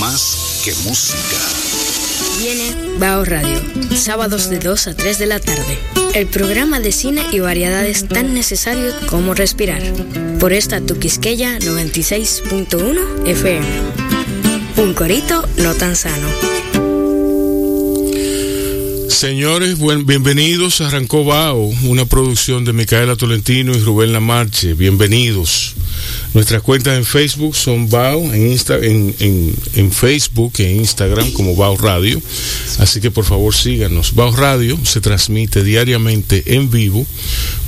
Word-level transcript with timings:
más 0.00 0.62
que 0.64 0.74
música. 0.88 1.36
Viene 2.38 2.74
Bao 2.98 3.22
Radio, 3.24 3.60
sábados 3.94 4.48
de 4.48 4.58
2 4.58 4.86
a 4.88 4.94
3 4.94 5.18
de 5.18 5.26
la 5.26 5.38
tarde. 5.38 5.78
El 6.14 6.26
programa 6.26 6.80
de 6.80 6.90
cine 6.90 7.22
y 7.30 7.40
variedades 7.40 8.08
tan 8.08 8.32
necesarios 8.32 8.94
como 9.06 9.34
respirar. 9.34 9.82
Por 10.40 10.54
esta 10.54 10.80
Tuquisqueya 10.80 11.58
96.1 11.58 13.28
FM. 13.28 13.66
Un 14.78 14.94
corito 14.94 15.46
no 15.58 15.74
tan 15.74 15.94
sano. 15.94 16.89
Señores, 19.10 19.76
buen, 19.76 20.06
bienvenidos 20.06 20.80
a 20.80 20.86
Arrancó 20.86 21.24
Bao, 21.24 21.64
una 21.82 22.04
producción 22.04 22.64
de 22.64 22.72
Micaela 22.72 23.16
Tolentino 23.16 23.72
y 23.72 23.80
Rubén 23.80 24.12
Lamarche. 24.12 24.74
Bienvenidos. 24.74 25.74
Nuestras 26.32 26.62
cuentas 26.62 26.96
en 26.96 27.04
Facebook 27.04 27.56
son 27.56 27.90
Bao, 27.90 28.20
en, 28.32 28.52
Insta, 28.52 28.76
en, 28.76 29.12
en, 29.18 29.52
en 29.74 29.90
Facebook 29.90 30.52
e 30.58 30.74
Instagram 30.74 31.32
como 31.32 31.56
Bao 31.56 31.76
Radio. 31.76 32.22
Así 32.78 33.00
que 33.00 33.10
por 33.10 33.24
favor 33.24 33.52
síganos. 33.52 34.14
Bao 34.14 34.30
Radio 34.34 34.78
se 34.84 35.00
transmite 35.00 35.64
diariamente 35.64 36.54
en 36.54 36.70
vivo 36.70 37.04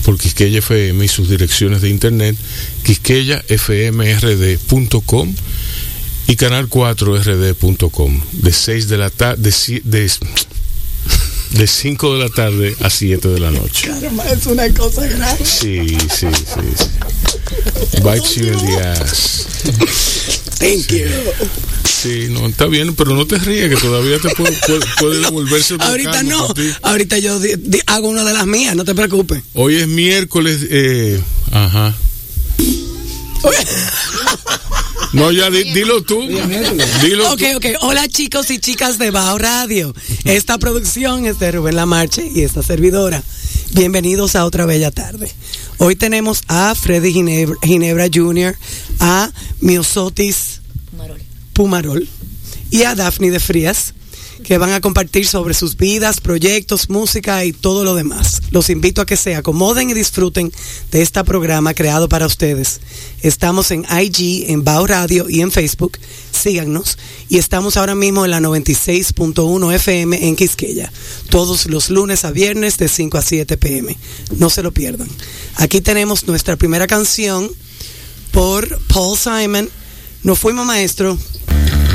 por 0.04 0.16
Quisqueya 0.18 0.60
FM 0.60 1.04
y 1.04 1.08
sus 1.08 1.28
direcciones 1.28 1.82
de 1.82 1.90
internet, 1.90 2.36
quisqueyafmrd.com 2.84 5.34
y 6.28 6.36
canal4rd.com 6.36 8.20
de 8.30 8.52
6 8.52 8.88
de 8.88 8.96
la 8.96 9.10
tarde 9.10 9.50
de, 9.50 9.80
de 9.82 10.08
de 11.52 11.66
5 11.66 12.14
de 12.14 12.18
la 12.24 12.28
tarde 12.30 12.76
a 12.80 12.90
7 12.90 13.28
de 13.28 13.40
la 13.40 13.50
noche. 13.50 13.88
Caramba, 13.88 14.24
es 14.30 14.46
una 14.46 14.68
cosa 14.74 15.06
grande. 15.06 15.44
Sí, 15.44 15.96
sí, 16.10 16.26
sí. 16.32 16.60
sí. 16.78 18.00
Bites 18.02 18.34
you 18.36 18.46
in 18.46 18.58
the 18.66 18.76
ass. 18.80 19.46
Thank 20.58 20.86
you. 20.92 21.06
Sí, 21.84 22.26
no, 22.30 22.46
está 22.46 22.66
bien, 22.66 22.94
pero 22.94 23.14
no 23.14 23.26
te 23.26 23.38
rías, 23.38 23.68
que 23.70 23.76
todavía 23.76 24.18
te 24.18 24.30
puede, 24.34 24.52
puede, 24.66 24.80
puede 24.98 25.20
devolverse 25.20 25.74
otro 25.74 25.86
Ahorita 25.86 26.22
no. 26.24 26.48
Ahorita 26.82 27.18
yo 27.18 27.38
di- 27.38 27.54
di- 27.56 27.80
hago 27.86 28.08
una 28.08 28.24
de 28.24 28.32
las 28.32 28.46
mías, 28.46 28.74
no 28.74 28.84
te 28.84 28.94
preocupes. 28.94 29.42
Hoy 29.54 29.76
es 29.76 29.86
miércoles, 29.88 30.60
eh, 30.70 31.20
ajá. 31.52 31.94
No, 35.12 35.30
ya 35.30 35.50
di- 35.50 35.72
dilo 35.72 36.02
tú. 36.02 36.20
Dilo 37.02 37.32
Ok, 37.32 37.42
ok. 37.56 37.66
Hola 37.82 38.08
chicos 38.08 38.50
y 38.50 38.58
chicas 38.58 38.98
de 38.98 39.10
Bao 39.10 39.36
Radio. 39.38 39.94
Esta 40.24 40.58
producción 40.58 41.26
es 41.26 41.38
de 41.38 41.52
Rubén 41.52 41.76
Lamarche 41.76 42.30
y 42.34 42.42
esta 42.42 42.62
servidora. 42.62 43.22
Bienvenidos 43.72 44.36
a 44.36 44.44
otra 44.46 44.64
bella 44.64 44.90
tarde. 44.90 45.30
Hoy 45.78 45.96
tenemos 45.96 46.42
a 46.48 46.74
Freddy 46.74 47.12
Ginebra, 47.12 47.56
Ginebra 47.62 48.06
Jr., 48.12 48.56
a 49.00 49.30
Miosotis 49.60 50.60
Pumarol 51.52 52.08
y 52.70 52.84
a 52.84 52.94
Daphne 52.94 53.30
de 53.30 53.40
Frías, 53.40 53.92
que 54.42 54.58
van 54.58 54.72
a 54.72 54.80
compartir 54.80 55.26
sobre 55.26 55.54
sus 55.54 55.76
vidas, 55.76 56.20
proyectos, 56.20 56.90
música 56.90 57.44
y 57.44 57.52
todo 57.52 57.84
lo 57.84 57.94
demás. 57.94 58.42
Los 58.50 58.70
invito 58.70 59.00
a 59.00 59.06
que 59.06 59.16
se 59.16 59.34
acomoden 59.34 59.90
y 59.90 59.94
disfruten 59.94 60.52
de 60.90 61.02
este 61.02 61.22
programa 61.24 61.74
creado 61.74 62.08
para 62.08 62.26
ustedes. 62.26 62.80
Estamos 63.22 63.70
en 63.70 63.84
IG, 63.84 64.50
en 64.50 64.64
Bao 64.64 64.86
Radio 64.86 65.28
y 65.28 65.40
en 65.40 65.50
Facebook. 65.50 65.98
Síganos. 66.32 66.98
Y 67.28 67.38
estamos 67.38 67.76
ahora 67.76 67.94
mismo 67.94 68.24
en 68.24 68.32
la 68.32 68.40
96.1 68.40 69.74
FM 69.74 70.28
en 70.28 70.36
Quisqueya. 70.36 70.92
Todos 71.30 71.66
los 71.66 71.90
lunes 71.90 72.24
a 72.24 72.30
viernes 72.30 72.78
de 72.78 72.88
5 72.88 73.18
a 73.18 73.22
7 73.22 73.56
pm. 73.56 73.96
No 74.38 74.50
se 74.50 74.62
lo 74.62 74.72
pierdan. 74.72 75.08
Aquí 75.56 75.80
tenemos 75.80 76.26
nuestra 76.26 76.56
primera 76.56 76.86
canción 76.86 77.50
por 78.32 78.78
Paul 78.88 79.16
Simon. 79.16 79.70
Nos 80.22 80.38
fuimos 80.38 80.66
maestro. 80.66 81.16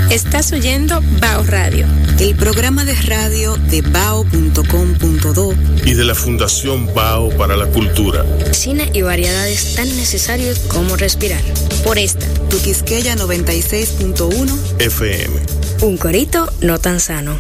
Estás 0.10 0.52
oyendo 0.54 1.02
Bao 1.20 1.44
Radio. 1.44 1.86
El 2.20 2.36
programa 2.36 2.86
de 2.86 2.96
radio 2.96 3.56
de 3.58 3.82
bao.com.do 3.82 5.54
Y 5.86 5.94
de 5.94 6.04
la 6.06 6.16
Fundación 6.16 6.94
Bao 6.94 7.30
para 7.38 7.58
la 7.58 7.68
Cultura. 7.68 8.26
Cine 8.52 8.90
y 8.94 9.02
variedades 9.02 9.76
tan 9.76 9.88
necesarios 9.98 10.60
como 10.60 10.96
respirar. 10.96 11.42
Por 11.84 11.98
esta, 11.98 12.26
Tuquisqueya 12.50 13.16
96.1 13.16 14.58
FM. 14.80 15.36
un 15.82 15.98
corito 15.98 16.52
no 16.62 16.80
tan 16.80 17.00
sano. 17.00 17.40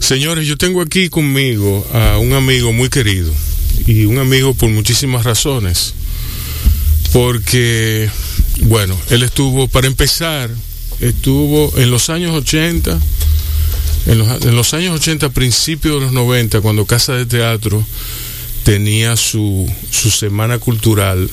Señores, 0.00 0.46
yo 0.46 0.56
tengo 0.56 0.80
aquí 0.82 1.08
conmigo 1.08 1.86
a 1.92 2.18
un 2.18 2.34
amigo 2.34 2.72
muy 2.72 2.88
querido 2.88 3.32
y 3.86 4.04
un 4.04 4.18
amigo 4.18 4.54
por 4.54 4.68
muchísimas 4.70 5.24
razones. 5.24 5.94
Porque, 7.12 8.10
bueno, 8.62 8.98
él 9.10 9.22
estuvo, 9.22 9.68
para 9.68 9.86
empezar, 9.86 10.50
estuvo 11.00 11.72
en 11.76 11.90
los 11.90 12.10
años 12.10 12.32
80, 12.32 12.98
en 14.06 14.18
los, 14.56 14.74
años 14.74 14.94
80, 14.94 15.30
principios 15.30 15.94
de 15.94 16.00
los 16.00 16.12
90, 16.12 16.60
cuando 16.60 16.86
Casa 16.86 17.14
de 17.14 17.26
Teatro 17.26 17.84
tenía 18.64 19.16
su, 19.16 19.70
su 19.90 20.10
semana 20.10 20.58
cultural. 20.58 21.30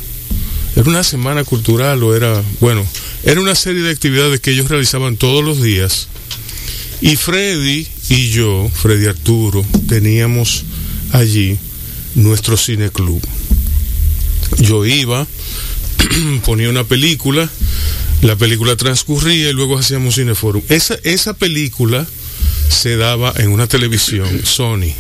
Era 0.76 0.90
una 0.90 1.04
semana 1.04 1.44
cultural 1.44 2.02
o 2.04 2.16
era, 2.16 2.42
bueno, 2.62 2.86
era 3.24 3.42
una 3.42 3.56
serie 3.56 3.84
de 3.84 3.92
actividades 3.92 4.40
que 4.40 4.52
ellos 4.52 4.70
realizaban 4.70 5.18
todos 5.18 5.44
los 5.44 5.62
días. 5.62 6.08
Y 7.02 7.16
Freddy 7.16 7.88
y 8.10 8.30
yo, 8.30 8.70
Freddy 8.74 9.08
Arturo, 9.08 9.66
teníamos 9.88 10.64
allí 11.12 11.58
nuestro 12.16 12.58
cineclub. 12.58 13.22
Yo 14.60 14.86
iba, 14.86 15.28
ponía 16.46 16.70
una 16.70 16.84
película, 16.84 17.50
la 18.22 18.36
película 18.36 18.76
transcurría 18.76 19.50
y 19.50 19.54
luego 19.54 19.78
hacíamos 19.78 20.16
cineforum. 20.16 20.62
Esa, 20.70 20.96
esa 21.04 21.34
película 21.34 22.06
se 22.70 22.96
daba 22.96 23.34
en 23.38 23.50
una 23.50 23.68
televisión 23.68 24.46
Sony 24.46 24.94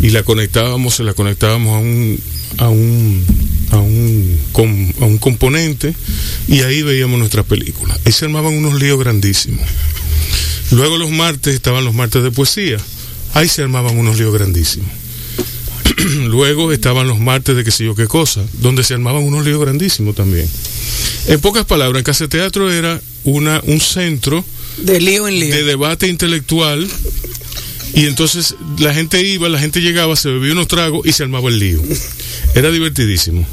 y 0.00 0.10
la 0.10 0.22
conectábamos, 0.22 0.94
se 0.94 1.04
la 1.04 1.14
conectábamos 1.14 1.74
a 1.74 1.78
un 1.78 2.20
a 2.58 2.68
un 2.68 3.24
a 3.70 3.78
un, 3.78 4.94
a 5.00 5.04
un 5.04 5.18
componente 5.18 5.94
y 6.46 6.60
ahí 6.60 6.82
veíamos 6.82 7.18
nuestras 7.18 7.46
películas. 7.46 7.98
Ahí 8.04 8.12
se 8.12 8.26
armaban 8.26 8.54
unos 8.54 8.80
líos 8.80 8.98
grandísimos. 8.98 9.66
Luego 10.70 10.98
los 10.98 11.10
martes 11.10 11.54
estaban 11.54 11.84
los 11.84 11.94
martes 11.94 12.22
de 12.22 12.30
poesía. 12.30 12.78
Ahí 13.32 13.48
se 13.48 13.62
armaban 13.62 13.98
unos 13.98 14.18
líos 14.18 14.32
grandísimos. 14.32 14.90
Luego 16.26 16.72
estaban 16.72 17.06
los 17.06 17.18
martes 17.18 17.56
de 17.56 17.64
qué 17.64 17.70
sé 17.70 17.84
yo 17.84 17.94
qué 17.94 18.06
cosa, 18.06 18.42
donde 18.54 18.84
se 18.84 18.94
armaban 18.94 19.22
unos 19.22 19.44
líos 19.44 19.60
grandísimos 19.60 20.14
también. 20.14 20.48
En 21.26 21.40
pocas 21.40 21.64
palabras, 21.64 22.00
en 22.00 22.04
Casa 22.04 22.28
Teatro 22.28 22.70
era 22.70 23.00
una, 23.24 23.60
un 23.66 23.80
centro 23.80 24.44
De 24.78 25.00
lío 25.00 25.26
en 25.28 25.40
lío. 25.40 25.54
de 25.54 25.64
debate 25.64 26.08
intelectual 26.08 26.88
y 27.94 28.06
entonces 28.06 28.56
la 28.78 28.92
gente 28.92 29.22
iba, 29.22 29.48
la 29.48 29.58
gente 29.58 29.80
llegaba, 29.80 30.16
se 30.16 30.28
bebía 30.28 30.52
unos 30.52 30.66
tragos 30.66 31.06
y 31.06 31.12
se 31.12 31.22
armaba 31.22 31.48
el 31.48 31.60
lío. 31.60 31.80
Era 32.54 32.70
divertidísimo. 32.70 33.46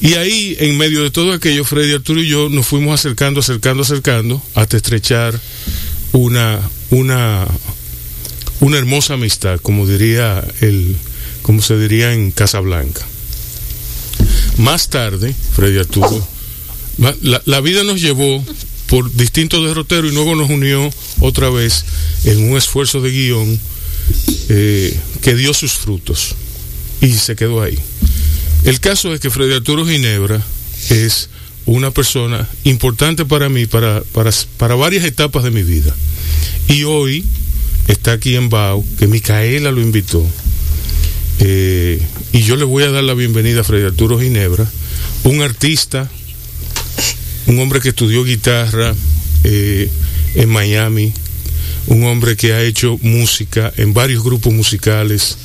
Y 0.00 0.14
ahí, 0.14 0.56
en 0.58 0.76
medio 0.78 1.02
de 1.02 1.10
todo 1.10 1.32
aquello, 1.32 1.64
Freddy 1.64 1.94
Arturo 1.94 2.22
y 2.22 2.28
yo 2.28 2.48
nos 2.48 2.66
fuimos 2.66 2.98
acercando, 2.98 3.40
acercando, 3.40 3.82
acercando, 3.82 4.42
hasta 4.54 4.76
estrechar 4.76 5.38
una, 6.12 6.60
una, 6.90 7.46
una 8.60 8.78
hermosa 8.78 9.14
amistad, 9.14 9.58
como 9.60 9.86
diría 9.86 10.42
el, 10.60 10.96
como 11.46 11.62
se 11.62 11.78
diría 11.78 12.12
en 12.12 12.32
Casablanca. 12.32 13.06
Más 14.58 14.88
tarde, 14.88 15.32
Freddy 15.54 15.78
Arturo, 15.78 16.26
la, 16.98 17.40
la 17.44 17.60
vida 17.60 17.84
nos 17.84 18.00
llevó 18.00 18.44
por 18.88 19.12
distintos 19.12 19.64
derroteros 19.64 20.10
y 20.10 20.14
luego 20.14 20.34
nos 20.34 20.50
unió 20.50 20.90
otra 21.20 21.48
vez 21.48 21.84
en 22.24 22.50
un 22.50 22.56
esfuerzo 22.56 23.00
de 23.00 23.12
guion 23.12 23.60
eh, 24.48 24.98
que 25.22 25.36
dio 25.36 25.54
sus 25.54 25.74
frutos 25.74 26.34
y 27.00 27.12
se 27.12 27.36
quedó 27.36 27.62
ahí. 27.62 27.78
El 28.64 28.80
caso 28.80 29.14
es 29.14 29.20
que 29.20 29.30
Freddy 29.30 29.54
Arturo 29.54 29.86
Ginebra 29.86 30.42
es 30.90 31.28
una 31.64 31.92
persona 31.92 32.48
importante 32.64 33.24
para 33.24 33.48
mí, 33.48 33.66
para, 33.66 34.02
para, 34.12 34.32
para 34.56 34.74
varias 34.74 35.04
etapas 35.04 35.44
de 35.44 35.52
mi 35.52 35.62
vida. 35.62 35.94
Y 36.66 36.82
hoy 36.82 37.24
está 37.86 38.14
aquí 38.14 38.34
en 38.34 38.48
Bao, 38.48 38.84
que 38.98 39.06
Micaela 39.06 39.70
lo 39.70 39.80
invitó. 39.80 40.26
Eh, 41.40 42.00
y 42.32 42.42
yo 42.42 42.56
le 42.56 42.64
voy 42.64 42.84
a 42.84 42.90
dar 42.90 43.04
la 43.04 43.14
bienvenida 43.14 43.60
a 43.60 43.64
Freddy 43.64 43.86
Arturo 43.86 44.18
Ginebra, 44.18 44.66
un 45.24 45.42
artista, 45.42 46.10
un 47.46 47.58
hombre 47.58 47.80
que 47.80 47.90
estudió 47.90 48.24
guitarra 48.24 48.94
eh, 49.44 49.90
en 50.34 50.48
Miami, 50.48 51.12
un 51.88 52.04
hombre 52.04 52.36
que 52.36 52.52
ha 52.52 52.62
hecho 52.62 52.98
música 53.02 53.72
en 53.76 53.94
varios 53.94 54.24
grupos 54.24 54.52
musicales, 54.52 55.36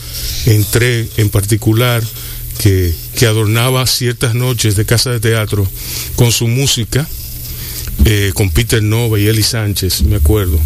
en 0.45 0.65
tres 0.65 1.09
en 1.17 1.29
particular, 1.29 2.03
que, 2.57 2.93
que 3.17 3.25
adornaba 3.25 3.85
ciertas 3.87 4.35
noches 4.35 4.75
de 4.75 4.85
casa 4.85 5.11
de 5.11 5.19
teatro 5.19 5.67
con 6.15 6.31
su 6.31 6.47
música, 6.47 7.07
eh, 8.05 8.31
con 8.33 8.49
Peter 8.49 8.81
Nova 8.81 9.19
y 9.19 9.27
Eli 9.27 9.43
Sánchez, 9.43 10.03
me 10.03 10.15
acuerdo. 10.15 10.59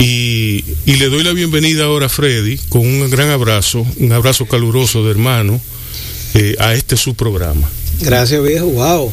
Y, 0.00 0.64
y 0.86 0.96
le 0.96 1.08
doy 1.10 1.22
la 1.22 1.32
bienvenida 1.32 1.84
ahora 1.84 2.06
a 2.06 2.08
Freddy 2.08 2.56
con 2.70 2.80
un 2.82 3.08
gran 3.10 3.28
abrazo, 3.28 3.86
un 3.98 4.12
abrazo 4.12 4.46
caluroso 4.46 5.04
de 5.04 5.10
hermano 5.10 5.60
eh, 6.34 6.56
a 6.58 6.74
este 6.74 6.96
su 6.96 7.14
programa. 7.14 7.68
Gracias, 8.00 8.42
viejo. 8.42 8.66
Wow. 8.66 9.12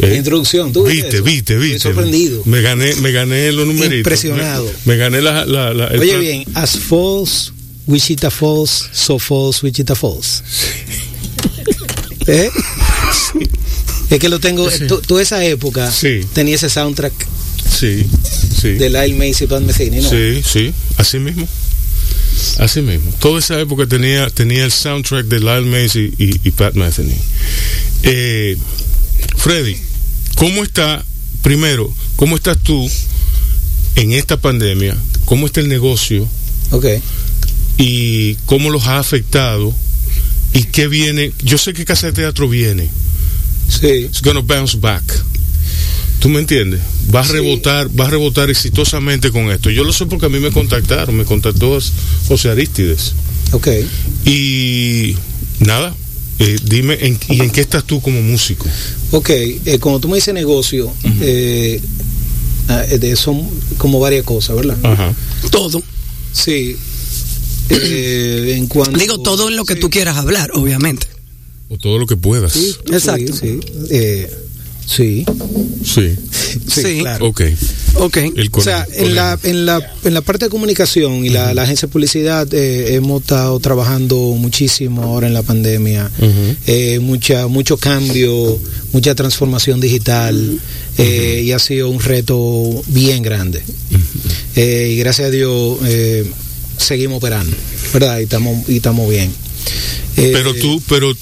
Eh, 0.00 0.14
Introducción, 0.16 0.72
¿tú 0.72 0.84
viste 0.84 1.20
Viste, 1.20 1.56
viste, 1.56 1.78
sorprendido. 1.80 2.42
Me 2.46 2.62
gané, 2.62 2.94
me 2.96 3.12
gané 3.12 3.52
los 3.52 3.66
numeritos. 3.66 3.98
Impresionado. 3.98 4.64
Me, 4.86 4.94
me 4.94 4.96
gané 4.96 5.20
la, 5.20 5.44
la, 5.44 5.74
la- 5.74 5.88
el 5.88 6.00
Oye 6.00 6.16
bien, 6.16 6.44
as 6.54 6.78
false, 6.78 7.52
Wichita 7.86 8.30
Falls, 8.30 8.88
so 8.92 9.18
false, 9.18 9.60
Wichita 9.64 9.94
Falls. 9.94 10.42
¿Eh? 12.26 12.48
Es 14.10 14.18
que 14.18 14.28
lo 14.30 14.40
tengo, 14.40 14.68
tú, 14.88 15.00
tú 15.06 15.18
esa 15.18 15.44
época 15.44 15.90
Sí. 15.92 16.20
tenía 16.32 16.54
ese 16.54 16.70
soundtrack 16.70 17.12
Sí, 17.78 18.06
sí. 18.64 18.74
de 18.78 18.90
Lyle 18.90 19.14
Macy 19.14 19.44
y 19.44 19.46
Pat 19.46 19.62
Metheny, 19.62 20.00
¿no? 20.00 20.10
Sí, 20.10 20.42
sí, 20.42 20.72
así 20.96 21.18
mismo. 21.18 21.46
Así 22.58 22.80
mismo. 22.80 23.10
Toda 23.20 23.38
esa 23.38 23.60
época 23.60 23.86
tenía, 23.86 24.28
tenía 24.30 24.64
el 24.64 24.72
soundtrack 24.72 25.26
de 25.26 25.40
Lyle 25.40 25.66
Macy 25.66 26.12
y, 26.18 26.48
y 26.48 26.50
Pat 26.50 26.74
Metheny. 26.74 27.14
Eh, 28.02 28.56
Freddy, 29.36 29.76
¿cómo 30.36 30.62
está, 30.62 31.04
primero, 31.42 31.92
cómo 32.16 32.36
estás 32.36 32.58
tú 32.58 32.88
en 33.96 34.12
esta 34.12 34.36
pandemia? 34.36 34.96
¿Cómo 35.24 35.46
está 35.46 35.60
el 35.60 35.68
negocio? 35.68 36.28
Ok. 36.70 36.86
¿Y 37.78 38.34
cómo 38.46 38.70
los 38.70 38.86
ha 38.86 38.98
afectado? 38.98 39.74
¿Y 40.52 40.64
qué 40.64 40.86
viene? 40.86 41.32
Yo 41.42 41.58
sé 41.58 41.72
que 41.72 41.84
Casa 41.84 42.08
de 42.08 42.12
Teatro 42.12 42.48
viene. 42.48 42.88
Sí. 43.68 43.86
It's 43.86 44.22
gonna 44.22 44.40
bounce 44.40 44.76
back. 44.78 45.02
¿Tú 46.20 46.28
me 46.28 46.40
entiendes? 46.40 46.80
Va 47.12 47.20
a 47.20 47.24
Sí. 47.24 47.32
rebotar, 47.32 47.88
va 47.98 48.06
a 48.06 48.10
rebotar 48.10 48.50
exitosamente 48.50 49.30
con 49.30 49.50
esto. 49.50 49.70
Yo 49.70 49.82
lo 49.84 49.92
sé 49.92 50.06
porque 50.06 50.26
a 50.26 50.28
mí 50.28 50.38
me 50.38 50.50
contactaron, 50.52 51.16
me 51.16 51.24
contactó 51.24 51.78
José 52.28 52.50
Aristides. 52.50 53.14
Ok. 53.52 53.68
Y 54.24 55.16
nada, 55.60 55.94
eh, 56.38 56.56
dime, 56.64 56.96
en, 57.00 57.18
¿y 57.28 57.40
en 57.40 57.50
qué 57.50 57.60
estás 57.60 57.84
tú 57.84 58.00
como 58.00 58.20
músico? 58.22 58.66
Ok, 59.10 59.30
eh, 59.30 59.78
cuando 59.80 60.00
tú 60.00 60.08
me 60.08 60.16
dices 60.16 60.34
negocio, 60.34 60.92
eh, 61.20 61.80
ah, 62.68 62.82
de 62.82 63.10
eso 63.12 63.34
como 63.78 64.00
varias 64.00 64.24
cosas, 64.24 64.56
¿verdad? 64.56 64.76
Ajá. 64.82 65.14
Todo. 65.50 65.82
Sí. 66.32 66.76
Eh, 67.70 68.54
en 68.56 68.66
cuanto 68.66 68.98
Digo 68.98 69.18
todo 69.20 69.48
en 69.48 69.56
lo 69.56 69.64
que 69.64 69.74
sí. 69.74 69.80
tú 69.80 69.88
quieras 69.90 70.16
hablar, 70.16 70.50
obviamente. 70.54 71.06
O 71.68 71.78
todo 71.78 71.98
lo 71.98 72.06
que 72.06 72.16
puedas. 72.16 72.52
Sí, 72.52 72.74
Exacto. 72.92 73.32
Sí, 73.34 73.58
sí. 74.86 75.24
Sí. 75.84 76.14
Sí. 76.66 76.80
Sí, 76.82 76.98
claro. 77.00 77.26
Ok. 77.26 77.42
Ok. 77.96 78.16
El 78.36 78.48
O 78.52 78.60
sea, 78.60 78.86
en 78.92 79.14
la, 79.14 79.38
en 79.42 79.66
la, 79.66 79.80
en 80.04 80.14
la 80.14 80.20
parte 80.22 80.46
de 80.46 80.50
comunicación 80.50 81.24
y 81.24 81.28
la, 81.30 81.52
la 81.54 81.62
agencia 81.62 81.86
de 81.86 81.92
publicidad 81.92 82.52
eh, 82.54 82.94
hemos 82.94 83.22
estado 83.22 83.58
trabajando 83.60 84.16
muchísimo 84.38 85.02
ahora 85.02 85.26
en 85.26 85.34
la 85.34 85.42
pandemia. 85.42 86.10
Eh, 86.66 86.98
mucha, 87.00 87.46
mucho 87.48 87.76
cambio, 87.76 88.58
mucha 88.92 89.14
transformación 89.14 89.80
digital 89.80 90.58
eh, 90.98 91.42
y 91.44 91.52
ha 91.52 91.58
sido 91.58 91.90
un 91.90 92.00
reto 92.00 92.82
bien 92.88 93.22
grande. 93.22 93.62
Eh, 94.56 94.90
y 94.92 94.96
gracias 94.96 95.28
a 95.28 95.30
Dios 95.30 95.78
eh, 95.86 96.24
seguimos 96.78 97.18
operando, 97.18 97.56
¿verdad? 97.92 98.20
Y 98.20 98.22
estamos, 98.24 98.68
y 98.68 98.76
estamos 98.76 99.08
bien. 99.10 99.30
Eh, 100.16 100.30
Pero 100.32 100.54
tú, 100.54 100.80
pero 100.88 101.12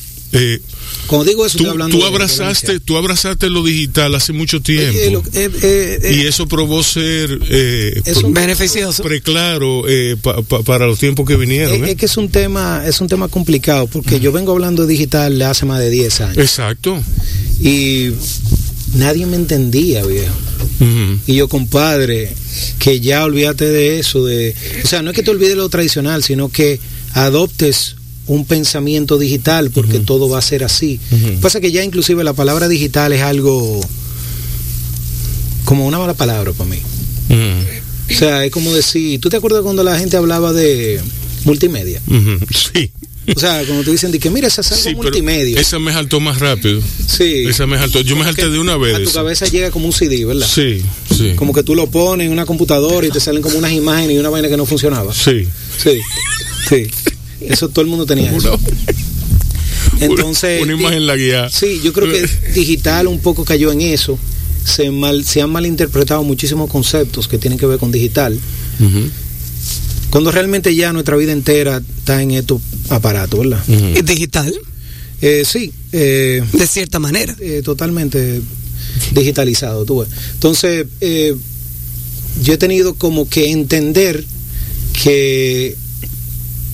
Cuando 1.06 1.24
digo 1.24 1.44
eso, 1.44 1.58
tú, 1.58 1.64
estoy 1.64 1.70
hablando 1.72 1.96
tú 1.96 2.02
de 2.02 2.08
abrazaste, 2.08 2.80
tú 2.80 2.96
abrazaste 2.96 3.50
lo 3.50 3.62
digital 3.64 4.14
hace 4.14 4.32
mucho 4.32 4.60
tiempo. 4.62 4.96
Eh, 4.98 5.10
lo- 5.10 5.20
eh, 5.34 5.50
eh, 5.62 5.98
eh, 6.02 6.16
y 6.22 6.26
eso 6.26 6.46
probó 6.46 6.82
ser 6.82 7.38
eh, 7.50 8.00
es 8.04 8.16
un- 8.18 8.32
Beneficioso. 8.32 9.02
preclaro 9.02 9.88
eh, 9.88 10.16
pa- 10.20 10.40
pa- 10.42 10.62
para 10.62 10.86
los 10.86 10.98
tiempos 10.98 11.26
que 11.26 11.36
vinieron. 11.36 11.74
Es, 11.74 11.88
¿eh? 11.88 11.90
es 11.92 11.96
que 11.96 12.06
es 12.06 12.16
un 12.16 12.28
tema, 12.30 12.84
es 12.86 13.00
un 13.00 13.08
tema 13.08 13.28
complicado 13.28 13.86
porque 13.88 14.20
yo 14.20 14.32
vengo 14.32 14.52
hablando 14.52 14.86
de 14.86 14.92
digital 14.92 15.40
hace 15.42 15.66
más 15.66 15.80
de 15.80 15.90
10 15.90 16.20
años 16.22 16.38
Exacto. 16.38 17.02
y 17.60 18.10
nadie 18.94 19.26
me 19.26 19.36
entendía, 19.36 20.04
viejo. 20.04 20.32
Y 21.26 21.34
yo, 21.34 21.48
compadre, 21.48 22.32
que 22.80 22.98
ya 23.00 23.24
olvídate 23.24 23.66
de 23.66 23.98
eso, 24.00 24.24
de, 24.24 24.54
o 24.82 24.86
sea, 24.86 25.02
no 25.02 25.10
es 25.10 25.16
que 25.16 25.22
te 25.22 25.30
olvides 25.30 25.50
de 25.50 25.56
lo 25.56 25.68
tradicional, 25.68 26.24
sino 26.24 26.48
que 26.48 26.80
adoptes 27.14 27.94
un 28.26 28.44
pensamiento 28.44 29.18
digital 29.18 29.70
porque 29.70 29.98
todo 29.98 30.28
va 30.28 30.38
a 30.38 30.42
ser 30.42 30.64
así. 30.64 31.00
Pasa 31.40 31.60
que 31.60 31.72
ya 31.72 31.82
inclusive 31.84 32.22
la 32.24 32.32
palabra 32.32 32.68
digital 32.68 33.12
es 33.12 33.22
algo 33.22 33.80
como 35.64 35.86
una 35.86 35.98
mala 35.98 36.14
palabra 36.14 36.52
para 36.52 36.70
mí. 36.70 36.78
O 38.10 38.14
sea, 38.14 38.44
es 38.44 38.50
como 38.50 38.72
decir, 38.74 39.20
¿tú 39.20 39.28
te 39.30 39.36
acuerdas 39.36 39.62
cuando 39.62 39.82
la 39.82 39.98
gente 39.98 40.16
hablaba 40.16 40.52
de 40.52 41.00
multimedia? 41.44 42.00
Sí. 42.72 42.90
O 43.36 43.38
sea, 43.38 43.62
cuando 43.64 43.84
te 43.84 43.92
dicen 43.92 44.10
de 44.10 44.18
que 44.18 44.30
mira, 44.30 44.48
esa 44.48 44.62
es 44.62 44.72
algo 44.72 44.82
Sí, 44.82 44.94
multimedia. 44.96 45.60
esa 45.60 45.78
me 45.78 45.92
saltó 45.92 46.18
más 46.18 46.40
rápido. 46.40 46.80
sí. 47.06 47.44
Esa 47.46 47.66
me 47.68 47.78
saltó. 47.78 48.00
Yo 48.00 48.16
me 48.16 48.24
salté 48.24 48.50
de 48.50 48.58
una 48.58 48.72
A 48.72 48.76
tu 48.76 48.80
vez. 48.82 49.12
cabeza 49.12 49.46
llega 49.46 49.70
como 49.70 49.86
un 49.86 49.92
CD, 49.92 50.24
¿verdad? 50.24 50.46
Sí, 50.52 50.82
sí. 51.16 51.32
Como 51.36 51.52
que 51.52 51.62
tú 51.62 51.74
lo 51.76 51.88
pones 51.88 52.26
en 52.26 52.32
una 52.32 52.44
computadora 52.46 53.06
y 53.06 53.10
te 53.10 53.20
salen 53.20 53.40
como 53.40 53.56
unas 53.58 53.72
imágenes 53.72 54.16
y 54.16 54.18
una 54.18 54.28
vaina 54.28 54.48
que 54.48 54.56
no 54.56 54.66
funcionaba. 54.66 55.14
Sí. 55.14 55.46
Sí. 55.82 56.00
Sí. 56.68 56.86
Eso 57.48 57.68
todo 57.68 57.82
el 57.82 57.88
mundo 57.88 58.06
tenía 58.06 58.30
eso. 58.34 58.58
Entonces, 60.00 60.62
una, 60.62 60.72
imagen 60.72 61.06
la 61.06 61.16
guía. 61.16 61.48
Sí, 61.50 61.80
yo 61.82 61.92
creo 61.92 62.10
que 62.10 62.26
digital 62.54 63.06
un 63.06 63.18
poco 63.20 63.44
cayó 63.44 63.70
en 63.72 63.80
eso. 63.80 64.18
Se, 64.64 64.90
mal, 64.90 65.24
se 65.24 65.42
han 65.42 65.50
malinterpretado 65.50 66.22
muchísimos 66.22 66.70
conceptos 66.70 67.26
que 67.28 67.38
tienen 67.38 67.58
que 67.58 67.66
ver 67.66 67.78
con 67.78 67.90
digital. 67.90 68.38
Cuando 70.10 70.30
realmente 70.30 70.74
ya 70.74 70.92
nuestra 70.92 71.16
vida 71.16 71.32
entera 71.32 71.82
está 71.98 72.20
en 72.22 72.32
estos 72.32 72.60
aparatos, 72.88 73.40
¿verdad? 73.40 73.62
Es 73.96 74.04
digital, 74.04 74.52
Eh, 75.20 75.44
sí, 75.46 75.72
eh, 75.92 76.42
de 76.52 76.66
cierta 76.66 76.98
manera. 76.98 77.36
eh, 77.40 77.62
totalmente 77.64 78.40
digitalizado. 79.12 79.84
Tú 79.84 80.00
ves. 80.00 80.08
Entonces, 80.34 80.86
eh, 81.00 81.34
yo 82.42 82.54
he 82.54 82.58
tenido 82.58 82.94
como 82.94 83.28
que 83.28 83.50
entender 83.52 84.24
que 85.02 85.76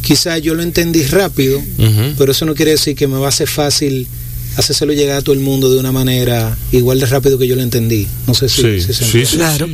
quizás 0.09 0.41
yo 0.41 0.55
lo 0.55 0.63
entendí 0.63 1.03
rápido, 1.05 1.61
pero 2.17 2.33
eso 2.33 2.47
no 2.47 2.55
quiere 2.55 2.71
decir 2.71 2.97
que 2.97 3.07
me 3.07 3.19
va 3.19 3.29
a 3.29 3.33
ser 3.33 3.47
fácil 3.47 4.07
hacérselo 4.57 4.95
llegar 4.95 5.19
a 5.19 5.23
todo 5.23 5.35
el 5.35 5.41
mundo 5.41 5.71
de 5.71 5.79
una 5.79 5.93
manera 5.93 6.57
igual 6.73 6.99
de 6.99 7.05
rápido 7.05 7.37
que 7.39 7.47
yo 7.47 7.55
lo 7.57 7.63
entendí. 7.63 8.07
No 8.27 8.33
sé 8.33 8.49
si, 8.49 8.63
Sí, 8.63 8.81
si 8.81 8.87
se 8.87 8.95
sí, 8.95 9.05
entiende. 9.05 9.27
sí, 9.31 9.37
Claro. 9.37 9.69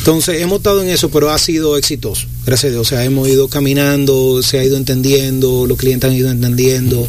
Entonces, 0.00 0.42
hemos 0.42 0.58
estado 0.58 0.82
en 0.82 0.88
eso, 0.88 1.10
pero 1.10 1.30
ha 1.30 1.38
sido 1.38 1.76
exitoso, 1.78 2.26
gracias 2.44 2.70
a 2.70 2.72
Dios. 2.72 2.80
O 2.86 2.88
sea, 2.90 3.04
hemos 3.04 3.28
ido 3.28 3.46
caminando, 3.46 4.42
se 4.42 4.58
ha 4.58 4.64
ido 4.64 4.76
entendiendo, 4.76 5.64
los 5.68 5.78
clientes 5.78 6.10
han 6.10 6.16
ido 6.16 6.28
entendiendo, 6.28 7.08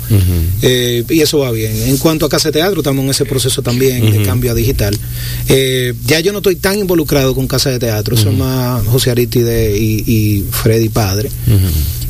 eh, 0.62 1.03
y 1.10 1.19
eso 1.22 1.39
va 1.39 1.50
bien. 1.51 1.75
En 1.88 1.98
cuanto 1.98 2.27
a 2.27 2.29
Casa 2.29 2.50
de 2.50 2.53
Teatro, 2.53 2.81
estamos 2.81 3.03
en 3.03 3.10
ese 3.10 3.25
proceso 3.25 3.63
también 3.63 4.12
de 4.12 4.22
cambio 4.22 4.51
a 4.51 4.53
digital. 4.53 4.95
Eh, 5.50 5.93
ya 6.05 6.19
yo 6.19 6.31
no 6.33 6.38
estoy 6.38 6.55
tan 6.57 6.77
involucrado 6.77 7.33
con 7.33 7.48
Casa 7.48 7.72
de 7.72 7.79
Teatro, 7.79 8.15
eso 8.15 8.29
es 8.29 8.38
más 8.38 8.86
José 8.86 9.10
Aristide 9.10 9.75
y, 9.75 10.03
y 10.05 10.45
Freddy 10.51 10.89
Padre. 10.89 11.31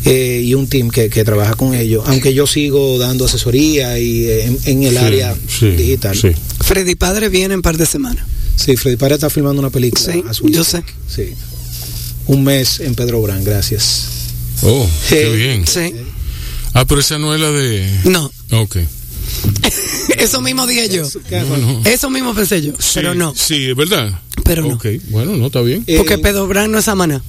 Eh, 0.06 0.42
y 0.44 0.54
un 0.54 0.68
team 0.68 0.90
que, 0.90 1.10
que 1.10 1.24
trabaja 1.24 1.54
con 1.56 1.74
ellos, 1.74 2.04
aunque 2.08 2.34
yo 2.34 2.46
sigo 2.46 2.98
dando 2.98 3.24
asesoría 3.26 3.98
y 4.00 4.26
eh, 4.26 4.46
en, 4.48 4.58
en 4.66 4.84
el 4.84 4.92
Sí, 4.92 4.98
área 4.98 5.36
sí, 5.48 5.68
digital. 5.70 6.18
Sí. 6.18 6.32
Freddy 6.60 6.96
Padre 6.96 7.30
viene 7.30 7.54
en 7.54 7.62
par 7.62 7.78
de 7.78 7.86
semanas. 7.86 8.26
Sí, 8.58 8.76
Freddy 8.76 8.98
Padre 8.98 9.16
está 9.16 9.30
filmando 9.30 9.62
una 9.62 9.70
película. 9.70 10.12
Sí, 10.14 10.24
a 10.28 10.34
su- 10.34 10.50
yo 10.50 10.64
sé. 10.66 10.84
Sí. 11.08 11.30
Un 12.28 12.44
mes 12.44 12.82
en 12.82 12.96
Pedro 12.96 13.22
Brán, 13.22 13.44
gracias. 13.46 14.08
Oh, 14.62 14.88
qué 15.10 15.26
Sí. 15.32 15.38
bien. 15.38 15.66
Sí. 15.68 15.94
Ah, 16.74 16.86
pero 16.86 17.00
esa 17.02 17.18
no 17.18 17.34
es 17.34 17.40
la 17.40 17.52
de. 17.52 17.88
No, 18.06 18.30
Ok. 18.52 18.78
eso 20.18 20.42
mismo 20.42 20.68
dije 20.68 20.90
yo. 20.90 21.08
Bueno. 21.48 21.82
Eso 21.86 22.10
mismo 22.10 22.34
pensé 22.36 22.62
yo, 22.62 22.74
Sí, 22.80 22.92
pero 22.96 23.16
no. 23.16 23.34
Sí, 23.36 23.70
es 23.70 23.76
verdad. 23.76 24.20
Pero 24.44 24.64
no. 24.64 24.76
Ok, 24.76 24.86
bueno, 25.10 25.36
no, 25.38 25.46
está 25.48 25.62
bien. 25.62 25.84
Eh, 25.88 25.98
Porque 25.98 26.18
Pedro 26.18 26.46
Brán 26.48 26.72
no 26.72 26.80
es 26.80 26.86
Samaná. 26.86 27.24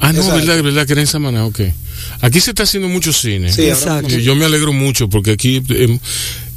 Ah, 0.00 0.12
no, 0.12 0.20
exacto. 0.20 0.46
verdad, 0.46 0.62
verdad 0.62 0.86
que 0.86 0.92
era 0.92 1.00
en 1.00 1.06
Samaná, 1.06 1.44
ok. 1.46 1.60
Aquí 2.20 2.40
se 2.40 2.50
está 2.50 2.62
haciendo 2.62 2.88
mucho 2.88 3.12
cine. 3.12 3.52
Sí, 3.52 3.62
Exacto. 3.62 4.08
Yo, 4.08 4.18
yo 4.18 4.34
me 4.36 4.44
alegro 4.44 4.72
mucho 4.72 5.08
porque 5.08 5.32
aquí 5.32 5.62
en, 5.68 6.00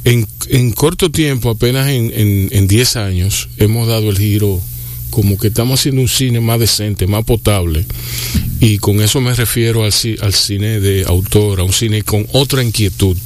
en, 0.04 0.26
en 0.48 0.72
corto 0.72 1.10
tiempo, 1.10 1.50
apenas 1.50 1.88
en, 1.88 2.12
en, 2.14 2.48
en 2.52 2.68
10 2.68 2.96
años, 2.96 3.48
hemos 3.58 3.88
dado 3.88 4.10
el 4.10 4.18
giro 4.18 4.60
como 5.10 5.36
que 5.36 5.48
estamos 5.48 5.78
haciendo 5.78 6.00
un 6.00 6.08
cine 6.08 6.40
más 6.40 6.58
decente, 6.58 7.06
más 7.06 7.24
potable. 7.24 7.84
Y 8.60 8.78
con 8.78 9.00
eso 9.02 9.20
me 9.20 9.34
refiero 9.34 9.84
al, 9.84 9.92
al 10.22 10.34
cine 10.34 10.80
de 10.80 11.04
autor, 11.06 11.60
a 11.60 11.64
un 11.64 11.72
cine 11.72 12.02
con 12.02 12.26
otra 12.32 12.62
inquietud. 12.62 13.16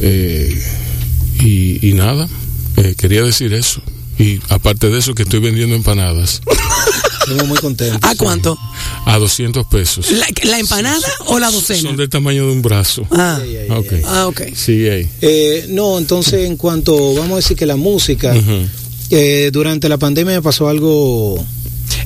Eh, 0.00 0.62
y, 1.40 1.88
y 1.88 1.94
nada, 1.94 2.28
eh, 2.76 2.94
quería 2.98 3.22
decir 3.22 3.54
eso. 3.54 3.82
Y 4.18 4.40
aparte 4.48 4.90
de 4.90 4.98
eso, 4.98 5.14
que 5.14 5.22
estoy 5.24 5.40
vendiendo 5.40 5.74
empanadas 5.74 6.40
Estamos 7.22 7.46
muy 7.46 7.58
contentos. 7.58 8.00
¿A 8.02 8.14
cuánto? 8.16 8.58
a 9.06 9.16
200 9.18 9.66
pesos. 9.66 10.10
¿La, 10.10 10.26
la 10.44 10.58
empanada 10.58 10.98
o 11.26 11.38
la 11.38 11.50
docena? 11.50 11.80
Son 11.82 11.96
del 11.96 12.08
tamaño 12.08 12.46
de 12.46 12.52
un 12.52 12.62
brazo. 12.62 13.06
Ah, 13.12 13.38
ay, 13.40 13.68
Ok. 13.70 13.92
ah, 14.06 14.26
ok. 14.26 14.42
Sí, 14.54 14.88
ahí. 14.88 15.08
Eh, 15.20 15.66
no, 15.70 15.98
entonces 15.98 16.46
en 16.46 16.56
cuanto, 16.56 17.14
vamos 17.14 17.32
a 17.32 17.36
decir 17.36 17.56
que 17.56 17.64
la 17.66 17.76
música, 17.76 18.34
eh, 19.10 19.50
durante 19.52 19.88
la 19.88 19.98
pandemia 19.98 20.34
me 20.34 20.42
pasó 20.42 20.68
algo, 20.68 21.44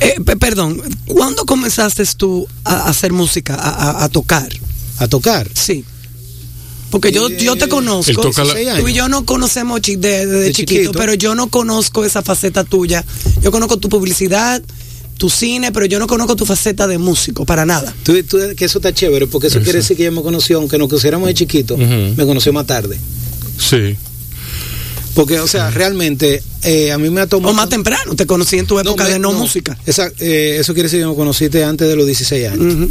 Eh, 0.00 0.16
pe- 0.24 0.36
perdón, 0.36 0.82
¿cuándo 1.06 1.44
comenzaste 1.46 2.04
tú 2.16 2.46
a, 2.64 2.74
a 2.74 2.88
hacer 2.90 3.12
música, 3.12 3.54
a, 3.54 3.68
a- 3.70 4.04
a 4.04 4.08
tocar? 4.10 4.48
a 4.98 5.08
tocar. 5.08 5.48
Sí. 5.54 5.84
Porque 6.90 7.10
yo, 7.12 7.28
yo 7.28 7.56
te 7.56 7.68
conozco. 7.68 8.10
él 8.10 8.16
toca 8.16 8.44
la- 8.44 8.54
16 8.54 8.80
Tú 8.80 8.88
y 8.88 8.94
yo 8.94 9.08
no 9.08 9.24
conocemos 9.24 9.80
chi- 9.80 9.96
de- 9.96 10.26
desde 10.26 10.40
De 10.40 10.52
chiquito, 10.52 10.80
chiquito. 10.82 10.98
pero 10.98 11.14
yo 11.14 11.34
no 11.34 11.48
conozco 11.48 12.04
esa 12.04 12.22
faceta 12.22 12.64
tuya. 12.64 13.04
Yo 13.42 13.50
conozco 13.50 13.76
tu 13.76 13.88
publicidad, 13.88 14.62
tu 15.18 15.28
cine, 15.30 15.72
pero 15.72 15.86
yo 15.86 15.98
no 15.98 16.06
conozco 16.06 16.36
tu 16.36 16.46
faceta 16.46 16.86
de 16.86 16.98
músico, 16.98 17.44
para 17.44 17.66
nada. 17.66 17.92
Tú- 18.04 18.22
tú- 18.22 18.38
que 18.56 18.64
eso 18.66 18.78
está 18.78 18.92
chévere, 18.94 19.26
porque 19.26 19.48
eso 19.48 19.60
quiere 19.60 19.78
decir 19.80 19.96
que 19.96 20.04
ella 20.04 20.12
me 20.12 20.22
conoció, 20.22 20.58
aunque 20.58 20.78
nos 20.78 20.88
conociéramos 20.88 21.26
de 21.26 21.34
chiquito, 21.34 21.76
me 21.76 22.24
conoció 22.24 22.52
más 22.52 22.66
tarde. 22.66 22.98
Sí. 23.58 23.96
Porque, 25.14 25.40
o 25.40 25.46
sea, 25.48 25.70
realmente 25.70 26.42
eh, 26.62 26.92
a 26.92 26.98
mí 26.98 27.08
me 27.08 27.22
ha 27.22 27.26
tomado... 27.26 27.52
O 27.52 27.56
más 27.56 27.70
temprano, 27.70 28.14
te 28.14 28.26
conocí 28.26 28.58
en 28.58 28.66
tu 28.66 28.78
época 28.78 29.04
me- 29.04 29.10
de 29.10 29.18
no, 29.18 29.32
música. 29.32 29.78
Esa- 29.86 30.12
eh, 30.18 30.58
eso 30.60 30.74
quiere 30.74 30.88
decir 30.88 31.00
que 31.00 31.06
me 31.06 31.14
conociste 31.14 31.64
antes 31.64 31.88
de 31.88 31.96
los 31.96 32.04
16 32.04 32.48
años. 32.48 32.90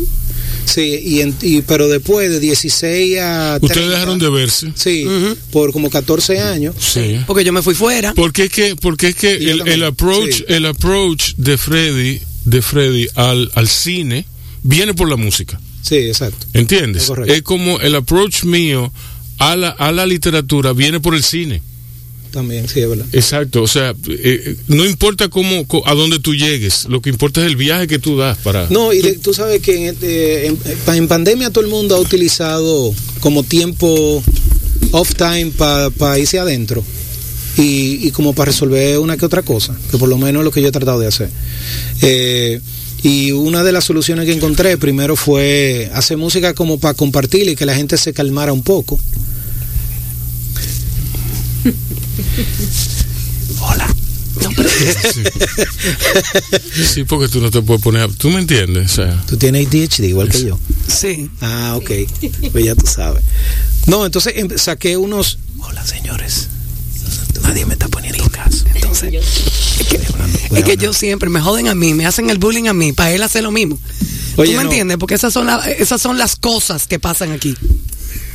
Sí, 0.66 1.00
y, 1.04 1.22
en- 1.22 1.36
y- 1.42 1.62
pero 1.62 1.88
después 1.88 2.30
de 2.30 2.40
16 2.40 3.20
a... 3.20 3.60
Ustedes 3.62 3.74
30, 3.74 3.92
dejaron 3.94 4.20
de 4.20 4.30
verse. 4.30 4.72
Sí, 4.76 5.06
por 5.52 5.72
como 5.72 5.90
14 5.90 6.40
años. 6.40 6.76
Sí. 6.80 7.20
Porque 7.28 7.44
yo 7.44 7.54
me 7.54 7.62
fui 7.62 7.76
fuera. 7.76 8.14
Porque 8.14 8.46
es 8.46 8.50
que, 8.52 8.76
porque 8.76 9.10
es 9.10 9.16
que 9.16 9.34
el, 9.36 9.84
approach, 9.84 10.34
sí. 10.38 10.46
el 10.48 10.66
approach 10.66 11.34
de 11.38 11.58
Freddy, 11.58 12.20
de 12.46 12.62
Freddy 12.62 13.08
al, 13.16 13.52
al 13.56 13.68
cine 13.68 14.26
viene 14.64 14.94
por 14.94 15.10
la 15.10 15.16
música. 15.16 15.60
Sí, 15.82 15.96
exacto. 15.98 16.48
¿Entiendes? 16.54 17.04
Es 17.04 17.08
correcto. 17.10 17.34
Es 17.34 17.42
como 17.44 17.80
el 17.80 17.94
approach 17.96 18.44
mío 18.44 18.92
a 19.38 19.56
la, 19.56 19.70
a 19.70 19.92
la 19.92 20.06
literatura 20.06 20.74
viene 20.74 21.00
por 21.00 21.14
el 21.16 21.24
cine. 21.24 21.62
También, 22.36 22.68
sí, 22.68 22.82
es 22.82 22.90
verdad. 22.90 23.06
Exacto, 23.14 23.64
o 23.64 23.68
sea, 23.68 23.96
eh, 24.10 24.58
no 24.68 24.86
importa 24.86 25.30
cómo, 25.30 25.66
a 25.86 25.94
dónde 25.94 26.20
tú 26.20 26.36
llegues, 26.36 26.84
lo 26.90 27.02
que 27.02 27.10
importa 27.10 27.40
es 27.40 27.48
el 27.48 27.56
viaje 27.56 27.88
que 27.88 27.98
tú 27.98 28.18
das 28.18 28.38
para... 28.40 28.68
No, 28.70 28.92
y 28.92 29.02
de- 29.02 29.14
tú 29.14 29.34
sabes 29.34 29.62
que 29.62 29.88
en, 29.88 29.96
eh, 30.02 30.54
en- 30.88 30.94
en 30.96 31.08
pandemia 31.08 31.50
todo 31.50 31.64
el 31.64 31.70
mundo 31.72 31.96
ha 31.96 32.00
utilizado 32.02 32.94
como 33.22 33.44
tiempo 33.44 34.22
off 34.92 35.16
time 35.16 35.54
para 35.98 36.20
irse 36.20 36.38
adentro 36.38 36.84
y, 37.58 38.06
y 38.06 38.12
como 38.12 38.34
para 38.36 38.52
resolver 38.52 39.00
una 39.00 39.16
que 39.16 39.26
otra 39.26 39.42
cosa, 39.42 39.74
que 39.90 39.98
por 39.98 40.10
lo 40.10 40.18
menos 40.18 40.42
es 40.42 40.44
lo 40.44 40.52
que 40.52 40.62
yo 40.62 40.68
he 40.68 40.72
tratado 40.74 41.00
de 41.00 41.08
hacer. 41.08 41.30
Eh, 42.02 42.60
y 43.02 43.32
una 43.32 43.64
de 43.64 43.72
las 43.72 43.86
soluciones 43.86 44.26
que 44.26 44.34
encontré 44.34 44.78
primero 44.78 45.16
fue 45.16 45.90
hacer 45.94 46.18
música 46.18 46.54
como 46.54 46.80
para 46.82 46.96
compartir 46.96 47.48
y 47.48 47.56
que 47.56 47.66
la 47.66 47.76
gente 47.76 47.96
se 47.98 48.12
calmara 48.12 48.52
un 48.52 48.62
poco. 48.62 49.00
Hola. 53.62 53.88
Sí, 56.94 57.04
porque 57.06 57.28
tú 57.30 57.40
no 57.42 57.50
te 57.52 57.62
puedes 57.62 57.82
poner... 57.82 58.04
a- 58.04 58.08
¿Tú 58.10 58.30
me 58.30 58.40
entiendes? 58.40 58.92
O 58.92 58.96
sea, 58.96 59.24
Tú 59.28 59.38
tienes 59.38 59.68
ADHD 59.68 60.04
igual 60.06 60.30
que 60.30 60.44
yo. 60.44 60.60
Sí. 60.88 61.30
Ah, 61.42 61.76
ok. 61.78 61.92
Pues 62.52 62.66
ya 62.66 62.76
tú 62.76 62.86
sabes. 62.88 63.24
No, 63.88 64.06
entonces 64.06 64.34
em- 64.36 64.58
saqué 64.58 64.98
unos. 64.98 65.40
Hola, 65.60 65.86
señores. 65.86 66.48
Nadie 67.44 67.66
me 67.66 67.74
está 67.74 67.88
poniendo 67.88 68.28
caso. 68.30 68.66
Entonces, 68.74 69.14
Es 69.14 69.88
que, 69.88 69.98
es 70.60 70.64
que 70.64 70.78
yo 70.78 70.94
siempre 70.94 71.30
me 71.30 71.40
joden 71.42 71.68
a 71.68 71.76
mí, 71.76 71.94
me 71.94 72.06
hacen 72.06 72.30
el 72.30 72.38
bullying 72.40 72.68
a 72.68 72.74
mí, 72.74 72.92
para 72.94 73.12
él 73.12 73.22
hacer 73.24 73.44
lo 73.44 73.52
mismo. 73.52 73.80
Oye, 74.38 74.52
¿Tú 74.52 74.58
me 74.58 74.64
no. 74.64 74.70
entiendes? 74.70 74.98
Porque 74.98 75.16
esas 75.16 75.32
son, 75.34 75.46
la- 75.48 75.60
esas 75.72 76.02
son 76.02 76.18
las 76.18 76.36
cosas 76.36 76.88
que 76.88 77.00
pasan 77.00 77.32
aquí. 77.32 77.56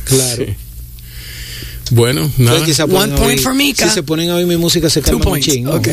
Claro. 0.05 0.45
Sí. 0.45 0.55
Bueno, 1.91 2.21
nada. 2.37 2.57
Entonces, 2.57 2.65
quizá 2.67 2.85
One 2.85 3.15
point 3.15 3.39
oír- 3.39 3.43
for 3.43 3.53
Mika. 3.53 3.87
Si 3.87 3.93
se 3.93 4.03
ponen 4.03 4.29
a 4.31 4.35
oír 4.35 4.47
mi 4.47 4.57
música, 4.57 4.89
se 4.89 5.01
Two 5.01 5.19
calman 5.19 5.21
un 5.27 5.29
points. 5.31 5.47
ching. 5.47 5.63
¿no? 5.65 5.75
Ok. 5.75 5.89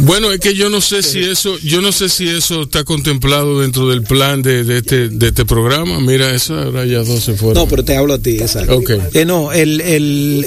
Bueno, 0.00 0.32
es 0.32 0.40
que 0.40 0.54
yo 0.54 0.68
no 0.70 0.80
sé 0.80 1.02
si 1.02 1.20
eso, 1.20 1.56
yo 1.60 1.80
no 1.80 1.92
sé 1.92 2.08
si 2.08 2.26
eso 2.28 2.62
está 2.62 2.82
contemplado 2.84 3.60
dentro 3.60 3.88
del 3.88 4.02
plan 4.02 4.42
de, 4.42 4.64
de 4.64 4.78
este, 4.78 5.08
de 5.08 5.28
este 5.28 5.44
programa. 5.44 6.00
Mira, 6.00 6.34
eso 6.34 6.58
ahora 6.58 6.84
ya 6.86 6.98
dos 7.04 7.22
se 7.22 7.34
fueron. 7.34 7.54
No, 7.62 7.68
pero 7.68 7.84
te 7.84 7.96
hablo 7.96 8.14
a 8.14 8.18
ti, 8.18 8.32
exacto. 8.38 8.76
Ok. 8.78 8.90
Eh, 9.14 9.24
no, 9.24 9.52
el, 9.52 9.80
el, 9.82 10.46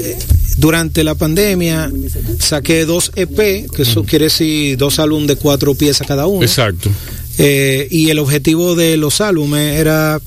durante 0.57 1.03
la 1.03 1.15
pandemia 1.15 1.91
saqué 2.39 2.86
dos 2.86 3.12
EP, 3.15 3.69
que 3.72 3.84
eso 3.84 4.03
quiere 4.03 4.25
decir 4.25 4.77
dos 4.77 5.00
álbumes 5.00 5.27
de 5.27 5.36
cuatro 5.38 5.74
piezas 5.75 6.05
cada 6.07 6.27
uno. 6.27 6.43
Exacto. 6.43 6.89
Eh, 7.38 7.88
y 7.91 8.10
el 8.10 8.19
objetivo 8.19 8.75
de 8.75 8.98
los 8.98 9.22
álbumes 9.22 9.77
era 9.79 10.19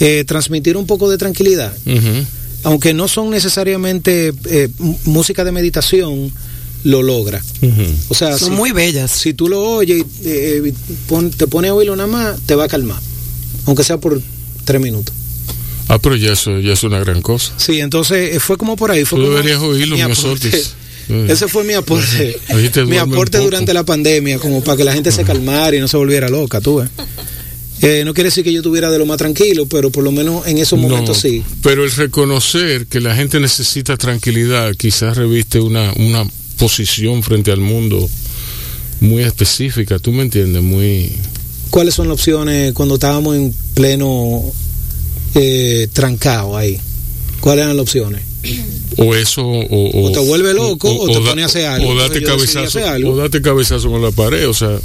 eh, 0.00 0.24
transmitir 0.26 0.76
un 0.76 0.86
poco 0.86 1.10
de 1.10 1.18
tranquilidad. 1.18 1.72
Aunque 2.66 2.92
no 2.94 3.06
son 3.06 3.30
necesariamente 3.30 4.32
eh, 4.50 4.68
música 5.04 5.44
de 5.44 5.52
meditación, 5.52 6.32
lo 6.82 7.02
logra. 7.02 7.40
O 8.08 8.14
sea, 8.14 8.36
Son 8.36 8.50
si, 8.50 8.54
muy 8.56 8.72
bellas. 8.72 9.10
si 9.12 9.34
tú 9.34 9.48
lo 9.48 9.60
oyes, 9.62 10.02
y, 10.02 10.06
eh, 10.24 10.72
pon- 11.08 11.30
te 11.30 11.46
pones 11.46 11.70
a 11.70 11.74
oírlo 11.74 11.94
nada 11.94 12.08
más, 12.08 12.40
te 12.44 12.54
va 12.56 12.64
a 12.64 12.68
calmar, 12.68 12.98
aunque 13.66 13.84
sea 13.84 13.98
por 13.98 14.20
tres 14.64 14.80
minutos. 14.80 15.14
Ah, 15.88 15.98
pero 16.00 16.16
ya 16.16 16.32
eso 16.32 16.58
ya 16.58 16.72
es 16.72 16.82
una 16.82 16.98
gran 16.98 17.22
cosa. 17.22 17.52
Sí, 17.56 17.78
entonces 17.78 18.34
eh, 18.34 18.40
fue 18.40 18.56
como 18.56 18.74
por 18.76 18.90
ahí. 18.90 19.04
Fue 19.04 19.18
Tú 19.20 19.24
como 19.26 19.36
deberías 19.36 19.60
oírlo, 19.62 19.96
mi 19.96 20.02
miosotis. 20.04 20.54
aporte. 20.54 20.66
Eh. 21.08 21.26
Ese 21.32 21.46
fue 21.46 21.62
mi 21.62 21.74
aporte. 21.74 22.36
Ahí 22.48 22.68
te 22.68 22.84
mi 22.84 22.96
aporte 22.96 23.38
durante 23.38 23.72
la 23.72 23.84
pandemia, 23.84 24.40
como 24.40 24.60
para 24.64 24.76
que 24.76 24.82
la 24.82 24.92
gente 24.92 25.12
se 25.12 25.22
calmara 25.22 25.76
y 25.76 25.78
no 25.78 25.86
se 25.86 25.96
volviera 25.96 26.28
loca, 26.28 26.60
tú 26.60 26.78
ves. 26.78 26.88
Eh, 27.82 28.02
no 28.06 28.14
quiere 28.14 28.28
decir 28.28 28.42
que 28.42 28.52
yo 28.52 28.60
estuviera 28.60 28.90
de 28.90 28.98
lo 28.98 29.04
más 29.06 29.18
tranquilo, 29.18 29.66
pero 29.66 29.90
por 29.90 30.02
lo 30.02 30.10
menos 30.10 30.46
en 30.46 30.56
esos 30.58 30.78
momentos 30.78 31.16
No, 31.22 31.30
sí. 31.30 31.42
Pero 31.62 31.84
el 31.84 31.92
reconocer 31.92 32.86
que 32.86 33.00
la 33.00 33.14
gente 33.14 33.38
necesita 33.38 33.96
tranquilidad 33.98 34.74
quizás 34.76 35.16
reviste 35.16 35.60
una, 35.60 35.92
una 35.96 36.24
posición 36.58 37.22
frente 37.22 37.50
al 37.52 37.60
mundo 37.60 38.08
muy 39.00 39.22
específica, 39.22 39.98
¿tú 39.98 40.10
me 40.12 40.22
entiendes? 40.22 40.62
Muy... 40.62 41.12
¿Cuáles 41.68 41.94
son 41.94 42.08
las 42.08 42.14
opciones 42.14 42.72
cuando 42.72 42.94
estábamos 42.94 43.36
en 43.36 43.54
pleno 43.74 44.42
eh, 45.34 45.88
trancado 45.92 46.56
ahí? 46.56 46.80
¿Cuáles 47.40 47.64
eran 47.64 47.76
las 47.76 47.82
opciones? 47.82 48.22
O 48.96 49.14
eso, 49.14 49.42
o, 49.46 50.06
O 50.06 50.12
te 50.12 50.20
vuelve 50.20 50.54
loco, 50.54 50.88
o 50.96 51.06
te 51.08 51.20
da- 51.20 51.30
pone 51.30 51.42
a 51.42 51.46
hacer 51.46 51.66
algo. 51.66 51.90
O 51.90 51.94
date 51.96 52.22
cabezazo, 52.22 52.78
algo. 52.88 53.12
o 53.12 53.16
date 53.16 53.42
cabezazo 53.42 53.90
con 53.90 54.00
la 54.00 54.12
pared, 54.12 54.48
o 54.48 54.54
sea, 54.54 54.78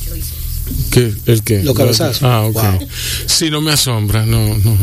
¿qué? 0.92 1.14
¿el 1.26 1.44
qué? 1.44 1.64
Los 1.64 1.76
cabezazos. 1.76 2.24
Ah, 2.24 2.44
ok. 2.44 2.54
Wow. 2.54 2.88
Sí, 3.26 3.50
no 3.50 3.62
me 3.62 3.72
asombra, 3.72 4.26
no, 4.26 4.58
no. 4.58 4.78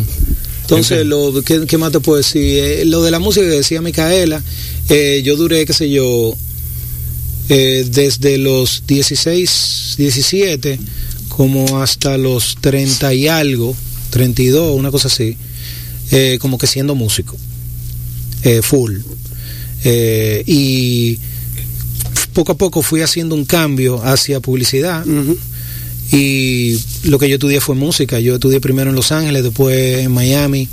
Entonces, 0.63 1.07
lo, 1.07 1.43
¿qué, 1.43 1.67
qué 1.67 1.79
más 1.79 1.93
te 1.93 2.01
puedo 2.01 2.19
decir? 2.19 2.43
Eh, 2.43 2.85
lo 2.85 3.03
de 3.03 3.11
la 3.11 3.19
música 3.19 3.47
que 3.47 3.53
decía 3.53 3.81
Micaela, 3.81 4.43
eh, 4.91 5.23
yo 5.25 5.37
duré, 5.37 5.65
qué 5.65 5.73
sé 5.73 5.89
yo, 5.91 6.37
eh, 7.49 7.87
desde 7.91 8.37
los 8.37 8.83
16, 8.87 9.95
17, 9.97 10.79
como 11.29 11.81
hasta 11.83 12.19
los 12.19 12.57
30 12.61 13.15
y 13.15 13.29
algo, 13.29 13.75
32, 14.11 14.77
una 14.79 14.91
cosa 14.91 15.09
así, 15.09 15.37
eh, 16.11 16.39
como 16.41 16.59
que 16.59 16.67
siendo 16.67 16.95
músico, 16.95 17.37
eh, 18.43 18.61
full. 18.63 18.97
Eh, 19.85 20.43
y 20.47 21.19
poco 22.33 22.53
a 22.53 22.57
poco 22.57 22.83
fui 22.83 23.01
haciendo 23.03 23.35
un 23.35 23.45
cambio 23.45 24.03
hacia 24.03 24.41
publicidad. 24.41 25.05
Y 26.13 26.79
lo 27.05 27.19
que 27.19 27.29
yo 27.29 27.35
estudié 27.35 27.61
fue 27.61 27.75
música. 27.75 28.19
Yo 28.21 28.35
estudié 28.35 28.61
primero 28.61 28.91
en 28.91 28.97
Los 28.97 29.13
Ángeles, 29.13 29.43
después 29.43 29.99
en 29.99 30.11
Miami. 30.13 30.69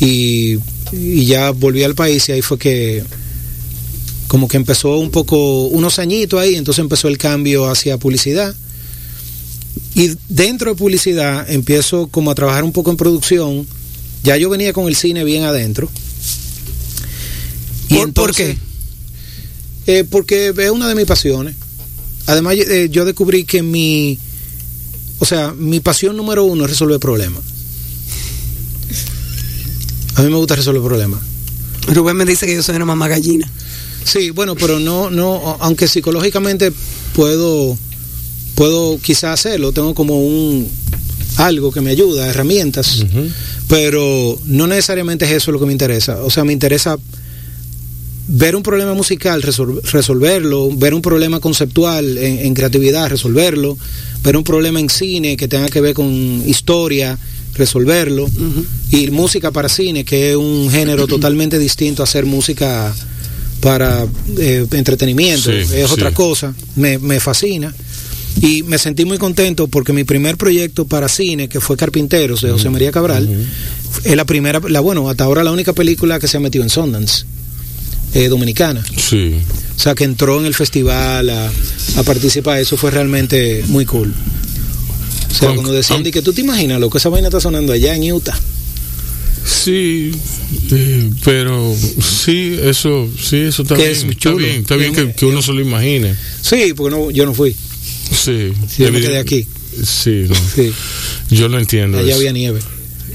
Y, 0.00 0.58
y 0.92 1.24
ya 1.24 1.50
volví 1.50 1.82
al 1.82 1.94
país 1.94 2.28
y 2.28 2.32
ahí 2.32 2.42
fue 2.42 2.58
que 2.58 3.02
como 4.26 4.46
que 4.46 4.58
empezó 4.58 4.98
un 4.98 5.10
poco, 5.10 5.64
unos 5.68 5.98
añitos 5.98 6.38
ahí, 6.38 6.54
entonces 6.54 6.82
empezó 6.82 7.08
el 7.08 7.16
cambio 7.16 7.66
hacia 7.70 7.96
publicidad. 7.96 8.54
Y 9.94 10.10
dentro 10.28 10.70
de 10.72 10.76
publicidad 10.76 11.50
empiezo 11.50 12.08
como 12.08 12.30
a 12.30 12.34
trabajar 12.34 12.62
un 12.62 12.72
poco 12.72 12.90
en 12.90 12.98
producción. 12.98 13.66
Ya 14.22 14.36
yo 14.36 14.50
venía 14.50 14.72
con 14.74 14.86
el 14.86 14.96
cine 14.96 15.24
bien 15.24 15.44
adentro. 15.44 15.90
Y 17.88 17.94
¿Por- 17.94 18.12
por 18.12 18.30
entonces- 18.30 18.56
eh, 19.86 20.04
porque 20.08 20.52
es 20.56 20.70
una 20.70 20.88
de 20.88 20.94
mis 20.94 21.06
pasiones. 21.06 21.54
Además, 22.26 22.56
eh, 22.56 22.88
yo 22.90 23.06
descubrí 23.06 23.44
que 23.44 23.62
mi, 23.62 24.18
o 25.18 25.24
sea, 25.24 25.52
mi 25.52 25.80
pasión 25.80 26.16
número 26.16 26.44
uno 26.44 26.64
es 26.64 26.70
resolver 26.70 27.00
problemas. 27.00 27.42
A 30.14 30.22
mí 30.22 30.30
me 30.30 30.36
gusta 30.36 30.56
resolver 30.56 30.82
problemas. 30.82 31.20
Rubén 31.86 32.16
me 32.16 32.24
dice 32.24 32.46
que 32.46 32.54
yo 32.54 32.62
soy 32.62 32.76
una 32.76 32.84
mamá 32.84 33.08
gallina. 33.08 33.50
Sí, 34.04 34.30
bueno, 34.30 34.54
pero 34.54 34.80
no, 34.80 35.10
no, 35.10 35.56
aunque 35.60 35.86
psicológicamente 35.86 36.72
puedo, 37.14 37.76
puedo 38.54 38.98
quizás 38.98 39.40
hacerlo, 39.40 39.72
tengo 39.72 39.94
como 39.94 40.20
un 40.20 40.68
algo 41.36 41.70
que 41.70 41.80
me 41.80 41.90
ayuda, 41.90 42.26
herramientas, 42.26 43.04
pero 43.68 44.38
no 44.46 44.66
necesariamente 44.66 45.24
es 45.24 45.32
eso 45.32 45.52
lo 45.52 45.60
que 45.60 45.66
me 45.66 45.72
interesa. 45.72 46.22
O 46.22 46.30
sea, 46.30 46.44
me 46.44 46.52
interesa 46.52 46.98
ver 48.30 48.54
un 48.56 48.62
problema 48.62 48.94
musical, 48.94 49.42
resol- 49.42 49.80
resolverlo, 49.82 50.70
ver 50.76 50.92
un 50.94 51.00
problema 51.02 51.40
conceptual 51.40 52.18
en, 52.18 52.38
en 52.40 52.54
creatividad, 52.54 53.08
resolverlo, 53.08 53.76
ver 54.22 54.36
un 54.36 54.44
problema 54.44 54.80
en 54.80 54.90
cine 54.90 55.36
que 55.36 55.48
tenga 55.48 55.68
que 55.68 55.80
ver 55.80 55.94
con 55.94 56.06
historia, 56.46 57.18
resolverlo, 57.54 58.28
y 58.90 59.10
música 59.10 59.50
para 59.50 59.68
cine, 59.68 60.04
que 60.04 60.30
es 60.30 60.36
un 60.36 60.70
género 60.70 61.06
totalmente 61.08 61.58
distinto 61.58 62.02
a 62.02 62.04
hacer 62.04 62.26
música 62.26 62.94
para 63.60 64.06
eh, 64.38 64.64
entretenimiento, 64.72 65.50
Sí, 65.50 65.56
es 65.56 65.68
sí. 65.88 65.92
otra 65.92 66.12
cosa, 66.12 66.54
me, 66.76 66.98
me 66.98 67.18
fascina. 67.20 67.74
Y 68.40 68.62
me 68.62 68.78
sentí 68.78 69.04
muy 69.04 69.18
contento 69.18 69.66
porque 69.66 69.92
mi 69.92 70.04
primer 70.04 70.36
proyecto 70.36 70.84
para 70.86 71.08
cine, 71.08 71.48
que 71.48 71.60
fue 71.60 71.76
Carpinteros, 71.76 72.42
de 72.42 72.50
José 72.52 72.68
María 72.70 72.92
Cabral, 72.92 73.28
es 74.04 74.14
la 74.14 74.24
primera, 74.26 74.60
la 74.68 74.78
bueno, 74.78 75.08
hasta 75.10 75.24
ahora 75.24 75.42
la 75.42 75.50
única 75.50 75.72
película 75.72 76.20
que 76.20 76.28
se 76.28 76.36
ha 76.36 76.40
metido 76.40 76.62
en 76.62 76.70
Sundance, 76.70 77.24
eh, 78.14 78.28
dominicana. 78.28 78.84
Sí. 78.96 79.34
O 79.76 79.80
sea, 79.80 79.94
que 79.94 80.04
entró 80.04 80.40
en 80.40 80.46
el 80.46 80.54
festival 80.54 81.30
a, 81.30 81.50
a 81.96 82.02
participar, 82.02 82.58
eso 82.58 82.76
fue 82.76 82.90
realmente 82.90 83.62
muy 83.68 83.84
cool. 83.86 84.12
O 85.30 85.34
sea, 85.34 85.50
cuando 85.54 85.72
decían, 85.72 86.02
que 86.02 86.22
tú 86.22 86.32
te 86.32 86.40
imaginas 86.40 86.80
lo 86.80 86.90
que 86.90 86.98
esa 86.98 87.10
vaina 87.10 87.28
está 87.28 87.40
sonando 87.40 87.72
allá 87.72 87.94
en 87.94 88.10
Utah. 88.12 88.36
Sí, 89.44 90.10
eh, 90.72 91.10
pero 91.24 91.74
sí, 92.00 92.58
eso, 92.62 93.08
sí, 93.22 93.36
eso 93.36 93.62
está 93.62 93.74
bien. 93.76 93.90
es 93.90 94.04
está 94.04 94.32
bien, 94.32 94.56
está 94.60 94.76
bien 94.76 94.94
que, 94.94 95.12
que 95.12 95.26
uno 95.26 95.40
se 95.42 95.52
lo 95.52 95.60
imagine. 95.60 96.14
Sí, 96.42 96.74
porque 96.76 96.96
no, 96.96 97.10
yo 97.10 97.24
no 97.24 97.34
fui. 97.34 97.52
Sí. 98.10 98.52
Sí, 98.68 98.82
yo 98.82 98.92
me 98.92 99.00
quedé 99.00 99.18
aquí. 99.18 99.46
Sí, 99.84 100.24
no, 100.28 100.34
Sí, 100.54 100.72
yo 101.30 101.48
lo 101.48 101.58
entiendo. 101.58 101.98
allá 101.98 102.08
eso. 102.08 102.16
había 102.18 102.32
nieve. 102.32 102.60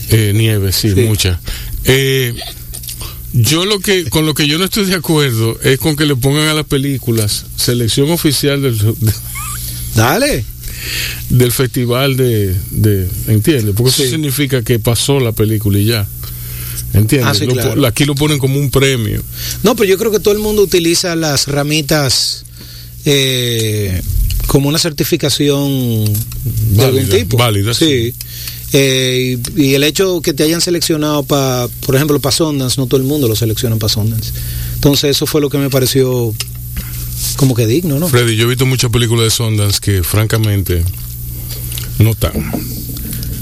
Eh, 0.10 0.32
nieve, 0.36 0.72
sí, 0.72 0.92
Sí. 0.94 1.02
mucha. 1.02 1.40
Eh, 1.86 2.34
yo 3.34 3.66
lo 3.66 3.80
que, 3.80 4.06
con 4.10 4.25
lo 4.25 4.34
que 4.34 4.48
yo 4.48 4.58
no 4.58 4.66
estoy 4.66 4.86
de 4.86 4.96
acuerdo 4.96 5.60
es 5.63 5.80
con 5.80 5.96
que 5.96 6.06
le 6.06 6.16
pongan 6.16 6.48
a 6.48 6.54
las 6.54 6.66
películas 6.66 7.46
selección 7.56 8.12
oficial 8.12 8.62
del, 8.62 8.78
Dale. 9.96 10.46
del 11.30 11.52
festival 11.52 12.16
de, 12.18 12.56
de 12.72 13.08
¿entiendes? 13.28 13.74
Porque 13.75 13.92
Sí. 13.92 14.04
eso 14.04 14.12
significa 14.12 14.62
que 14.62 14.80
pasó 14.80 15.20
la 15.20 15.32
película 15.32 15.78
y 15.80 15.86
ya. 15.86 16.08
¿Entiendes? 16.94 17.28
Ah, 17.30 17.34
sí, 17.34 17.46
Lo 17.46 17.56
po- 17.56 17.62
claro. 17.62 17.88
aquí 17.88 18.06
lo 18.06 18.13
ponen 18.13 18.38
como 18.38 18.60
un 18.60 18.70
premio. 18.70 19.24
No, 19.63 19.75
pero 19.75 19.90
yo 19.90 19.98
creo 19.98 20.12
que 20.12 20.20
todo 20.20 20.34
el 20.34 20.40
mundo 20.40 20.62
utiliza 20.62 21.16
las 21.16 21.48
ramitas 21.48 22.46
eh, 23.06 24.00
como 24.48 24.70
una 24.70 24.78
certificación 24.78 26.06
de 26.75 26.84
algún 26.86 27.10
tipo. 27.10 27.38
válida, 27.38 27.74
sí. 27.74 28.13
Eh, 28.74 29.38
y, 29.56 29.63
y 29.63 29.75
el 29.75 29.84
hecho 29.84 30.20
que 30.22 30.34
te 30.34 30.44
hayan 30.44 30.60
seleccionado 30.62 31.24
para, 31.24 31.68
por 31.86 31.96
ejemplo, 31.96 32.20
para 32.20 32.36
Sundance, 32.36 32.80
no 32.82 32.88
todo 32.88 33.00
el 33.00 33.06
mundo 33.06 33.27
lo 33.27 33.36
selecciona 33.36 33.75
para 33.77 33.94
Sundance. 33.94 34.32
Entonces 34.75 35.12
eso 35.12 35.25
fue 35.27 35.42
lo 35.42 35.50
que 35.50 35.58
me 35.60 35.70
pareció 35.70 36.34
como 37.38 37.53
que 37.56 37.68
digno, 37.68 38.00
¿no? 38.00 38.08
Freddy, 38.10 38.36
yo 38.36 38.46
he 38.46 38.50
visto 38.50 38.65
muchas 38.65 38.89
películas 38.92 39.25
de 39.25 39.30
Sundance 39.32 39.80
que 39.80 40.03
francamente 40.03 40.84
no 42.00 42.12
están. 42.12 42.32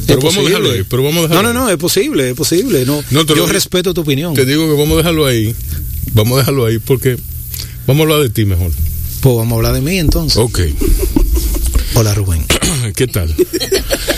Pero 0.05 0.19
vamos 0.19 0.38
a 0.38 0.41
dejarlo 0.41 0.71
ahí. 0.71 0.83
Pero 0.89 1.03
vamos 1.03 1.19
a 1.19 1.21
No, 1.21 1.27
dejarlo 1.29 1.53
no, 1.53 1.59
no, 1.61 1.69
es 1.69 1.77
posible, 1.77 2.31
es 2.31 2.35
posible. 2.35 2.85
No, 2.85 3.01
No, 3.11 3.21
lo 3.21 3.25
yo 3.27 3.33
digo- 3.35 3.47
respeto 3.47 3.93
tu 3.93 4.01
opinión. 4.01 4.33
Te 4.33 4.45
digo 4.45 4.65
que 4.67 4.73
vamos 4.73 4.95
a 4.95 4.97
dejarlo 4.97 5.25
ahí. 5.25 5.55
Vamos 6.13 6.35
a 6.35 6.39
dejarlo 6.39 6.65
ahí 6.65 6.77
porque 6.79 7.15
vamos 7.88 8.01
a 8.01 8.03
hablar 8.03 8.21
de 8.23 8.29
ti 8.29 8.43
mejor. 8.43 8.71
Pues 9.21 9.35
vamos 9.38 9.53
a 9.53 9.55
hablar 9.55 9.73
de 9.73 9.81
mí 9.81 9.97
entonces. 9.97 10.38
Ok. 10.38 10.59
Hola 11.95 12.13
Rubén. 12.13 12.45
¿Qué 12.95 13.07
tal? 13.07 13.33
¿Tú 13.36 13.45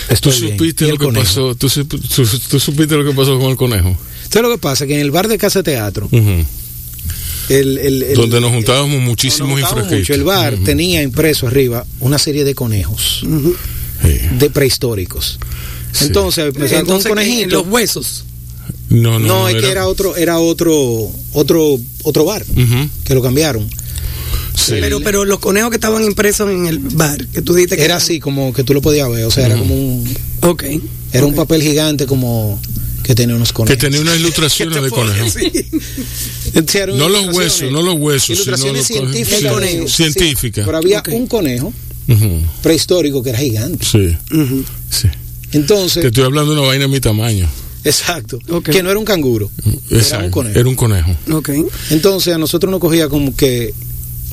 Estoy 0.09 0.39
bien. 0.41 0.51
supiste 0.57 0.85
¿Y 0.85 0.89
lo 0.91 0.97
que 0.97 1.05
conejo? 1.05 1.23
pasó? 1.25 1.55
¿Tú, 1.55 1.67
sup- 1.67 1.87
tú- 1.89 2.39
tú 2.49 2.59
supiste 2.59 2.95
lo 2.95 3.03
que 3.03 3.15
pasó 3.15 3.39
con 3.39 3.49
el 3.49 3.57
conejo? 3.57 3.97
¿Sabes 4.29 4.49
lo 4.49 4.55
que 4.55 4.61
pasa? 4.61 4.85
Que 4.87 4.93
en 4.95 4.99
el 5.01 5.11
bar 5.11 5.27
de 5.27 5.37
Casa 5.37 5.63
Teatro, 5.63 6.07
Ujú. 6.11 6.45
el, 7.49 7.77
el- 7.77 8.03
el- 8.03 8.15
Donde 8.15 8.39
nos 8.41 8.51
juntábamos 8.51 9.01
muchísimos 9.01 9.59
mucho. 9.59 10.13
El 10.13 10.23
bar 10.23 10.57
tenía 10.63 11.01
impreso 11.01 11.47
arriba 11.47 11.85
una 11.99 12.17
serie 12.17 12.43
de 12.43 12.55
conejos 12.55 13.23
Sí. 14.01 14.19
de 14.37 14.49
prehistóricos. 14.49 15.39
Sí. 15.91 16.05
Entonces 16.05 16.45
empezaron 16.47 16.81
Entonces, 16.81 17.47
los 17.51 17.67
huesos. 17.67 18.25
No, 18.89 19.17
no, 19.19 19.27
No, 19.27 19.49
es 19.49 19.55
que 19.61 19.71
era 19.71 19.87
otro, 19.87 20.15
era 20.15 20.39
otro, 20.39 21.09
otro, 21.33 21.79
otro 22.03 22.25
bar 22.25 22.43
que 23.03 23.13
lo 23.15 23.21
cambiaron. 23.21 23.67
Sí. 24.55 24.75
Pero, 24.79 24.99
pero 25.01 25.25
los 25.25 25.39
conejos 25.39 25.69
que 25.71 25.75
estaban 25.77 26.03
impresos 26.03 26.49
en 26.49 26.67
el 26.67 26.77
bar, 26.79 27.25
que 27.27 27.41
tú 27.41 27.53
dijiste 27.55 27.75
que 27.75 27.85
Era 27.85 27.95
así 27.97 28.19
como 28.19 28.53
que 28.53 28.63
tú 28.63 28.73
lo 28.73 28.81
podías 28.81 29.09
ver, 29.09 29.25
o 29.25 29.31
sea, 29.31 29.45
era 29.47 29.57
como 29.57 29.75
un, 29.75 30.07
Ok. 30.41 30.63
era 31.11 31.25
un 31.25 31.33
papel 31.35 31.61
gigante 31.61 32.05
como 32.05 32.59
que 33.03 33.15
tenía 33.15 33.35
unos 33.35 33.49
que 33.49 33.55
conejos. 33.55 33.77
tenía 33.79 33.99
unas 33.99 34.17
ilustraciones 34.17 34.81
de 34.81 34.89
conejo. 34.91 35.25
Entonces, 36.53 36.75
eran 36.81 36.97
No 36.97 37.09
los 37.09 37.33
huesos, 37.35 37.71
no 37.71 37.81
los 37.81 37.95
huesos, 37.95 38.29
Ilustraciones 38.29 38.85
sino 38.87 39.01
los 39.01 39.51
conejos. 39.53 39.91
científicas. 39.91 40.63
Sí, 40.63 40.65
pero 40.65 40.77
había 40.77 41.03
un 41.11 41.27
conejo 41.27 41.73
prehistórico 42.61 43.21
que 43.23 43.31
era 43.31 43.39
gigante. 43.39 43.85
Sí. 43.85 44.15
Entonces, 45.51 46.01
Te 46.01 46.07
estoy 46.07 46.23
hablando 46.23 46.53
de 46.53 46.59
una 46.59 46.67
vaina 46.67 46.85
de 46.85 46.89
mi 46.91 46.99
tamaño. 46.99 47.47
exacto, 47.83 48.39
que 48.63 48.81
no 48.83 48.89
era 48.89 48.99
un 48.99 49.05
canguro, 49.05 49.51
era 49.89 50.19
un 50.19 50.29
conejo. 50.31 50.59
Era 50.59 50.69
un 50.69 50.75
conejo. 50.75 51.69
Entonces 51.89 52.33
a 52.33 52.37
nosotros 52.37 52.71
nos 52.71 52.79
cogía 52.79 53.09
como 53.09 53.35
que, 53.35 53.73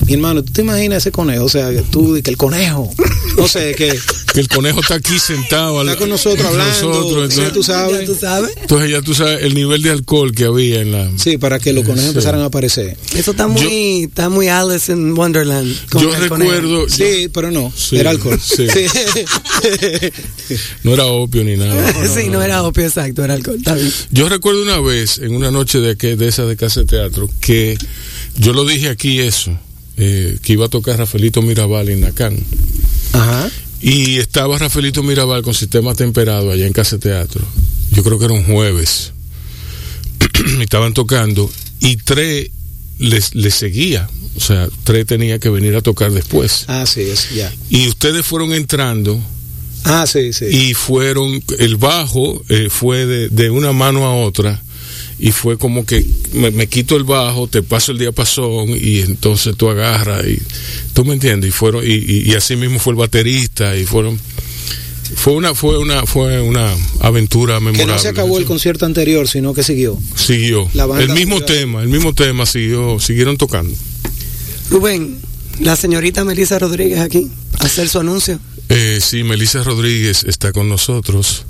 mi 0.06 0.14
hermano, 0.14 0.42
¿tú 0.42 0.52
te 0.52 0.62
imaginas 0.62 0.98
ese 0.98 1.12
conejo? 1.12 1.44
O 1.44 1.48
sea, 1.48 1.70
que 1.70 1.82
tú, 1.82 2.20
que 2.22 2.30
el 2.30 2.36
conejo, 2.36 2.92
no 3.36 3.46
sé, 3.48 3.74
que 3.74 3.98
Que 4.32 4.38
el 4.38 4.48
conejo 4.48 4.78
está 4.80 4.94
aquí 4.94 5.18
sentado 5.18 5.80
al- 5.80 5.88
está 5.88 5.98
con 5.98 6.08
nosotros 6.08 6.46
hablando, 6.46 6.70
nosotros, 6.88 7.34
ya 7.34 7.46
entonces, 7.48 7.52
tú 7.52 7.62
sabes. 7.64 8.00
Ya 8.00 8.06
tú 8.06 8.14
sabes. 8.14 8.50
entonces 8.60 8.90
ya 8.92 9.02
tú 9.02 9.12
sabes 9.14 9.42
el 9.42 9.54
nivel 9.56 9.82
de 9.82 9.90
alcohol 9.90 10.32
que 10.32 10.44
había 10.44 10.80
en 10.82 10.92
la... 10.92 11.10
Sí, 11.18 11.36
para 11.36 11.58
que 11.58 11.72
los 11.72 11.82
conejos 11.82 12.04
Sí. 12.04 12.08
empezaran 12.10 12.40
a 12.40 12.44
aparecer. 12.44 12.96
Eso 13.16 13.32
está 13.32 13.48
muy, 13.48 14.04
está 14.04 14.28
muy 14.28 14.46
Alice 14.46 14.92
in 14.92 15.18
Wonderland. 15.18 15.74
con 15.90 16.02
Yo 16.04 16.14
el 16.14 16.28
conejo. 16.28 16.52
recuerdo... 16.52 16.86
yo- 16.86 16.94
Sí, 16.94 17.28
pero 17.34 17.50
no, 17.50 17.72
Sí, 17.76 17.96
era 17.96 18.10
alcohol. 18.10 18.38
sí. 18.40 18.68
Sí. 18.68 18.86
no 20.84 20.94
era 20.94 21.06
opio 21.06 21.42
ni 21.44 21.56
nada. 21.56 21.92
sí, 22.14 22.28
no 22.28 22.40
era 22.42 22.62
opio, 22.62 22.84
exacto, 22.84 23.24
era 23.24 23.34
alcohol. 23.34 23.56
Está 23.56 23.74
bien. 23.74 23.92
Yo 24.12 24.28
recuerdo 24.28 24.62
una 24.62 24.80
vez, 24.80 25.18
en 25.18 25.34
una 25.34 25.50
noche 25.50 25.78
de, 25.80 25.96
que, 25.96 26.14
de 26.14 26.28
esa 26.28 26.44
de 26.44 26.56
casa 26.56 26.80
de 26.80 26.86
teatro, 26.86 27.28
que 27.40 27.76
yo 28.36 28.52
lo 28.52 28.64
dije 28.64 28.88
aquí 28.90 29.18
eso, 29.20 29.58
eh, 30.00 30.38
que 30.42 30.52
iba 30.54 30.66
a 30.66 30.68
tocar 30.68 30.98
Rafaelito 30.98 31.42
Mirabal 31.42 31.88
en 31.88 32.00
Nacán. 32.00 32.36
Ajá. 33.12 33.50
Y 33.80 34.18
estaba 34.18 34.58
Rafaelito 34.58 35.02
Mirabal 35.02 35.42
con 35.42 35.54
sistema 35.54 35.94
temperado 35.94 36.50
allá 36.50 36.66
en 36.66 36.72
Casa 36.72 36.98
Teatro. 36.98 37.44
Yo 37.92 38.02
creo 38.02 38.18
que 38.18 38.26
era 38.26 38.34
un 38.34 38.44
jueves. 38.44 39.12
Estaban 40.60 40.94
tocando 40.94 41.50
y 41.80 41.96
tres 41.96 42.50
les, 42.98 43.34
les 43.34 43.54
seguía. 43.54 44.08
O 44.36 44.40
sea, 44.40 44.68
tres 44.84 45.06
tenía 45.06 45.38
que 45.38 45.48
venir 45.48 45.74
a 45.74 45.80
tocar 45.82 46.12
después. 46.12 46.64
Ah, 46.68 46.86
sí, 46.86 47.00
es, 47.02 47.30
ya. 47.34 47.52
Y 47.68 47.88
ustedes 47.88 48.24
fueron 48.24 48.52
entrando 48.52 49.20
Ah, 49.84 50.06
sí, 50.06 50.32
sí. 50.32 50.44
y 50.44 50.74
fueron, 50.74 51.42
el 51.58 51.76
bajo 51.78 52.42
eh, 52.50 52.68
fue 52.70 53.06
de, 53.06 53.28
de 53.30 53.50
una 53.50 53.72
mano 53.72 54.04
a 54.04 54.14
otra 54.14 54.62
y 55.20 55.32
fue 55.32 55.58
como 55.58 55.84
que 55.84 56.04
me, 56.32 56.50
me 56.50 56.66
quito 56.66 56.96
el 56.96 57.04
bajo, 57.04 57.46
te 57.46 57.62
paso 57.62 57.92
el 57.92 57.98
diapasón 57.98 58.70
y 58.70 59.00
entonces 59.00 59.54
tú 59.56 59.68
agarras 59.68 60.26
y 60.26 60.40
tú 60.94 61.04
me 61.04 61.12
entiendes 61.12 61.50
y 61.50 61.52
fueron 61.52 61.84
y, 61.84 61.92
y, 61.92 62.30
y 62.30 62.34
así 62.34 62.56
mismo 62.56 62.78
fue 62.78 62.92
el 62.92 62.96
baterista 62.96 63.76
y 63.76 63.84
fueron 63.84 64.18
fue 65.14 65.34
una 65.34 65.54
fue 65.54 65.78
una 65.78 66.06
fue 66.06 66.40
una 66.40 66.74
aventura 67.00 67.58
que 67.58 67.64
memorable. 67.64 67.92
no 67.94 67.98
se 67.98 68.08
acabó 68.08 68.38
el 68.38 68.44
concierto 68.44 68.86
anterior, 68.86 69.26
sino 69.28 69.52
que 69.54 69.62
siguió. 69.62 69.98
Siguió. 70.14 70.68
La 70.72 70.86
banda 70.86 71.04
el 71.04 71.10
mismo 71.12 71.38
siguió. 71.38 71.54
tema, 71.54 71.82
el 71.82 71.88
mismo 71.88 72.14
tema 72.14 72.46
siguió, 72.46 72.98
siguieron 73.00 73.36
tocando. 73.36 73.74
Rubén, 74.70 75.18
la 75.58 75.76
señorita 75.76 76.24
Melissa 76.24 76.58
Rodríguez 76.58 77.00
aquí, 77.00 77.28
hacer 77.58 77.88
su 77.88 77.98
anuncio. 77.98 78.38
Eh, 78.68 79.00
sí, 79.02 79.24
Melissa 79.24 79.64
Rodríguez 79.64 80.24
está 80.24 80.52
con 80.52 80.68
nosotros. 80.68 81.44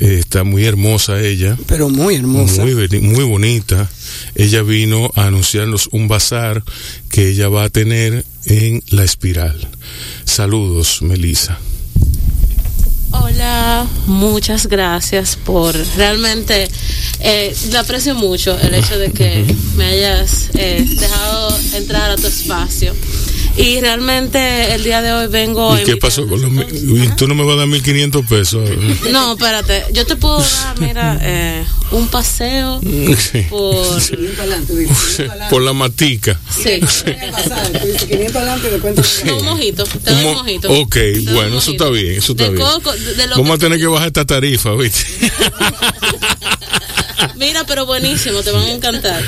Eh, 0.00 0.18
está 0.20 0.44
muy 0.44 0.64
hermosa 0.64 1.20
ella. 1.20 1.58
Pero 1.66 1.90
muy 1.90 2.16
hermosa. 2.16 2.62
Muy, 2.64 2.74
muy 3.00 3.24
bonita. 3.24 3.88
Ella 4.34 4.62
vino 4.62 5.10
a 5.14 5.26
anunciarnos 5.26 5.88
un 5.92 6.08
bazar 6.08 6.62
que 7.10 7.28
ella 7.28 7.48
va 7.48 7.64
a 7.64 7.68
tener 7.68 8.24
en 8.46 8.82
La 8.88 9.04
Espiral. 9.04 9.68
Saludos, 10.24 11.02
Melissa. 11.02 11.58
Hola, 13.12 13.86
muchas 14.06 14.68
gracias 14.68 15.36
por 15.36 15.74
realmente 15.96 16.68
eh, 17.18 17.54
le 17.70 17.78
aprecio 17.78 18.14
mucho 18.14 18.56
el 18.60 18.72
hecho 18.74 18.98
de 18.98 19.10
que 19.10 19.44
me 19.76 19.84
hayas 19.84 20.48
eh, 20.54 20.86
dejado 20.88 21.58
entrar 21.74 22.10
a 22.12 22.16
tu 22.16 22.28
espacio 22.28 22.94
y 23.56 23.80
realmente 23.80 24.74
el 24.74 24.84
día 24.84 25.02
de 25.02 25.12
hoy 25.12 25.26
vengo 25.26 25.78
¿Y 25.78 25.82
qué 25.84 25.96
pasó 25.96 26.26
con 26.26 26.40
los 26.40 26.50
mil- 26.50 27.14
tú 27.16 27.26
no 27.28 27.34
me 27.34 27.44
vas 27.44 27.54
a 27.54 27.58
dar 27.58 27.66
1500 27.66 28.24
pesos? 28.26 28.68
no 29.12 29.32
espérate 29.32 29.84
yo 29.92 30.06
te 30.06 30.16
puedo 30.16 30.38
dar 30.40 30.78
mira 30.80 31.18
eh, 31.20 31.64
un 31.90 32.08
paseo 32.08 32.80
Sí. 33.30 33.42
por 33.50 33.86
Por 35.50 35.62
la 35.62 35.72
matica. 35.72 36.38
sí 36.50 36.80
un 39.30 39.44
mojito 39.44 39.84
te 39.84 40.10
doy 40.12 40.24
un 40.24 40.32
mo- 40.32 40.34
mojito 40.42 40.70
ok, 40.70 40.96
bueno, 41.32 41.58
eso 41.58 41.72
mojito. 41.72 41.72
está 41.72 41.88
bien, 41.90 42.12
eso 42.18 42.32
está 42.32 42.44
de 42.44 42.50
bien. 42.50 42.62
coco, 42.66 42.92
de, 42.92 43.26
lo 43.26 43.36
Vamos 43.36 43.56
a 43.56 43.58
tener 43.58 43.78
que 43.78 43.86
bajar 43.86 44.06
esta 44.08 44.24
tarifa, 44.24 44.72
¿viste? 44.74 45.04
mira 47.36 47.64
pero 47.64 47.86
buenísimo 47.86 48.42
te 48.42 48.50
van 48.52 48.62
a 48.64 48.72
encantar 48.72 49.22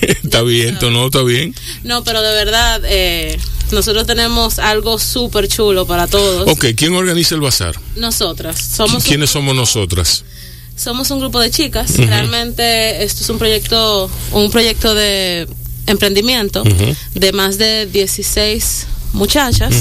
está 0.24 0.42
bien, 0.42 0.74
esto 0.74 0.90
no 0.90 1.06
está 1.06 1.22
bien. 1.22 1.54
No, 1.84 2.04
pero 2.04 2.22
de 2.22 2.32
verdad, 2.34 2.82
eh, 2.84 3.38
nosotros 3.70 4.06
tenemos 4.06 4.58
algo 4.58 4.98
súper 4.98 5.48
chulo 5.48 5.86
para 5.86 6.06
todos. 6.06 6.48
Ok, 6.48 6.66
¿quién 6.76 6.94
organiza 6.94 7.34
el 7.34 7.40
bazar? 7.40 7.74
Nosotras 7.96 8.58
somos 8.60 9.04
¿Quiénes 9.04 9.30
un, 9.30 9.42
somos 9.42 9.54
nosotras? 9.54 10.24
somos 10.78 11.10
un 11.10 11.18
grupo 11.18 11.40
de 11.40 11.50
chicas. 11.50 11.96
Realmente 11.96 13.02
esto 13.02 13.22
es 13.24 13.28
un 13.30 13.38
proyecto, 13.38 14.10
un 14.32 14.50
proyecto 14.50 14.94
de 14.94 15.48
emprendimiento 15.86 16.62
de 17.14 17.32
más 17.32 17.58
de 17.58 17.86
16 17.86 18.86
muchachas, 19.12 19.74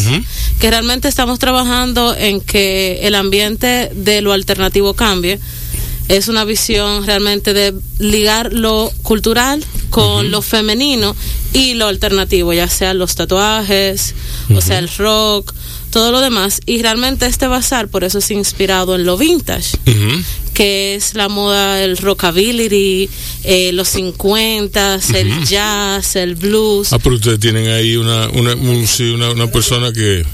que 0.60 0.70
realmente 0.70 1.08
estamos 1.08 1.38
trabajando 1.38 2.16
en 2.16 2.42
que 2.42 3.00
el 3.04 3.16
ambiente 3.16 3.92
de 3.94 4.22
lo 4.22 4.34
alternativo 4.34 4.94
cambie. 4.94 5.40
Es 6.10 6.28
una 6.30 6.46
visión 6.46 7.06
realmente 7.06 7.54
de 7.54 7.74
ligar 8.00 8.54
lo 8.54 8.92
cultural 9.04 9.64
con 9.90 10.32
lo 10.32 10.42
femenino 10.42 11.16
y 11.54 11.74
lo 11.74 11.88
alternativo, 11.88 12.54
ya 12.54 12.70
sea 12.70 12.94
los 12.94 13.16
tatuajes, 13.16 14.14
o 14.56 14.62
sea 14.62 14.80
el 14.80 14.90
rock, 14.98 15.54
todo 15.90 16.12
lo 16.12 16.22
demás. 16.22 16.62
Y 16.66 16.82
realmente 16.82 17.26
este 17.26 17.48
bazar 17.48 17.88
por 17.90 18.04
eso 18.04 18.20
es 18.20 18.32
inspirado 18.32 18.96
en 18.96 19.06
lo 19.06 19.18
vintage, 19.18 19.78
Ujú. 19.86 20.22
que 20.54 20.96
es 20.96 21.14
la 21.14 21.28
moda, 21.30 21.84
el 21.84 21.98
rockabilly, 21.98 23.10
eh, 23.44 23.72
los 23.74 23.90
50, 23.90 25.00
el 25.14 25.46
jazz, 25.46 26.16
el 26.16 26.36
blues. 26.36 26.94
Ah, 26.94 27.00
pero 27.00 27.16
ustedes 27.16 27.40
tienen 27.40 27.68
ahí 27.70 27.98
una, 27.98 28.30
una, 28.30 28.56
una 28.56 29.48
persona 29.52 29.92
que... 29.92 30.26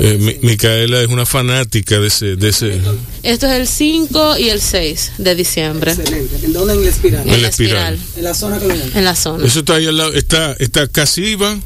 eh, 0.00 0.18
Mi- 0.18 0.36
Micaela 0.48 1.00
es 1.02 1.08
una 1.08 1.26
fanática 1.26 1.98
de 1.98 2.08
ese... 2.08 2.36
De 2.36 2.48
ese 2.50 2.80
Esto 3.22 3.46
es 3.46 3.52
el 3.52 3.66
5 3.68 4.38
y 4.38 4.48
el 4.50 4.60
6 4.60 5.12
de 5.18 5.34
diciembre. 5.34 5.92
Excelente. 5.92 6.44
¿En 6.46 6.52
dónde 6.52 6.74
en 6.74 6.82
la 6.84 6.88
espiral? 6.90 7.28
En 7.28 7.42
la 7.42 7.48
espiral. 7.48 7.94
espiral, 7.94 8.18
En 8.18 8.24
la 8.24 8.34
zona 8.34 8.58
colonial. 8.58 8.90
en 8.94 9.04
la 9.04 9.16
zona. 9.16 9.46
Eso 9.46 9.58
está 9.60 9.74
ahí 9.74 9.86
al 9.86 9.96
lado. 9.96 10.12
Está, 10.12 10.52
está 10.58 10.86
Casiva, 10.88 11.58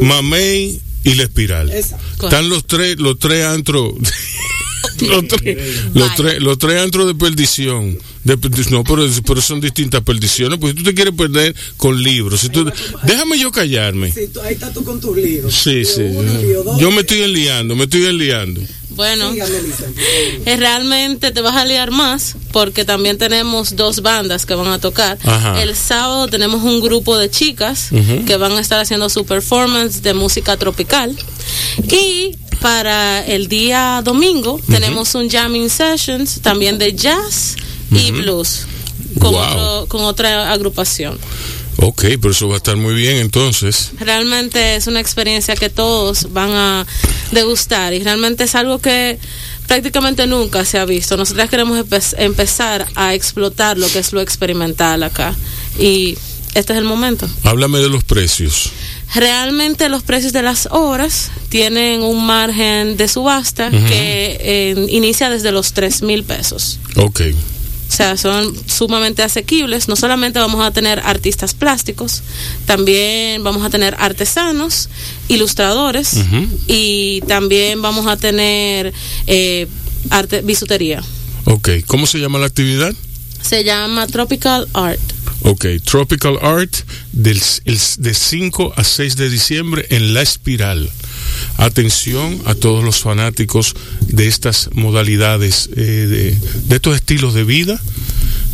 Mamey 0.00 0.80
y 1.04 1.14
La 1.14 1.22
Espiral. 1.24 1.70
Exacto. 1.72 2.26
Están 2.26 2.48
los 2.48 2.66
tres, 2.66 2.98
los 2.98 3.18
tres 3.18 3.44
antros. 3.44 3.94
los, 5.06 5.26
tres, 5.28 5.56
los, 5.94 6.14
tres, 6.16 6.42
los 6.42 6.58
tres 6.58 6.80
antros 6.82 7.06
de 7.06 7.14
perdición. 7.14 7.98
De 8.24 8.36
perdi- 8.38 8.68
no, 8.70 8.84
pero, 8.84 9.06
pero 9.26 9.40
son 9.40 9.60
distintas 9.60 10.02
perdiciones. 10.02 10.58
Porque 10.58 10.74
tú 10.74 10.82
te 10.82 10.94
quieres 10.94 11.14
perder 11.14 11.54
con 11.76 12.02
libros. 12.02 12.40
Si 12.40 12.48
tú- 12.50 12.70
déjame 13.04 13.38
yo 13.38 13.50
callarme. 13.50 14.12
Sí, 14.12 14.28
tú- 14.32 14.40
ahí 14.40 14.54
está 14.54 14.72
tú 14.72 14.84
con 14.84 15.00
tus 15.00 15.16
líos. 15.16 15.54
Sí, 15.54 15.84
sí. 15.84 16.02
uno. 16.02 16.78
Yo 16.78 16.90
me 16.90 17.00
estoy 17.00 17.22
enliando, 17.22 17.74
me 17.76 17.84
estoy 17.84 18.04
enliando. 18.06 18.60
Bueno, 18.90 19.32
eh, 20.44 20.56
realmente 20.56 21.30
te 21.30 21.40
vas 21.40 21.54
a 21.56 21.64
liar 21.64 21.90
más 21.92 22.34
porque 22.52 22.84
también 22.84 23.16
tenemos 23.16 23.76
dos 23.76 24.02
bandas 24.02 24.44
que 24.44 24.54
van 24.54 24.66
a 24.68 24.80
tocar. 24.80 25.18
Ajá. 25.24 25.62
El 25.62 25.76
sábado 25.76 26.26
tenemos 26.26 26.62
un 26.64 26.80
grupo 26.80 27.16
de 27.16 27.30
chicas 27.30 27.90
que 28.26 28.36
van 28.36 28.52
a 28.52 28.60
estar 28.60 28.80
haciendo 28.80 29.08
su 29.08 29.24
performance 29.24 30.02
de 30.02 30.14
música 30.14 30.56
tropical. 30.56 31.14
Y 31.92 32.36
para 32.60 33.24
el 33.24 33.48
día 33.48 34.00
domingo 34.04 34.60
tenemos 34.68 35.14
un 35.14 35.28
jamming 35.30 35.68
sessions 35.70 36.40
también 36.40 36.78
de 36.78 36.94
jazz 36.94 37.56
y 37.90 38.10
blues 38.12 38.66
con, 39.18 39.32
Wow. 39.32 39.42
otro- 39.42 39.86
con 39.88 40.04
otra 40.04 40.52
agrupación. 40.52 41.18
Ok, 41.80 42.02
pero 42.20 42.30
eso 42.32 42.48
va 42.48 42.54
a 42.54 42.56
estar 42.56 42.76
muy 42.76 42.94
bien 42.94 43.18
entonces. 43.18 43.92
Realmente 44.00 44.74
es 44.76 44.86
una 44.88 44.98
experiencia 45.00 45.54
que 45.54 45.70
todos 45.70 46.32
van 46.32 46.50
a 46.50 46.86
degustar 47.30 47.94
y 47.94 48.00
realmente 48.02 48.44
es 48.44 48.54
algo 48.56 48.80
que 48.80 49.18
prácticamente 49.68 50.26
nunca 50.26 50.64
se 50.64 50.78
ha 50.78 50.84
visto. 50.84 51.16
Nosotras 51.16 51.48
queremos 51.50 51.78
empe- 51.78 52.14
empezar 52.18 52.86
a 52.96 53.14
explotar 53.14 53.78
lo 53.78 53.86
que 53.88 54.00
es 54.00 54.12
lo 54.12 54.20
experimental 54.20 55.02
acá 55.04 55.36
y 55.78 56.16
este 56.58 56.72
es 56.72 56.78
el 56.78 56.84
momento. 56.84 57.28
Háblame 57.44 57.78
de 57.78 57.88
los 57.88 58.04
precios. 58.04 58.70
Realmente 59.14 59.88
los 59.88 60.02
precios 60.02 60.32
de 60.32 60.42
las 60.42 60.68
obras 60.70 61.30
tienen 61.48 62.02
un 62.02 62.26
margen 62.26 62.96
de 62.96 63.08
subasta 63.08 63.70
que 63.70 64.38
eh, 64.40 64.86
inicia 64.90 65.30
desde 65.30 65.50
los 65.52 65.72
3 65.72 66.02
mil 66.02 66.24
pesos. 66.24 66.78
Ok. 66.96 67.22
O 67.88 67.90
sea, 67.90 68.18
son 68.18 68.54
sumamente 68.68 69.22
asequibles. 69.22 69.88
No 69.88 69.96
solamente 69.96 70.38
vamos 70.38 70.64
a 70.64 70.70
tener 70.72 71.00
artistas 71.00 71.54
plásticos, 71.54 72.22
también 72.66 73.42
vamos 73.42 73.64
a 73.64 73.70
tener 73.70 73.96
artesanos, 73.98 74.90
ilustradores 75.28 76.16
y 76.66 77.22
también 77.22 77.80
vamos 77.80 78.06
a 78.06 78.18
tener 78.18 78.92
eh, 79.26 79.66
arte, 80.10 80.42
bisutería. 80.42 81.02
Ok. 81.44 81.70
¿Cómo 81.86 82.06
se 82.06 82.18
llama 82.18 82.38
la 82.38 82.46
actividad? 82.46 82.94
Se 83.40 83.64
llama 83.64 84.06
Tropical 84.06 84.68
Art. 84.74 85.00
Ok, 85.42 85.66
Tropical 85.84 86.38
Art 86.42 86.74
del, 87.12 87.40
el- 87.64 87.78
de 87.98 88.14
5 88.14 88.72
a 88.76 88.84
6 88.84 89.16
de 89.16 89.30
diciembre 89.30 89.86
en 89.90 90.12
La 90.14 90.22
Espiral. 90.22 90.90
Atención 91.56 92.40
a 92.44 92.54
todos 92.54 92.84
los 92.84 93.00
fanáticos 93.00 93.74
de 94.00 94.26
estas 94.26 94.70
modalidades, 94.72 95.70
eh, 95.76 95.80
de, 95.80 96.38
de 96.68 96.76
estos 96.76 96.96
estilos 96.96 97.34
de 97.34 97.44
vida, 97.44 97.80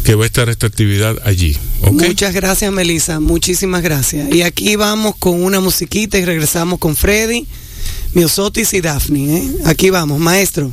que 0.04 0.14
va 0.14 0.24
a 0.24 0.26
estar 0.26 0.48
esta 0.50 0.66
actividad 0.66 1.16
allí. 1.24 1.56
¿ok? 1.82 1.92
Muchas 1.92 2.34
gracias, 2.34 2.70
Melissa. 2.72 3.20
Muchísimas 3.20 3.82
gracias. 3.82 4.32
Y 4.34 4.42
aquí 4.42 4.76
vamos 4.76 5.14
con 5.18 5.42
una 5.42 5.60
musiquita 5.60 6.18
y 6.18 6.24
regresamos 6.24 6.78
con 6.78 6.94
Freddy, 6.96 7.46
Miosotis 8.12 8.74
y 8.74 8.80
Daphne. 8.82 9.38
¿eh? 9.38 9.50
Aquí 9.64 9.90
vamos, 9.90 10.20
maestro. 10.20 10.70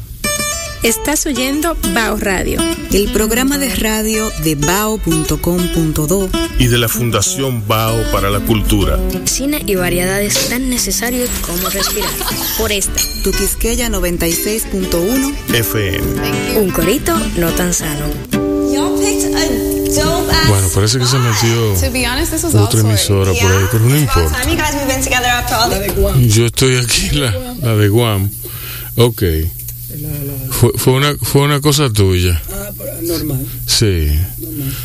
Estás 0.84 1.28
oyendo 1.28 1.78
Bao 1.94 2.17
Radio. 2.17 2.60
El 2.91 3.12
programa 3.12 3.60
de 3.60 3.74
radio 3.76 4.32
de 4.44 4.56
bao.com.do 4.56 6.30
Y 6.58 6.67
de 6.67 6.78
la 6.80 6.89
Fundación 6.89 7.67
BAO 7.67 8.12
para 8.12 8.32
la 8.32 8.39
Cultura. 8.39 8.98
Cine 9.26 9.62
y 9.67 9.76
variedades 9.76 10.50
tan 10.50 10.72
necesarios 10.72 11.30
como 11.46 11.70
respirar. 11.70 12.10
Por 12.58 12.72
esta, 12.72 13.00
Tu 13.24 13.32
Quisqueya 13.32 13.89
96.1 13.89 15.36
FM. 15.54 16.60
un 16.60 16.72
corito 16.72 17.15
no 17.38 17.52
tan 17.52 17.76
sano. 17.76 18.08
Y'all 18.74 18.98
picked 19.00 19.36
a 19.36 19.46
dope 19.94 20.32
ass 20.32 20.48
Bueno, 20.50 20.67
parece 20.74 20.98
que 20.98 21.06
se 21.06 21.20
metió 21.20 21.74
otra 22.60 22.80
emisora 22.80 23.34
por 23.34 23.52
ahí, 23.52 23.65
pero 23.72 23.86
no 23.86 23.96
importa. 23.98 24.41
Yo 26.28 26.48
estoy 26.48 26.78
aquí, 26.78 27.12
la, 27.12 27.36
la 27.62 27.76
de 27.76 27.88
Guam. 27.88 28.32
Ok. 28.96 29.24
Fue, 30.52 30.72
fue, 30.76 30.94
una, 30.94 31.16
fue 31.22 31.42
una 31.42 31.62
cosa 31.62 31.92
tuya. 31.92 32.42
Ah, 32.52 32.70
normal. 33.04 33.46
Sí. 33.66 34.08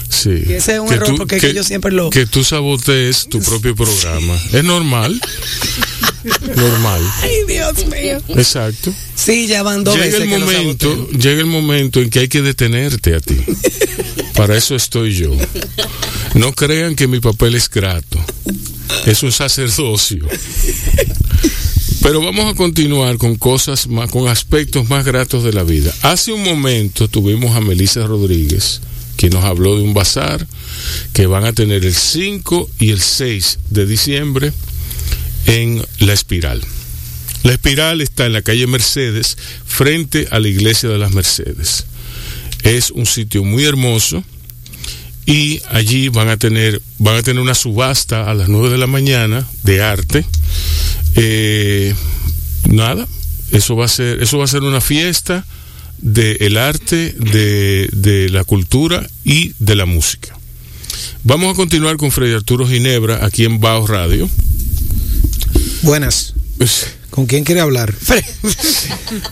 Sí. 0.09 0.31
Y 0.49 0.53
ese 0.55 0.75
es 0.75 0.81
un 0.81 0.93
error, 0.93 1.17
porque 1.17 1.37
es 1.37 1.43
que 1.43 1.55
yo 1.55 1.63
siempre 1.65 1.93
lo- 1.93 2.11
Que 2.11 2.27
tú 2.27 2.43
sabotees 2.45 3.27
tu 3.29 3.41
propio 3.41 3.75
programa. 3.77 4.39
Es 4.53 4.65
normal. 4.65 5.21
normal. 6.57 7.03
Ay, 7.23 7.31
Dios 7.47 7.87
mío. 7.87 8.19
Exacto. 8.29 8.93
Sí, 9.15 9.47
ya 9.47 9.63
van 9.63 9.85
dos 9.85 9.95
Llega 9.95 10.07
veces 10.07 10.21
el 10.23 10.29
que 10.31 10.39
momento, 10.39 11.09
llega 11.11 11.41
el 11.41 11.47
momento 11.47 12.01
en 12.01 12.11
que 12.11 12.21
hay 12.21 12.29
que 12.29 12.43
detenerte 12.43 13.15
a 13.15 13.21
ti. 13.21 13.37
Para 14.35 14.57
eso 14.57 14.77
estoy 14.77 15.15
yo. 15.15 15.31
No 16.35 16.53
crean 16.53 16.95
que 16.95 17.07
mi 17.09 17.21
papel 17.21 17.55
es 17.55 17.71
grato. 17.71 18.19
Es 19.07 19.23
un 19.23 19.33
sacerdocio. 19.33 20.27
Pero 22.07 22.21
vamos 22.21 22.45
a 22.45 22.55
continuar 22.55 23.17
con 23.19 23.35
cosas 23.35 23.89
más, 23.89 24.09
con 24.13 24.29
aspectos 24.29 24.89
más 24.89 25.05
gratos 25.05 25.43
de 25.43 25.53
la 25.53 25.65
vida. 25.65 25.93
Hace 26.03 26.31
un 26.31 26.45
momento 26.45 27.09
tuvimos 27.09 27.57
a 27.57 27.61
Melissa 27.61 28.07
Rodríguez, 28.07 28.81
que 29.17 29.29
nos 29.29 29.43
habló 29.43 29.75
de 29.75 29.83
un 29.83 29.93
bazar 29.93 30.47
que 31.13 31.27
van 31.27 31.45
a 31.45 31.53
tener 31.53 31.85
el 31.85 31.97
5 31.97 32.71
y 32.79 32.91
el 32.91 33.01
6 33.01 33.59
de 33.71 33.87
diciembre 33.87 34.53
en 35.47 35.85
La 35.99 36.13
Espiral. 36.13 36.63
La 37.43 37.55
Espiral 37.55 38.01
está 38.01 38.25
en 38.27 38.35
la 38.35 38.43
calle 38.43 38.69
Mercedes, 38.69 39.37
frente 39.67 40.29
a 40.31 40.39
la 40.39 40.47
iglesia 40.47 40.89
de 40.89 40.99
las 40.99 41.11
Mercedes. 41.11 41.87
Es 42.63 42.93
un 42.93 43.07
sitio 43.07 43.43
muy 43.43 43.65
hermoso 43.65 44.23
y 45.27 45.61
allí 45.71 46.09
van 46.09 46.29
a 46.29 46.37
tener 46.37 46.81
van 46.99 47.17
a 47.17 47.23
tener 47.23 47.43
una 47.43 47.55
subasta 47.55 48.31
a 48.31 48.35
las 48.35 48.49
9 48.49 48.71
de 48.71 48.79
la 48.79 48.87
mañana 48.87 49.47
de 49.65 49.83
arte. 49.83 50.25
Eh, 51.17 51.95
nada, 52.71 53.07
eso 53.51 53.77
va 53.77 53.87
a 53.87 53.89
ser 53.89 54.23
eso 54.23 54.39
va 54.39 54.45
a 54.45 54.49
ser 54.49 54.63
una 54.63 54.81
fiesta 54.81 55.45
del 55.99 56.57
arte, 56.59 57.15
de, 57.19 57.89
de 57.93 58.29
la 58.29 58.45
cultura 58.45 59.07
y 59.25 59.53
de 59.59 59.75
la 59.75 59.87
música. 59.87 60.39
Vamos 61.25 61.53
a 61.53 61.57
continuar 61.57 61.97
con 61.97 62.13
Freddy 62.13 62.35
Arturo 62.35 62.69
Ginebra 62.69 63.25
aquí 63.25 63.45
en 63.45 63.59
Bao 63.59 63.87
Radio. 63.87 64.29
Buenas. 65.83 66.35
Pues, 66.59 66.96
¿Con 67.17 67.27
quién 67.27 67.43
quiere 67.45 67.61
hablar? 67.63 67.93
Fre- 67.99 68.23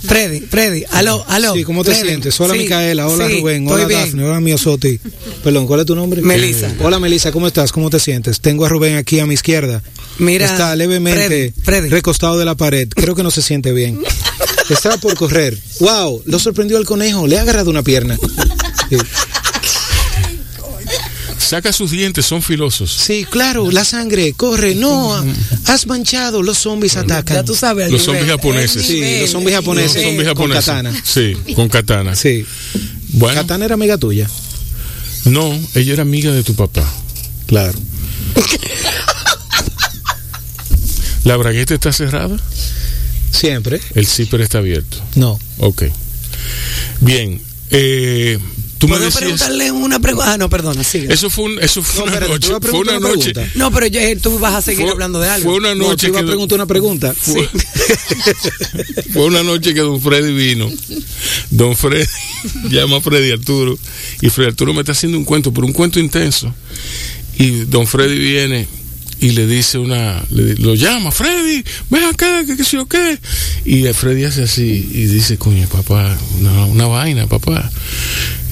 Freddy, 0.03 0.41
Freddy, 0.41 0.85
aló, 0.91 1.25
aló. 1.29 1.53
Sí, 1.55 1.65
¿cómo 1.65 1.85
te 1.85 1.93
Freddy, 1.93 2.09
sientes? 2.09 2.41
Hola 2.41 2.55
sí, 2.55 2.61
Micaela, 2.61 3.07
hola 3.09 3.29
sí, 3.29 3.41
Rubén, 3.41 3.69
hola. 3.69 3.87
Dafne, 3.87 4.25
hola 4.25 4.41
Miosoti. 4.41 4.99
Perdón, 5.45 5.67
¿cuál 5.67 5.81
es 5.81 5.87
tu 5.87 5.95
nombre? 5.95 6.23
Melissa. 6.23 6.69
Eh, 6.69 6.77
hola 6.81 6.99
Melissa, 6.99 7.31
¿cómo 7.31 7.47
estás? 7.47 7.71
¿Cómo 7.73 7.91
te 7.91 8.01
sientes? 8.01 8.41
Tengo 8.41 8.65
a 8.65 8.69
Rubén 8.69 8.97
aquí 8.97 9.21
a 9.21 9.27
mi 9.27 9.35
izquierda. 9.35 9.83
Mira, 10.19 10.47
Está 10.47 10.75
levemente 10.77 11.27
Freddy, 11.27 11.53
Freddy. 11.63 11.89
recostado 11.91 12.39
de 12.39 12.45
la 12.47 12.55
pared. 12.55 12.89
Creo 12.89 13.15
que 13.15 13.23
no 13.23 13.31
se 13.31 13.43
siente 13.43 13.73
bien. 13.73 14.01
Está 14.71 14.97
por 14.97 15.15
correr. 15.15 15.59
¡Wow! 15.81 16.23
Lo 16.25 16.39
sorprendió 16.39 16.79
el 16.79 16.87
conejo. 16.87 17.27
Le 17.27 17.39
ha 17.39 17.43
agarrado 17.43 17.69
una 17.71 17.83
pierna. 17.83 18.17
Sí. 18.89 18.97
Saca 21.45 21.73
sus 21.73 21.91
dientes, 21.91 22.27
son 22.27 22.43
filosos. 22.43 22.93
Sí, 22.93 23.27
claro, 23.29 23.71
la 23.71 23.85
sangre, 23.85 24.33
corre, 24.35 24.75
no, 24.75 25.15
has 25.67 25.87
manchado, 25.87 26.43
los 26.43 26.59
zombies 26.59 26.97
atacan. 26.97 27.37
Ya 27.37 27.45
tú 27.45 27.55
sabes. 27.55 27.91
Los 27.91 28.07
nivel, 28.07 28.21
zombies 28.21 28.37
japoneses. 28.37 28.87
Sí, 28.87 29.21
los 29.21 29.31
zombies 29.31 29.57
japoneses. 29.57 29.95
Los 29.97 30.05
zombies 30.05 30.29
con 30.29 30.37
japoneses. 30.37 30.65
katana. 30.67 31.03
Sí, 31.05 31.37
con 31.55 31.69
katana. 31.69 32.17
Sí. 32.17 32.45
Bueno, 33.17 33.41
Katana 33.43 33.65
era 33.67 33.75
amiga 33.75 33.97
tuya. 33.97 34.29
no, 35.27 35.57
ella 35.75 35.93
era 35.93 36.03
amiga 36.03 36.33
de 36.33 36.43
tu 36.43 36.55
papá. 36.55 36.85
Claro. 37.47 37.79
¿La 41.25 41.37
bragueta 41.37 41.75
está 41.75 41.93
cerrada? 41.93 42.37
Siempre. 43.31 43.81
El 43.95 44.07
zipper 44.07 44.41
está 44.41 44.59
abierto. 44.59 44.99
No. 45.15 45.39
Ok. 45.59 45.85
Bien. 47.01 47.41
Eh, 47.71 48.39
tú 48.79 48.87
me 48.89 48.93
¿Puedo 48.95 49.05
decías. 49.05 49.21
preguntarle 49.23 49.71
una 49.73 50.01
pregunta? 50.01 50.33
Ah, 50.33 50.39
no, 50.39 50.49
perdona, 50.51 50.83
sigue. 50.85 51.13
Eso 51.13 51.31
fue, 51.31 51.45
un- 51.45 51.59
eso 51.63 51.83
fue 51.83 52.05
No, 52.07 52.13
una 52.17 52.21
noche. 52.27 52.53
Fue 52.61 52.81
una 52.81 52.99
una 52.99 53.09
noche. 53.09 53.33
No, 53.55 53.71
pero 53.71 53.87
ya, 53.87 54.01
tú 54.21 54.39
vas 54.39 54.55
a 54.55 54.63
seguir 54.63 54.83
Fue- 54.83 54.93
hablando 54.93 55.21
de 55.21 55.29
algo. 55.29 55.51
Fue 55.51 55.59
una 55.59 55.75
No, 55.75 55.89
noche 55.89 56.07
te 56.07 56.13
iba 56.13 56.19
a 56.19 56.23
que. 56.23 56.29
preguntar 56.29 56.57
una 56.57 56.67
pregunta. 56.67 57.15
Fue, 57.21 57.49
fue 59.13 59.25
una 59.25 59.43
noche 59.43 59.75
que 59.75 59.81
don 59.81 60.01
Freddy 60.01 60.33
vino. 60.33 60.71
Don 61.51 61.77
Freddy 61.77 62.07
llama 62.71 62.97
a 62.97 63.01
Freddy 63.01 63.31
Arturo. 63.33 63.79
Y 64.21 64.31
Freddy 64.31 64.51
Arturo 64.51 64.73
me 64.75 64.81
está 64.81 64.93
haciendo 64.93 65.19
un 65.19 65.25
cuento, 65.25 65.53
pero 65.53 65.67
un 65.67 65.73
cuento 65.73 65.99
intenso. 66.01 66.55
Y 67.39 67.51
don 67.65 67.87
Freddy 67.87 68.19
viene 68.19 68.69
y 69.25 69.31
le 69.31 69.47
dice 69.47 69.79
una. 69.79 70.23
le- 70.31 70.55
lo 70.57 70.75
llama, 70.75 71.11
Freddy, 71.11 71.65
ven 71.91 72.05
acá, 72.05 72.45
que 72.47 72.57
qué 72.57 72.65
sé 72.65 72.77
yo 72.77 72.87
qué. 72.87 73.19
Y 73.65 73.85
Freddy 73.95 74.25
hace 74.25 74.43
así 74.43 74.63
y 74.93 75.07
dice, 75.07 75.39
coño, 75.39 75.67
papá, 75.69 76.19
una, 76.39 76.65
una 76.67 76.87
vaina, 76.87 77.27
papá. 77.27 77.71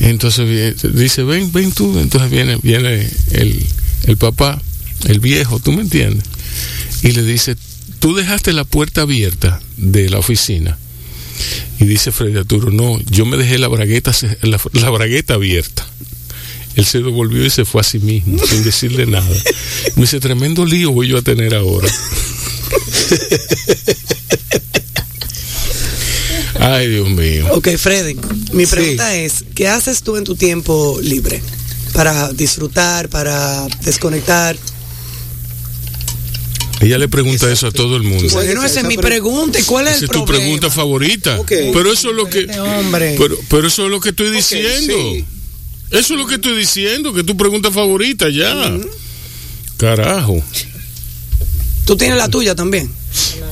Entonces 0.01 0.49
viene- 0.49 0.99
dice, 0.99 1.23
ven, 1.25 1.53
ven 1.53 1.73
tú. 1.73 1.99
Entonces 1.99 2.31
viene, 2.31 2.59
viene 2.63 3.09
el, 3.33 3.63
el 4.05 4.17
papá, 4.17 4.61
el 5.09 5.21
viejo, 5.21 5.61
¿tú 5.61 5.73
me 5.73 5.83
entiendes? 5.83 6.25
Y 7.03 7.13
le 7.13 7.23
dice, 7.23 7.57
tú 7.99 8.15
dejaste 8.15 8.53
la 8.53 8.65
puerta 8.65 9.03
abierta 9.03 9.61
de 9.77 10.09
la 10.09 10.19
oficina. 10.19 10.79
Y 11.81 11.85
dice 11.85 12.13
Freddy 12.13 12.39
Arturo, 12.39 12.71
no, 12.71 12.99
yo 13.11 13.27
me 13.27 13.37
dejé 13.37 13.59
la 13.59 13.69
bragueta, 13.69 14.13
la, 14.43 14.61
la 14.73 14.91
bragueta 14.91 15.35
abierta. 15.35 15.85
Él 16.77 16.85
se 16.87 16.99
devolvió 16.99 17.45
y 17.45 17.51
se 17.51 17.65
fue 17.65 17.81
a 17.83 17.85
sí 17.85 17.99
mismo, 17.99 18.39
sin 18.47 18.65
decirle 18.65 19.07
nada. 19.07 19.29
Me 19.97 20.03
dice, 20.03 20.21
tremendo 20.21 20.65
lío 20.65 20.91
voy 20.93 21.09
yo 21.09 21.19
a 21.19 21.23
tener 21.23 21.55
ahora. 21.55 21.89
Ay, 26.59 26.89
Dios 26.89 27.09
mío. 27.11 27.47
Ok, 27.53 27.69
Freddy, 27.77 28.15
mi 28.53 28.67
Sí. 28.67 28.73
pregunta 28.73 29.15
es, 29.17 29.45
¿qué 29.55 29.69
haces 29.69 30.03
tú 30.03 30.17
en 30.17 30.25
tu 30.25 30.35
tiempo 30.37 30.99
libre? 31.03 31.43
Para 31.93 32.33
disfrutar, 32.33 33.09
para 33.09 33.67
desconectar. 33.85 34.57
Ella 36.81 36.99
le 36.99 37.09
pregunta 37.09 37.51
eso 37.53 37.67
a 37.69 37.71
todo 37.73 37.97
el 37.97 38.03
mundo. 38.03 38.29
Bueno, 38.33 38.65
esa 38.65 38.81
es 38.81 38.87
mi 38.87 38.97
pre- 38.97 39.07
pregunta. 39.09 39.59
¿Y 39.59 39.63
cuál 39.63 39.87
es 39.87 39.97
Esa 39.97 39.99
el 40.01 40.05
es 40.07 40.11
tu 40.11 40.25
problema? 40.25 40.45
pregunta 40.45 40.71
favorita. 40.71 41.39
Ok. 41.39 41.53
Pero 41.73 41.93
eso 41.93 42.11
es 42.11 42.17
lo 42.17 42.27
que... 42.29 42.41
Este 42.41 42.59
hombre. 42.61 43.15
Pero, 43.19 43.37
pero 43.49 43.69
eso 43.69 43.85
es 43.85 43.91
lo 43.91 44.01
que 44.01 44.09
estoy 44.11 44.31
diciendo. 44.31 44.95
sí. 45.15 45.25
Eso 45.93 46.15
es 46.15 46.21
lo 46.21 46.27
que 46.27 46.37
estoy 46.37 46.57
diciendo, 46.57 47.13
que 47.13 47.21
es 47.21 47.27
tu 47.27 47.37
pregunta 47.37 47.71
favorita 47.71 48.29
ya. 48.31 48.53
Carajo. 49.77 50.43
¿Tú 51.85 51.97
tienes 51.97 52.17
la 52.17 52.29
tuya 52.29 52.55
también? 52.55 52.91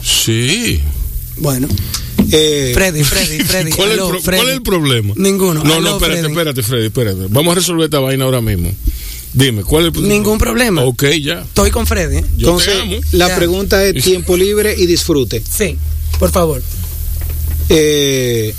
Sí. 0.03 0.81
Bueno, 1.37 1.69
Eh, 2.33 2.71
Freddy, 2.75 3.03
Freddy, 3.03 3.41
Freddy. 3.45 3.73
¿Cuál, 3.73 3.91
Freddy. 4.23 4.23
cuál 4.39 4.49
es 4.49 4.55
el 4.55 4.63
problema? 4.63 5.15
Ninguno. 5.17 5.65
No, 5.65 5.81
no, 5.81 5.97
espérate, 5.97 6.21
Freddy. 6.21 6.29
espérate, 6.33 6.63
Freddy, 6.63 6.87
espérate. 6.87 7.21
Vamos 7.29 7.53
a 7.53 7.55
resolver 7.57 7.85
esta 7.87 7.99
vaina 7.99 8.25
ahora 8.25 8.41
mismo. 8.41 8.73
Dime, 9.33 9.63
¿cuál 9.63 9.83
es 9.83 9.87
el 9.89 9.93
problema? 9.93 10.15
Ningún 10.15 10.39
problema. 10.39 10.83
Ok, 10.85 11.05
ya. 11.23 11.41
Estoy 11.43 11.71
con 11.71 11.87
Freddy. 11.87 12.19
¿eh? 12.19 12.25
Yo 12.37 12.49
entonces, 12.51 12.75
te 12.75 12.81
amo. 12.81 12.97
la 13.13 13.29
Ya. 13.29 13.37
pregunta 13.37 13.85
es 13.85 14.03
tiempo 14.05 14.37
libre 14.37 14.75
y 14.79 14.87
disfrute. 14.87 15.43
Sí, 15.49 15.77
por 16.19 16.31
favor. 16.31 16.63
Eh, 17.69 18.55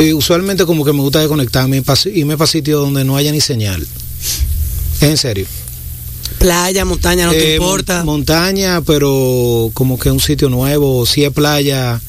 eh, 0.00 0.14
usualmente 0.14 0.64
como 0.66 0.84
que 0.84 0.92
me 0.92 1.00
gusta 1.00 1.20
desconectarme 1.20 1.82
y 1.82 2.08
irme 2.18 2.36
para 2.36 2.46
sitios 2.46 2.80
donde 2.80 3.04
no 3.04 3.16
haya 3.16 3.30
ni 3.32 3.40
señal. 3.40 3.86
En 5.00 5.16
serio. 5.16 5.46
Playa, 6.38 6.84
montaña, 6.84 7.26
no 7.26 7.32
te 7.32 7.52
Eh, 7.52 7.56
importa. 7.56 7.98
mon- 8.04 8.16
montaña, 8.20 8.80
pero 8.82 9.70
como 9.74 9.98
que 9.98 10.10
un 10.10 10.20
sitio 10.20 10.48
nuevo. 10.48 11.04
Si 11.06 11.24
es 11.24 11.32
playa, 11.32 12.00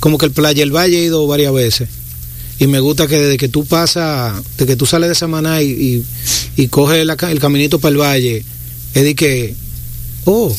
como 0.00 0.18
que 0.18 0.26
el 0.26 0.32
playa 0.32 0.62
el 0.62 0.74
valle 0.74 0.98
he 1.00 1.04
ido 1.04 1.26
varias 1.26 1.52
veces. 1.52 1.88
Y 2.58 2.66
me 2.66 2.80
gusta 2.80 3.06
que 3.06 3.16
desde 3.18 3.36
que 3.36 3.48
tú 3.48 3.64
pasas, 3.64 4.34
de 4.56 4.66
que 4.66 4.74
tú 4.74 4.84
sales 4.84 5.08
de 5.08 5.14
Samaná 5.14 5.62
y, 5.62 5.68
y, 5.70 6.04
y 6.62 6.66
coges 6.68 7.06
la 7.06 7.14
el 7.30 7.38
caminito 7.38 7.78
para 7.78 7.92
el 7.92 7.98
valle, 7.98 8.44
es 8.94 9.02
de 9.04 9.14
que, 9.14 9.54
oh, 10.24 10.52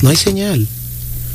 no 0.00 0.08
hay 0.08 0.16
señal. 0.16 0.66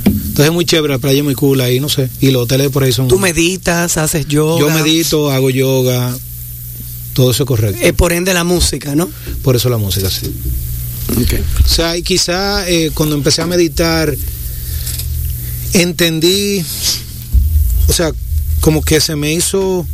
Entonces 0.07 0.45
es 0.45 0.51
muy 0.53 0.65
chévere, 0.65 0.93
la 0.93 0.99
playa 0.99 1.17
es 1.19 1.23
muy 1.23 1.35
cool 1.35 1.61
ahí, 1.61 1.79
no 1.79 1.89
sé. 1.89 2.09
Y 2.21 2.31
los 2.31 2.43
hoteles 2.43 2.69
por 2.69 2.83
ahí 2.83 2.91
son... 2.91 3.07
Tú 3.07 3.19
meditas, 3.19 3.97
haces 3.97 4.27
yoga. 4.27 4.59
Yo 4.59 4.69
medito, 4.69 5.31
hago 5.31 5.49
yoga, 5.49 6.15
todo 7.13 7.31
eso 7.31 7.43
es 7.43 7.47
correcto. 7.47 7.79
Eh, 7.85 7.93
por 7.93 8.13
ende 8.13 8.33
la 8.33 8.43
música, 8.43 8.95
¿no? 8.95 9.09
Por 9.43 9.55
eso 9.55 9.69
la 9.69 9.77
música, 9.77 10.09
sí. 10.09 10.31
O 11.65 11.67
sea, 11.67 11.97
y 11.97 12.03
quizá 12.03 12.67
eh, 12.69 12.91
cuando 12.93 13.15
empecé 13.15 13.41
a 13.41 13.47
meditar, 13.47 14.13
entendí, 15.73 16.63
o 17.87 17.93
sea, 17.93 18.11
como 18.61 18.81
que 18.83 18.99
se 18.99 19.15
me 19.15 19.33
hizo, 19.33 19.79
o 19.79 19.85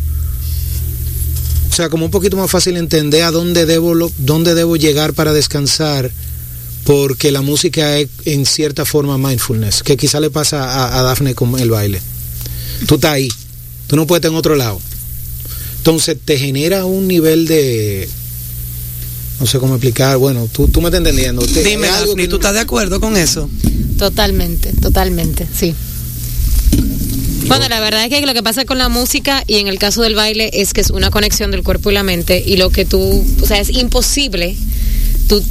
sea, 1.76 1.89
como 1.89 2.06
un 2.06 2.12
poquito 2.12 2.36
más 2.38 2.49
fácil 2.49 2.78
entender 2.78 3.23
a 3.23 3.32
dónde 3.32 3.65
debo, 3.65 3.93
lo- 3.93 4.12
dónde 4.17 4.56
debo 4.56 4.76
llegar 4.76 5.13
para 5.13 5.34
descansar, 5.34 6.12
porque 6.86 7.32
la 7.32 7.41
música 7.41 7.98
es 7.98 8.10
en 8.26 8.46
cierta 8.46 8.84
forma 8.86 9.17
mindfulness, 9.17 9.84
que 9.84 9.96
quizá 9.98 10.19
le 10.19 10.30
pasa 10.30 10.63
a, 10.63 11.00
a 11.00 11.04
Dafne 11.04 11.34
con 11.36 11.58
el 11.60 11.69
baile. 11.69 12.02
Tú 12.88 12.96
estás 12.96 13.12
ahí, 13.13 13.30
tú 13.88 13.96
no 13.96 14.06
puedes 14.06 14.19
estar 14.19 14.32
en 14.32 14.38
otro 14.38 14.56
lado. 14.56 14.80
Entonces 15.78 16.17
te 16.24 16.38
genera 16.38 16.86
un 16.86 17.08
nivel 17.08 17.46
de, 17.48 18.08
no 19.39 19.46
sé 19.46 19.60
cómo 19.60 19.76
explicar, 19.76 20.17
bueno, 20.17 20.48
tú, 20.52 20.67
tú 20.67 20.82
me 20.82 20.88
estás 20.88 21.00
entendiendo. 21.00 21.46
Te- 21.46 21.63
Dime, 21.63 21.88
es 21.88 21.93
algo 21.93 22.08
Daphne, 22.12 22.24
que 22.24 22.28
¿tú 22.28 22.36
no- 22.36 22.39
estás 22.39 22.54
de 22.54 22.60
acuerdo 22.60 23.00
con 23.00 23.15
eso? 23.17 23.50
Totalmente, 23.98 24.74
totalmente, 24.74 25.48
sí. 25.58 25.74
Bueno, 27.48 27.67
la 27.67 27.80
verdad 27.82 28.06
es 28.06 28.10
que 28.10 28.26
lo 28.26 28.34
que 28.34 28.41
pasa 28.43 28.65
con 28.65 28.78
la 28.78 28.88
música 28.89 29.43
y 29.48 29.56
en 29.58 29.67
el 29.67 29.78
caso 29.78 30.02
del 30.02 30.15
baile 30.15 30.50
es 30.54 30.74
que 30.74 30.82
es 30.82 30.89
una 30.89 31.12
conexión 31.12 31.52
del 31.52 31.62
cuerpo 31.63 31.91
y 31.91 31.93
la 31.93 32.04
mente 32.04 32.41
y 32.46 32.56
lo 32.58 32.69
que 32.69 32.86
tú, 32.86 33.24
o 33.41 33.46
sea, 33.46 33.60
es 33.60 33.69
imposible 33.69 34.56
tú 35.28 35.43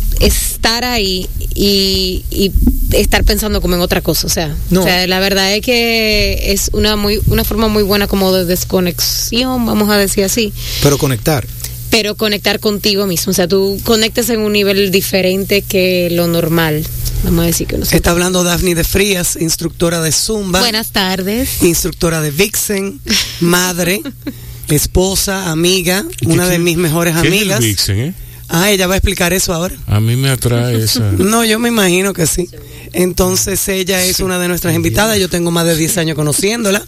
estar 0.63 0.85
ahí 0.85 1.29
y, 1.57 2.25
y 2.31 2.53
estar 2.93 3.25
pensando 3.25 3.61
como 3.61 3.75
en 3.75 3.81
otra 3.81 4.01
cosa, 4.01 4.29
o 4.29 4.31
sea, 4.31 4.55
No. 4.71 4.83
o 4.83 4.85
sea, 4.85 5.09
la 5.09 5.19
verdad 5.19 5.53
es 5.55 5.61
que 5.61 6.53
es 6.53 6.71
una 6.73 6.95
muy 6.95 7.21
una 7.27 7.43
forma 7.43 7.67
muy 7.67 7.83
buena 7.83 8.07
como 8.07 8.33
de 8.33 8.45
desconexión, 8.45 9.67
vamos 9.67 9.91
a 9.91 9.97
decir 9.97 10.23
así, 10.23 10.53
Pero 10.83 10.99
conectar. 10.99 11.45
pero 11.91 12.15
conectar 12.15 12.61
contigo 12.61 13.07
mismo, 13.09 13.31
o 13.33 13.35
sea, 13.35 13.49
tú 13.49 13.77
conectas 13.83 14.29
en 14.31 14.39
un 14.39 14.53
nivel 14.53 14.93
diferente 14.93 15.63
que 15.63 16.09
lo 16.13 16.29
normal, 16.29 16.85
vamos 17.25 17.43
a 17.43 17.47
decir 17.47 17.67
que 17.67 17.77
no 17.77 17.85
sé. 17.85 17.97
Está 17.97 18.13
hablando 18.13 18.45
Daphne 18.45 18.77
de 18.77 18.85
Frías, 18.85 19.37
instructora 19.41 20.01
de 20.01 20.13
Zumba, 20.13 20.61
Buenas 20.61 20.91
tardes. 20.93 21.61
instructora 21.65 22.21
de 22.21 22.31
Vixen, 22.31 23.01
madre, 23.41 24.01
esposa, 24.69 25.51
amiga, 25.51 26.05
una 26.25 26.47
de 26.47 26.61
mis 26.61 26.77
mejores 26.77 27.15
¿Qué 27.21 27.27
es 27.29 27.33
el 27.35 27.39
amigas. 27.41 27.61
Vixen, 27.61 27.99
eh? 27.99 28.15
Ah, 28.55 28.71
ella 28.71 28.87
va 28.87 28.95
a 28.95 28.97
explicar 28.99 29.33
eso 29.33 29.55
ahora. 29.55 29.75
A 29.87 29.99
mí 29.99 30.15
me 30.15 30.29
atrae 30.29 30.77
esa. 30.85 31.01
No, 31.13 31.43
yo 31.45 31.59
me 31.59 31.69
imagino 31.69 32.13
que 32.13 32.27
sí. 32.27 32.49
Entonces 32.93 33.67
ella 33.69 34.05
es 34.05 34.21
una 34.21 34.39
de 34.39 34.47
nuestras 34.49 34.75
invitadas. 34.75 35.19
Yo 35.19 35.31
tengo 35.31 35.51
más 35.51 35.65
de 35.65 35.75
10 35.75 35.97
años 35.99 36.17
conociéndola, 36.17 36.85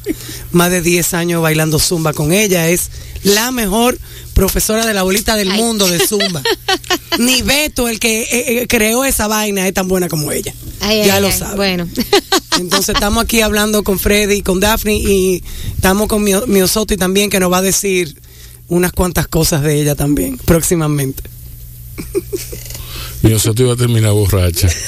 más 0.53 0.70
de 0.70 0.83
10 0.83 1.14
años 1.14 1.40
bailando 1.42 1.79
zumba 1.79 2.12
con 2.12 2.33
ella. 2.33 2.68
Es 2.68 2.90
la 3.22 3.50
mejor 3.50 3.98
profesora 4.35 4.85
de 4.85 4.92
la 4.92 5.03
bolita 5.05 5.37
del 5.37 5.50
Ay. 5.53 5.59
mundo 5.62 5.88
de 5.88 6.07
zumba. 6.07 6.42
Ni 7.18 7.40
Beto, 7.42 7.88
el 7.88 7.98
que 7.98 8.22
eh, 8.22 8.29
eh, 8.62 8.66
creó 8.68 9.05
esa 9.05 9.27
vaina, 9.29 9.66
es 9.66 9.72
tan 9.72 9.88
buena 9.88 10.09
como 10.09 10.33
ella. 10.33 10.53
Ay, 10.81 11.07
ya 11.07 11.16
ay, 11.16 11.22
lo 11.22 11.33
sabe. 11.33 11.57
Bueno. 11.57 11.88
Entonces 12.59 12.90
estamos 12.94 13.24
aquí 13.24 13.40
hablando 13.40 13.83
con 13.83 13.98
Freddy, 13.98 14.42
con 14.42 14.61
Daphne 14.61 14.96
y 14.96 15.42
estamos 15.77 16.09
con 16.09 16.22
Mio- 16.22 16.46
Miosotti 16.46 16.96
también 16.98 17.31
que 17.31 17.40
nos 17.40 17.50
va 17.50 17.59
a 17.59 17.62
decir 17.62 18.20
unas 18.68 18.92
cuantas 18.92 19.27
cosas 19.29 19.62
de 19.62 19.81
ella 19.81 19.94
también 19.94 20.37
próximamente. 20.38 21.22
Mi 23.22 23.35
te 23.37 23.62
iba 23.62 23.72
a 23.72 23.76
terminar 23.76 24.12
borracha. 24.12 24.68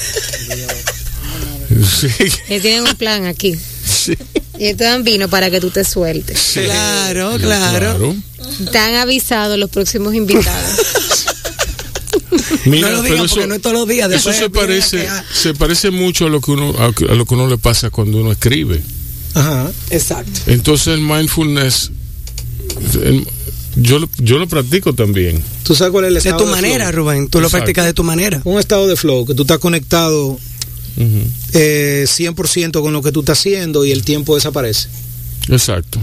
Sí, 1.69 2.07
Que 2.47 2.61
tienen 2.61 2.85
un 2.89 2.95
plan 2.97 3.27
aquí. 3.27 3.55
sí, 3.85 4.15
Y 4.59 4.73
te 4.75 4.85
dan 4.85 5.03
vino 5.05 5.29
para 5.29 5.51
que 5.51 5.61
tú 5.61 5.71
te 5.71 5.85
sueltes. 5.85 6.53
Claro, 6.55 7.37
claro. 7.39 8.15
Te 8.71 8.79
han 8.79 8.95
avisado 8.95 9.57
los 9.57 9.69
próximos 9.69 10.15
invitados. 10.15 10.81
Mira, 12.67 12.91
no 12.91 12.97
lo 12.97 13.03
pero 13.03 13.15
digan 13.15 13.25
eso, 13.27 13.47
no 13.47 13.55
es 13.55 13.63
todos 13.63 13.75
los 13.77 13.89
días. 13.89 14.11
eso 14.13 14.33
se 14.33 14.49
parece, 14.49 15.09
se 15.35 15.55
parece 15.55 15.91
mucho 15.91 16.27
a 16.27 16.31
lo 16.31 16.41
que 16.41 16.51
uno 16.53 16.75
a, 16.79 16.87
a 16.87 17.15
lo 17.15 17.25
que 17.27 17.35
uno 17.35 17.49
le 17.49 17.59
pasa 17.59 17.91
cuando 17.91 18.19
uno 18.19 18.33
escribe. 18.33 18.81
Ajá. 19.35 19.71
Exacto. 19.91 20.41
Entonces 20.47 20.89
el 20.95 21.01
mindfulness, 21.01 21.91
el- 23.03 23.27
yo 23.77 23.99
lo- 23.99 24.09
yo 24.19 24.39
lo 24.39 24.49
practico 24.49 24.93
también. 24.95 25.43
¿Tú 25.63 25.75
sabes 25.75 25.93
cuál 25.93 26.05
es 26.05 26.09
el 26.09 26.15
De 26.15 26.19
estado 26.21 26.39
tu 26.39 26.45
de 26.47 26.51
manera, 26.51 26.89
flow? 26.91 27.05
Rubén. 27.05 27.29
Tú 27.29 27.41
lo 27.41 27.49
practicas 27.51 27.85
de 27.85 27.93
tu 27.95 28.03
manera. 28.05 28.41
Un 28.45 28.59
estado 28.59 28.87
de 28.87 28.97
flow, 28.97 29.25
que 29.27 29.35
tú 29.35 29.43
estás 29.43 29.59
conectado 29.59 30.29
Ujú. 30.29 30.41
eh, 31.53 32.05
100% 32.09 32.81
con 32.81 32.93
lo 32.93 33.03
que 33.03 33.13
tú 33.13 33.21
estás 33.21 33.39
haciendo 33.39 33.85
y 33.85 33.93
el 33.93 34.03
tiempo 34.03 34.35
desaparece. 34.35 34.89
Exacto. 35.49 35.99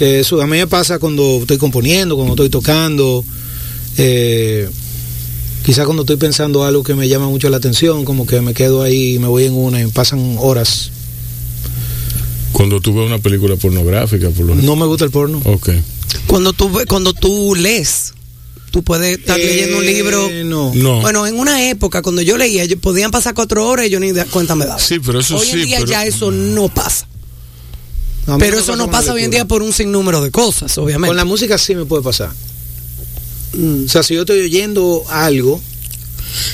Eh, 0.00 0.20
Eso 0.20 0.40
a 0.42 0.46
mí 0.46 0.56
me 0.56 0.66
pasa 0.66 0.98
cuando 0.98 1.38
estoy 1.42 1.58
componiendo, 1.58 2.16
cuando 2.16 2.32
estoy 2.34 2.48
tocando, 2.48 3.24
eh, 3.98 4.68
quizás 5.64 5.84
cuando 5.84 6.02
estoy 6.02 6.16
pensando 6.16 6.64
algo 6.64 6.82
que 6.82 6.94
me 6.94 7.08
llama 7.08 7.28
mucho 7.28 7.48
la 7.50 7.58
atención, 7.58 8.04
como 8.04 8.26
que 8.26 8.40
me 8.40 8.54
quedo 8.54 8.82
ahí, 8.82 9.18
me 9.18 9.28
voy 9.28 9.44
en 9.44 9.52
una 9.54 9.80
y 9.82 9.86
pasan 9.88 10.36
horas. 10.38 10.90
Cuando 12.52 12.80
tú 12.80 12.94
ves 12.94 13.06
una 13.06 13.18
película 13.18 13.56
pornográfica, 13.56 14.30
por 14.30 14.46
lo 14.46 14.54
No 14.54 14.76
me 14.76 14.86
gusta 14.86 15.04
el 15.04 15.10
porno. 15.10 15.40
Ok. 15.44 15.70
Cuando 16.26 16.52
tú, 16.52 16.70
ve- 16.70 16.86
cuando 16.86 17.12
tú 17.14 17.54
lees, 17.54 18.12
tú 18.70 18.82
puedes 18.82 19.18
estar 19.18 19.38
Eh, 19.40 19.44
leyendo 19.46 19.78
un 19.78 19.86
libro. 19.86 20.28
No. 20.44 20.72
No. 20.74 21.00
Bueno, 21.00 21.26
en 21.26 21.38
una 21.38 21.68
época, 21.70 22.02
cuando 22.02 22.22
yo 22.22 22.36
leía, 22.36 22.64
yo- 22.64 22.78
podían 22.78 23.10
pasar 23.10 23.34
cuatro 23.34 23.66
horas 23.66 23.86
y 23.86 23.90
yo 23.90 23.98
ni 24.00 24.12
cuenta 24.30 24.54
me 24.54 24.66
daba. 24.66 24.78
Sí, 24.78 24.98
pero 24.98 25.20
eso 25.20 25.36
hoy 25.36 25.46
sí. 25.46 25.52
en 25.60 25.66
día 25.66 25.78
pero- 25.78 25.90
ya 25.90 26.04
eso 26.06 26.30
no 26.30 26.68
pasa. 26.68 27.06
Pero 28.38 28.58
eso 28.58 28.76
no 28.76 28.88
pasa 28.90 29.12
hoy 29.12 29.24
en 29.24 29.30
día 29.32 29.46
por 29.46 29.62
un 29.62 29.72
sinnúmero 29.72 30.20
de 30.22 30.30
cosas, 30.30 30.76
obviamente. 30.78 31.08
Con 31.08 31.16
la 31.16 31.24
música 31.24 31.58
sí 31.58 31.74
me 31.74 31.84
puede 31.86 32.02
pasar. 32.04 32.30
Mm. 33.54 33.84
O 33.86 33.88
sea, 33.88 34.02
si 34.02 34.14
yo 34.14 34.20
estoy 34.20 34.40
oyendo 34.42 35.02
algo, 35.10 35.60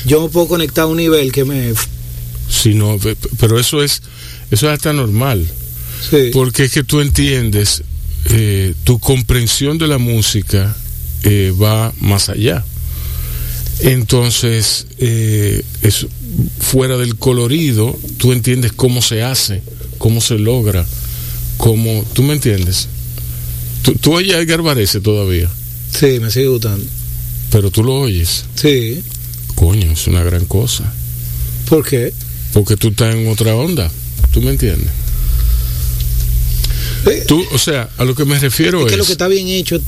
yo 0.06 0.22
me 0.22 0.28
puedo 0.30 0.48
conectar 0.48 0.84
a 0.84 0.86
un 0.86 0.96
nivel 0.96 1.30
que 1.30 1.44
me... 1.44 1.74
Sí, 2.48 2.72
no, 2.74 2.98
pe- 2.98 3.14
pe- 3.16 3.28
pero 3.38 3.58
eso 3.58 3.82
es, 3.82 4.00
eso 4.50 4.66
es 4.66 4.72
hasta 4.72 4.92
normal. 4.94 5.46
Sí. 6.10 6.30
Porque 6.32 6.64
es 6.64 6.72
que 6.72 6.84
tú 6.84 7.00
entiendes, 7.00 7.82
eh, 8.30 8.74
tu 8.84 8.98
comprensión 8.98 9.78
de 9.78 9.88
la 9.88 9.98
música 9.98 10.76
eh, 11.22 11.52
va 11.60 11.92
más 12.00 12.28
allá. 12.28 12.64
Entonces, 13.80 14.86
eh, 14.98 15.62
es, 15.82 16.06
fuera 16.60 16.96
del 16.96 17.16
colorido, 17.16 17.98
tú 18.16 18.32
entiendes 18.32 18.72
cómo 18.72 19.02
se 19.02 19.22
hace, 19.22 19.62
cómo 19.98 20.20
se 20.20 20.38
logra, 20.38 20.84
cómo, 21.56 22.04
¿tú 22.12 22.22
me 22.22 22.34
entiendes? 22.34 22.88
Tú, 23.82 23.94
tú 23.94 24.14
oyes 24.14 24.34
a 24.34 24.40
Edgar 24.40 24.62
Varese 24.62 25.00
todavía, 25.00 25.48
Sí, 25.96 26.18
me 26.20 26.30
sigue 26.30 26.48
gustando. 26.48 26.84
pero 27.50 27.70
tú 27.70 27.82
lo 27.82 27.94
oyes. 28.00 28.44
Sí. 28.56 29.00
Coño, 29.54 29.92
es 29.92 30.06
una 30.06 30.22
gran 30.22 30.44
cosa. 30.44 30.92
¿Por 31.68 31.86
qué? 31.86 32.12
Porque 32.52 32.76
tú 32.76 32.88
estás 32.88 33.14
en 33.14 33.28
otra 33.28 33.54
onda, 33.54 33.90
¿tú 34.32 34.42
me 34.42 34.50
entiendes? 34.50 34.90
Eh, 37.06 37.24
Tú, 37.26 37.44
o 37.52 37.58
sea, 37.58 37.88
a 37.98 38.04
lo 38.04 38.14
que 38.14 38.24
me 38.24 38.38
refiero 38.38 38.80
es 38.80 38.86
es... 38.86 38.90
que 38.92 38.96
lo 38.96 39.04
que 39.04 39.12
está 39.12 39.28
bien 39.28 39.48
hecho, 39.48 39.80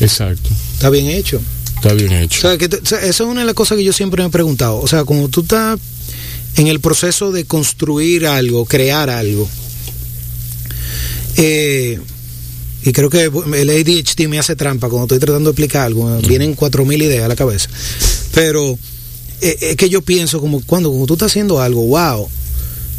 Exacto, 0.00 0.50
está 0.74 0.90
bien 0.90 1.06
hecho. 1.08 1.40
está 1.76 1.92
bien 1.94 2.12
O 2.12 2.16
hecho. 2.18 2.40
sea, 2.40 2.58
que 2.58 2.66
o 2.66 2.84
sea, 2.86 2.98
eso 3.00 3.24
es 3.24 3.30
una 3.30 3.40
de 3.40 3.46
las 3.46 3.54
cosas 3.54 3.76
que 3.78 3.84
yo 3.84 3.92
siempre 3.92 4.22
me 4.22 4.28
he 4.28 4.32
preguntado. 4.32 4.78
O 4.78 4.86
sea, 4.86 5.04
como 5.04 5.28
tú 5.28 5.40
estás 5.42 5.78
en 6.56 6.66
el 6.66 6.80
proceso 6.80 7.32
de 7.32 7.44
construir 7.44 8.26
algo, 8.26 8.64
crear 8.66 9.08
algo, 9.10 9.48
eh, 11.36 11.98
y 12.82 12.92
creo 12.92 13.10
que 13.10 13.24
el 13.24 13.70
ADHD 13.70 14.26
me 14.28 14.38
hace 14.38 14.56
trampa 14.56 14.88
cuando 14.88 15.04
estoy 15.04 15.18
tratando 15.18 15.50
de 15.50 15.52
explicar 15.52 15.86
algo, 15.86 16.18
vienen 16.26 16.54
cuatro 16.54 16.84
mil 16.84 17.00
ideas 17.02 17.24
a 17.24 17.28
la 17.28 17.36
cabeza. 17.36 17.68
Pero 18.34 18.78
eh, 19.42 19.56
es 19.60 19.76
que 19.76 19.88
yo 19.88 20.00
pienso 20.02 20.40
como 20.40 20.62
cuando, 20.64 20.90
como 20.90 21.06
tú 21.06 21.14
estás 21.14 21.30
haciendo 21.32 21.60
algo, 21.60 21.82
wow, 21.86 22.28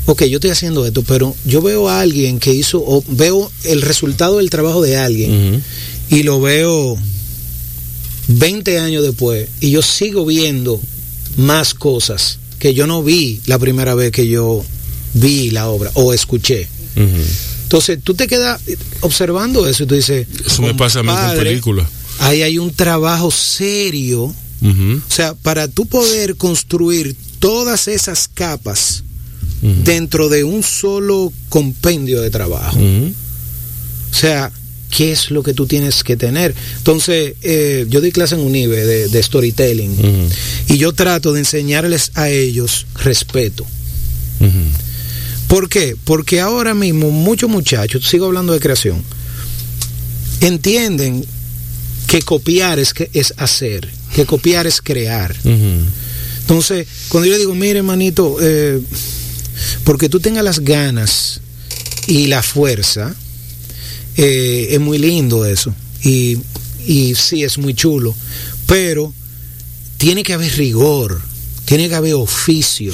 ok, 0.05 0.23
yo 0.23 0.37
estoy 0.37 0.49
haciendo 0.51 0.85
esto, 0.85 1.03
pero 1.03 1.35
yo 1.45 1.61
veo 1.61 1.89
a 1.89 2.01
alguien 2.01 2.39
que 2.39 2.53
hizo, 2.53 2.79
o 2.85 3.03
veo 3.07 3.51
el 3.63 3.81
resultado 3.81 4.37
del 4.37 4.49
trabajo 4.49 4.81
de 4.81 4.97
alguien 4.97 5.63
y 6.09 6.23
lo 6.23 6.41
veo 6.41 6.97
20 8.27 8.79
años 8.79 9.03
después 9.03 9.47
y 9.59 9.71
yo 9.71 9.81
sigo 9.81 10.25
viendo 10.25 10.79
más 11.37 11.73
cosas 11.73 12.39
que 12.59 12.73
yo 12.73 12.87
no 12.87 13.03
vi 13.03 13.41
la 13.45 13.57
primera 13.59 13.95
vez 13.95 14.11
que 14.11 14.27
yo 14.27 14.63
vi 15.13 15.49
la 15.51 15.67
obra 15.69 15.91
o 15.95 16.13
escuché. 16.13 16.67
Entonces 17.63 17.99
tú 18.03 18.13
te 18.13 18.27
quedas 18.27 18.61
observando 19.01 19.67
eso 19.67 19.83
y 19.83 19.85
tú 19.87 19.95
dices, 19.95 20.27
Eso 20.45 20.61
me 20.61 20.73
pasa 20.75 20.99
a 20.99 21.03
mí 21.03 21.09
con 21.09 21.17
"Compadre, 21.17 21.43
películas. 21.49 21.87
Ahí 22.19 22.41
hay 22.43 22.57
un 22.59 22.71
trabajo 22.71 23.31
serio. 23.31 24.33
O 24.63 25.11
sea, 25.11 25.33
para 25.33 25.67
tú 25.67 25.87
poder 25.87 26.35
construir 26.35 27.15
todas 27.39 27.87
esas 27.87 28.27
capas 28.27 29.03
dentro 29.61 30.29
de 30.29 30.43
un 30.43 30.63
solo 30.63 31.31
compendio 31.49 32.21
de 32.21 32.29
trabajo. 32.29 32.79
O 32.79 34.13
sea, 34.13 34.51
¿qué 34.89 35.11
es 35.11 35.31
lo 35.31 35.43
que 35.43 35.53
tú 35.53 35.67
tienes 35.67 36.03
que 36.03 36.17
tener? 36.17 36.53
Entonces, 36.77 37.35
eh, 37.41 37.85
yo 37.89 38.01
doy 38.01 38.11
clase 38.11 38.35
en 38.35 38.41
UNIBE 38.41 38.85
de, 38.85 39.07
de 39.07 39.23
storytelling 39.23 40.29
y 40.67 40.77
yo 40.77 40.93
trato 40.93 41.33
de 41.33 41.39
enseñarles 41.39 42.11
a 42.15 42.29
ellos 42.29 42.87
respeto. 43.03 43.65
¿Por 45.47 45.69
qué? 45.69 45.95
Porque 46.03 46.39
ahora 46.39 46.73
mismo 46.73 47.11
muchos 47.11 47.49
muchachos, 47.49 48.07
sigo 48.07 48.25
hablando 48.25 48.53
de 48.53 48.59
creación, 48.59 49.03
entienden 50.39 51.25
que 52.07 52.21
copiar 52.21 52.79
es, 52.79 52.93
que, 52.93 53.09
es 53.13 53.33
hacer, 53.37 53.89
que 54.15 54.25
copiar 54.25 54.65
es 54.67 54.81
crear. 54.81 55.35
Entonces, 55.43 56.87
cuando 57.09 57.27
yo 57.27 57.33
le 57.33 57.39
digo, 57.39 57.55
mire, 57.55 57.79
hermanito, 57.79 58.37
eh, 58.41 58.81
porque 59.83 60.09
tú 60.09 60.19
tengas 60.19 60.43
las 60.43 60.59
ganas 60.59 61.41
y 62.07 62.27
la 62.27 62.43
fuerza, 62.43 63.15
eh, 64.17 64.69
es 64.71 64.79
muy 64.79 64.97
lindo 64.97 65.45
eso. 65.45 65.73
Y, 66.03 66.37
y 66.85 67.15
sí, 67.15 67.43
es 67.43 67.57
muy 67.57 67.73
chulo. 67.73 68.15
Pero 68.65 69.13
tiene 69.97 70.23
que 70.23 70.33
haber 70.33 70.55
rigor, 70.57 71.21
tiene 71.65 71.89
que 71.89 71.95
haber 71.95 72.13
oficio. 72.15 72.93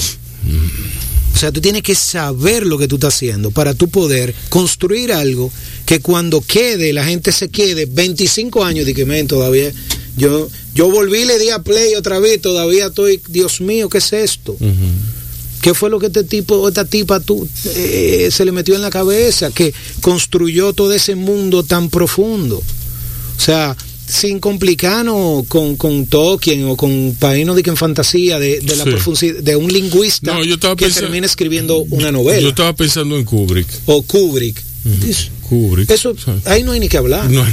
O 1.33 1.39
sea, 1.39 1.51
tú 1.51 1.61
tienes 1.61 1.83
que 1.83 1.93
saber 1.93 2.65
lo 2.65 2.79
que 2.79 2.87
tú 2.87 2.95
estás 2.95 3.13
haciendo 3.13 3.51
para 3.51 3.75
tú 3.75 3.89
poder 3.89 4.33
construir 4.49 5.13
algo 5.13 5.51
que 5.85 5.99
cuando 5.99 6.41
quede, 6.41 6.93
la 6.93 7.05
gente 7.05 7.31
se 7.31 7.49
quede 7.49 7.85
25 7.85 8.63
años 8.63 8.87
de 8.87 8.95
que 8.95 9.05
men, 9.05 9.27
todavía 9.27 9.71
yo 10.17 10.49
yo 10.73 10.89
volví 10.89 11.19
y 11.19 11.25
le 11.25 11.37
di 11.37 11.49
a 11.49 11.59
play 11.59 11.95
otra 11.95 12.19
vez, 12.19 12.41
todavía 12.41 12.87
estoy, 12.87 13.21
Dios 13.29 13.61
mío, 13.61 13.87
¿qué 13.87 13.99
es 13.99 14.13
esto? 14.13 14.57
¿Qué 15.67 15.73
fue 15.73 15.89
lo 15.89 15.99
que 15.99 16.05
este 16.05 16.23
tipo 16.23 16.55
o 16.55 16.69
esta 16.69 16.85
tipa 16.85 17.19
tú, 17.19 17.45
eh, 17.75 18.29
se 18.31 18.45
le 18.45 18.53
metió 18.53 18.73
en 18.75 18.81
la 18.81 18.89
cabeza 18.89 19.51
que 19.51 19.73
construyó 19.99 20.71
todo 20.71 20.93
ese 20.93 21.15
mundo 21.15 21.63
tan 21.63 21.89
profundo? 21.89 22.55
O 23.37 23.41
sea, 23.41 23.75
sin 24.07 24.39
complicarnos 24.39 25.45
con, 25.49 25.75
con 25.75 26.05
Tolkien 26.05 26.63
o 26.69 26.77
con 26.77 27.17
Paino 27.19 27.53
de 27.53 27.63
que 27.63 27.69
en 27.69 27.75
fantasía 27.75 28.39
de, 28.39 28.61
de 28.61 28.75
la 28.77 28.85
Sí. 28.85 28.91
profundidad 28.91 29.41
de 29.43 29.55
un 29.57 29.67
lingüista 29.67 30.33
No, 30.33 30.41
yo 30.45 30.57
que 30.77 30.85
pensando- 30.85 31.07
termina 31.07 31.25
escribiendo 31.25 31.79
una 31.89 32.13
novela 32.13 32.39
Yo 32.39 32.47
estaba 32.49 32.71
pensando 32.73 33.17
en 33.17 33.25
Kubrick. 33.25 33.67
o 33.87 34.01
Kubrick. 34.03 34.63
Es- 35.07 35.29
Kubrick. 35.47 35.89
Eso, 35.89 36.11
O 36.11 36.49
ahí 36.49 36.63
no 36.63 36.73
hay 36.73 36.79
ni 36.79 36.89
que 36.89 36.97
hablar. 36.97 37.29
no, 37.29 37.45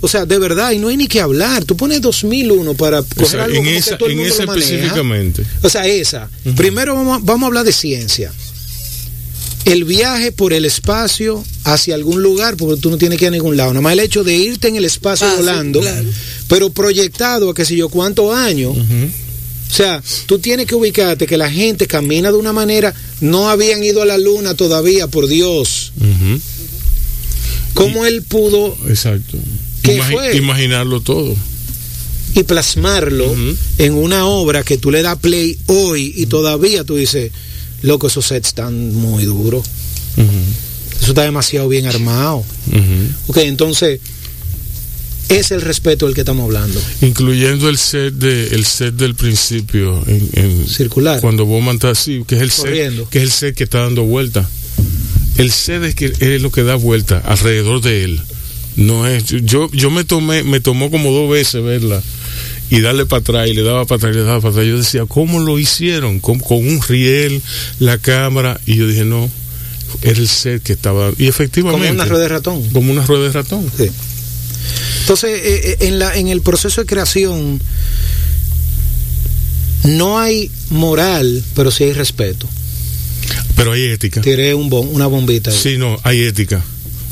O 0.00 0.08
sea, 0.08 0.26
de 0.26 0.38
verdad, 0.38 0.66
ahí 0.68 0.78
no 0.78 0.88
hay 0.88 0.96
ni 0.96 1.06
que 1.06 1.20
hablar. 1.20 1.64
Tú 1.64 1.76
pones 1.76 2.00
2001 2.00 2.74
para 2.74 3.00
o 3.00 3.04
coger 3.04 3.28
sea, 3.28 3.44
algo 3.44 3.56
en 3.56 3.62
como 3.62 3.70
que 3.70 3.76
esa, 3.76 3.96
todo 3.98 4.06
el 4.08 4.12
en 4.12 4.18
mundo 4.18 4.34
esa 4.34 4.44
lo 4.44 4.54
específicamente. 4.54 5.44
O 5.62 5.68
sea, 5.68 5.86
esa. 5.86 6.28
Primero 6.56 6.94
vamos 6.94 7.18
a, 7.20 7.24
vamos 7.24 7.44
a 7.44 7.46
hablar 7.48 7.64
de 7.64 7.72
ciencia. 7.72 8.32
El 9.66 9.84
viaje 9.84 10.32
por 10.32 10.52
el 10.54 10.64
espacio 10.64 11.44
hacia 11.64 11.94
algún 11.94 12.22
lugar, 12.22 12.56
porque 12.56 12.80
tú 12.80 12.90
no 12.90 12.96
tienes 12.96 13.18
que 13.18 13.26
ir 13.26 13.28
a 13.28 13.32
ningún 13.32 13.56
lado. 13.56 13.70
Nada 13.70 13.82
más 13.82 13.92
el 13.92 14.00
hecho 14.00 14.24
de 14.24 14.34
irte 14.34 14.68
en 14.68 14.76
el 14.76 14.84
espacio 14.86 15.26
Ah, 15.26 15.32
sí, 15.32 15.36
volando, 15.36 15.80
claro. 15.80 16.08
pero 16.48 16.70
proyectado 16.70 17.50
a 17.50 17.54
qué 17.54 17.64
sé 17.64 17.76
yo 17.76 17.88
cuántos 17.90 18.34
años. 18.34 18.74
O 19.70 19.72
sea, 19.72 20.02
tú 20.26 20.38
tienes 20.40 20.66
que 20.66 20.74
ubicarte 20.74 21.26
que 21.26 21.36
la 21.36 21.48
gente 21.50 21.86
camina 21.86 22.32
de 22.32 22.36
una 22.38 22.52
manera, 22.52 22.92
no 23.20 23.48
habían 23.48 23.84
ido 23.84 24.02
a 24.02 24.04
la 24.04 24.18
luna 24.18 24.54
todavía, 24.54 25.06
por 25.06 25.28
Dios. 25.28 25.92
¿Cómo 27.74 28.04
él 28.04 28.22
pudo 28.22 28.76
Exacto. 28.88 29.38
Imaginarlo 30.34 31.00
todo. 31.00 31.34
y 32.34 32.42
plasmarlo 32.42 33.34
en 33.78 33.94
una 33.94 34.26
obra 34.26 34.62
que 34.62 34.76
tú 34.76 34.90
le 34.90 35.02
das 35.02 35.18
play 35.18 35.56
hoy 35.66 36.12
y 36.16 36.26
todavía 36.26 36.84
tú 36.84 36.96
dices, 36.96 37.32
loco, 37.82 38.08
esos 38.08 38.26
sets 38.26 38.48
están 38.48 38.94
muy 38.94 39.24
duros, 39.24 39.64
eso 41.00 41.10
está 41.10 41.22
demasiado 41.22 41.68
bien 41.68 41.86
armado. 41.86 42.44
Ok, 43.28 43.38
entonces, 43.38 44.00
es 45.30 45.50
el 45.50 45.62
respeto 45.62 46.06
del 46.06 46.14
que 46.14 46.20
estamos 46.22 46.44
hablando. 46.44 46.80
Incluyendo 47.02 47.68
el 47.68 47.78
set 47.78 48.14
de 48.14 48.48
el 48.48 48.64
set 48.64 48.94
del 48.94 49.14
principio 49.14 50.02
en, 50.06 50.28
en- 50.34 50.68
Circular. 50.68 51.20
cuando 51.20 51.46
Bowman 51.46 51.76
está 51.76 51.90
así, 51.90 52.22
que 52.26 52.36
es 52.36 52.42
el 52.42 52.50
Corriendo. 52.52 53.02
set, 53.04 53.10
que 53.10 53.18
es 53.18 53.24
el 53.24 53.30
set 53.30 53.54
que 53.54 53.64
está 53.64 53.80
dando 53.80 54.02
vuelta. 54.04 54.48
El 55.38 55.50
set 55.52 55.82
es 55.84 55.94
que 55.94 56.12
es 56.18 56.42
lo 56.42 56.50
que 56.50 56.62
da 56.64 56.74
vuelta 56.74 57.18
alrededor 57.24 57.80
de 57.80 58.04
él. 58.04 58.20
No 58.76 59.06
es 59.06 59.24
yo 59.26 59.70
yo 59.72 59.90
me 59.90 60.04
tomé 60.04 60.42
me 60.42 60.60
tomó 60.60 60.90
como 60.90 61.10
dos 61.12 61.30
veces 61.30 61.62
verla 61.62 62.02
y 62.70 62.80
darle 62.80 63.04
para 63.06 63.20
atrás 63.20 63.48
y 63.48 63.54
le 63.54 63.62
daba 63.62 63.84
para 63.84 63.96
atrás 63.96 64.14
y 64.14 64.18
le 64.18 64.24
daba 64.24 64.40
para 64.40 64.50
atrás. 64.52 64.66
Yo 64.66 64.78
decía, 64.78 65.04
¿cómo 65.06 65.40
lo 65.40 65.58
hicieron? 65.58 66.20
Con, 66.20 66.38
con 66.38 66.58
un 66.58 66.80
riel, 66.82 67.42
la 67.78 67.98
cámara 67.98 68.60
y 68.66 68.76
yo 68.76 68.86
dije, 68.86 69.04
no, 69.04 69.28
era 70.02 70.18
el 70.20 70.28
set 70.28 70.62
que 70.62 70.72
estaba 70.72 71.10
y 71.18 71.26
efectivamente 71.26 71.88
Como 71.88 71.94
una 72.00 72.04
rueda 72.04 72.22
de 72.22 72.28
ratón. 72.28 72.62
como 72.70 72.92
una 72.92 73.04
rueda 73.06 73.24
de 73.24 73.32
ratón. 73.32 73.70
Sí. 73.76 73.90
Entonces, 75.00 75.30
eh, 75.42 75.60
eh, 75.80 75.86
en, 75.88 75.98
la, 75.98 76.14
en 76.16 76.28
el 76.28 76.40
proceso 76.42 76.80
de 76.80 76.86
creación 76.86 77.60
no 79.84 80.18
hay 80.18 80.50
moral, 80.70 81.42
pero 81.54 81.70
sí 81.70 81.84
hay 81.84 81.92
respeto. 81.92 82.46
Pero 83.56 83.72
hay 83.72 83.82
ética. 83.84 84.20
Tiré 84.20 84.54
un 84.54 84.70
bom- 84.70 84.88
una 84.92 85.06
bombita. 85.06 85.50
ahí. 85.50 85.56
Sí, 85.60 85.76
no, 85.78 85.98
hay 86.02 86.22
ética. 86.22 86.62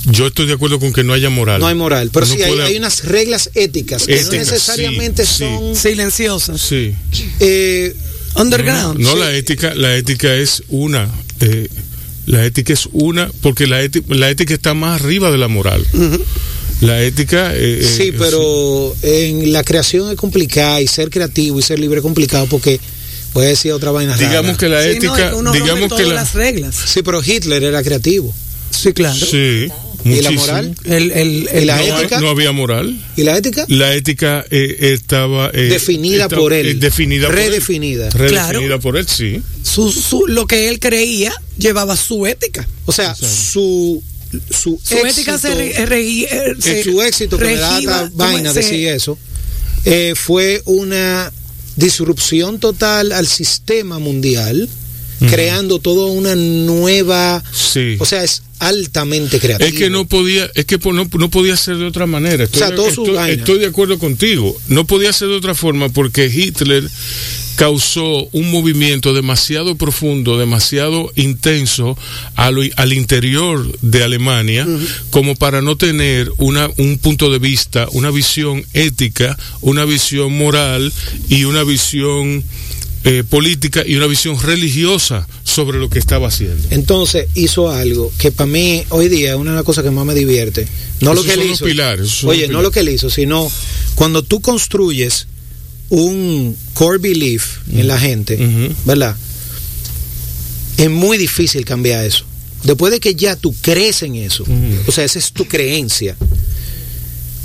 Yo 0.07 0.26
estoy 0.28 0.46
de 0.46 0.55
acuerdo 0.55 0.78
con 0.78 0.92
que 0.92 1.03
no 1.05 1.12
haya 1.12 1.28
moral. 1.28 1.61
No 1.61 1.66
hay 1.66 1.74
moral, 1.74 2.11
pero 2.12 2.24
No 2.26 2.32
sí 2.34 2.42
hay, 2.42 2.51
puede- 2.53 2.64
hay 2.64 2.76
unas 2.76 3.05
reglas 3.05 3.51
éticas 3.55 4.07
que 4.07 4.22
no 4.22 4.30
necesariamente 4.32 5.26
sí, 5.26 5.32
sí. 5.32 5.44
son 5.44 5.76
Silenciosa. 5.76 6.57
Sí. 6.59 6.94
eh, 7.40 7.94
Underground. 8.36 9.01
No, 9.01 9.12
Sí. 9.14 9.18
la 9.18 9.32
ética, 9.34 9.74
la 9.74 9.96
ética 9.96 10.34
es 10.34 10.62
una. 10.68 11.09
eh, 11.40 11.68
La 12.26 12.44
ética 12.44 12.74
es 12.74 12.86
una, 12.92 13.30
porque 13.40 13.66
la 13.66 13.80
ética, 13.80 14.14
la 14.14 14.28
ética 14.28 14.53
está 14.53 14.74
más 14.74 15.01
arriba 15.01 15.30
de 15.30 15.38
la 15.38 15.49
moral. 15.49 15.86
La 16.81 17.03
ética... 17.03 17.55
eh, 17.55 17.81
eh, 17.83 17.95
Sí, 17.97 18.12
pero 18.16 18.95
en 19.03 19.53
la 19.53 19.64
creación 19.64 20.11
es 20.11 20.16
complicada 20.16 20.81
y 20.81 20.87
ser 20.87 21.11
creativo 21.11 21.59
y 21.59 21.62
ser 21.62 21.79
libre 21.79 21.99
es 21.99 22.03
complicado 22.03 22.47
porque 22.47 22.79
voy 23.35 23.47
a 23.47 23.49
decir 23.49 23.72
otra 23.72 23.91
vaina 23.91 24.14
rara. 24.14 24.29
Digamos 24.29 24.57
que 24.59 24.68
la 24.68 24.83
Sí, 24.83 24.89
no, 24.89 24.95
ética... 24.95 25.12
es 25.26 25.31
que 25.31 25.37
uno 25.37 25.51
rompe 25.53 25.61
digamos 25.61 25.83
que 25.85 25.89
todas 25.89 26.07
la... 26.09 26.14
las 26.14 26.35
reglas. 26.35 26.74
Sí, 26.87 27.03
pero 27.03 27.22
Hitler 27.24 27.64
era 27.64 27.83
creativo. 27.83 28.35
Sí, 28.70 28.93
claro. 28.93 29.16
Sí, 29.18 29.66
¿Y 30.05 30.20
la 30.22 30.31
muchísimo. 30.31 30.41
moral? 30.41 30.74
El, 30.85 31.11
el, 31.11 31.49
¿Y 31.62 31.64
la 31.64 31.76
no, 31.79 31.99
ética? 31.99 32.20
no 32.20 32.29
había 32.29 32.53
moral. 32.53 32.97
¿Y 33.16 33.24
la 33.24 33.37
ética? 33.37 33.64
La 33.66 33.93
ética 33.95 34.45
eh, 34.51 34.93
estaba... 34.93 35.51
eh, 35.53 35.62
Definida 35.62 36.24
estaba, 36.24 36.41
por 36.43 36.53
él. 36.53 36.66
eh, 36.68 36.74
definida 36.74 37.26
por 37.26 37.39
él. 37.39 37.47
Redefinida. 37.51 38.11
Redefinida 38.11 38.53
Claro. 38.53 38.81
por 38.81 38.97
él, 38.97 39.09
sí. 39.09 39.43
su, 39.64 39.91
su- 39.91 40.26
lo 40.29 40.47
que 40.47 40.68
él 40.68 40.79
creía 40.79 41.33
llevaba 41.59 41.97
su 41.97 42.24
ética. 42.26 42.68
O 42.85 42.93
sea, 42.93 43.16
su, 43.16 44.01
su, 44.51 44.79
Su 44.83 44.97
ética 45.07 45.39
se, 45.39 45.55
re- 45.55 45.87
re- 45.87 46.20
eh, 46.22 46.55
se 46.61 46.83
su 46.85 47.01
éxito 47.03 47.39
que 47.39 47.45
me 47.45 47.57
da 47.57 47.74
regía- 47.76 48.03
esta 48.05 48.11
vaina 48.14 48.53
se- 48.53 48.61
decir 48.61 48.89
eso, 48.89 49.18
eh, 49.85 50.14
fue 50.16 50.62
una 50.66 51.33
disrupción 51.76 52.59
total 52.59 53.12
al 53.12 53.26
sistema 53.26 53.99
mundial, 53.99 54.68
creando 55.19 55.79
toda 55.79 56.07
una 56.12 56.35
nueva, 56.37 57.43
Sí. 57.53 57.97
o 57.99 58.05
sea, 58.05 58.23
es 58.25 58.43
altamente 58.59 59.39
creativo. 59.39 59.69
Es 59.69 59.75
que 59.75 59.91
no 59.91 60.07
podía, 60.07 60.51
es 60.55 60.64
que 60.64 60.79
no, 60.79 61.09
no 61.12 61.31
podía 61.31 61.57
ser 61.57 61.77
de 61.77 61.87
otra 61.87 62.07
manera. 62.07 62.45
Estoy, 62.45 62.62
O 62.62 62.66
sea, 62.66 62.75
todo 62.77 62.89
estoy- 62.89 63.31
estoy 63.31 63.59
de 63.59 63.66
acuerdo 63.66 63.99
contigo. 63.99 64.57
No 64.69 64.87
podía 64.87 65.12
ser 65.12 65.29
de 65.29 65.37
otra 65.37 65.55
forma 65.55 65.89
porque 65.89 66.27
Hitler 66.27 66.89
causó 67.57 68.29
un 68.31 68.53
movimiento 68.53 69.12
demasiado 69.14 69.75
profundo, 69.77 70.39
demasiado 70.39 71.11
intenso 71.16 71.99
al 72.37 72.93
interior 72.93 73.66
de 73.83 74.05
Alemania, 74.05 74.64
como 75.11 75.35
para 75.35 75.61
no 75.61 75.77
tener 75.77 76.31
una, 76.37 76.71
un 76.77 76.99
punto 76.99 77.31
de 77.31 77.41
vista, 77.41 77.89
una 77.91 78.12
visión 78.12 78.64
ética, 78.75 79.37
una 79.61 79.85
visión 79.85 80.39
moral 80.39 80.93
y 81.29 81.45
una 81.45 81.64
visión 81.64 82.45
eh, 83.05 83.22
política 83.28 83.84
y 83.86 83.94
una 83.96 84.07
visión 84.07 84.40
religiosa 84.40 85.26
sobre 85.44 85.78
lo 85.78 85.88
que 85.88 85.99
estaba 85.99 86.28
haciendo. 86.28 86.68
Entonces 86.70 87.28
hizo 87.34 87.70
algo 87.70 88.12
que 88.18 88.32
para 88.32 88.46
mí 88.49 88.84
hoy 88.90 89.09
día 89.09 89.30
es 89.30 89.36
una 89.36 89.51
de 89.53 89.57
las 89.57 89.64
cosas 89.64 89.84
que 89.84 89.90
más 89.90 90.05
me 90.05 90.14
divierte. 90.14 90.66
No 91.01 91.14
lo 91.14 91.22
que 91.22 91.32
él 91.34 91.42
hizo. 91.51 91.64
pilares, 91.64 92.07
esos 92.07 92.18
son 92.20 92.30
Oye, 92.30 92.49
no 92.49 92.61
lo 92.62 92.70
que 92.70 92.80
él 92.80 92.88
hizo, 92.88 93.09
sino 93.09 93.51
cuando 93.94 94.22
tú 94.22 94.40
construyes 94.40 95.26
un 95.90 96.57
core 96.74 96.99
belief 96.99 97.59
en 97.72 97.86
la 97.88 97.99
gente, 97.99 98.34
Ujú. 98.34 98.74
¿verdad? 98.84 99.16
Es 100.76 100.90
muy 100.90 101.18
difícil 101.18 101.64
cambiar 101.64 102.05
eso. 102.05 102.24
Después 102.64 102.92
de 102.92 103.01
que 103.01 103.14
ya 103.14 103.36
tú 103.36 103.55
crees 103.61 104.03
en 104.03 104.16
eso, 104.16 104.44
o 104.86 104.92
sea, 104.92 105.05
esa 105.05 105.18
es 105.18 105.32
tu 105.32 105.46
creencia. 105.46 106.16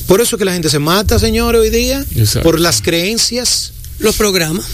Por 0.07 0.19
eso 0.19 0.35
es 0.35 0.39
que 0.39 0.45
la 0.45 0.53
gente 0.53 0.69
se 0.69 0.79
mata, 0.79 1.17
señores, 1.19 1.61
hoy 1.61 1.69
día, 1.69 2.03
Exacto. 2.15 2.41
por 2.43 2.59
las 2.59 2.81
creencias. 2.81 3.71
los 3.99 4.15
programas. 4.15 4.65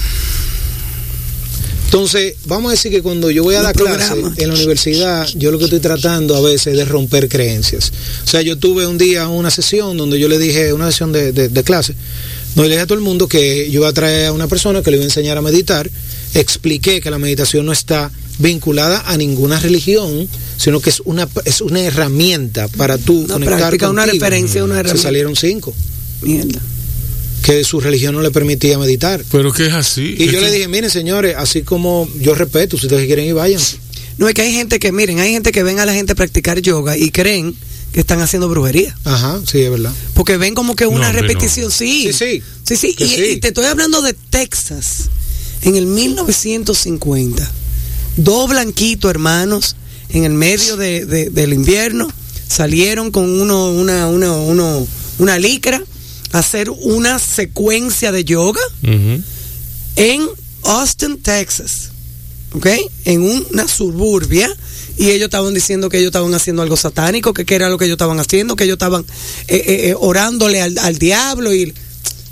Entonces, 1.89 2.35
vamos 2.45 2.69
a 2.69 2.73
decir 2.73 2.91
que 2.91 3.01
cuando 3.01 3.31
yo 3.31 3.41
voy 3.41 3.55
a 3.55 3.63
dar 3.63 3.75
clase 3.75 4.13
en 4.37 4.47
la 4.49 4.53
universidad, 4.53 5.27
yo 5.35 5.49
lo 5.49 5.57
que 5.57 5.63
estoy 5.63 5.79
tratando 5.79 6.35
a 6.35 6.41
veces 6.41 6.67
es 6.67 6.77
de 6.77 6.85
romper 6.85 7.27
creencias. 7.27 7.91
O 8.23 8.27
sea, 8.27 8.43
yo 8.43 8.59
tuve 8.59 8.85
un 8.85 8.99
día 8.99 9.27
una 9.27 9.49
sesión 9.49 9.97
donde 9.97 10.19
yo 10.19 10.27
le 10.27 10.37
dije, 10.37 10.71
una 10.71 10.91
sesión 10.91 11.11
de, 11.11 11.31
de- 11.31 11.49
de 11.49 11.63
clase, 11.63 11.95
donde 12.53 12.69
le 12.69 12.75
dije 12.75 12.83
a 12.83 12.85
todo 12.85 12.99
el 12.99 13.03
mundo 13.03 13.27
que 13.27 13.71
yo 13.71 13.79
iba 13.79 13.87
a 13.89 13.93
traer 13.93 14.27
a 14.27 14.33
una 14.33 14.47
persona 14.47 14.83
que 14.83 14.91
le 14.91 14.97
iba 14.97 15.03
a 15.03 15.07
enseñar 15.07 15.39
a 15.39 15.41
meditar. 15.41 15.89
Expliqué 16.35 17.01
que 17.01 17.09
la 17.09 17.17
meditación 17.17 17.65
no 17.65 17.71
está 17.71 18.11
vinculada 18.37 19.01
a 19.07 19.17
ninguna 19.17 19.59
religión, 19.59 20.29
sino 20.57 20.81
que 20.81 20.91
es 20.91 21.01
una, 21.05 21.27
es 21.45 21.59
una 21.59 21.79
herramienta 21.81 22.67
para 22.67 22.99
tú 22.99 23.21
Una 23.21 23.33
conectar 23.33 23.57
práctica, 23.57 23.89
una 23.89 24.03
contigo. 24.03 24.23
referencia, 24.25 24.63
una 24.63 24.75
Se 24.75 24.79
herramienta. 24.81 25.03
salieron 25.03 25.35
cinco, 25.35 25.73
Mierda. 26.21 26.59
Que 27.43 27.63
su 27.63 27.79
religión 27.79 28.13
no 28.15 28.21
le 28.21 28.31
permitía 28.31 28.77
meditar. 28.77 29.23
Pero 29.31 29.51
que 29.53 29.67
es 29.67 29.73
así. 29.73 30.15
Y 30.17 30.25
Es 30.25 30.31
yo 30.31 30.39
que- 30.39 30.45
le 30.45 30.51
dije, 30.51 30.67
miren 30.67 30.89
señores, 30.89 31.35
así 31.37 31.61
como 31.63 32.09
yo 32.19 32.35
respeto, 32.35 32.77
si 32.77 32.85
ustedes 32.87 33.05
quieren 33.07 33.25
ir, 33.25 33.33
vayan. 33.33 33.61
No 34.17 34.27
es 34.27 34.33
que 34.35 34.41
hay 34.41 34.51
gente 34.53 34.79
que, 34.79 34.91
miren, 34.91 35.19
hay 35.19 35.31
gente 35.31 35.51
que 35.51 35.63
ven 35.63 35.79
a 35.79 35.85
la 35.85 35.93
gente 35.93 36.13
practicar 36.15 36.59
yoga 36.61 36.97
y 36.97 37.09
creen 37.11 37.55
que 37.93 38.01
están 38.01 38.21
haciendo 38.21 38.49
brujería. 38.49 38.95
Ajá, 39.05 39.39
sí, 39.49 39.61
es 39.61 39.71
verdad. 39.71 39.93
Porque 40.13 40.37
ven 40.37 40.53
como 40.53 40.75
que 40.75 40.85
una 40.85 41.11
repetición, 41.11 41.71
sí. 41.71 42.11
Sí, 42.11 42.13
sí. 42.13 42.43
Sí, 42.63 42.75
sí. 42.75 42.95
Y, 42.99 43.07
sí. 43.07 43.23
y 43.31 43.37
te 43.37 43.47
estoy 43.47 43.65
hablando 43.65 44.01
de 44.01 44.13
Texas, 44.13 45.09
en 45.61 45.75
el 45.75 45.85
1950. 45.85 47.49
Dos 48.17 48.49
blanquitos 48.49 49.09
hermanos, 49.09 49.75
en 50.09 50.25
el 50.25 50.33
medio 50.33 50.75
de- 50.77 51.05
de- 51.05 51.29
del 51.29 51.53
invierno, 51.53 52.11
salieron 52.47 53.11
con 53.11 53.39
uno, 53.41 53.71
una, 53.71 54.07
una, 54.07 54.33
uno- 54.35 54.85
una 55.19 55.37
licra 55.39 55.81
hacer 56.31 56.69
una 56.69 57.19
secuencia 57.19 58.11
de 58.11 58.23
yoga 58.25 58.61
en 59.95 60.27
Austin, 60.63 61.21
Texas. 61.21 61.89
¿Ok? 62.53 62.67
En 63.05 63.21
una 63.21 63.67
suburbia. 63.67 64.49
Y 64.97 65.11
ellos 65.11 65.25
estaban 65.25 65.53
diciendo 65.53 65.87
que 65.87 65.97
ellos 65.97 66.09
estaban 66.09 66.33
haciendo 66.33 66.61
algo 66.61 66.75
satánico, 66.75 67.33
que 67.33 67.45
qué 67.45 67.55
era 67.55 67.69
lo 67.69 67.77
que 67.77 67.85
ellos 67.85 67.95
estaban 67.95 68.19
haciendo, 68.19 68.55
que 68.55 68.65
ellos 68.65 68.73
estaban 68.75 69.03
eh, 69.47 69.55
eh, 69.55 69.89
eh, 69.89 69.95
orándole 69.97 70.61
al, 70.61 70.77
al 70.79 70.97
diablo. 70.97 71.53
y 71.53 71.73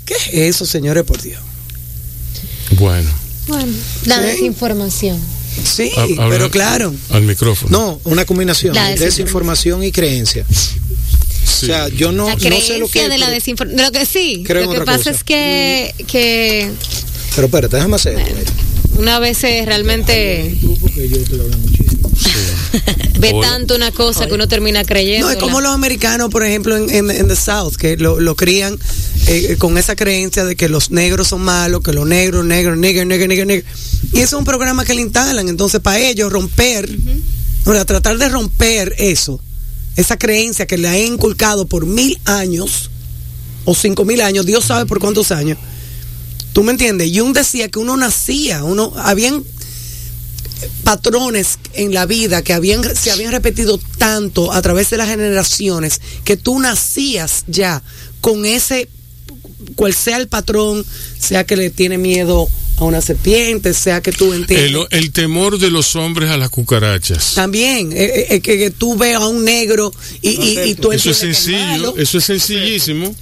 ¿Qué 0.04 0.14
es 0.14 0.54
eso, 0.56 0.66
señores, 0.66 1.04
por 1.04 1.22
Dios? 1.22 1.40
Bueno, 2.78 3.08
Bueno, 3.46 3.72
la 4.04 4.16
Sí. 4.20 4.22
desinformación. 4.26 5.18
Sí, 5.64 5.90
habla 5.96 6.28
pero 6.28 6.50
claro. 6.50 6.94
Al 7.10 7.22
micrófono. 7.22 7.70
No, 7.70 8.00
una 8.04 8.24
combinación 8.26 8.74
La 8.74 8.84
de 8.88 8.90
desinformación. 8.96 9.24
desinformación 9.80 9.84
y 9.84 9.92
creencia. 9.92 10.44
Sí. 11.44 11.66
O 11.66 11.68
sea, 11.68 11.88
yo 11.88 12.12
no, 12.12 12.26
la 12.26 12.32
no 12.34 12.38
creencia 12.38 12.74
sé 12.74 12.80
lo 12.80 12.88
que 12.88 13.08
de 13.08 13.18
la 13.18 13.30
desinformación. 13.30 13.84
Lo 13.84 13.90
que 13.92 14.06
sí, 14.06 14.42
Creo 14.46 14.66
lo 14.66 14.72
que 14.72 14.80
pasa 14.82 14.98
cosa. 14.98 15.10
es 15.10 15.24
que, 15.24 15.94
que 16.06 16.70
pero 17.34 17.46
espérate, 17.46 17.76
déjame 17.76 17.96
hacer 17.96 18.18
esto. 18.18 18.52
una 18.98 19.18
vez 19.18 19.38
se 19.38 19.64
realmente 19.64 20.54
ve 23.18 23.32
Hola. 23.32 23.48
tanto 23.48 23.74
una 23.76 23.90
cosa 23.92 24.26
que 24.26 24.34
uno 24.34 24.48
termina 24.48 24.84
creyendo. 24.84 25.26
No, 25.26 25.32
es 25.32 25.38
como 25.38 25.60
los 25.60 25.72
americanos, 25.72 26.30
por 26.30 26.44
ejemplo, 26.44 26.76
en, 26.76 26.90
en, 26.90 27.10
en 27.10 27.28
the 27.28 27.36
South, 27.36 27.74
que 27.76 27.96
lo, 27.96 28.20
lo 28.20 28.34
crían 28.36 28.78
eh, 29.26 29.56
con 29.58 29.78
esa 29.78 29.96
creencia 29.96 30.44
de 30.44 30.56
que 30.56 30.68
los 30.68 30.90
negros 30.90 31.28
son 31.28 31.42
malos, 31.42 31.82
que 31.82 31.92
los 31.92 32.06
negros, 32.06 32.44
negros, 32.44 32.76
negro, 32.76 33.04
negro, 33.04 33.26
negro, 33.28 33.44
negro. 33.46 33.66
Y 34.12 34.18
eso 34.20 34.36
es 34.36 34.40
un 34.40 34.44
programa 34.44 34.84
que 34.84 34.94
le 34.94 35.02
instalan. 35.02 35.48
Entonces, 35.48 35.80
para 35.80 35.98
ellos, 35.98 36.32
romper, 36.32 36.88
o 37.64 37.72
sea, 37.72 37.84
tratar 37.84 38.18
de 38.18 38.28
romper 38.28 38.94
eso, 38.98 39.40
esa 39.98 40.16
creencia 40.16 40.64
que 40.64 40.78
le 40.78 40.86
ha 40.86 40.96
inculcado 40.96 41.66
por 41.66 41.84
mil 41.84 42.20
años 42.24 42.88
o 43.64 43.74
cinco 43.74 44.04
mil 44.04 44.20
años, 44.20 44.46
Dios 44.46 44.64
sabe 44.64 44.86
por 44.86 45.00
cuántos 45.00 45.32
años. 45.32 45.58
¿Tú 46.52 46.62
me 46.62 46.70
entiendes? 46.70 47.10
Jung 47.12 47.34
decía 47.34 47.68
que 47.68 47.80
uno 47.80 47.96
nacía, 47.96 48.62
uno 48.62 48.92
habían 48.96 49.42
patrones 50.84 51.58
en 51.72 51.92
la 51.94 52.06
vida 52.06 52.42
que 52.42 52.52
habían 52.52 52.82
se 52.96 53.10
habían 53.10 53.32
repetido 53.32 53.78
tanto 53.98 54.52
a 54.52 54.62
través 54.62 54.90
de 54.90 54.98
las 54.98 55.08
generaciones 55.08 56.00
que 56.24 56.36
tú 56.36 56.60
nacías 56.60 57.44
ya 57.48 57.82
con 58.20 58.44
ese 58.44 58.88
cual 59.74 59.94
sea 59.94 60.18
el 60.18 60.28
patrón, 60.28 60.86
sea 61.18 61.44
que 61.44 61.56
le 61.56 61.70
tiene 61.70 61.98
miedo 61.98 62.48
a 62.78 62.84
una 62.84 63.00
serpiente, 63.00 63.74
sea 63.74 64.00
que 64.00 64.12
tú 64.12 64.32
entiendes. 64.32 64.86
El, 64.90 64.98
el 64.98 65.10
temor 65.12 65.58
de 65.58 65.70
los 65.70 65.96
hombres 65.96 66.30
a 66.30 66.36
las 66.36 66.50
cucarachas. 66.50 67.34
También, 67.34 67.92
eh, 67.92 68.04
eh, 68.04 68.26
eh, 68.30 68.40
que, 68.40 68.56
que 68.58 68.70
tú 68.70 68.96
veas 68.96 69.22
a 69.22 69.26
un 69.28 69.44
negro 69.44 69.92
y, 70.22 70.30
y, 70.30 70.60
y 70.70 70.74
tú 70.74 70.92
Eso 70.92 71.10
es 71.10 71.18
entiendes 71.18 71.20
que 71.20 71.30
es 71.30 71.36
sencillo, 71.36 71.58
malo. 71.58 71.94
eso 71.98 72.18
es 72.18 72.24
sencillísimo. 72.24 73.14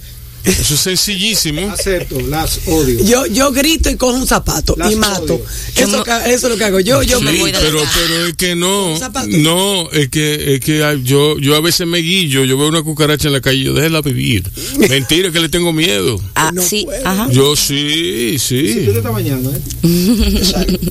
Eso 0.43 0.75
es 0.75 0.79
sencillísimo. 0.79 1.69
Acepto, 1.71 2.19
las 2.21 2.59
odio. 2.67 3.03
Yo, 3.03 3.25
yo 3.25 3.51
grito 3.51 3.89
y 3.89 3.95
cojo 3.97 4.15
un 4.17 4.25
zapato 4.27 4.75
Las 4.77 4.93
y 4.93 4.95
mato. 4.95 5.41
Eso, 5.75 6.03
ca- 6.03 6.25
eso 6.29 6.47
es 6.47 6.53
lo 6.53 6.57
que 6.57 6.63
hago. 6.63 6.79
Yo, 6.79 7.03
yo 7.03 7.19
Sí, 7.19 7.25
me 7.25 7.37
voy 7.37 7.51
de 7.51 7.57
la 7.57 7.59
pero, 7.59 7.79
pero 7.93 8.25
es 8.27 8.33
que 8.35 8.55
no, 8.55 8.97
no, 9.27 9.91
es 9.91 10.07
que, 10.09 10.53
es 10.55 10.59
que 10.61 10.99
yo, 11.03 11.37
yo 11.37 11.55
a 11.55 11.59
veces 11.61 11.85
me 11.85 11.97
guillo, 11.99 12.45
yo 12.45 12.57
veo 12.57 12.67
una 12.69 12.81
cucaracha 12.81 13.27
en 13.27 13.33
la 13.33 13.41
calle, 13.41 13.63
yo 13.63 13.73
déjela 13.73 14.01
vivir. 14.01 14.49
Mentira, 14.89 15.31
que 15.31 15.39
le 15.41 15.49
tengo 15.49 15.73
miedo. 15.73 16.19
Ah, 16.35 16.51
No 16.53 16.61
sí, 16.61 16.87
ajá. 17.03 17.27
Yo 17.31 17.55
sí, 17.55 18.37
sí. 18.39 18.83
Tú 18.85 18.91
te 18.93 18.97
estás 18.99 19.11
bañando, 19.13 19.51
¿eh? 19.53 19.59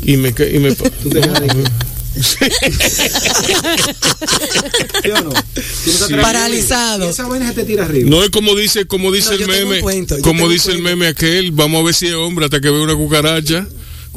Y 0.02 0.16
me, 0.18 0.28
y 0.52 0.58
me 0.58 0.76
Paralizado. 6.20 7.10
Esa 7.10 7.26
vaina 7.26 7.48
se 7.48 7.54
te 7.54 7.64
tira 7.64 7.84
arriba. 7.84 8.08
No 8.08 8.22
es 8.22 8.30
como 8.30 8.54
dice, 8.54 8.86
como 8.86 9.12
dice 9.12 9.36
No, 9.36 9.44
el 9.44 9.46
meme, 9.46 9.80
cuento, 9.80 10.16
como 10.22 10.48
dice 10.48 10.72
el 10.72 10.82
meme 10.82 11.08
aquel, 11.08 11.52
vamos 11.52 11.80
a 11.80 11.84
ver 11.84 11.94
si 11.94 12.06
es 12.06 12.14
hombre 12.14 12.46
hasta 12.46 12.60
que 12.60 12.70
vea 12.70 12.80
una 12.80 12.94
cucaracha. 12.96 13.66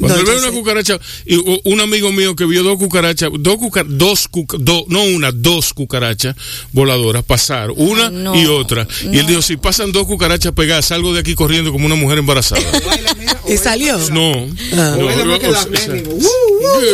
Cuando 0.00 0.16
No, 0.16 0.20
él 0.22 0.26
ve 0.26 0.38
una 0.38 0.48
sé. 0.48 0.52
cucaracha, 0.58 0.98
y 1.26 1.36
un 1.64 1.80
amigo 1.80 2.10
mío 2.12 2.34
que 2.34 2.46
vio 2.46 2.62
dos 2.62 2.78
cucarachas, 2.78 3.30
dos 3.38 3.56
cuca- 3.56 3.84
dos 3.86 4.28
cuca- 4.28 4.56
do- 4.58 4.84
no 4.88 5.02
una, 5.04 5.30
dos 5.32 5.72
cucarachas 5.74 6.34
voladoras 6.72 7.22
pasar, 7.22 7.70
una 7.70 8.08
Ay, 8.08 8.14
no, 8.14 8.34
y 8.40 8.46
otra. 8.46 8.86
Y 9.12 9.18
él 9.18 9.26
dijo, 9.26 9.42
si 9.42 9.56
pasan 9.56 9.92
dos 9.92 10.06
cucarachas 10.06 10.52
pegadas, 10.52 10.86
salgo 10.86 11.12
de 11.12 11.20
aquí 11.20 11.34
corriendo 11.34 11.70
como 11.72 11.86
una 11.86 11.94
mujer 11.94 12.18
embarazada. 12.18 12.62
¿Y 13.48 13.56
salió? 13.56 13.98
no. 14.10 14.46
Ah. 14.74 14.96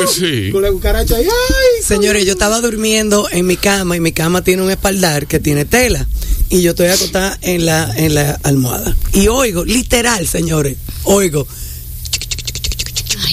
sí. 0.09 0.51
Con 0.53 0.63
la 0.63 0.71
cucaracha 0.73 1.17
ahí, 1.17 1.25
ay. 1.25 1.83
Señores, 1.83 2.25
yo 2.25 2.33
estaba 2.33 2.61
durmiendo 2.61 3.29
en 3.31 3.47
mi 3.47 3.57
cama 3.57 3.97
y 3.97 4.01
mi 4.01 4.13
cama 4.13 4.43
tiene 4.43 4.63
un 4.63 4.71
espaldar 4.71 5.27
que 5.27 5.39
tiene 5.39 5.65
tela 5.65 6.07
y 6.49 6.63
yo 6.63 6.71
estoy 6.71 6.87
acostada 6.89 7.39
en 7.43 7.67
la 7.67 7.93
en 7.97 8.15
la 8.15 8.39
almohada 8.45 8.97
y 9.13 9.29
oigo, 9.29 9.65
literal, 9.65 10.27
señores, 10.27 10.77
oigo 11.05 11.47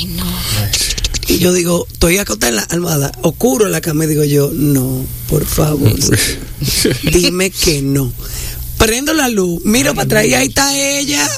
Ay, 0.03 0.07
no. 0.07 0.25
y 1.27 1.37
yo 1.39 1.53
digo, 1.53 1.87
estoy 1.91 2.17
acostada 2.17 2.49
en 2.49 2.55
la 2.57 2.63
almohada, 2.63 3.11
oscuro 3.21 3.67
la 3.69 3.81
cama 3.81 4.03
y 4.05 4.07
digo 4.07 4.23
yo, 4.23 4.51
no, 4.53 5.05
por 5.29 5.45
favor, 5.45 5.93
dime 7.11 7.49
que 7.51 7.81
no. 7.81 8.11
Prendo 8.77 9.13
la 9.13 9.29
luz, 9.29 9.63
miro 9.63 9.93
para 9.93 10.05
atrás 10.05 10.25
y 10.25 10.33
ahí 10.33 10.47
está 10.47 10.77
ella, 10.77 11.29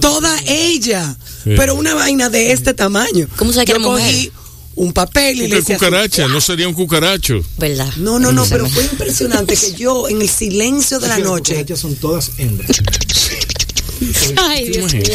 toda 0.00 0.36
ella, 0.46 1.16
Sí. 1.44 1.52
pero 1.56 1.74
una 1.74 1.94
vaina 1.94 2.28
de 2.28 2.52
este 2.52 2.74
tamaño. 2.74 3.26
¿Cómo 3.36 3.50
mujer? 3.52 3.80
cogí 3.82 4.30
un 4.74 4.92
papel 4.92 5.40
y 5.42 5.48
le 5.48 5.62
cucaracha, 5.62 6.28
no 6.28 6.40
sería 6.42 6.68
un 6.68 6.74
cucaracho. 6.74 7.42
¿Verdad? 7.56 7.90
No, 7.96 8.18
no, 8.18 8.32
no, 8.32 8.44
pero 8.46 8.68
fue 8.68 8.84
impresionante 8.84 9.56
que 9.56 9.72
yo 9.72 10.08
en 10.10 10.20
el 10.20 10.28
silencio 10.28 10.98
de 11.00 11.08
la 11.08 11.18
Las 11.18 11.26
noche. 11.26 11.52
cucarachas 11.54 11.80
son 11.80 11.94
todas 11.96 12.32
hembras. 12.36 12.70
Ay, 14.36 14.68
Dios 14.70 14.92
mío. 14.92 15.02
Yo, 15.04 15.14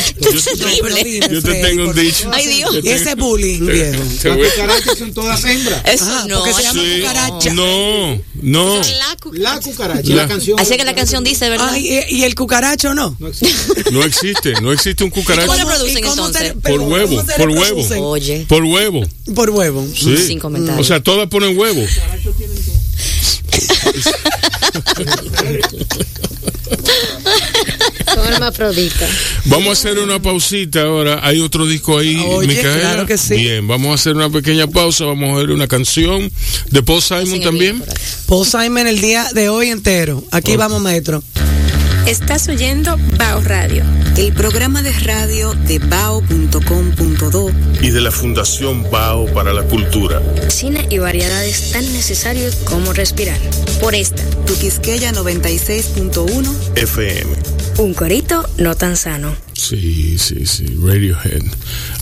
Pero 0.81 0.95
dime, 0.95 1.27
yo 1.31 1.41
te 1.41 1.53
tengo 1.55 1.89
un 1.89 1.95
dicho. 1.95 2.29
Ay, 2.33 2.47
Dios. 2.47 2.75
Y 2.75 2.81
tengo- 2.81 2.95
ese 2.95 3.15
bullying, 3.15 3.65
viejo. 3.65 4.03
Las 4.23 4.51
cucarachas 4.51 4.97
son 4.97 5.13
todas 5.13 5.43
hembras. 5.45 5.81
Eso 5.85 6.05
Ah, 6.07 6.25
no. 6.27 6.39
porque 6.39 6.53
se 6.53 6.63
llama 6.63 6.81
Sí. 6.81 6.99
cucaracha. 7.01 7.53
No, 7.53 8.21
no. 8.41 8.75
La 8.77 9.17
cu- 9.21 9.33
La 9.33 9.59
cucaracha, 9.59 10.09
La- 10.09 10.15
la 10.23 10.27
canción. 10.27 10.59
Así 10.59 10.77
que 10.77 10.83
la 10.85 10.95
canción 10.95 11.23
dice, 11.23 11.49
¿verdad? 11.49 11.69
Ay, 11.71 11.99
¿y, 12.09 12.23
el 12.23 12.35
cucaracho 12.35 12.93
no? 12.93 13.15
No 13.19 13.27
existe. 13.27 13.91
No 13.91 14.03
existe, 14.03 14.53
no 14.61 14.71
existe 14.71 15.03
un 15.03 15.09
cucaracho. 15.09 15.47
¿Cómo 15.47 15.57
¿Y 15.57 15.61
reproducen 15.63 16.03
cómo 16.03 16.27
entonces? 16.27 16.53
Por 16.61 16.79
huevo, 16.81 17.23
por 17.37 17.49
huevo. 17.49 18.09
Oye. 18.09 18.45
Por 18.47 18.63
huevo. 18.63 19.03
Por 19.33 19.49
huevo. 19.49 19.87
Sí. 19.95 20.17
Sin 20.17 20.39
comentarios. 20.39 20.81
O 20.81 20.83
sea, 20.87 21.01
todas 21.01 21.27
ponen 21.29 21.57
huevo. 21.57 21.83
Vamos 29.45 29.69
a 29.69 29.71
hacer 29.73 29.99
una 29.99 30.21
pausita 30.21 30.81
ahora. 30.83 31.19
Hay 31.23 31.39
otro 31.41 31.65
disco 31.65 31.97
ahí, 31.97 32.17
Oye, 32.27 32.47
Micaela. 32.47 32.79
claro 32.79 33.05
que 33.05 33.17
sí. 33.17 33.35
Bien, 33.35 33.67
vamos 33.67 33.91
a 33.91 33.95
hacer 33.95 34.15
una 34.15 34.29
pequeña 34.29 34.67
pausa. 34.67 35.05
Vamos 35.05 35.35
a 35.35 35.39
ver 35.39 35.51
una 35.51 35.67
canción 35.67 36.31
de 36.71 36.83
Paul 36.83 37.01
Simon 37.01 37.41
también. 37.41 37.83
Paul 38.27 38.45
Simon 38.45 38.87
el 38.87 39.01
día 39.01 39.27
de 39.33 39.49
hoy 39.49 39.69
entero. 39.69 40.23
Aquí 40.31 40.55
vamos, 40.55 40.81
maestro. 40.81 41.23
Estás 42.07 42.47
oyendo 42.49 42.97
Bao 43.17 43.41
Radio. 43.41 43.83
El 44.15 44.31
programa 44.33 44.83
de 44.83 44.91
radio 44.93 45.55
de 45.55 45.79
bao.com.do 45.79 47.51
Y 47.81 47.89
de 47.89 47.99
la 47.99 48.11
Fundación 48.11 48.89
Bao 48.91 49.25
para 49.33 49.53
la 49.53 49.63
Cultura. 49.63 50.21
Cine 50.49 50.85
y 50.91 50.99
variedades 50.99 51.71
tan 51.71 51.83
necesarios 51.93 52.57
como 52.57 52.93
respirar. 52.93 53.39
Por 53.81 53.95
esta, 53.95 54.23
Tu 54.45 54.55
Quisqueya 54.55 55.11
96.1 55.13 56.53
FM. 56.75 57.54
Un 57.77 57.93
corito 57.93 58.47
no 58.57 58.75
tan 58.75 58.97
sano. 58.97 59.35
Sí, 59.53 60.17
sí, 60.17 60.45
sí. 60.45 60.65
Radiohead. 60.81 61.43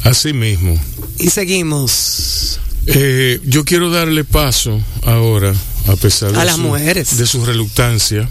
Así 0.04 0.34
mismo. 0.34 0.80
Y 1.20 1.30
seguimos. 1.30 2.60
Eh, 2.86 3.40
yo 3.46 3.64
quiero 3.64 3.90
darle 3.90 4.24
paso 4.26 4.82
ahora, 5.04 5.54
a 5.88 5.96
pesar 5.96 6.32
de, 6.34 6.40
A 6.40 6.44
las 6.46 6.56
su, 6.56 6.62
mujeres. 6.62 7.18
de 7.18 7.26
su 7.26 7.46
reluctancia, 7.46 8.28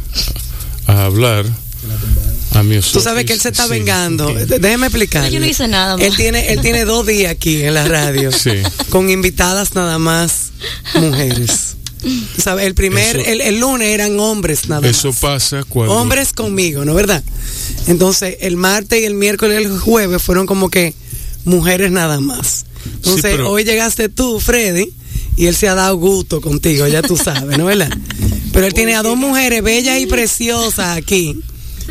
a, 0.86 1.04
hablar 1.04 1.46
a 2.54 2.62
mi 2.62 2.78
Tú 2.80 3.00
sabes 3.00 3.24
que 3.24 3.32
él 3.32 3.40
se 3.40 3.48
está 3.48 3.64
Sí. 3.64 3.70
vengando. 3.70 4.32
Déjeme 4.34 4.86
explicar. 4.88 5.30
Yo 5.30 5.40
no 5.40 5.46
hice 5.46 5.68
nada, 5.68 5.96
ma. 5.96 6.04
Él 6.04 6.14
tiene, 6.16 6.52
él 6.52 6.60
tiene 6.60 6.84
dos 6.84 7.06
días 7.06 7.32
aquí 7.32 7.62
en 7.62 7.74
la 7.74 7.86
radio. 7.88 8.30
Sí. 8.30 8.50
Con 8.90 9.08
invitadas 9.10 9.74
nada 9.74 9.98
más 9.98 10.50
mujeres. 10.94 11.76
El 12.60 12.74
primer, 12.74 13.16
Eso- 13.16 13.28
el, 13.30 13.40
el 13.40 13.60
lunes 13.60 13.88
eran 13.88 14.18
hombres 14.18 14.68
nada 14.68 14.88
Eso 14.88 15.08
más. 15.08 15.18
pasa 15.20 15.62
cuando... 15.68 15.94
Hombres 15.94 16.32
conmigo, 16.32 16.84
¿no 16.84 16.94
verdad? 16.94 17.22
Entonces, 17.86 18.36
el 18.40 18.56
martes 18.56 19.00
y 19.00 19.04
el 19.04 19.14
miércoles 19.14 19.60
y 19.60 19.64
el 19.64 19.78
jueves 19.78 20.20
fueron 20.22 20.46
como 20.46 20.68
que 20.70 20.94
mujeres 21.44 21.90
nada 21.90 22.20
más. 22.20 22.66
Entonces, 22.96 23.22
pero- 23.32 23.50
hoy 23.50 23.64
llegaste 23.64 24.08
tú, 24.08 24.40
Freddy, 24.40 24.92
y 25.36 25.46
él 25.46 25.54
se 25.56 25.68
ha 25.68 25.74
dado 25.74 25.96
gusto 25.96 26.40
contigo, 26.40 26.86
ya 26.88 27.02
tú 27.02 27.16
sabes, 27.16 27.56
¿no 27.56 27.64
verdad? 27.66 27.90
Pero 28.52 28.66
él 28.66 28.74
tiene 28.74 28.94
a 28.96 29.02
dos 29.02 29.16
mujeres 29.16 29.62
bellas 29.62 29.98
y 30.00 30.06
preciosas 30.06 30.96
aquí 30.96 31.40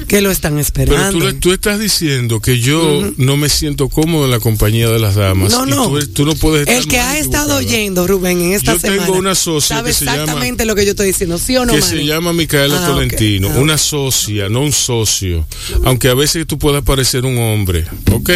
que 0.08 0.22
lo 0.22 0.32
están 0.32 0.54
Pero 0.54 0.62
esperando. 0.62 1.20
tú, 1.20 1.26
le- 1.26 1.34
tú 1.34 1.52
estás 1.54 1.80
diciendo 1.80 2.40
que 2.40 2.60
yo 2.60 3.12
no 3.18 3.38
me 3.38 3.50
siento 3.50 3.90
cómodo 3.90 4.26
en 4.26 4.32
la 4.32 4.40
compañía 4.40 4.90
de 4.90 5.00
las 5.00 5.16
damas. 5.16 5.52
No, 5.52 5.66
no. 5.66 5.88
Tú, 5.90 6.08
tú 6.08 6.26
no 6.26 6.36
puedes 6.36 6.62
estar 6.68 6.76
El 6.78 6.88
que 6.88 7.00
ha 7.00 7.18
estado 7.18 7.58
oyendo, 7.58 8.08
Rubén, 8.08 8.42
en 8.42 8.54
esta 8.54 8.74
Yo 8.74 8.80
tengo 8.80 8.96
semana. 9.04 9.12
una 9.20 9.36
socia 9.36 9.78
sabe 9.78 9.90
que 9.90 9.94
se 9.96 10.06
llama- 10.06 10.18
exactamente 10.24 10.66
lo 10.66 10.76
que 10.76 10.86
yo 10.86 10.92
estoy 10.92 11.08
diciendo, 11.08 11.38
¿sí 11.38 11.56
o 11.58 11.66
no, 11.66 11.74
que 11.74 11.80
Manny? 11.80 11.92
se 12.00 12.06
llama 12.06 12.34
Micaela 12.34 12.84
Ah. 12.84 12.88
Tolentino, 12.88 13.50
Ah, 13.54 13.58
una 13.60 13.78
socia, 13.78 14.50
no 14.50 14.62
un 14.62 14.72
socio, 14.72 15.46
aunque 15.84 16.08
a 16.10 16.14
veces 16.14 16.46
tú 16.48 16.58
puedas 16.58 16.84
parecer 16.84 17.26
un 17.26 17.38
hombre, 17.38 17.86
¿ok? 18.12 18.30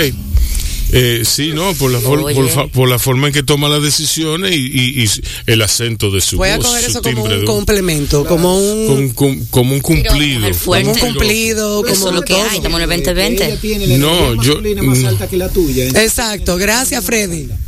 Eh, 0.97 1.23
sí, 1.25 1.51
no, 1.53 1.73
por 1.73 1.91
la, 1.91 1.99
for- 1.99 2.33
por, 2.33 2.49
fa- 2.49 2.67
por 2.67 2.87
la 2.87 2.97
forma 2.97 3.27
en 3.27 3.33
que 3.33 3.43
toma 3.43 3.67
las 3.67 3.83
decisiones 3.83 4.51
y, 4.55 4.55
y- 4.73 5.03
y 5.03 5.09
el 5.45 5.61
acento 5.61 6.09
de 6.09 6.21
su 6.21 6.37
Voy 6.37 6.47
a 6.49 6.55
voz, 6.57 6.67
coger 6.67 6.85
eso 6.85 7.01
como 7.01 7.23
un 7.25 7.45
complemento, 7.45 8.23
como 8.25 8.57
un, 8.57 8.87
Con- 8.87 9.09
con- 9.09 9.45
como 9.47 9.73
un 9.73 9.81
cumplido. 9.81 10.49
como 10.63 10.91
un 10.91 10.97
cumplido, 10.97 11.83
como 11.83 12.11
lo 12.11 12.21
que 12.21 12.33
todo. 12.33 12.43
hay, 12.49 12.57
estamos 12.57 12.79
en 12.81 12.91
el 12.91 12.99
Ella 13.01 13.13
2020. 13.13 13.57
tiene 13.61 13.87
la 13.87 13.97
No, 13.97 14.35
yo- 14.41 14.53
masculina 14.53 14.83
más 14.83 14.97
no. 14.99 15.07
alta 15.09 15.27
que 15.27 15.35
la 15.37 15.49
tuya. 15.49 15.85
Exacto, 15.87 16.55
gracias 16.55 17.03
Freddy. 17.03 17.49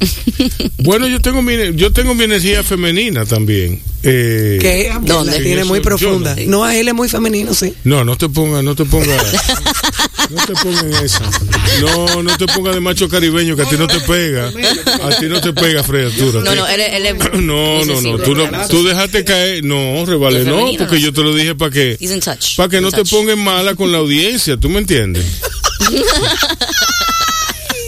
Bueno, 0.80 1.08
yo 1.08 1.20
tengo 1.20 1.42
mi, 1.42 1.54
yo 1.76 1.92
tengo 1.92 2.14
mi 2.16 2.24
energía 2.24 2.64
femenina 2.64 3.26
también. 3.26 3.82
Eh, 4.04 4.58
Que 4.62 4.92
¿Dónde? 5.02 5.40
tiene 5.42 5.62
Eso, 5.62 5.66
muy 5.70 5.82
profunda. 5.82 6.34
no. 6.46 6.60
No, 6.60 6.64
a 6.64 6.78
él 6.78 6.88
es 6.88 6.94
muy 6.94 7.10
femenino, 7.10 7.54
sí. 7.54 7.74
No, 7.84 8.06
no 8.06 8.16
te 8.16 8.30
pongas, 8.30 8.64
no 8.64 8.74
te 8.76 8.86
pongas, 8.86 9.22
no 10.30 10.46
te 10.46 10.54
pongas 10.54 10.84
en 10.84 10.94
esa. 10.94 11.30
No, 11.82 12.24
no 12.24 12.38
te 12.38 12.46
pongas 12.48 12.76
de 12.76 12.82
macho 12.82 13.08
caribeño 13.10 13.56
que 13.56 13.62
a 13.64 13.66
ti 13.70 13.76
no 13.78 13.88
te 13.88 14.00
pega. 14.02 14.48
A 15.04 15.10
ti 15.20 15.26
no 15.28 15.40
te 15.42 15.54
pega, 15.54 15.84
Fred 15.84 16.08
Arturo. 16.08 16.42
No, 16.42 16.56
no, 16.56 16.68
él, 16.68 16.82
es- 16.82 16.94
él. 16.94 17.18
No, 17.48 17.86
no, 17.86 18.02
no, 18.02 18.18
tú, 18.20 18.36
no, 18.36 18.68
tú 18.68 18.84
dejaste 18.86 19.24
caer, 19.24 19.64
no, 19.64 20.06
Revale, 20.06 20.44
no, 20.44 20.66
porque 20.78 21.00
yo 21.00 21.14
te 21.14 21.22
lo 21.22 21.34
dije 21.34 21.56
para 21.56 21.72
que, 21.72 21.98
para 22.58 22.70
que 22.70 22.82
no 22.82 22.92
te 22.92 23.06
pongas 23.06 23.38
mala 23.38 23.76
con 23.76 23.92
la 23.92 24.00
audiencia, 24.00 24.58
¿tú 24.58 24.70
me 24.70 24.80
entiendes? 24.80 25.26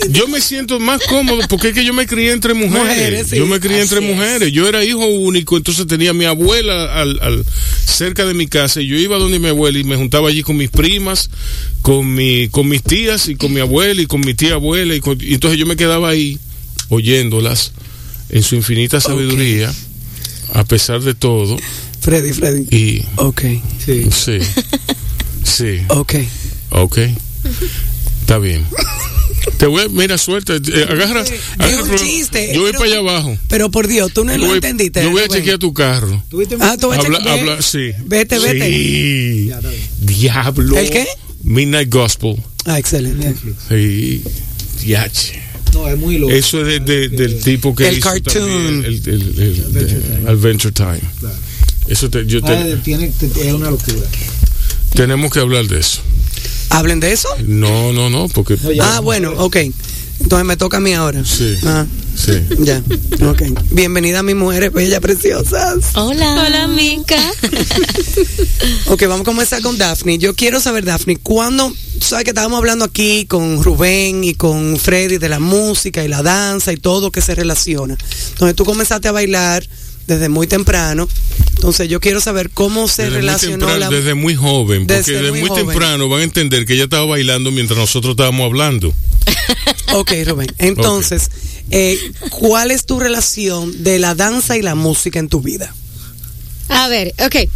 Yo 0.10 0.28
me 0.28 0.40
siento 0.42 0.80
más 0.80 1.02
cómodo 1.08 1.42
porque 1.50 1.70
es 1.70 1.74
que 1.74 1.84
yo 1.86 1.94
me 1.94 2.08
crié 2.08 2.32
entre 2.32 2.54
mujeres. 2.54 2.80
Mujeres, 2.80 3.28
sí. 3.30 3.36
Yo 3.38 3.46
me 3.46 3.60
crié 3.60 3.82
entre 3.82 4.00
es. 4.00 4.16
mujeres. 4.16 4.52
Yo 4.52 4.68
era 4.68 4.84
hijo 4.84 5.06
único, 5.06 5.58
entonces 5.58 5.86
tenía 5.88 6.12
a 6.12 6.14
mi 6.14 6.26
abuela 6.26 6.94
al, 7.02 7.20
al- 7.22 7.46
cerca 7.86 8.26
de 8.26 8.34
mi 8.34 8.48
casa 8.48 8.82
y 8.82 8.88
yo 8.88 8.96
iba 8.98 9.18
donde 9.18 9.40
mi 9.40 9.48
abuela 9.50 9.78
y 9.78 9.84
me 9.84 9.96
juntaba 9.98 10.30
allí 10.30 10.42
con 10.42 10.56
mis 10.58 10.70
primas, 10.70 11.30
con 11.82 12.14
mi 12.14 12.48
con 12.50 12.68
mis 12.70 12.82
tías 12.84 13.28
y 13.28 13.36
con 13.36 13.54
mi 13.54 13.60
abuela 13.60 14.02
y 14.02 14.06
con 14.06 14.22
mi 14.22 14.34
tía 14.34 14.54
abuela 14.54 14.96
y, 14.96 15.02
con- 15.02 15.18
y 15.22 15.34
entonces 15.34 15.60
yo 15.60 15.66
me 15.66 15.76
quedaba 15.76 16.10
ahí 16.10 16.40
oyéndolas 16.90 17.74
en 18.30 18.42
su 18.44 18.56
infinita 18.56 19.00
sabiduría 19.02 19.74
a 20.54 20.64
pesar 20.64 21.02
de 21.02 21.14
todo 21.14 21.58
Freddy, 22.02 22.32
Freddy. 22.34 22.66
y 22.76 23.06
Ok, 23.18 23.42
Sí. 23.86 24.06
sí. 24.12 24.38
Sí. 25.44 25.80
ok. 25.90 26.14
Ok. 26.72 26.98
Está 28.22 28.38
bien. 28.40 28.66
Te 29.58 29.66
voy 29.66 29.84
a, 29.84 29.90
mira, 29.90 30.18
suelta, 30.18 30.56
eh, 30.56 30.86
agarra. 30.90 31.22
Es 31.22 31.34
agarra 31.58 31.84
un 31.84 31.96
chiste. 31.98 32.52
Yo 32.54 32.62
voy 32.62 32.72
pero- 32.72 32.80
para 32.80 32.92
allá 32.92 33.00
abajo. 33.00 33.38
Pero 33.48 33.70
por 33.72 33.88
Dios, 33.88 34.12
tú 34.14 34.24
no 34.24 34.32
Yo 34.34 34.38
lo 34.40 34.46
voy, 34.48 34.56
entendiste. 34.56 35.04
yo 35.04 35.12
voy 35.12 35.24
a 35.24 35.28
chequear 35.28 35.58
tu 35.58 35.74
carro. 35.74 36.24
¿Tuviste 36.30 36.56
Ah, 36.60 36.78
tú 36.80 36.88
vas 36.90 37.00
a 37.00 37.02
chequear. 37.02 37.28
habla, 37.28 37.62
sí. 37.62 37.92
Vete, 38.06 38.40
vete. 38.40 38.70
Sí. 38.70 39.52
Diablo. 40.02 40.78
¿El 40.78 40.90
qué? 40.90 41.08
Midnight 41.44 41.92
Gospel. 41.94 42.36
Ah, 42.66 42.80
excelente. 42.80 43.36
Sí. 43.70 44.24
Diache. 44.82 45.42
No, 45.74 45.88
es 45.88 45.98
muy 45.98 46.18
loco. 46.18 46.34
Eso 46.34 46.62
es 46.66 46.84
de- 46.86 47.10
de- 47.10 47.10
del 47.10 47.40
tipo 47.42 47.76
que 47.76 47.88
El 47.88 47.98
hizo 48.00 48.10
cartoon. 48.10 48.34
también 48.34 48.86
el, 48.86 48.86
el- 48.86 49.40
el- 49.40 49.40
el- 49.40 49.66
Adventure 49.66 50.02
Time. 50.02 50.30
Adventure 50.30 50.72
Time. 50.74 51.02
Claro. 51.20 51.36
Eso 51.88 52.10
te- 52.10 52.26
yo 52.26 52.42
te- 52.42 52.52
Ah, 52.52 52.82
tiene, 52.84 53.10
te- 53.10 53.48
es 53.48 53.54
una 53.54 53.70
locura. 53.72 53.98
tenemos 54.96 55.32
que 55.32 55.40
hablar 55.40 55.68
de 55.68 55.80
eso. 55.80 56.02
¿Hablen 56.70 57.00
de 57.00 57.12
eso? 57.12 57.28
No, 57.46 57.92
no, 57.94 58.10
no, 58.10 58.28
porque. 58.30 58.58
Ah, 58.82 59.00
bueno, 59.02 59.34
ok. 59.38 59.58
Entonces 60.22 60.46
me 60.46 60.58
toca 60.58 60.78
a 60.78 60.80
mí 60.82 60.94
ahora. 60.94 61.24
Sí. 61.26 61.56
Ah, 61.66 61.86
Sí. 62.16 62.34
ya. 62.60 62.84
Ok. 63.30 63.44
Bienvenida 63.72 64.20
a 64.20 64.24
mis 64.24 64.36
mujeres 64.36 64.74
bellas 64.74 65.00
preciosas. 65.00 65.78
Hola. 65.96 66.44
Hola, 66.46 66.68
Mica. 66.68 67.16
Ok, 68.88 69.04
vamos 69.04 69.22
a 69.22 69.24
comenzar 69.24 69.62
con 69.62 69.78
Daphne. 69.78 70.18
Yo 70.18 70.36
quiero 70.36 70.60
saber, 70.60 70.84
Daphne, 70.84 71.16
¿cuándo, 71.18 71.72
sabes 72.02 72.24
que 72.26 72.32
estábamos 72.32 72.58
hablando 72.58 72.84
aquí 72.86 73.26
con 73.26 73.64
Rubén 73.64 74.24
y 74.24 74.34
con 74.34 74.78
Freddy 74.78 75.18
de 75.18 75.30
la 75.30 75.40
música 75.40 76.04
y 76.04 76.08
la 76.08 76.24
danza 76.24 76.74
y 76.74 76.78
todo 76.78 77.12
que 77.12 77.22
se 77.22 77.36
relaciona? 77.36 77.96
Entonces 78.32 78.56
tú 78.56 78.66
comenzaste 78.66 79.08
a 79.08 79.12
bailar 79.12 79.66
desde 80.10 80.28
muy 80.28 80.48
temprano. 80.48 81.08
Entonces 81.56 81.88
yo 81.88 82.00
quiero 82.00 82.20
saber 82.20 82.50
cómo 82.50 82.88
se 82.88 83.04
Desde 83.04 83.18
muy, 83.18 83.22
relacionó 83.22 83.58
temprano, 83.68 83.80
la... 83.80 83.90
desde 83.90 84.14
muy 84.16 84.36
joven, 84.36 84.88
porque 84.88 84.98
Desde 84.98 85.22
desde, 85.22 85.40
muy 85.40 85.50
temprano 85.52 86.10
van 86.10 86.22
a 86.22 86.24
entender 86.24 86.66
que 86.66 86.74
ella 86.74 86.86
estaba 86.86 87.06
bailando 87.06 87.52
mientras 87.52 87.78
nosotros 87.78 88.12
estábamos 88.12 88.46
hablando. 88.46 88.94
Ok, 89.94 90.12
Rubén. 90.26 90.54
Entonces, 90.60 91.32
eh, 91.72 92.00
¿cuál 92.30 92.70
es 92.72 92.86
tu 92.86 93.00
relación 93.00 93.84
de 93.84 93.98
la 93.98 94.14
danza 94.14 94.56
y 94.58 94.62
la 94.62 94.76
música 94.76 95.18
en 95.20 95.30
tu 95.30 95.42
vida? 95.42 95.74
A 96.70 96.88
ver, 96.88 97.14
ok. 97.26 97.50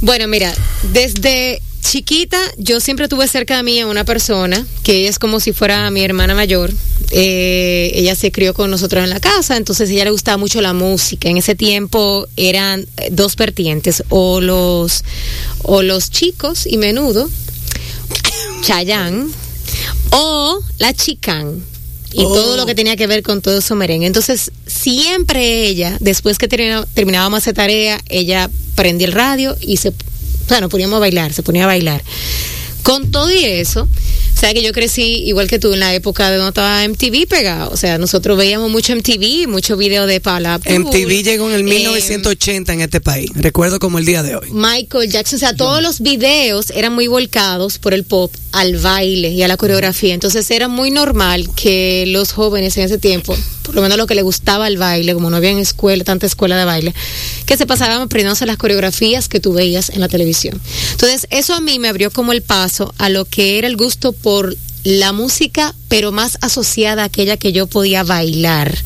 Bueno, 0.00 0.28
mira, 0.28 0.54
desde 0.92 1.60
chiquita 1.84 2.40
yo 2.56 2.80
siempre 2.80 3.08
tuve 3.08 3.28
cerca 3.28 3.56
de 3.58 3.62
mí 3.62 3.78
a 3.78 3.86
una 3.86 4.04
persona 4.04 4.66
que 4.82 5.06
es 5.06 5.18
como 5.18 5.38
si 5.38 5.52
fuera 5.52 5.90
mi 5.90 6.02
hermana 6.02 6.34
mayor. 6.34 6.72
Eh, 7.10 7.92
ella 7.94 8.16
se 8.16 8.32
crió 8.32 8.54
con 8.54 8.70
nosotros 8.70 9.04
en 9.04 9.10
la 9.10 9.20
casa, 9.20 9.56
entonces 9.56 9.88
a 9.88 9.92
ella 9.92 10.04
le 10.04 10.10
gustaba 10.10 10.38
mucho 10.38 10.60
la 10.60 10.72
música. 10.72 11.28
En 11.28 11.36
ese 11.36 11.54
tiempo 11.54 12.26
eran 12.36 12.86
eh, 12.96 13.10
dos 13.12 13.36
vertientes, 13.36 14.02
o 14.08 14.40
los, 14.40 15.04
o 15.62 15.82
los 15.82 16.10
chicos 16.10 16.66
y 16.66 16.78
menudo, 16.78 17.28
Chayán, 18.62 19.30
o 20.10 20.58
la 20.78 20.94
chicán 20.94 21.62
y 22.12 22.24
Oh. 22.24 22.32
todo 22.32 22.56
lo 22.56 22.64
que 22.64 22.76
tenía 22.76 22.96
que 22.96 23.08
ver 23.08 23.22
con 23.22 23.42
todo 23.42 23.58
eso 23.58 23.74
merengue. 23.74 24.06
Entonces, 24.06 24.52
siempre 24.66 25.66
ella, 25.66 25.96
después 26.00 26.38
que 26.38 26.46
terminábamos 26.46 27.40
esa 27.40 27.52
tarea, 27.52 28.00
ella 28.08 28.48
prendía 28.76 29.08
el 29.08 29.12
radio 29.12 29.56
y 29.60 29.78
se, 29.78 29.92
o 30.44 30.48
sea, 30.48 30.60
nos 30.60 30.70
poníamos 30.70 30.96
a 30.96 31.00
bailar, 31.00 31.32
se 31.32 31.42
ponía 31.42 31.64
a 31.64 31.66
bailar. 31.66 32.02
Con 32.82 33.10
todo 33.10 33.32
y 33.32 33.42
eso, 33.44 33.88
o 34.34 34.38
sea 34.38 34.52
que 34.52 34.62
yo 34.62 34.72
crecí 34.72 35.22
igual 35.26 35.48
que 35.48 35.58
tú 35.58 35.72
en 35.72 35.80
la 35.80 35.94
época 35.94 36.30
de 36.30 36.36
donde 36.36 36.50
estaba 36.50 36.86
MTV 36.86 37.26
pegado. 37.26 37.70
O 37.70 37.78
sea, 37.78 37.96
nosotros 37.96 38.36
veíamos 38.36 38.70
mucho 38.70 38.94
MTV, 38.94 39.48
mucho 39.48 39.76
video 39.78 40.06
de 40.06 40.20
Paula. 40.20 40.58
MTV 40.58 41.22
llegó 41.22 41.48
en 41.48 41.54
el 41.54 41.60
eh, 41.60 41.78
1980 41.78 42.74
en 42.74 42.80
este 42.82 43.00
país. 43.00 43.30
Recuerdo 43.34 43.78
como 43.78 43.98
el 43.98 44.04
día 44.04 44.22
de 44.22 44.36
hoy. 44.36 44.50
Michael 44.52 45.10
Jackson, 45.10 45.36
o 45.36 45.40
sea, 45.40 45.56
todos 45.56 45.82
los 45.82 46.00
videos 46.00 46.70
eran 46.70 46.94
muy 46.94 47.06
volcados 47.06 47.78
por 47.78 47.94
el 47.94 48.04
pop 48.04 48.30
al 48.54 48.76
baile 48.76 49.30
y 49.30 49.42
a 49.42 49.48
la 49.48 49.56
coreografía. 49.56 50.14
Entonces 50.14 50.50
era 50.50 50.68
muy 50.68 50.90
normal 50.90 51.50
que 51.54 52.04
los 52.06 52.32
jóvenes 52.32 52.76
en 52.76 52.84
ese 52.84 52.98
tiempo, 52.98 53.36
por 53.62 53.74
lo 53.74 53.82
menos 53.82 53.98
lo 53.98 54.06
que 54.06 54.14
les 54.14 54.22
gustaba 54.22 54.68
el 54.68 54.78
baile, 54.78 55.12
como 55.12 55.28
no 55.28 55.36
había 55.36 55.50
en 55.50 55.58
escuela, 55.58 56.04
tanta 56.04 56.26
escuela 56.26 56.56
de 56.56 56.64
baile, 56.64 56.94
que 57.46 57.56
se 57.56 57.66
pasaban 57.66 58.00
aprendiéndose 58.00 58.46
las 58.46 58.56
coreografías 58.56 59.28
que 59.28 59.40
tú 59.40 59.52
veías 59.52 59.90
en 59.90 60.00
la 60.00 60.08
televisión. 60.08 60.60
Entonces, 60.92 61.26
eso 61.30 61.54
a 61.54 61.60
mí 61.60 61.80
me 61.80 61.88
abrió 61.88 62.12
como 62.12 62.32
el 62.32 62.42
paso 62.42 62.94
a 62.98 63.08
lo 63.08 63.24
que 63.24 63.58
era 63.58 63.66
el 63.66 63.76
gusto 63.76 64.12
por 64.12 64.56
la 64.84 65.12
música, 65.12 65.74
pero 65.88 66.12
más 66.12 66.38
asociada 66.40 67.02
a 67.02 67.06
aquella 67.06 67.36
que 67.36 67.52
yo 67.52 67.66
podía 67.66 68.04
bailar. 68.04 68.78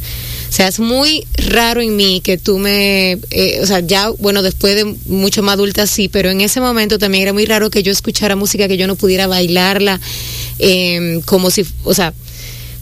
O 0.48 0.52
sea, 0.52 0.68
es 0.68 0.80
muy 0.80 1.26
raro 1.34 1.80
en 1.80 1.94
mí 1.94 2.20
que 2.22 2.38
tú 2.38 2.58
me, 2.58 3.18
eh, 3.30 3.60
o 3.62 3.66
sea, 3.66 3.80
ya, 3.80 4.08
bueno, 4.10 4.42
después 4.42 4.74
de 4.74 4.84
mucho 5.06 5.42
más 5.42 5.54
adulta 5.54 5.86
sí, 5.86 6.08
pero 6.08 6.30
en 6.30 6.40
ese 6.40 6.60
momento 6.60 6.98
también 6.98 7.22
era 7.22 7.32
muy 7.32 7.44
raro 7.44 7.70
que 7.70 7.82
yo 7.82 7.92
escuchara 7.92 8.34
música 8.34 8.66
que 8.66 8.78
yo 8.78 8.86
no 8.86 8.96
pudiera 8.96 9.26
bailarla 9.26 10.00
eh, 10.58 11.20
como 11.26 11.50
si, 11.50 11.66
o 11.84 11.92
sea, 11.94 12.14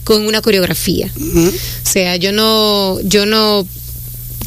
con 0.03 0.25
una 0.25 0.41
coreografía. 0.41 1.11
O 1.15 1.51
sea, 1.83 2.15
yo 2.15 2.31
no, 2.31 2.99
yo 3.01 3.25
no, 3.25 3.67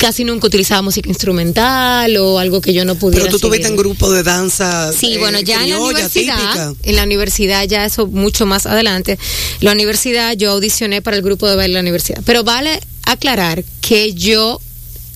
casi 0.01 0.25
nunca 0.25 0.47
utilizaba 0.47 0.81
música 0.81 1.11
instrumental 1.11 2.17
o 2.17 2.39
algo 2.39 2.63
que 2.63 2.73
yo 2.73 2.87
no 2.87 2.95
pudiera. 2.95 3.27
Pero 3.27 3.37
tú 3.37 3.49
tuviste 3.49 3.69
en 3.69 3.77
grupo 3.77 4.11
de 4.11 4.23
danza. 4.23 4.93
Sí, 4.95 5.15
eh, 5.15 5.19
bueno, 5.19 5.39
ya 5.41 5.63
en 5.63 5.71
la 5.71 5.79
universidad, 5.79 6.37
típica. 6.37 6.75
en 6.83 6.97
la 6.97 7.05
universidad 7.05 7.65
ya 7.69 7.85
eso 7.85 8.07
mucho 8.07 8.47
más 8.47 8.65
adelante, 8.65 9.19
la 9.61 9.73
universidad 9.73 10.35
yo 10.37 10.53
audicioné 10.53 11.03
para 11.03 11.19
el 11.19 11.23
grupo 11.23 11.47
de 11.47 11.55
baile 11.55 11.73
de 11.73 11.75
la 11.75 11.81
universidad, 11.81 12.23
pero 12.25 12.45
vale 12.45 12.81
aclarar 13.05 13.63
que 13.83 14.15
yo 14.15 14.59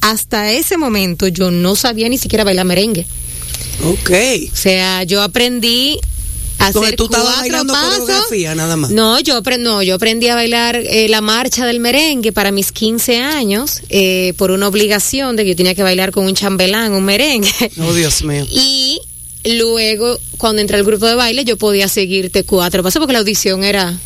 hasta 0.03 0.53
ese 0.53 0.77
momento 0.77 1.29
yo 1.29 1.51
no 1.51 1.77
sabía 1.77 2.11
ni 2.11 2.19
siquiera 2.19 2.45
bailar 2.45 2.67
merengue. 2.67 3.07
Ok. 3.85 4.11
O 4.53 4.57
sea, 4.57 5.03
yo 5.05 5.23
aprendí 5.23 5.99
Entonces 6.69 6.89
hacer 6.89 6.97
tú 6.97 7.05
estabas 7.05 7.27
cuatro 7.27 7.41
bailando 7.43 7.73
pasos. 7.73 7.99
coreografía 8.01 8.55
nada 8.55 8.77
más. 8.77 8.91
No, 8.91 9.21
yo, 9.21 9.41
no, 9.59 9.83
yo 9.83 9.95
aprendí 9.97 10.29
a 10.29 10.35
bailar 10.35 10.77
eh, 10.77 11.09
la 11.09 11.21
marcha 11.21 11.67
del 11.67 11.81
merengue 11.81 12.33
para 12.33 12.51
mis 12.51 12.73
15 12.73 13.19
años 13.19 13.81
eh, 13.89 14.35
por 14.37 14.51
una 14.51 14.69
obligación 14.69 15.37
de 15.37 15.45
que 15.45 15.51
yo 15.51 15.57
tenía 15.57 15.75
que 15.75 15.83
bailar 15.83 16.11
con 16.13 16.25
un 16.25 16.35
chambelán, 16.35 16.93
un 16.93 17.05
merengue. 17.05 17.51
Oh, 17.85 17.93
Dios 17.93 18.23
mío. 18.25 18.47
Y 18.51 19.01
luego, 19.45 20.19
cuando 20.39 20.63
entré 20.63 20.77
al 20.77 20.85
grupo 20.85 21.07
de 21.07 21.15
baile, 21.15 21.45
yo 21.45 21.57
podía 21.57 21.89
seguirte 21.89 22.45
cuatro 22.45 22.83
pasos 22.83 23.01
porque 23.01 23.13
la 23.13 23.19
audición 23.19 23.63
era 23.65 23.99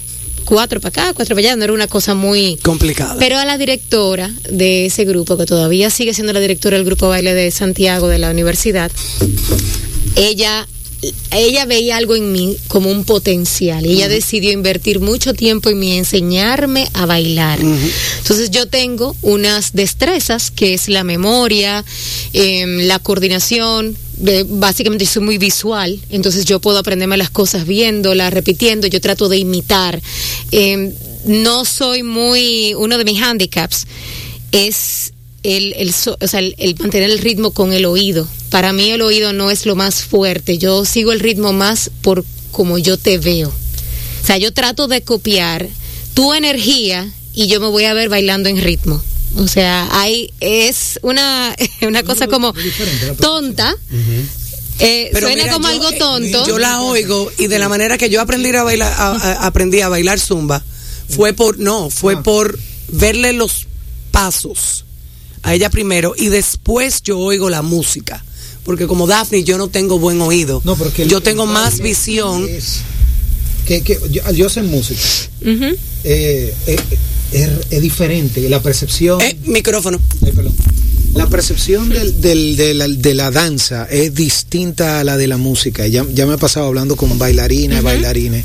cuatro 0.48 0.80
para 0.80 0.88
acá, 0.88 1.14
cuatro 1.14 1.36
para 1.36 1.46
allá, 1.48 1.56
no 1.56 1.64
era 1.64 1.72
una 1.74 1.86
cosa 1.86 2.14
muy... 2.14 2.56
Complicada. 2.56 3.16
Pero 3.18 3.36
a 3.36 3.44
la 3.44 3.58
directora 3.58 4.30
de 4.50 4.86
ese 4.86 5.04
grupo, 5.04 5.36
que 5.36 5.44
todavía 5.44 5.90
sigue 5.90 6.14
siendo 6.14 6.32
la 6.32 6.40
directora 6.40 6.76
del 6.76 6.86
grupo 6.86 7.06
de 7.06 7.10
baile 7.10 7.34
de 7.34 7.50
Santiago 7.50 8.08
de 8.08 8.18
la 8.18 8.30
universidad, 8.30 8.90
ella 10.16 10.66
ella 11.30 11.64
veía 11.64 11.96
algo 11.96 12.16
en 12.16 12.32
mí 12.32 12.56
como 12.66 12.90
un 12.90 13.04
potencial 13.04 13.86
y 13.86 13.92
ella 13.92 14.08
decidió 14.08 14.50
invertir 14.50 14.98
mucho 14.98 15.32
tiempo 15.32 15.70
en 15.70 15.78
mí 15.78 15.96
enseñarme 15.96 16.88
a 16.92 17.06
bailar. 17.06 17.60
Entonces 18.18 18.50
yo 18.50 18.66
tengo 18.66 19.14
unas 19.22 19.72
destrezas 19.74 20.50
que 20.50 20.74
es 20.74 20.88
la 20.88 21.04
memoria, 21.04 21.84
em, 22.32 22.86
la 22.86 22.98
coordinación, 22.98 23.96
de- 24.16 24.44
básicamente 24.48 25.06
soy 25.06 25.22
muy 25.22 25.38
visual, 25.38 26.00
entonces 26.10 26.44
yo 26.44 26.58
puedo 26.58 26.78
aprenderme 26.78 27.16
las 27.16 27.30
cosas 27.30 27.64
viéndolas, 27.66 28.32
repitiendo, 28.32 28.88
yo 28.88 29.00
trato 29.00 29.28
de 29.28 29.38
imitar. 29.38 30.02
Em, 30.50 30.92
no 31.24 31.64
soy 31.64 32.02
muy, 32.02 32.74
uno 32.74 32.98
de 32.98 33.04
mis 33.04 33.22
handicaps 33.22 33.86
es 34.50 35.12
el, 35.42 35.72
el, 35.74 35.94
o 36.20 36.26
sea, 36.28 36.40
el, 36.40 36.54
el 36.58 36.74
mantener 36.78 37.10
el 37.10 37.18
ritmo 37.18 37.52
con 37.52 37.72
el 37.72 37.84
oído. 37.86 38.26
Para 38.50 38.72
mí 38.72 38.90
el 38.90 39.02
oído 39.02 39.32
no 39.32 39.50
es 39.50 39.66
lo 39.66 39.76
más 39.76 40.02
fuerte, 40.02 40.58
yo 40.58 40.84
sigo 40.84 41.12
el 41.12 41.20
ritmo 41.20 41.52
más 41.52 41.90
por 42.02 42.24
como 42.50 42.78
yo 42.78 42.96
te 42.96 43.18
veo. 43.18 43.48
O 43.48 44.26
sea, 44.26 44.36
yo 44.38 44.52
trato 44.52 44.88
de 44.88 45.02
copiar 45.02 45.68
tu 46.14 46.34
energía 46.34 47.10
y 47.34 47.46
yo 47.46 47.60
me 47.60 47.68
voy 47.68 47.84
a 47.84 47.94
ver 47.94 48.08
bailando 48.08 48.48
en 48.48 48.60
ritmo. 48.60 49.02
O 49.36 49.46
sea, 49.46 49.88
hay, 49.92 50.32
es 50.40 50.98
una, 51.02 51.54
una 51.82 52.02
cosa 52.02 52.26
como 52.26 52.52
tonta. 53.20 53.74
Eh, 54.80 55.10
suena 55.12 55.28
mira, 55.42 55.52
como 55.52 55.68
yo, 55.68 55.74
algo 55.74 55.90
eh, 55.90 55.98
tonto. 55.98 56.46
Yo 56.46 56.58
la 56.58 56.80
oigo 56.82 57.30
y 57.38 57.48
de 57.48 57.58
la 57.58 57.68
manera 57.68 57.98
que 57.98 58.10
yo 58.10 58.20
aprendí 58.20 58.50
a 58.56 58.62
bailar, 58.62 58.92
a- 58.96 59.10
a- 59.16 59.46
aprendí 59.46 59.80
a 59.80 59.88
bailar 59.88 60.18
zumba, 60.20 60.62
fue 61.08 61.32
por, 61.32 61.58
no, 61.58 61.90
fue 61.90 62.14
Ah. 62.16 62.22
por 62.22 62.58
verle 62.88 63.32
los 63.32 63.66
pasos 64.12 64.84
a 65.48 65.54
ella 65.54 65.70
primero 65.70 66.14
y 66.16 66.28
después 66.28 67.02
yo 67.02 67.18
oigo 67.18 67.48
la 67.50 67.62
música. 67.62 68.24
Porque 68.64 68.86
como 68.86 69.06
Daphne 69.06 69.44
yo 69.44 69.56
no 69.56 69.68
tengo 69.68 69.98
buen 69.98 70.20
oído. 70.20 70.60
No, 70.64 70.76
pero 70.76 70.92
que 70.92 71.02
el- 71.04 71.08
yo 71.08 71.20
tengo 71.22 71.44
el 71.44 71.50
más 71.50 71.80
visión. 71.80 72.46
es- 72.48 72.80
que, 73.66 73.82
que 73.82 73.98
yo, 74.10 74.30
yo 74.32 74.48
sé 74.50 74.62
música. 74.62 75.00
Eh, 76.04 76.54
eh, 76.66 76.76
es, 77.32 77.48
es 77.70 77.82
diferente. 77.82 78.46
La 78.48 78.60
percepción. 78.62 79.20
Eh, 79.22 79.36
micrófono. 79.46 79.98
Perdón. 80.22 80.54
La 81.14 81.26
percepción 81.26 81.88
del, 81.88 82.20
del- 82.20 82.56
de, 82.56 82.74
la, 82.74 82.86
de 82.88 83.14
la 83.14 83.30
danza 83.30 83.86
es 83.90 84.14
distinta 84.14 85.00
a 85.00 85.04
la 85.04 85.16
de 85.16 85.26
la 85.26 85.36
música. 85.36 85.86
Ya, 85.86 86.04
ya 86.12 86.26
me 86.26 86.34
he 86.34 86.38
pasado 86.38 86.66
hablando 86.66 86.96
con 86.96 87.18
bailarines, 87.18 87.82
bailarines. 87.82 88.44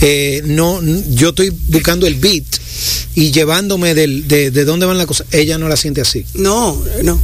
Eh, 0.00 0.42
no, 0.44 0.80
yo 1.10 1.30
estoy 1.30 1.50
buscando 1.68 2.06
el 2.06 2.16
beat 2.16 2.44
y 3.14 3.30
llevándome 3.30 3.94
del, 3.94 4.26
de, 4.28 4.50
de 4.50 4.64
dónde 4.64 4.84
van 4.86 4.98
las 4.98 5.06
cosas. 5.06 5.26
Ella 5.32 5.58
no 5.58 5.68
la 5.68 5.76
siente 5.76 6.00
así. 6.00 6.24
No, 6.34 6.82
no. 7.02 7.20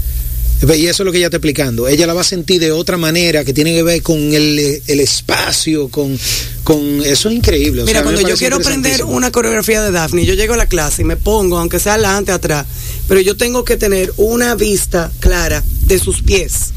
Y 0.61 0.87
eso 0.87 1.03
es 1.03 1.07
lo 1.07 1.13
que 1.13 1.19
ella 1.19 1.29
está 1.29 1.37
explicando. 1.37 1.87
Ella 1.87 2.07
la 2.07 2.15
va 2.15 2.23
a 2.23 2.25
sentir 2.25 2.61
de 2.61 2.73
otra 2.73 2.97
manera 2.97 3.45
que 3.45 3.53
tiene 3.53 3.73
que 3.73 3.83
ver 3.85 4.03
con 4.03 4.19
el, 4.19 4.83
el 4.87 5.01
espacio, 5.01 5.89
con, 5.89 6.19
con 6.65 7.01
eso 7.05 7.29
es 7.29 7.37
increíble. 7.37 7.83
O 7.83 7.85
Mira, 7.87 8.01
sea, 8.01 8.03
cuando 8.03 8.29
yo 8.29 8.37
quiero 8.37 8.57
aprender 8.57 9.05
una 9.05 9.31
coreografía 9.31 9.83
de 9.83 9.93
Daphne, 9.93 10.25
yo 10.25 10.35
llego 10.35 10.55
a 10.55 10.57
la 10.57 10.67
clase 10.67 11.03
y 11.03 11.05
me 11.05 11.17
pongo, 11.17 11.59
aunque 11.59 11.79
sea 11.79 11.95
adelante, 11.95 12.33
atrás, 12.33 12.67
pero 13.07 13.21
yo 13.21 13.37
tengo 13.37 13.65
que 13.65 13.77
tener 13.77 14.13
una 14.17 14.57
vista 14.57 15.13
clara 15.21 15.63
de 15.87 15.99
sus 16.01 16.23
pies. 16.23 16.73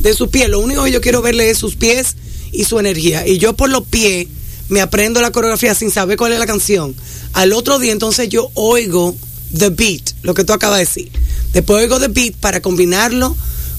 De 0.00 0.12
sus 0.12 0.28
pies. 0.28 0.48
Lo 0.48 0.58
único 0.58 0.82
que 0.84 0.90
yo 0.90 1.00
quiero 1.00 1.22
verle 1.22 1.48
es 1.48 1.58
sus 1.58 1.76
pies 1.76 2.16
y 2.50 2.64
su 2.64 2.78
energía. 2.80 3.26
Y 3.26 3.38
yo 3.38 3.54
por 3.54 3.70
los 3.70 3.86
pies 3.86 4.26
me 4.68 4.80
aprendo 4.80 5.20
la 5.20 5.30
coreografía 5.30 5.74
sin 5.76 5.92
saber 5.92 6.16
cuál 6.16 6.32
es 6.32 6.40
la 6.40 6.46
canción. 6.46 6.94
Al 7.34 7.52
otro 7.52 7.78
día, 7.78 7.92
entonces 7.92 8.28
yo 8.28 8.50
oigo 8.54 9.16
the 9.56 9.70
beat, 9.70 10.12
lo 10.22 10.34
que 10.34 10.44
tú 10.44 10.52
acabas 10.52 10.78
de 10.78 10.84
decir. 10.84 11.10
Después 11.52 11.82
oigo 11.82 11.98
the 12.00 12.08
beat 12.08 12.34
para 12.36 12.60
combinarlo 12.60 13.36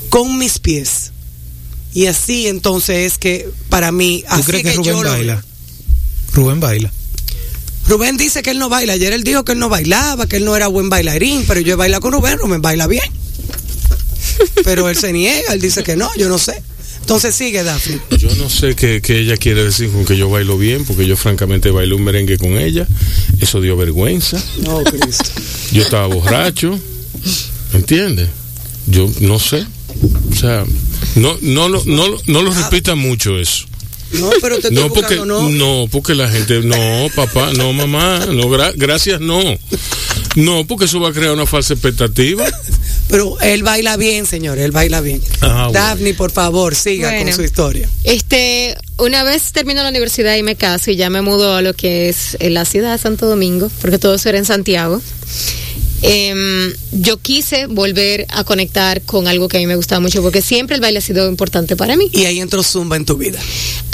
con 0.10 0.38
mis 0.38 0.60
pies. 0.60 1.12
Y 1.94 2.06
así 2.08 2.48
entonces 2.48 3.14
es 3.14 3.18
que 3.18 3.50
para 3.70 3.92
mí, 3.92 4.24
¿Tú 4.28 4.34
así 4.36 4.44
crees 4.44 4.64
que, 4.64 4.70
que 4.72 4.78
Rubén 4.78 4.86
yo 4.94 5.04
lo- 5.04 5.10
baila? 5.12 5.44
Rubén 6.34 6.60
baila. 6.60 6.92
Rubén 7.88 8.18
dice 8.18 8.42
que 8.44 8.52
él 8.52 8.60
no 8.60 8.70
baila. 8.70 8.94
Ayer 8.94 9.14
él 9.14 9.24
dijo 9.24 9.46
que 9.46 9.54
él 9.54 9.60
no 9.60 9.70
bailaba, 9.70 10.28
que 10.28 10.36
él 10.38 10.46
no 10.46 10.56
era 10.56 10.68
buen 10.68 10.90
bailarín, 10.90 11.46
pero 11.48 11.62
yo 11.62 11.74
he 11.74 11.76
bailado 11.76 12.02
con 12.02 12.12
Rubén, 12.14 12.38
Rubén 12.38 12.62
baila 12.62 12.86
bien. 12.88 13.04
Pero 14.64 14.90
él 14.90 14.98
se 14.98 15.14
niega, 15.14 15.54
él 15.54 15.62
dice 15.62 15.84
que 15.84 15.96
no, 15.96 16.10
yo 16.18 16.30
no 16.30 16.38
sé. 16.38 16.62
Entonces 17.08 17.36
sigue, 17.36 17.64
Daphne. 17.64 18.02
Yo 18.18 18.28
no 18.36 18.50
sé 18.50 18.76
qué, 18.76 19.02
qué 19.02 19.20
ella 19.22 19.38
quiere 19.38 19.64
decir 19.64 19.90
con 19.92 20.04
que 20.04 20.18
yo 20.18 20.30
bailo 20.30 20.58
bien, 20.58 20.84
porque 20.84 21.08
yo 21.08 21.16
francamente 21.16 21.72
bailé 21.72 21.94
un 21.96 22.04
merengue 22.04 22.38
con 22.38 22.58
ella. 22.58 22.86
Eso 23.40 23.62
dio 23.62 23.78
vergüenza. 23.78 24.44
No, 24.58 24.84
Cristo. 24.84 25.24
Yo 25.72 25.84
estaba 25.84 26.08
borracho. 26.08 26.78
¿Me 27.72 27.80
entiendes? 27.80 28.28
Yo 28.88 29.10
no 29.22 29.40
sé. 29.40 29.66
O 30.32 30.36
sea, 30.36 30.66
no, 31.16 31.38
no, 31.42 31.70
lo- 31.70 31.82
no, 31.86 32.10
lo- 32.10 32.22
no 32.28 32.42
lo 32.42 32.54
repita 32.54 32.96
mucho 32.96 33.40
eso. 33.40 33.68
No, 34.12 34.30
pero 34.42 34.56
te 34.60 34.68
estoy 34.68 34.76
No 34.84 34.90
porque, 34.94 35.16
buscando, 35.16 35.50
no. 35.50 35.50
no, 35.84 35.88
porque 35.90 36.14
la 36.14 36.30
gente, 36.30 36.60
no, 36.62 36.76
papá, 37.16 37.52
no, 37.56 37.72
mamá, 37.72 38.26
no, 38.26 38.50
gra- 38.50 38.74
gracias, 38.76 39.22
no. 39.22 39.40
No, 40.36 40.68
porque 40.68 40.86
eso 40.86 41.00
va 41.00 41.10
a 41.10 41.14
crear 41.14 41.32
una 41.32 41.46
falsa 41.46 41.74
expectativa. 41.74 42.46
Pero 43.10 43.40
él 43.40 43.64
baila 43.64 43.96
bien, 43.98 44.26
señor, 44.26 44.58
él 44.60 44.72
baila 44.72 45.00
bien. 45.02 45.22
Ah. 45.42 45.70
Daphne, 45.72 46.14
por 46.14 46.32
favor, 46.32 46.76
siga 46.76 47.10
Bueno. 47.10 47.26
con 47.26 47.34
su 47.34 47.44
historia. 47.44 47.90
Este, 48.04 48.76
una 48.98 49.24
vez 49.24 49.52
termino 49.54 49.82
la 49.84 49.90
universidad 49.90 50.36
y 50.36 50.44
me 50.44 50.56
caso 50.56 50.92
y 50.92 50.96
ya 50.98 51.10
me 51.10 51.22
mudo 51.22 51.56
a 51.56 51.62
lo 51.62 51.74
que 51.74 52.10
es 52.10 52.36
eh, 52.40 52.50
la 52.50 52.66
ciudad 52.66 52.92
de 52.92 52.98
Santo 52.98 53.26
Domingo, 53.28 53.72
porque 53.82 53.98
todo 53.98 54.16
eso 54.16 54.28
era 54.30 54.38
en 54.38 54.46
Santiago. 54.46 55.02
Em, 56.04 56.74
yo 56.92 57.18
quise 57.18 57.66
volver 57.66 58.28
a 58.30 58.44
conectar 58.44 59.02
con 59.02 59.28
algo 59.28 59.48
que 59.48 59.58
a 59.58 59.60
mí 59.60 59.66
me 59.68 59.76
gustaba 59.76 60.00
mucho, 60.00 60.22
porque 60.22 60.42
siempre 60.42 60.76
el 60.76 60.82
baile 60.82 61.00
ha 61.00 61.02
sido 61.02 61.28
importante 61.28 61.76
para 61.76 61.96
mí. 61.96 62.10
Y 62.12 62.26
ahí 62.26 62.40
entró 62.40 62.62
Zumba 62.62 62.98
en 62.98 63.06
tu 63.06 63.18
vida. 63.18 63.40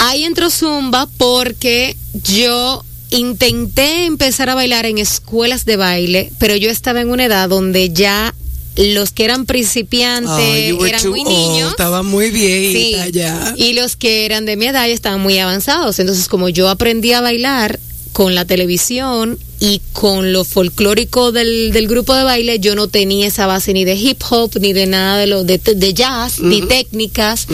Ahí 0.00 0.24
entró 0.24 0.50
Zumba 0.50 1.08
porque 1.16 1.96
yo 2.24 2.84
intenté 3.10 4.04
empezar 4.06 4.50
a 4.50 4.54
bailar 4.54 4.86
en 4.86 4.98
escuelas 4.98 5.64
de 5.64 5.76
baile, 5.76 6.32
pero 6.38 6.56
yo 6.56 6.68
estaba 6.68 7.00
en 7.00 7.10
una 7.10 7.24
edad 7.24 7.48
donde 7.48 7.90
ya 7.90 8.34
los 8.76 9.12
que 9.12 9.24
eran 9.24 9.46
principiantes 9.46 10.74
eran 10.86 11.08
muy 11.10 11.20
old, 11.20 11.28
niños. 11.28 11.70
estaba 11.70 12.02
muy 12.02 12.30
viejita 12.30 13.04
Sí, 13.06 13.12
ya. 13.12 13.54
Y 13.56 13.74
los 13.74 13.96
que 13.96 14.24
eran 14.24 14.46
de 14.46 14.56
mi 14.56 14.66
edad 14.66 14.86
ya 14.86 14.92
estaban 14.94 15.20
muy 15.20 15.38
avanzados. 15.38 15.98
Entonces, 15.98 16.28
como 16.28 16.48
yo 16.48 16.68
aprendí 16.68 17.12
a 17.12 17.20
bailar 17.20 17.78
con 18.12 18.34
la 18.34 18.44
televisión 18.44 19.38
y 19.58 19.80
con 19.92 20.32
lo 20.32 20.44
folclórico 20.44 21.32
del, 21.32 21.72
del 21.72 21.88
grupo 21.88 22.14
de 22.14 22.22
baile, 22.22 22.60
yo 22.60 22.74
no 22.76 22.86
tenía 22.86 23.26
esa 23.26 23.46
base 23.46 23.72
ni 23.72 23.84
de 23.84 23.94
hip 23.94 24.22
hop, 24.30 24.52
ni 24.60 24.72
de 24.72 24.86
nada 24.86 25.18
de 25.18 25.26
lo 25.26 25.42
de, 25.42 25.58
de 25.58 25.94
jazz, 25.94 26.38
ni 26.40 26.62
técnicas. 26.62 27.46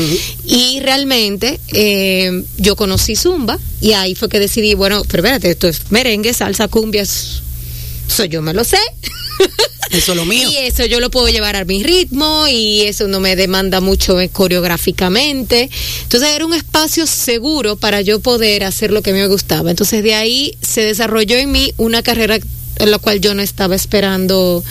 Y 0.47 0.81
realmente 0.81 1.61
eh, 1.73 2.45
yo 2.59 2.77
conocí 2.77 3.17
Zumba 3.17 3.59
y 3.81 3.93
ahí 3.93 4.15
fue 4.15 4.29
que 4.29 4.39
decidí, 4.39 4.75
bueno, 4.75 5.03
pero 5.09 5.23
espérate, 5.23 5.51
esto 5.51 5.69
es 5.69 5.91
merengue, 5.91 6.35
salsa, 6.35 6.69
cumbias. 6.69 7.43
Eso 8.09 8.25
yo 8.25 8.43
me 8.43 8.53
lo 8.53 8.65
sé. 8.65 8.79
Eso 9.91 10.13
es 10.13 10.17
lo 10.17 10.25
mío. 10.25 10.49
Y 10.51 10.57
eso 10.57 10.85
yo 10.87 11.01
lo 11.01 11.11
puedo 11.11 11.29
llevar 11.29 11.57
a 11.57 11.65
mi 11.65 11.83
ritmo 11.83 12.47
y 12.49 12.83
eso 12.83 13.09
no 13.09 13.21
me 13.21 13.37
demanda 13.37 13.81
mucho 13.81 14.21
eh, 14.21 14.29
coreográficamente. 14.29 15.69
Entonces 16.03 16.31
era 16.31 16.47
un 16.47 16.55
espacio 16.55 17.07
seguro 17.07 17.77
para 17.77 18.01
yo 18.01 18.21
poder 18.21 18.65
hacer 18.65 18.93
lo 18.93 19.03
que 19.03 19.13
me 19.13 19.27
gustaba. 19.27 19.71
Entonces 19.71 20.03
de 20.03 20.15
ahí 20.15 20.57
se 20.63 20.83
desarrolló 20.83 21.37
en 21.37 21.51
mí 21.51 21.75
una 21.77 22.03
carrera 22.03 22.39
en 22.77 22.91
la 22.91 22.99
cual 22.99 23.21
yo 23.21 23.35
no 23.35 23.43
estaba 23.43 23.75
esperando 23.75 24.65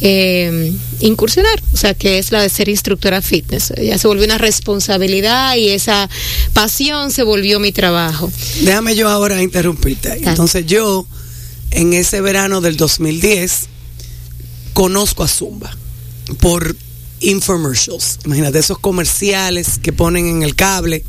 eh, 0.00 0.72
incursionar, 1.00 1.62
o 1.72 1.76
sea, 1.76 1.94
que 1.94 2.18
es 2.18 2.32
la 2.32 2.42
de 2.42 2.48
ser 2.48 2.68
instructora 2.68 3.22
fitness. 3.22 3.72
Ya 3.80 3.98
se 3.98 4.08
volvió 4.08 4.24
una 4.24 4.38
responsabilidad 4.38 5.54
y 5.56 5.68
esa 5.68 6.10
pasión 6.54 7.12
se 7.12 7.22
volvió 7.22 7.60
mi 7.60 7.70
trabajo. 7.72 8.30
Déjame 8.62 8.96
yo 8.96 9.08
ahora 9.08 9.40
interrumpirte. 9.42 10.18
Entonces 10.24 10.66
yo, 10.66 11.06
en 11.70 11.92
ese 11.92 12.20
verano 12.20 12.60
del 12.60 12.76
2010, 12.76 13.68
conozco 14.72 15.22
a 15.22 15.28
Zumba 15.28 15.76
por 16.40 16.76
infomercials. 17.20 18.18
Imagínate 18.24 18.58
esos 18.58 18.78
comerciales 18.78 19.78
que 19.78 19.92
ponen 19.92 20.26
en 20.26 20.42
el 20.42 20.54
cable 20.56 21.04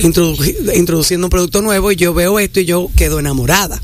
introdu- 0.00 0.76
introduciendo 0.76 1.26
un 1.26 1.30
producto 1.30 1.62
nuevo 1.62 1.90
y 1.92 1.96
yo 1.96 2.12
veo 2.14 2.38
esto 2.38 2.60
y 2.60 2.64
yo 2.64 2.90
quedo 2.96 3.18
enamorada. 3.18 3.80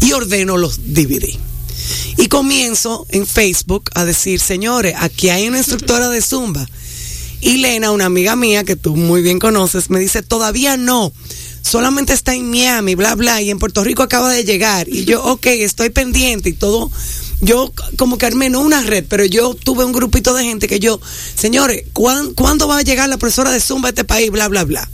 Y 0.00 0.12
ordeno 0.12 0.56
los 0.56 0.94
DVD. 0.94 1.28
Y 2.16 2.28
comienzo 2.28 3.06
en 3.10 3.26
Facebook 3.26 3.90
a 3.94 4.04
decir, 4.04 4.40
señores, 4.40 4.94
aquí 4.98 5.28
hay 5.28 5.46
una 5.48 5.58
instructora 5.58 6.08
de 6.08 6.22
Zumba. 6.22 6.68
Y 7.40 7.58
Lena, 7.58 7.90
una 7.90 8.06
amiga 8.06 8.36
mía 8.36 8.64
que 8.64 8.76
tú 8.76 8.96
muy 8.96 9.20
bien 9.20 9.38
conoces, 9.38 9.90
me 9.90 10.00
dice, 10.00 10.22
todavía 10.22 10.78
no, 10.78 11.12
solamente 11.60 12.14
está 12.14 12.34
en 12.34 12.48
Miami, 12.48 12.94
bla, 12.94 13.14
bla, 13.16 13.42
y 13.42 13.50
en 13.50 13.58
Puerto 13.58 13.84
Rico 13.84 14.02
acaba 14.02 14.32
de 14.32 14.44
llegar. 14.44 14.88
Y 14.88 15.04
yo, 15.04 15.22
ok, 15.22 15.46
estoy 15.46 15.90
pendiente 15.90 16.48
y 16.48 16.52
todo. 16.54 16.90
Yo 17.44 17.72
como 17.96 18.16
que 18.18 18.26
armé 18.26 18.48
no 18.50 18.60
una 18.60 18.80
red, 18.82 19.04
pero 19.08 19.24
yo 19.24 19.54
tuve 19.54 19.84
un 19.84 19.92
grupito 19.92 20.34
de 20.34 20.44
gente 20.44 20.66
que 20.68 20.80
yo, 20.80 21.00
señores, 21.34 21.84
¿cuán- 21.92 22.32
¿cuándo 22.34 22.66
va 22.68 22.78
a 22.78 22.82
llegar 22.82 23.08
la 23.08 23.18
profesora 23.18 23.50
de 23.50 23.60
Zumba 23.60 23.88
a 23.88 23.90
este 23.90 24.04
país? 24.04 24.30
Bla, 24.30 24.48
bla, 24.48 24.64
bla. 24.64 24.88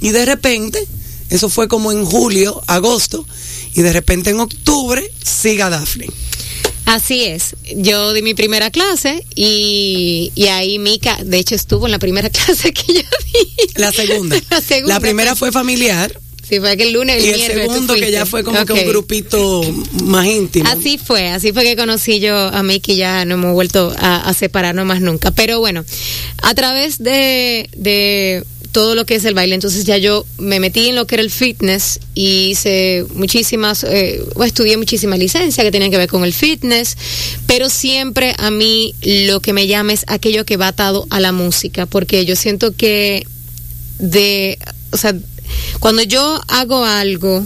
Y 0.00 0.10
de 0.10 0.24
repente, 0.24 0.86
eso 1.28 1.48
fue 1.50 1.68
como 1.68 1.92
en 1.92 2.04
julio, 2.04 2.62
agosto, 2.66 3.26
y 3.74 3.82
de 3.82 3.92
repente 3.92 4.30
en 4.30 4.40
octubre, 4.40 5.02
siga 5.24 5.68
Daphne. 5.70 6.06
Así 6.86 7.22
es. 7.22 7.54
Yo 7.76 8.12
di 8.14 8.22
mi 8.22 8.34
primera 8.34 8.70
clase 8.70 9.24
y, 9.36 10.32
y 10.34 10.46
ahí 10.46 10.78
Mica, 10.78 11.18
de 11.22 11.38
hecho, 11.38 11.54
estuvo 11.54 11.86
en 11.86 11.92
la 11.92 11.98
primera 11.98 12.30
clase 12.30 12.72
que 12.72 12.94
yo 12.94 13.00
di. 13.02 13.68
La 13.76 13.92
segunda. 13.92 14.40
la 14.50 14.60
segunda. 14.60 14.94
La 14.94 15.00
primera 15.00 15.36
fue 15.36 15.52
familiar. 15.52 16.18
Sí, 16.50 16.58
fue 16.58 16.76
que 16.76 16.82
el 16.82 16.92
lunes, 16.92 17.22
el 17.22 17.26
Y 17.26 17.42
el 17.42 17.52
segundo 17.52 17.94
que 17.94 18.10
ya 18.10 18.26
fue 18.26 18.42
como 18.42 18.64
que 18.66 18.72
Ok. 18.72 18.78
un 18.80 18.88
grupito 18.88 19.62
más 20.02 20.26
íntimo. 20.26 20.68
Así 20.68 20.98
fue, 20.98 21.28
así 21.28 21.52
fue 21.52 21.62
que 21.62 21.76
conocí 21.76 22.18
yo 22.18 22.36
a 22.36 22.62
Mickey, 22.64 22.96
ya 22.96 23.24
no 23.24 23.34
hemos 23.34 23.52
vuelto 23.54 23.94
a, 23.96 24.16
a 24.28 24.34
separarnos 24.34 24.84
más 24.84 25.00
nunca. 25.00 25.30
Pero 25.30 25.60
bueno, 25.60 25.84
a 26.42 26.54
través 26.54 26.98
de, 26.98 27.70
de 27.76 28.44
todo 28.72 28.96
lo 28.96 29.06
que 29.06 29.14
es 29.14 29.24
el 29.24 29.34
baile, 29.34 29.54
entonces 29.54 29.84
ya 29.84 29.96
yo 29.96 30.26
me 30.38 30.58
metí 30.58 30.88
en 30.88 30.96
lo 30.96 31.06
que 31.06 31.14
era 31.16 31.22
el 31.22 31.30
fitness 31.30 32.00
y 32.14 32.50
hice 32.50 33.04
muchísimas, 33.14 33.84
eh, 33.84 34.20
o 34.34 34.42
estudié 34.42 34.76
muchísimas 34.76 35.18
licencias 35.20 35.64
que 35.64 35.70
tenían 35.70 35.90
que 35.92 35.98
ver 35.98 36.08
con 36.08 36.24
el 36.24 36.32
fitness, 36.32 36.96
pero 37.46 37.68
siempre 37.70 38.34
a 38.38 38.50
mí 38.50 38.94
lo 39.02 39.40
que 39.40 39.52
me 39.52 39.68
llama 39.68 39.92
es 39.92 40.04
aquello 40.08 40.44
que 40.44 40.56
va 40.56 40.68
atado 40.68 41.06
a 41.10 41.20
la 41.20 41.30
música, 41.32 41.86
porque 41.86 42.24
yo 42.24 42.34
siento 42.34 42.74
que 42.74 43.24
de, 43.98 44.58
o 44.92 44.96
sea, 44.96 45.14
cuando 45.78 46.02
yo 46.02 46.40
hago 46.48 46.84
algo 46.84 47.44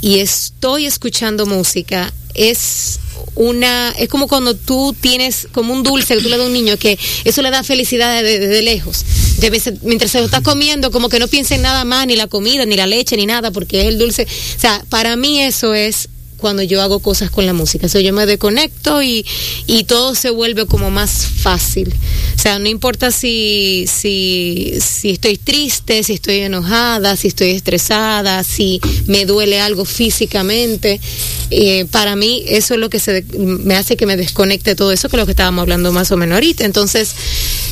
y 0.00 0.18
estoy 0.18 0.86
escuchando 0.86 1.46
música, 1.46 2.12
es 2.34 3.00
una, 3.34 3.94
es 3.98 4.08
como 4.08 4.28
cuando 4.28 4.54
tú 4.54 4.94
tienes 4.98 5.48
como 5.52 5.72
un 5.72 5.82
dulce 5.82 6.16
que 6.16 6.22
tú 6.22 6.28
le 6.28 6.36
das 6.36 6.44
a 6.44 6.48
un 6.48 6.52
niño 6.52 6.76
que 6.76 6.98
eso 7.24 7.42
le 7.42 7.50
da 7.50 7.62
felicidad 7.62 8.22
desde, 8.22 8.62
lejos. 8.62 9.04
De 9.38 9.78
mientras 9.82 10.10
se 10.10 10.18
lo 10.18 10.24
está 10.24 10.40
comiendo, 10.40 10.90
como 10.90 11.08
que 11.08 11.18
no 11.18 11.28
piensa 11.28 11.54
en 11.54 11.62
nada 11.62 11.84
más, 11.84 12.06
ni 12.06 12.16
la 12.16 12.26
comida, 12.26 12.64
ni 12.64 12.76
la 12.76 12.86
leche, 12.86 13.16
ni 13.16 13.26
nada, 13.26 13.50
porque 13.50 13.82
es 13.82 13.86
el 13.86 13.98
dulce. 13.98 14.26
O 14.56 14.60
sea, 14.60 14.84
para 14.88 15.16
mí 15.16 15.42
eso 15.42 15.74
es 15.74 16.08
cuando 16.36 16.62
yo 16.62 16.82
hago 16.82 17.00
cosas 17.00 17.30
con 17.30 17.46
la 17.46 17.52
música. 17.52 17.86
O 17.86 17.98
yo 17.98 18.12
me 18.12 18.26
desconecto 18.26 19.02
y, 19.02 19.24
y 19.66 19.84
todo 19.84 20.14
se 20.14 20.30
vuelve 20.30 20.66
como 20.66 20.90
más 20.90 21.26
fácil. 21.26 21.94
O 22.34 22.38
sea, 22.38 22.58
no 22.58 22.68
importa 22.68 23.10
si, 23.10 23.86
si, 23.88 24.74
si 24.80 25.10
estoy 25.10 25.38
triste, 25.38 26.02
si 26.02 26.14
estoy 26.14 26.40
enojada, 26.40 27.16
si 27.16 27.28
estoy 27.28 27.50
estresada, 27.50 28.44
si 28.44 28.80
me 29.06 29.26
duele 29.26 29.60
algo 29.60 29.84
físicamente. 29.84 31.00
eh, 31.50 31.86
para 31.90 32.16
mí 32.16 32.44
eso 32.48 32.74
es 32.74 32.80
lo 32.80 32.90
que 32.90 32.98
se, 32.98 33.24
me 33.36 33.76
hace 33.76 33.96
que 33.96 34.06
me 34.06 34.16
desconecte 34.16 34.74
todo 34.74 34.92
eso, 34.92 35.08
que 35.08 35.16
es 35.16 35.20
lo 35.20 35.26
que 35.26 35.32
estábamos 35.32 35.62
hablando 35.62 35.92
más 35.92 36.10
o 36.10 36.16
menos 36.16 36.34
ahorita. 36.34 36.64
Entonces, 36.64 37.14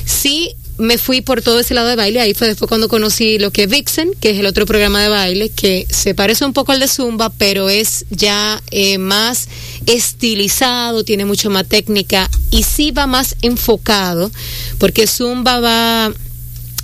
sí 0.04 0.56
me 0.78 0.98
fui 0.98 1.20
por 1.20 1.42
todo 1.42 1.60
ese 1.60 1.74
lado 1.74 1.88
de 1.88 1.96
baile. 1.96 2.20
Ahí 2.20 2.34
fue 2.34 2.48
después 2.48 2.68
cuando 2.68 2.88
conocí 2.88 3.38
lo 3.38 3.50
que 3.50 3.64
es 3.64 3.70
Vixen, 3.70 4.10
que 4.20 4.30
es 4.30 4.38
el 4.38 4.46
otro 4.46 4.66
programa 4.66 5.02
de 5.02 5.08
baile, 5.08 5.48
que 5.50 5.86
se 5.90 6.14
parece 6.14 6.44
un 6.44 6.52
poco 6.52 6.72
al 6.72 6.80
de 6.80 6.88
Zumba, 6.88 7.30
pero 7.30 7.68
es 7.68 8.06
ya 8.10 8.62
eh, 8.70 8.98
más 8.98 9.48
estilizado, 9.86 11.04
tiene 11.04 11.24
mucho 11.24 11.50
más 11.50 11.66
técnica 11.66 12.28
y 12.50 12.64
sí 12.64 12.90
va 12.90 13.06
más 13.06 13.36
enfocado, 13.42 14.30
porque 14.78 15.06
Zumba 15.06 15.60
va 15.60 16.12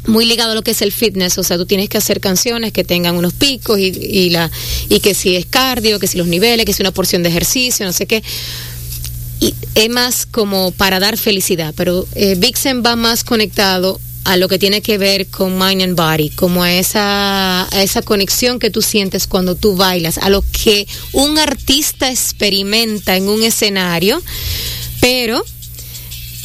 muy 0.06 0.24
ligado 0.24 0.52
a 0.52 0.54
lo 0.54 0.62
que 0.62 0.70
es 0.70 0.80
el 0.80 0.92
fitness, 0.92 1.36
o 1.36 1.42
sea, 1.42 1.58
tú 1.58 1.66
tienes 1.66 1.88
que 1.88 1.98
hacer 1.98 2.20
canciones 2.20 2.72
que 2.72 2.84
tengan 2.84 3.16
unos 3.16 3.34
picos 3.34 3.78
y, 3.78 3.88
y 3.88 4.30
la 4.30 4.50
y 4.88 5.00
que 5.00 5.14
si 5.14 5.36
es 5.36 5.44
cardio, 5.44 5.98
que 5.98 6.06
si 6.06 6.16
los 6.16 6.26
niveles, 6.26 6.64
que 6.64 6.72
si 6.72 6.82
una 6.82 6.90
porción 6.90 7.22
de 7.22 7.28
ejercicio, 7.28 7.84
no 7.84 7.92
sé 7.92 8.06
qué 8.06 8.22
es 9.74 9.90
más 9.90 10.26
como 10.26 10.70
para 10.72 11.00
dar 11.00 11.16
felicidad, 11.16 11.74
pero 11.76 12.06
eh, 12.14 12.34
Vixen 12.36 12.82
va 12.84 12.96
más 12.96 13.24
conectado 13.24 13.98
a 14.24 14.36
lo 14.36 14.48
que 14.48 14.58
tiene 14.58 14.82
que 14.82 14.98
ver 14.98 15.26
con 15.28 15.58
mind 15.58 15.82
and 15.82 15.96
body, 15.96 16.30
como 16.30 16.62
a 16.62 16.72
esa, 16.72 17.62
a 17.74 17.82
esa 17.82 18.02
conexión 18.02 18.58
que 18.58 18.70
tú 18.70 18.82
sientes 18.82 19.26
cuando 19.26 19.54
tú 19.54 19.76
bailas, 19.76 20.18
a 20.18 20.28
lo 20.28 20.44
que 20.52 20.86
un 21.12 21.38
artista 21.38 22.10
experimenta 22.10 23.16
en 23.16 23.28
un 23.28 23.42
escenario, 23.42 24.22
pero 25.00 25.44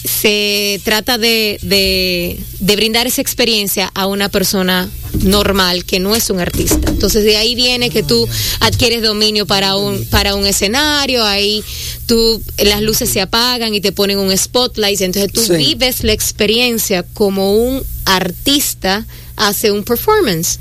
se 0.08 0.80
trata 0.84 1.18
de, 1.18 1.58
de, 1.62 2.40
de 2.60 2.76
brindar 2.76 3.08
esa 3.08 3.22
experiencia 3.22 3.92
a 3.94 4.08
una 4.08 4.30
persona 4.30 4.90
normal 5.22 5.86
que 5.86 6.00
no 6.00 6.16
es 6.16 6.30
un 6.30 6.40
artista. 6.40 6.90
Entonces 6.90 7.24
de 7.24 7.38
ahí 7.38 7.56
viene 7.56 7.90
que 7.90 8.04
tú 8.04 8.28
adquieres 8.60 9.02
dominio 9.02 9.46
para 9.46 9.76
un 9.76 10.04
para 10.06 10.36
un 10.36 10.46
escenario, 10.46 11.24
ahí 11.26 11.64
tú 12.06 12.42
las 12.58 12.82
luces 12.82 13.10
se 13.10 13.22
apagan 13.22 13.74
y 13.74 13.82
te 13.82 13.92
ponen 13.92 14.20
un 14.20 14.36
spotlight, 14.38 15.02
entonces 15.02 15.32
tú 15.32 15.42
Sí. 15.42 15.54
vives 15.58 16.04
la 16.04 16.14
experiencia 16.14 17.04
como 17.14 17.56
un 17.56 17.84
artista 18.06 19.06
hace 19.38 19.72
un 19.72 19.84
performance, 19.84 20.60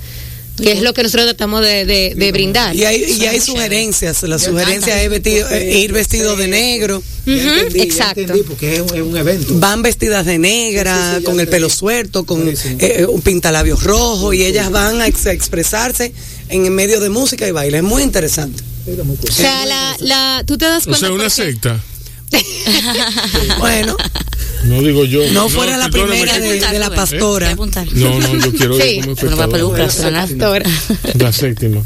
que 0.56 0.72
es 0.72 0.82
lo 0.82 0.94
que 0.94 1.02
nosotros 1.02 1.26
tratamos 1.26 1.62
de, 1.62 1.84
de- 1.84 2.14
de 2.16 2.32
brindar. 2.32 2.74
Y 2.76 2.84
hay, 2.84 3.02
y 3.20 3.26
hay 3.26 3.40
sugerencias. 3.40 4.22
La 4.22 4.38
sugerencia 4.38 5.02
es 5.02 5.10
vestido- 5.10 5.48
eh, 5.50 5.78
ir 5.80 5.92
vestido 5.92 6.36
de 6.36 6.48
negro. 6.48 7.02
Entendí, 7.26 7.80
exacto. 7.80 8.20
entendí, 8.20 8.42
porque 8.42 8.74
es 8.76 8.80
un, 8.82 8.94
es 8.94 9.02
un 9.02 9.16
evento. 9.16 9.54
Van 9.58 9.82
vestidas 9.82 10.26
de 10.26 10.38
negra, 10.38 10.94
Sí, 10.96 11.10
sí, 11.14 11.18
sí, 11.20 11.24
con 11.24 11.40
el 11.40 11.48
pelo 11.48 11.68
suelto, 11.70 12.24
con 12.24 12.48
Sí, 12.50 12.56
sí. 12.56 12.76
eh, 12.78 13.06
un 13.08 13.20
pintalabios 13.22 13.82
rojo 13.82 14.32
y 14.32 14.44
ellas 14.44 14.70
van 14.70 15.00
a 15.00 15.06
ex- 15.06 15.26
a 15.26 15.32
expresarse 15.32 16.12
en 16.48 16.72
medio 16.74 17.00
de 17.00 17.08
música 17.08 17.48
y 17.48 17.50
baile. 17.50 17.78
Es 17.78 17.82
muy 17.82 18.02
interesante. 18.02 18.62
O 18.86 19.32
sea, 19.32 19.64
la, 19.64 19.96
la, 20.00 20.44
tú 20.46 20.58
te 20.58 20.66
das 20.66 20.82
O 20.82 20.90
cuenta 20.90 20.98
sea, 21.06 21.12
una 21.14 21.24
porque- 21.24 21.30
secta. 21.44 21.82
Bueno, 23.58 23.96
No 24.64 24.80
digo 24.82 25.04
yo. 25.04 25.20
no 25.32 25.48
fuera 25.48 25.76
la 25.76 25.88
primera 25.90 26.38
de, 26.38 26.60
de 26.60 26.78
la 26.78 26.86
a 26.86 26.90
pastora. 26.94 27.54
No, 27.54 28.18
no, 28.18 28.36
yo 28.38 28.52
quiero 28.52 28.78
Sí. 28.80 28.82
ir 28.98 29.04
como 29.04 29.16
Con 29.16 29.24
una 29.28 29.34
espectador. 29.44 29.50
peluca, 29.50 29.90
suena 29.90 30.26
Pastora. 30.26 30.70
La 31.18 31.32
séptima. 31.32 31.82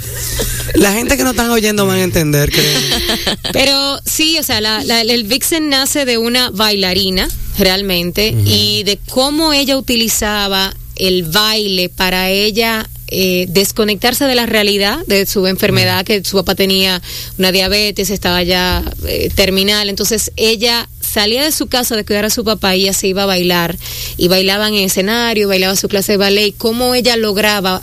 La 0.75 0.93
gente 0.93 1.17
que 1.17 1.25
no 1.25 1.31
están 1.31 1.51
oyendo 1.51 1.87
van 1.87 1.99
a 1.99 2.03
entender, 2.03 2.51
creo. 2.53 2.81
Pero 3.53 3.99
sí, 4.05 4.39
o 4.39 4.43
sea, 4.43 4.61
la- 4.61 4.85
la- 4.85 5.01
el 5.01 5.25
Vixen 5.25 5.69
nace 5.69 6.05
de 6.05 6.19
una 6.19 6.51
bailarina, 6.51 7.29
realmente, 7.59 8.35
y 8.45 8.83
de 8.85 8.99
cómo 9.11 9.53
ella 9.53 9.77
utilizaba 9.77 10.75
el 10.97 11.25
baile 11.25 11.89
para 11.89 12.31
ella 12.31 12.89
eh, 13.11 13.47
desconectarse 13.49 14.25
de 14.25 14.35
la 14.35 14.47
realidad 14.47 14.99
de 15.07 15.27
su 15.27 15.47
enfermedad, 15.47 16.05
que 16.05 16.23
su 16.25 16.37
papá 16.37 16.55
tenía 16.55 17.01
una 17.39 17.53
diabetes, 17.53 18.11
estaba 18.11 18.43
ya 18.43 18.83
eh, 19.07 19.31
terminal, 19.35 19.89
entonces 19.89 20.33
ella 20.37 20.89
salía 21.01 21.43
de 21.43 21.53
su 21.53 21.69
casa 21.69 21.97
de 21.97 22.05
cuidar 22.05 22.25
a 22.25 22.31
su 22.31 22.45
papá 22.45 22.77
y 22.77 22.83
ella 22.83 22.93
se 22.93 23.09
iba 23.09 23.23
a 23.23 23.27
bailar. 23.27 23.77
Y 24.17 24.29
bailaba 24.29 24.69
en 24.69 24.75
el 24.75 24.85
escenario, 24.85 25.49
bailaba 25.49 25.75
su 25.77 25.89
clase 25.89 26.13
de 26.13 26.19
ballet. 26.19 26.49
Y 26.49 26.53
cómo 26.53 26.95
ella 26.95 27.17
lograba 27.17 27.83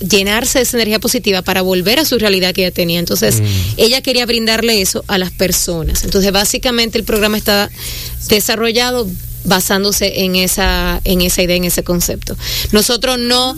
llenarse 0.00 0.58
de 0.58 0.62
esa 0.64 0.76
energía 0.76 0.98
positiva 0.98 1.42
para 1.42 1.62
volver 1.62 1.98
a 1.98 2.04
su 2.04 2.18
realidad 2.18 2.54
que 2.54 2.62
ella 2.62 2.74
tenía. 2.74 2.98
Entonces, 2.98 3.42
ella 3.76 4.00
quería 4.00 4.26
brindarle 4.26 4.80
eso 4.80 5.04
a 5.06 5.18
las 5.18 5.30
personas. 5.30 6.04
Entonces, 6.04 6.32
básicamente 6.32 6.98
el 6.98 7.04
programa 7.04 7.36
está 7.36 7.70
desarrollado 8.28 9.06
basándose 9.44 10.22
en 10.24 10.36
esa 10.36 11.00
en 11.04 11.20
esa 11.20 11.42
idea 11.42 11.56
en 11.56 11.64
ese 11.64 11.82
concepto 11.82 12.36
nosotros 12.72 13.18
no 13.18 13.56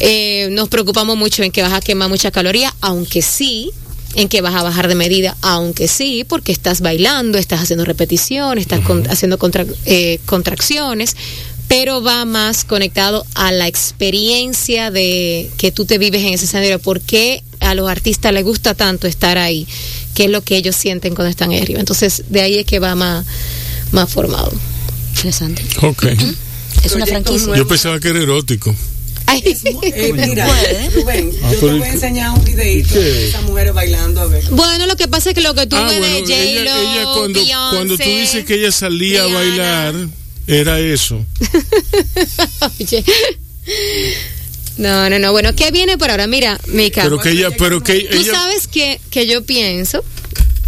eh, 0.00 0.48
nos 0.50 0.68
preocupamos 0.68 1.16
mucho 1.16 1.42
en 1.42 1.50
que 1.52 1.62
vas 1.62 1.72
a 1.72 1.80
quemar 1.80 2.08
mucha 2.08 2.30
caloría 2.30 2.74
aunque 2.80 3.22
sí 3.22 3.70
en 4.14 4.28
que 4.28 4.40
vas 4.40 4.54
a 4.54 4.62
bajar 4.62 4.88
de 4.88 4.94
medida, 4.94 5.36
aunque 5.42 5.88
sí, 5.88 6.24
porque 6.26 6.50
estás 6.50 6.80
bailando, 6.80 7.36
estás 7.36 7.60
haciendo 7.60 7.84
repeticiones, 7.84 8.62
estás 8.62 8.80
con- 8.80 9.06
haciendo 9.10 9.36
contra- 9.38 9.66
eh, 9.84 10.20
contracciones, 10.24 11.14
pero 11.68 12.00
va 12.02 12.24
más 12.24 12.64
conectado 12.64 13.26
a 13.34 13.52
la 13.52 13.66
experiencia 13.68 14.90
de 14.90 15.50
que 15.58 15.70
tú 15.70 15.84
te 15.84 15.98
vives 15.98 16.22
en 16.22 16.32
ese 16.32 16.46
escenario. 16.46 16.78
¿Por 16.78 17.02
qué 17.02 17.42
a 17.60 17.74
los 17.74 17.90
artistas 17.90 18.32
les 18.32 18.42
gusta 18.44 18.72
tanto 18.72 19.06
estar 19.06 19.36
ahí? 19.36 19.66
¿Qué 20.14 20.24
es 20.26 20.30
lo 20.30 20.40
que 20.42 20.56
ellos 20.56 20.76
sienten 20.76 21.14
cuando 21.14 21.28
están 21.30 21.50
ahí 21.50 21.58
arriba? 21.60 21.80
Entonces, 21.80 22.22
de 22.30 22.40
ahí 22.40 22.54
es 22.60 22.64
que 22.64 22.78
va 22.78 22.94
más, 22.94 23.26
más 23.92 24.08
formado. 24.10 24.50
Interesante. 25.16 25.64
Ok. 25.82 26.04
Es 26.84 26.92
una 26.92 27.06
franquicia. 27.06 27.56
Yo 27.56 27.66
pensaba 27.66 27.98
que 28.00 28.08
era 28.08 28.20
erótico. 28.22 28.74
Ay, 29.28 29.42
Eh, 29.82 30.12
mira. 30.14 30.46
Rubén, 30.94 31.32
Ah, 31.42 31.50
yo 31.52 31.58
te 31.58 31.66
voy 31.72 31.82
a 31.82 31.92
enseñar 31.92 32.30
un 32.38 32.44
videito 32.44 32.90
¿Y 32.90 32.92
qué? 32.92 32.98
de 33.00 33.28
esas 33.28 33.42
mujeres 33.42 33.74
bailando 33.74 34.20
a 34.20 34.26
ver. 34.26 34.44
Bueno, 34.50 34.86
lo 34.86 34.94
que 34.96 35.08
pasa 35.08 35.30
es 35.30 35.34
que 35.34 35.40
lo 35.40 35.52
que 35.54 35.66
tú 35.66 35.74
Ah, 35.76 35.88
ves 35.88 35.98
bueno, 35.98 36.14
de 36.14 36.18
ella, 36.20 36.80
ella 36.80 37.04
cuando, 37.14 37.40
Beyoncé, 37.40 37.76
cuando 37.76 37.96
tú 37.96 38.04
dices 38.04 38.44
que 38.44 38.54
ella 38.54 38.70
salía 38.70 39.24
Rihanna. 39.24 39.38
a 39.38 39.42
bailar, 39.42 39.94
era 40.46 40.78
eso. 40.78 41.24
Oye. 42.78 43.04
No, 44.76 45.08
no, 45.10 45.18
no. 45.18 45.32
Bueno, 45.32 45.54
¿qué 45.56 45.70
viene 45.70 45.96
por 45.98 46.10
ahora? 46.10 46.26
Mira, 46.26 46.60
Mica. 46.68 47.02
Pero 47.02 47.18
que 47.18 47.30
ella, 47.30 47.48
pero 47.58 47.82
que 47.82 48.00
Tú 48.00 48.16
ella, 48.18 48.32
sabes 48.32 48.68
que, 48.68 49.00
que 49.10 49.26
yo 49.26 49.42
pienso, 49.44 50.04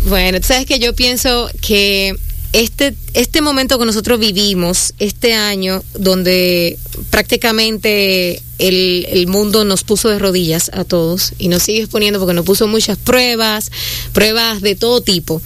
bueno, 0.07 0.41
tú 0.41 0.49
sabes 0.49 0.67
que 0.67 0.79
yo 0.79 0.95
pienso 0.97 1.51
que 1.61 2.17
este, 2.53 2.95
este 3.15 3.41
momento 3.41 3.79
que 3.79 3.85
nosotros 3.85 4.19
vivimos, 4.19 4.95
este 4.99 5.35
año, 5.35 5.83
donde 5.95 6.79
prácticamente 7.11 8.43
el, 8.59 9.07
el 9.11 9.27
mundo 9.27 9.65
nos 9.65 9.85
puso 9.85 10.09
de 10.09 10.19
rodillas 10.19 10.71
a 10.73 10.85
todos 10.85 11.33
y 11.39 11.49
nos 11.49 11.63
sigue 11.63 11.81
exponiendo 11.81 12.19
porque 12.19 12.35
nos 12.35 12.45
puso 12.45 12.67
muchas 12.67 12.97
pruebas, 12.99 13.71
pruebas 14.13 14.61
de 14.63 14.75
todo 14.75 15.01
tipo. 15.01 15.43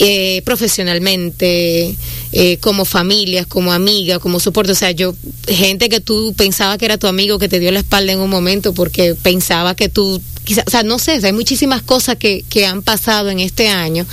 Eh, 0.00 0.42
profesionalmente, 0.44 1.94
eh, 2.32 2.56
como 2.58 2.84
familias, 2.84 3.46
como 3.46 3.72
amigas, 3.72 4.18
como 4.18 4.40
soporte. 4.40 4.72
O 4.72 4.74
sea, 4.74 4.90
yo, 4.90 5.14
gente 5.46 5.88
que 5.88 6.00
tú 6.00 6.34
pensaba 6.36 6.76
que 6.78 6.84
era 6.84 6.98
tu 6.98 7.06
amigo 7.06 7.38
que 7.38 7.48
te 7.48 7.60
dio 7.60 7.70
la 7.70 7.78
espalda 7.78 8.12
en 8.12 8.18
un 8.18 8.28
momento 8.28 8.74
porque 8.74 9.14
pensaba 9.14 9.76
que 9.76 9.88
tú, 9.88 10.20
quizá, 10.42 10.64
o 10.66 10.70
sea, 10.70 10.82
no 10.82 10.98
sé, 10.98 11.20
hay 11.22 11.32
muchísimas 11.32 11.80
cosas 11.82 12.16
que, 12.16 12.44
que 12.48 12.66
han 12.66 12.82
pasado 12.82 13.30
en 13.30 13.38
este 13.38 13.68
año, 13.68 14.04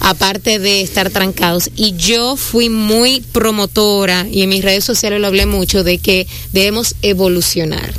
aparte 0.00 0.58
de 0.58 0.80
estar 0.80 1.10
trancados. 1.10 1.70
Y 1.76 1.94
yo 1.96 2.36
fui 2.36 2.70
muy 2.70 3.20
promotora, 3.20 4.26
y 4.30 4.40
en 4.40 4.48
mis 4.48 4.64
redes 4.64 4.84
sociales 4.84 5.20
lo 5.20 5.26
hablé 5.26 5.44
mucho, 5.44 5.84
de 5.84 5.98
que 5.98 6.26
debemos 6.54 6.94
evolucionar. 7.02 7.92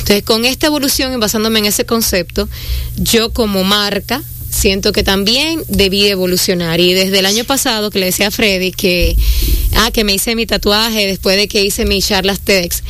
Entonces, 0.00 0.24
con 0.24 0.44
esta 0.44 0.66
evolución 0.66 1.18
basándome 1.20 1.60
en 1.60 1.66
ese 1.66 1.86
concepto, 1.86 2.48
yo 2.96 3.32
como 3.32 3.62
marca, 3.62 4.20
siento 4.52 4.92
que 4.92 5.02
también 5.02 5.62
debí 5.68 6.06
evolucionar. 6.06 6.78
Y 6.78 6.92
desde 6.92 7.18
el 7.18 7.26
año 7.26 7.44
pasado 7.44 7.90
que 7.90 7.98
le 7.98 8.06
decía 8.06 8.28
a 8.28 8.30
Freddy 8.30 8.70
que 8.70 9.16
ah 9.74 9.90
que 9.90 10.04
me 10.04 10.14
hice 10.14 10.36
mi 10.36 10.46
tatuaje 10.46 11.06
después 11.06 11.36
de 11.36 11.48
que 11.48 11.64
hice 11.64 11.84
mi 11.86 12.00
charlas 12.02 12.40
TEDx 12.40 12.82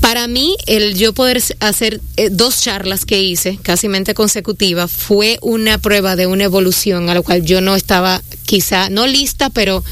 para 0.00 0.26
mí 0.26 0.56
el 0.66 0.94
yo 0.96 1.12
poder 1.12 1.42
hacer 1.60 2.00
eh, 2.16 2.28
dos 2.30 2.60
charlas 2.60 3.06
que 3.06 3.22
hice 3.22 3.58
casi 3.62 3.88
mente 3.88 4.14
consecutiva 4.14 4.88
fue 4.88 5.38
una 5.40 5.78
prueba 5.78 6.16
de 6.16 6.26
una 6.26 6.44
evolución 6.44 7.08
a 7.08 7.14
lo 7.14 7.22
cual 7.22 7.44
yo 7.44 7.60
no 7.60 7.74
estaba 7.76 8.20
quizá 8.44 8.90
no 8.90 9.06
lista 9.06 9.48
pero 9.48 9.82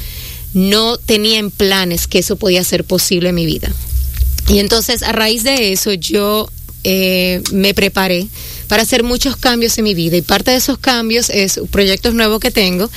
no 0.53 0.99
tenía 0.99 1.39
en 1.39 1.51
planes 1.51 2.07
que 2.07 2.19
eso 2.19 2.37
podía 2.37 2.65
ser 2.65 2.83
posible 2.85 3.29
en 3.29 3.37
mi 3.37 3.47
vida. 3.47 3.73
Y 4.49 4.59
entonces 4.59 5.05
a 5.05 5.13
raíz 5.13 5.45
de 5.45 5.73
eso 5.73 5.93
yo 5.93 6.51
eh, 6.83 7.41
me 7.53 7.73
preparé 7.73 8.27
para 8.71 8.85
hacer 8.85 9.03
muchos 9.03 9.37
cambios 9.37 9.77
en 9.79 9.85
mi 9.85 9.95
vida 9.95 10.17
y 10.17 10.23
parte 10.23 10.53
de 10.53 10.59
esos 10.59 10.79
cambios 10.79 11.29
es 11.29 11.61
proyectos 11.73 12.15
nuevos 12.15 12.39
que 12.39 12.53
tengo 12.53 12.89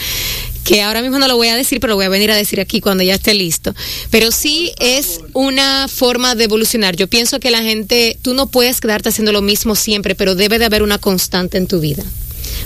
que 0.64 0.84
ahora 0.84 1.02
mismo 1.02 1.18
no 1.18 1.28
lo 1.28 1.36
voy 1.36 1.48
a 1.48 1.56
decir, 1.56 1.80
pero 1.80 1.92
lo 1.92 1.96
voy 1.96 2.06
a 2.06 2.10
venir 2.10 2.30
a 2.32 2.36
decir 2.36 2.62
aquí 2.62 2.80
cuando 2.80 3.04
ya 3.04 3.16
esté 3.16 3.34
listo. 3.34 3.76
Pero 4.12 4.32
sí 4.32 4.72
es 4.80 5.20
una 5.34 5.90
forma 5.90 6.36
de 6.36 6.46
evolucionar. 6.46 6.96
Yo 6.96 7.08
pienso 7.08 7.40
que 7.42 7.52
la 7.52 7.62
gente, 7.62 8.18
tú 8.22 8.34
no 8.34 8.48
puedes 8.48 8.80
quedarte 8.80 9.10
haciendo 9.10 9.34
lo 9.34 9.42
mismo 9.42 9.76
siempre, 9.76 10.16
pero 10.16 10.36
debe 10.36 10.60
de 10.60 10.66
haber 10.66 10.84
una 10.84 11.00
constante 11.00 11.58
en 11.58 11.68
tu 11.68 11.82
vida. 11.82 12.04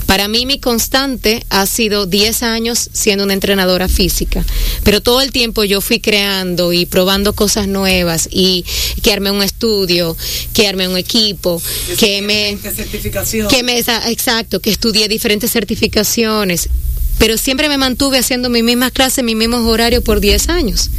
Para 0.07 0.27
mí 0.27 0.45
mi 0.45 0.57
constante 0.59 1.45
ha 1.49 1.65
sido 1.67 2.05
10 2.07 2.41
años 2.43 2.89
siendo 2.93 3.25
una 3.25 3.33
entrenadora 3.33 3.87
física, 3.87 4.43
pero 4.83 5.01
todo 5.01 5.21
el 5.21 5.31
tiempo 5.31 5.63
yo 5.65 5.81
fui 5.81 5.99
creando 5.99 6.73
y 6.73 6.85
probando 6.85 7.33
cosas 7.33 7.67
nuevas 7.67 8.27
y 8.31 8.65
que 9.03 9.11
armé 9.11 9.31
un 9.31 9.43
estudio, 9.43 10.17
que 10.53 10.67
armé 10.67 10.87
un 10.87 10.97
equipo, 10.97 11.61
que 11.99 12.21
me 12.21 12.57
certificación. 12.57 13.47
que 13.49 13.63
me 13.63 13.77
exacto, 13.77 14.61
que 14.61 14.71
estudié 14.71 15.07
diferentes 15.07 15.51
certificaciones, 15.51 16.69
pero 17.17 17.37
siempre 17.37 17.67
me 17.67 17.77
mantuve 17.77 18.19
haciendo 18.19 18.49
mis 18.49 18.63
mismas 18.63 18.93
clases, 18.93 19.23
mis 19.23 19.35
mismos 19.35 19.67
horarios 19.67 20.03
por 20.03 20.21
10 20.21 20.49
años. 20.49 20.89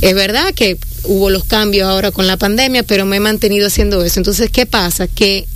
Es 0.00 0.14
verdad 0.14 0.52
que 0.54 0.76
hubo 1.04 1.30
los 1.30 1.44
cambios 1.44 1.88
ahora 1.88 2.10
con 2.10 2.26
la 2.26 2.36
pandemia, 2.36 2.82
pero 2.82 3.06
me 3.06 3.16
he 3.16 3.20
mantenido 3.20 3.68
haciendo 3.68 4.04
eso. 4.04 4.20
Entonces, 4.20 4.50
¿qué 4.50 4.66
pasa? 4.66 5.06
Que 5.06 5.46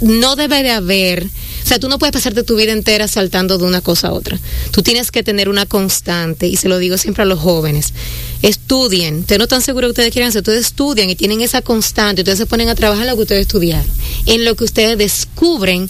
no 0.00 0.36
debe 0.36 0.62
de 0.62 0.70
haber, 0.70 1.26
o 1.64 1.66
sea, 1.66 1.78
tú 1.78 1.88
no 1.88 1.98
puedes 1.98 2.12
pasarte 2.12 2.42
tu 2.42 2.56
vida 2.56 2.72
entera 2.72 3.08
saltando 3.08 3.56
de 3.56 3.64
una 3.64 3.80
cosa 3.80 4.08
a 4.08 4.12
otra. 4.12 4.38
Tú 4.70 4.82
tienes 4.82 5.10
que 5.10 5.22
tener 5.22 5.48
una 5.48 5.64
constante, 5.64 6.46
y 6.46 6.56
se 6.56 6.68
lo 6.68 6.76
digo 6.76 6.98
siempre 6.98 7.22
a 7.22 7.26
los 7.26 7.40
jóvenes. 7.40 7.94
Estudien, 8.48 9.20
ustedes 9.20 9.38
no 9.38 9.44
están 9.44 9.62
seguros 9.62 9.88
que 9.88 9.92
ustedes 9.92 10.12
quieren 10.12 10.28
hacer, 10.28 10.40
ustedes 10.42 10.66
estudian 10.66 11.08
y 11.08 11.16
tienen 11.16 11.40
esa 11.40 11.62
constante, 11.62 12.20
ustedes 12.20 12.38
se 12.38 12.44
ponen 12.46 12.68
a 12.68 12.74
trabajar 12.74 13.04
en 13.04 13.10
lo 13.10 13.16
que 13.16 13.22
ustedes 13.22 13.40
estudiaron, 13.42 13.86
en 14.26 14.44
lo 14.44 14.54
que 14.54 14.64
ustedes 14.64 14.98
descubren 14.98 15.88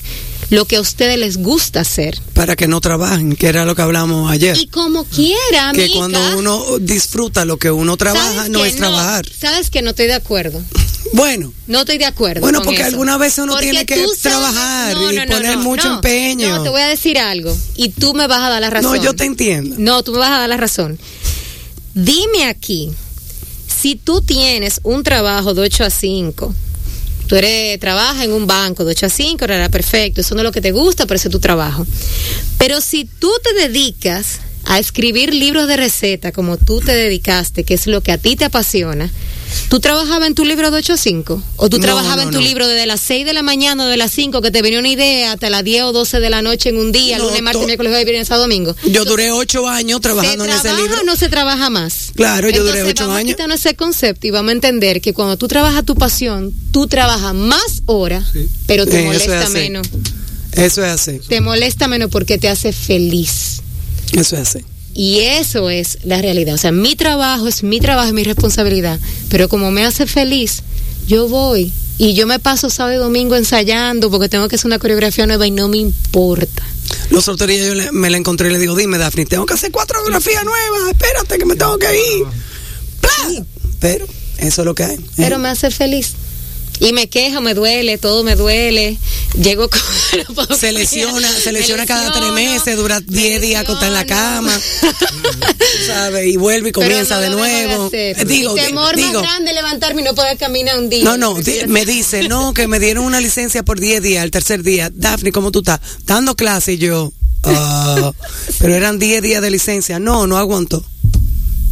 lo 0.51 0.65
que 0.67 0.77
a 0.77 0.81
ustedes 0.81 1.19
les 1.19 1.39
gusta 1.39 1.81
hacer. 1.81 2.21
Para 2.33 2.55
que 2.55 2.69
no 2.69 2.81
trabajen, 2.81 3.35
que 3.35 3.49
era 3.49 3.65
lo 3.65 3.75
que 3.75 3.83
hablamos 3.83 4.31
ayer. 4.31 4.57
Y 4.57 4.67
como 4.69 5.05
quiera, 5.05 5.73
que 5.75 5.85
amiga, 5.85 5.95
cuando 5.97 6.39
uno 6.39 6.65
disfruta 6.81 7.45
lo 7.45 7.57
que 7.57 7.73
uno 7.73 7.97
trabaja, 7.97 8.33
¿sabes 8.35 8.51
no 8.51 8.65
es 8.65 8.77
trabajar. 8.77 9.27
Sabes 9.37 9.71
que 9.71 9.83
no 9.83 9.91
estoy 9.91 10.07
de 10.07 10.15
acuerdo. 10.15 10.63
Bueno, 11.13 11.53
No 11.69 11.81
estoy 11.81 11.99
de 11.99 12.07
acuerdo. 12.07 12.41
Bueno, 12.41 12.63
porque 12.63 12.81
eso. 12.81 12.87
algunas 12.87 13.19
veces 13.21 13.39
uno 13.45 13.53
Porque 13.53 13.67
tiene 13.71 13.87
que 13.87 13.95
sabes- 13.95 14.19
trabajar 14.21 14.97
y 15.13 15.31
poner 15.31 15.59
mucho 15.59 15.95
empeño. 15.95 16.57
No, 16.57 16.63
te 16.65 16.71
voy 16.71 16.81
a 16.81 16.89
decir 16.89 17.19
algo 17.19 17.57
y 17.77 17.91
tú 17.91 18.15
me 18.15 18.27
vas 18.27 18.41
a 18.41 18.49
dar 18.49 18.61
la 18.61 18.71
razón. 18.71 18.97
no, 18.97 19.03
yo 19.03 19.15
te 19.15 19.25
entiendo. 19.25 19.77
No, 19.79 20.03
tú 20.03 20.13
me 20.13 20.19
vas 20.19 20.31
a 20.31 20.39
dar 20.41 20.49
la 20.49 20.57
razón. 20.57 20.99
Dime 21.95 22.47
aquí, 22.47 22.91
si 23.67 23.97
tú 23.97 24.21
tienes 24.21 24.81
un 24.83 25.03
trabajo 25.03 25.55
de 25.55 25.63
8 25.63 25.85
a 25.85 25.91
5 25.91 26.55
Tú 27.27 27.37
eres, 27.37 27.81
trabajas 27.81 28.25
en 28.25 28.33
un 28.33 28.47
banco 28.47 28.85
de 28.85 28.91
8 28.93 29.07
a 29.07 29.09
5, 29.09 29.45
era 29.45 29.69
perfecto, 29.71 30.21
eso 30.21 30.35
no 30.35 30.43
es 30.43 30.45
lo 30.45 30.53
que 30.53 30.61
te 30.61 30.73
gusta, 30.73 31.07
pero 31.07 31.17
ese 31.17 31.29
es 31.29 31.33
tu 31.33 31.41
trabajo. 31.41 31.87
Pero 32.59 32.81
si 32.81 33.07
tú 33.07 33.31
te 33.43 33.55
dedicas 33.55 34.41
a 34.67 34.79
escribir 34.79 35.33
libros 35.33 35.67
de 35.67 35.77
receta 35.77 36.33
como 36.33 36.59
tú 36.59 36.81
te 36.81 36.95
dedicaste, 36.95 37.65
que 37.65 37.75
es 37.75 37.87
lo 37.87 38.03
que 38.03 38.13
a 38.13 38.19
ti 38.19 38.37
te 38.37 38.45
apasiona, 38.45 39.11
¿tú 39.69 39.81
trabajabas 39.81 40.29
en 40.29 40.35
tu 40.35 40.45
libro 40.45 40.71
de 40.71 40.79
8 40.79 40.93
a 40.93 40.97
5? 40.97 41.43
¿O 41.57 41.69
tú 41.71 41.79
No, 41.79 41.83
trabajabas 41.83 42.17
no, 42.19 42.23
en 42.25 42.31
tu 42.31 42.39
no. 42.39 42.45
libro 42.45 42.67
desde 42.69 42.87
las 42.87 43.01
6 43.01 43.25
de 43.27 43.33
la 43.33 43.43
mañana 43.43 43.85
o 43.85 43.87
de 43.89 43.97
las 43.97 44.13
5 44.13 44.41
que 44.43 44.51
te 44.51 44.63
venía 44.63 44.79
una 44.79 44.89
idea 44.89 45.33
hasta 45.33 45.51
las 45.51 45.65
10 45.65 45.85
o 45.85 45.93
12 45.93 46.21
de 46.21 46.31
la 46.31 46.43
noche 46.43 46.69
en 46.71 46.77
un 46.79 46.93
día, 46.93 47.19
lunes, 47.19 47.43
martes, 47.43 47.65
miércoles, 47.67 47.93
viernes, 48.05 48.29
sábado, 48.29 48.45
domingo? 48.45 48.75
Yo 48.87 49.05
duré 49.05 49.31
ocho 49.33 49.69
años 49.69 49.99
¿Se 49.99 50.03
trabajando 50.03 50.45
en 50.45 50.51
ese 50.51 50.75
libro. 50.75 51.01
o 51.01 51.05
no 51.05 51.17
se 51.17 51.29
trabaja 51.29 51.71
más? 51.71 52.13
Claro, 52.15 52.49
yo 52.51 52.65
duré 52.65 52.81
Entonces, 52.81 52.91
ocho 52.93 53.05
vamos 53.05 53.19
años. 53.19 53.31
A 53.31 53.35
quitarnos 53.35 53.61
ese 53.61 53.75
concepto 53.77 54.27
y 54.27 54.31
vamos 54.31 54.51
a 54.51 54.53
entender 54.53 55.01
que 55.01 55.13
cuando 55.13 55.37
tú 55.37 55.49
trabajas 55.49 55.85
tu 55.85 55.95
pasión, 55.95 56.53
tú 56.73 56.87
trabajas 56.87 57.35
más 57.35 57.83
horas, 57.87 58.25
pero 58.67 58.87
te 58.87 58.99
Sí, 58.99 59.05
molesta 59.05 59.49
menos. 59.51 59.87
Eso 60.53 60.85
es 60.85 60.91
así. 60.93 61.19
Te 61.29 61.41
molesta 61.41 61.89
menos 61.89 62.11
porque 62.11 62.39
te 62.39 62.49
hace 62.49 62.73
feliz. 62.73 63.61
Eso 64.13 64.37
es 64.37 64.49
así. 64.55 64.65
Y 64.95 65.21
eso 65.21 65.71
es 65.71 65.99
la 66.05 66.23
realidad. 66.23 66.55
O 66.55 66.59
sea, 66.59 66.71
mi 66.73 66.95
trabajo 66.97 67.49
es 67.49 67.63
mi 67.65 67.81
trabajo, 67.81 68.09
es 68.09 68.15
mi 68.15 68.23
responsabilidad. 68.25 68.99
Pero 69.29 69.49
como 69.49 69.71
me 69.71 69.85
hace 69.85 70.07
feliz, 70.07 70.63
yo 71.09 71.29
voy 71.29 71.73
y 71.99 72.15
yo 72.15 72.27
me 72.27 72.39
paso 72.39 72.71
sábado 72.71 72.95
y 72.95 72.99
domingo 72.99 73.35
ensayando 73.37 74.11
porque 74.11 74.29
tengo 74.29 74.49
que 74.49 74.57
hacer 74.57 74.67
una 74.67 74.79
coreografía 74.79 75.27
nueva 75.27 75.47
y 75.47 75.51
no 75.51 75.69
me 75.69 75.79
importa. 75.79 76.63
Los 77.11 77.27
días 77.27 77.67
yo 77.67 77.75
le- 77.75 77.93
me 77.93 78.09
la 78.11 78.17
encontré 78.19 78.49
y 78.49 78.53
le 78.53 78.59
digo, 78.59 78.75
dime, 78.77 78.99
Daphne, 78.99 79.27
tengo 79.27 79.47
que 79.47 79.55
hacer 79.55 79.71
cuatro 79.73 79.99
coreografías 79.99 80.45
nuevas, 80.45 80.91
espérate 80.93 81.39
que 81.39 81.45
me 81.45 81.57
tengo 81.57 81.79
que 81.79 81.87
ir. 81.95 82.25
¡Pla! 83.01 83.45
Pero 83.81 84.07
eso 84.39 84.63
es 84.63 84.65
lo 84.65 84.75
que 84.75 84.85
hay. 84.85 84.97
¿eh? 84.97 85.01
Pero 85.17 85.39
me 85.39 85.49
hace 85.49 85.71
feliz. 85.71 86.15
Y 86.81 86.93
me 86.93 87.09
quejo, 87.09 87.41
me 87.41 87.55
duele, 87.55 87.99
todo 87.99 88.25
me 88.25 88.35
duele. 88.35 88.99
Llego 89.41 89.69
con... 89.71 89.81
no 90.51 90.57
se 90.57 90.73
lesiona, 90.73 91.29
se 91.33 91.53
lesiona 91.53 91.87
cada 91.87 92.13
tres 92.13 92.33
meses, 92.33 92.77
dura 92.77 93.01
me 93.01 93.07
10 93.07 93.41
días 93.41 93.63
acostada 93.63 93.87
en 93.89 93.95
la 93.95 94.05
cama, 94.07 94.53
¿sabes? 95.87 96.27
Y 96.27 96.37
vuelve 96.37 96.71
y 96.71 96.73
comienza 96.73 97.17
no 97.17 97.21
de 97.23 97.31
nuevo. 97.31 97.91
Eh, 97.93 98.15
Digo, 98.27 98.55
Mi 98.55 98.61
temor 98.61 98.95
digo, 98.97 99.13
más 99.15 99.23
grande 99.23 99.53
levantarme 99.53 100.03
y 100.03 100.05
no 100.05 100.15
poder 100.15 100.37
caminar 100.37 100.79
un 100.79 100.89
día. 100.89 101.05
no, 101.05 101.17
no, 101.17 101.35
di- 101.35 101.67
me 101.69 101.85
dice, 101.87 102.29
no, 102.29 102.53
que 102.55 102.67
me 102.69 102.79
dieron 102.81 103.05
una 103.05 103.21
licencia 103.21 103.63
por 103.63 103.81
10 103.81 104.03
días, 104.03 104.25
el 104.25 104.31
tercer 104.31 104.63
día. 104.63 104.91
Daphne, 104.93 105.33
¿cómo 105.33 105.51
tú 105.51 105.61
estás? 105.61 105.81
Dando 106.05 106.35
clase 106.37 106.75
y 106.75 106.79
yo, 106.79 107.13
ah, 107.45 108.13
pero 108.59 108.75
eran 108.75 108.99
10 108.99 109.23
días 109.23 109.43
de 109.43 109.51
licencia. 109.51 109.99
No, 109.99 110.27
no 110.27 110.39
aguanto. 110.39 110.85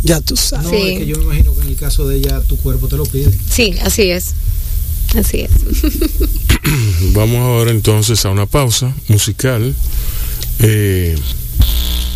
Ya 0.04 0.20
tú 0.20 0.36
sabes. 0.36 0.64
No, 0.64 0.70
Sí. 0.70 0.88
es 0.94 0.98
que 0.98 1.06
yo 1.06 1.16
me 1.18 1.24
imagino 1.24 1.54
que 1.54 1.62
en 1.62 1.68
el 1.68 1.76
caso 1.76 2.08
de 2.08 2.16
ella 2.16 2.40
tu 2.40 2.56
cuerpo 2.56 2.88
te 2.88 2.96
lo 2.96 3.04
pide. 3.06 3.30
Sí, 3.52 3.76
así 3.82 4.10
es. 4.10 4.26
Así 5.16 5.40
es. 5.40 5.50
Vamos 7.12 7.38
ahora 7.38 7.70
entonces 7.70 8.24
a 8.24 8.30
una 8.30 8.46
pausa 8.46 8.94
musical. 9.08 9.74
Eh, 10.60 11.16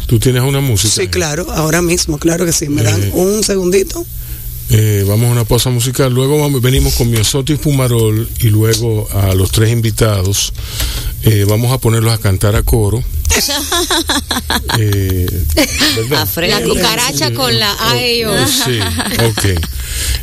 ¿Tú 0.06 0.18
tienes 0.18 0.42
una 0.42 0.60
música? 0.60 0.94
Sí, 0.94 1.08
claro, 1.08 1.50
ahora 1.50 1.82
mismo, 1.82 2.18
claro 2.18 2.46
que 2.46 2.52
sí. 2.52 2.68
Me 2.68 2.82
dan 2.82 3.02
Eh. 3.02 3.10
un 3.14 3.42
segundito. 3.42 4.04
Eh, 4.70 5.04
vamos 5.06 5.28
a 5.28 5.32
una 5.32 5.44
pausa 5.44 5.70
musical. 5.70 6.12
Luego 6.12 6.38
vamos, 6.38 6.60
venimos 6.60 6.94
con 6.94 7.10
Miosotis 7.10 7.58
Pumarol 7.58 8.28
y 8.40 8.48
luego 8.48 9.08
a 9.12 9.34
los 9.34 9.50
tres 9.50 9.70
invitados. 9.70 10.52
Eh, 11.22 11.44
vamos 11.48 11.72
a 11.72 11.78
ponerlos 11.78 12.12
a 12.12 12.18
cantar 12.18 12.56
a 12.56 12.62
coro. 12.62 13.02
Eh. 14.78 15.26
La 16.48 16.62
cucaracha 16.62 17.32
con 17.32 17.58
la 17.58 17.70
A. 17.70 17.94
Oh, 17.94 18.46
sí, 18.46 18.78
ok. 19.24 19.60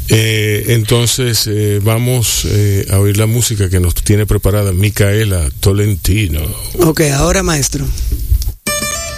Eh, 0.10 0.66
entonces 0.70 1.48
eh, 1.48 1.80
vamos 1.82 2.46
eh, 2.46 2.86
a 2.92 3.00
oír 3.00 3.18
la 3.18 3.26
música 3.26 3.70
que 3.70 3.80
nos 3.80 3.96
tiene 3.96 4.26
preparada 4.26 4.72
Micaela 4.74 5.50
Tolentino. 5.60 6.42
Ok, 6.80 7.02
ahora 7.16 7.42
maestro. 7.42 7.86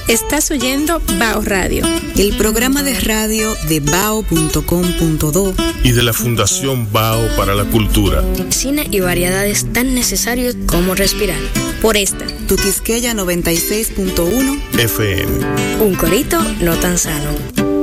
Estás 0.08 0.52
oyendo 0.52 1.02
Bao 1.20 1.42
Radio. 1.42 1.84
El 2.16 2.38
programa 2.38 2.84
de 2.84 3.00
radio 3.00 3.56
de 3.68 3.80
bao.com.do 3.80 5.54
Y 5.84 5.92
de 5.94 6.04
la 6.04 6.14
Fundación 6.14 6.92
Bao 6.92 7.28
para 7.36 7.56
la 7.56 7.66
Cultura. 7.66 8.24
Cine 8.50 8.88
y 8.92 9.00
variedades 9.00 9.66
tan 9.74 9.96
necesarios 9.96 10.56
como 10.68 10.94
respirar. 10.94 11.40
Por 11.82 11.98
esta, 11.98 12.26
Tu 12.48 12.56
Quisqueya 12.56 13.14
96.1 13.14 14.60
FM. 14.78 15.84
un 15.84 15.96
corito 15.96 16.40
no 16.62 16.76
tan 16.76 17.00
sano. 17.00 17.75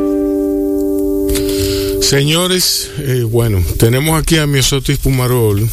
Señores, 2.02 2.90
eh, 2.98 3.22
bueno, 3.22 3.64
tenemos 3.78 4.20
aquí 4.20 4.36
a 4.36 4.46
Miosotis 4.46 4.98
Pumarol. 4.98 5.68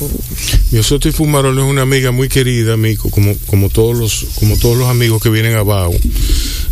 Miosotis 0.72 1.16
Pumarol 1.16 1.58
es 1.58 1.66
una 1.66 1.82
amiga 1.82 2.12
muy 2.12 2.30
querida, 2.30 2.74
amigo, 2.74 3.10
como, 3.10 3.36
como, 3.48 3.70
todos 3.70 3.98
los, 3.98 4.26
como 4.36 4.56
todos 4.58 4.78
los 4.78 4.88
amigos 4.88 5.24
que 5.24 5.30
vienen 5.30 5.56
a 5.56 5.64
Bao. 5.64 5.92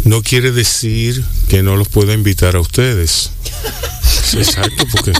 No 0.03 0.21
quiere 0.21 0.51
decir 0.51 1.23
que 1.49 1.63
no 1.63 1.75
los 1.75 1.87
pueda 1.89 2.13
invitar 2.13 2.55
a 2.55 2.59
ustedes. 2.59 3.31
Exacto, 4.33 4.85
porque 4.91 5.11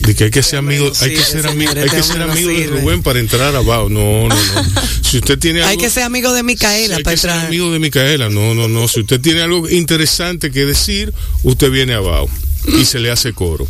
de 0.00 0.14
que 0.14 0.24
hay 0.24 0.30
que 0.30 0.42
ser 0.42 0.58
amigo, 0.58 0.92
hay 1.00 1.14
que 1.14 1.22
ser 1.22 1.46
amigo, 1.46 1.72
hay 1.74 1.88
que 1.88 2.02
ser 2.02 2.22
amigo 2.22 2.48
de 2.50 2.66
Rubén 2.66 3.02
para 3.02 3.20
entrar 3.20 3.56
a 3.56 3.60
Bao. 3.60 3.88
No, 3.88 4.28
no, 4.28 4.34
no. 4.34 4.72
Si 5.02 5.16
usted 5.18 5.38
tiene 5.38 5.62
Hay 5.62 5.70
algo, 5.70 5.82
que 5.82 5.90
ser 5.90 6.02
amigo 6.02 6.32
de 6.34 6.42
Micaela 6.42 6.96
hay 6.96 7.02
para 7.02 7.14
que 7.14 7.20
ser 7.20 7.30
entrar. 7.30 7.46
amigo 7.46 7.72
de 7.72 7.78
Micaela. 7.78 8.28
No, 8.28 8.54
no, 8.54 8.68
no. 8.68 8.86
Si 8.86 9.00
usted 9.00 9.20
tiene 9.20 9.40
algo 9.40 9.68
interesante 9.70 10.50
que 10.50 10.66
decir, 10.66 11.14
usted 11.42 11.70
viene 11.70 11.94
a 11.94 12.00
Bao 12.00 12.28
y 12.66 12.84
se 12.84 12.98
le 13.00 13.10
hace 13.10 13.32
coro. 13.32 13.66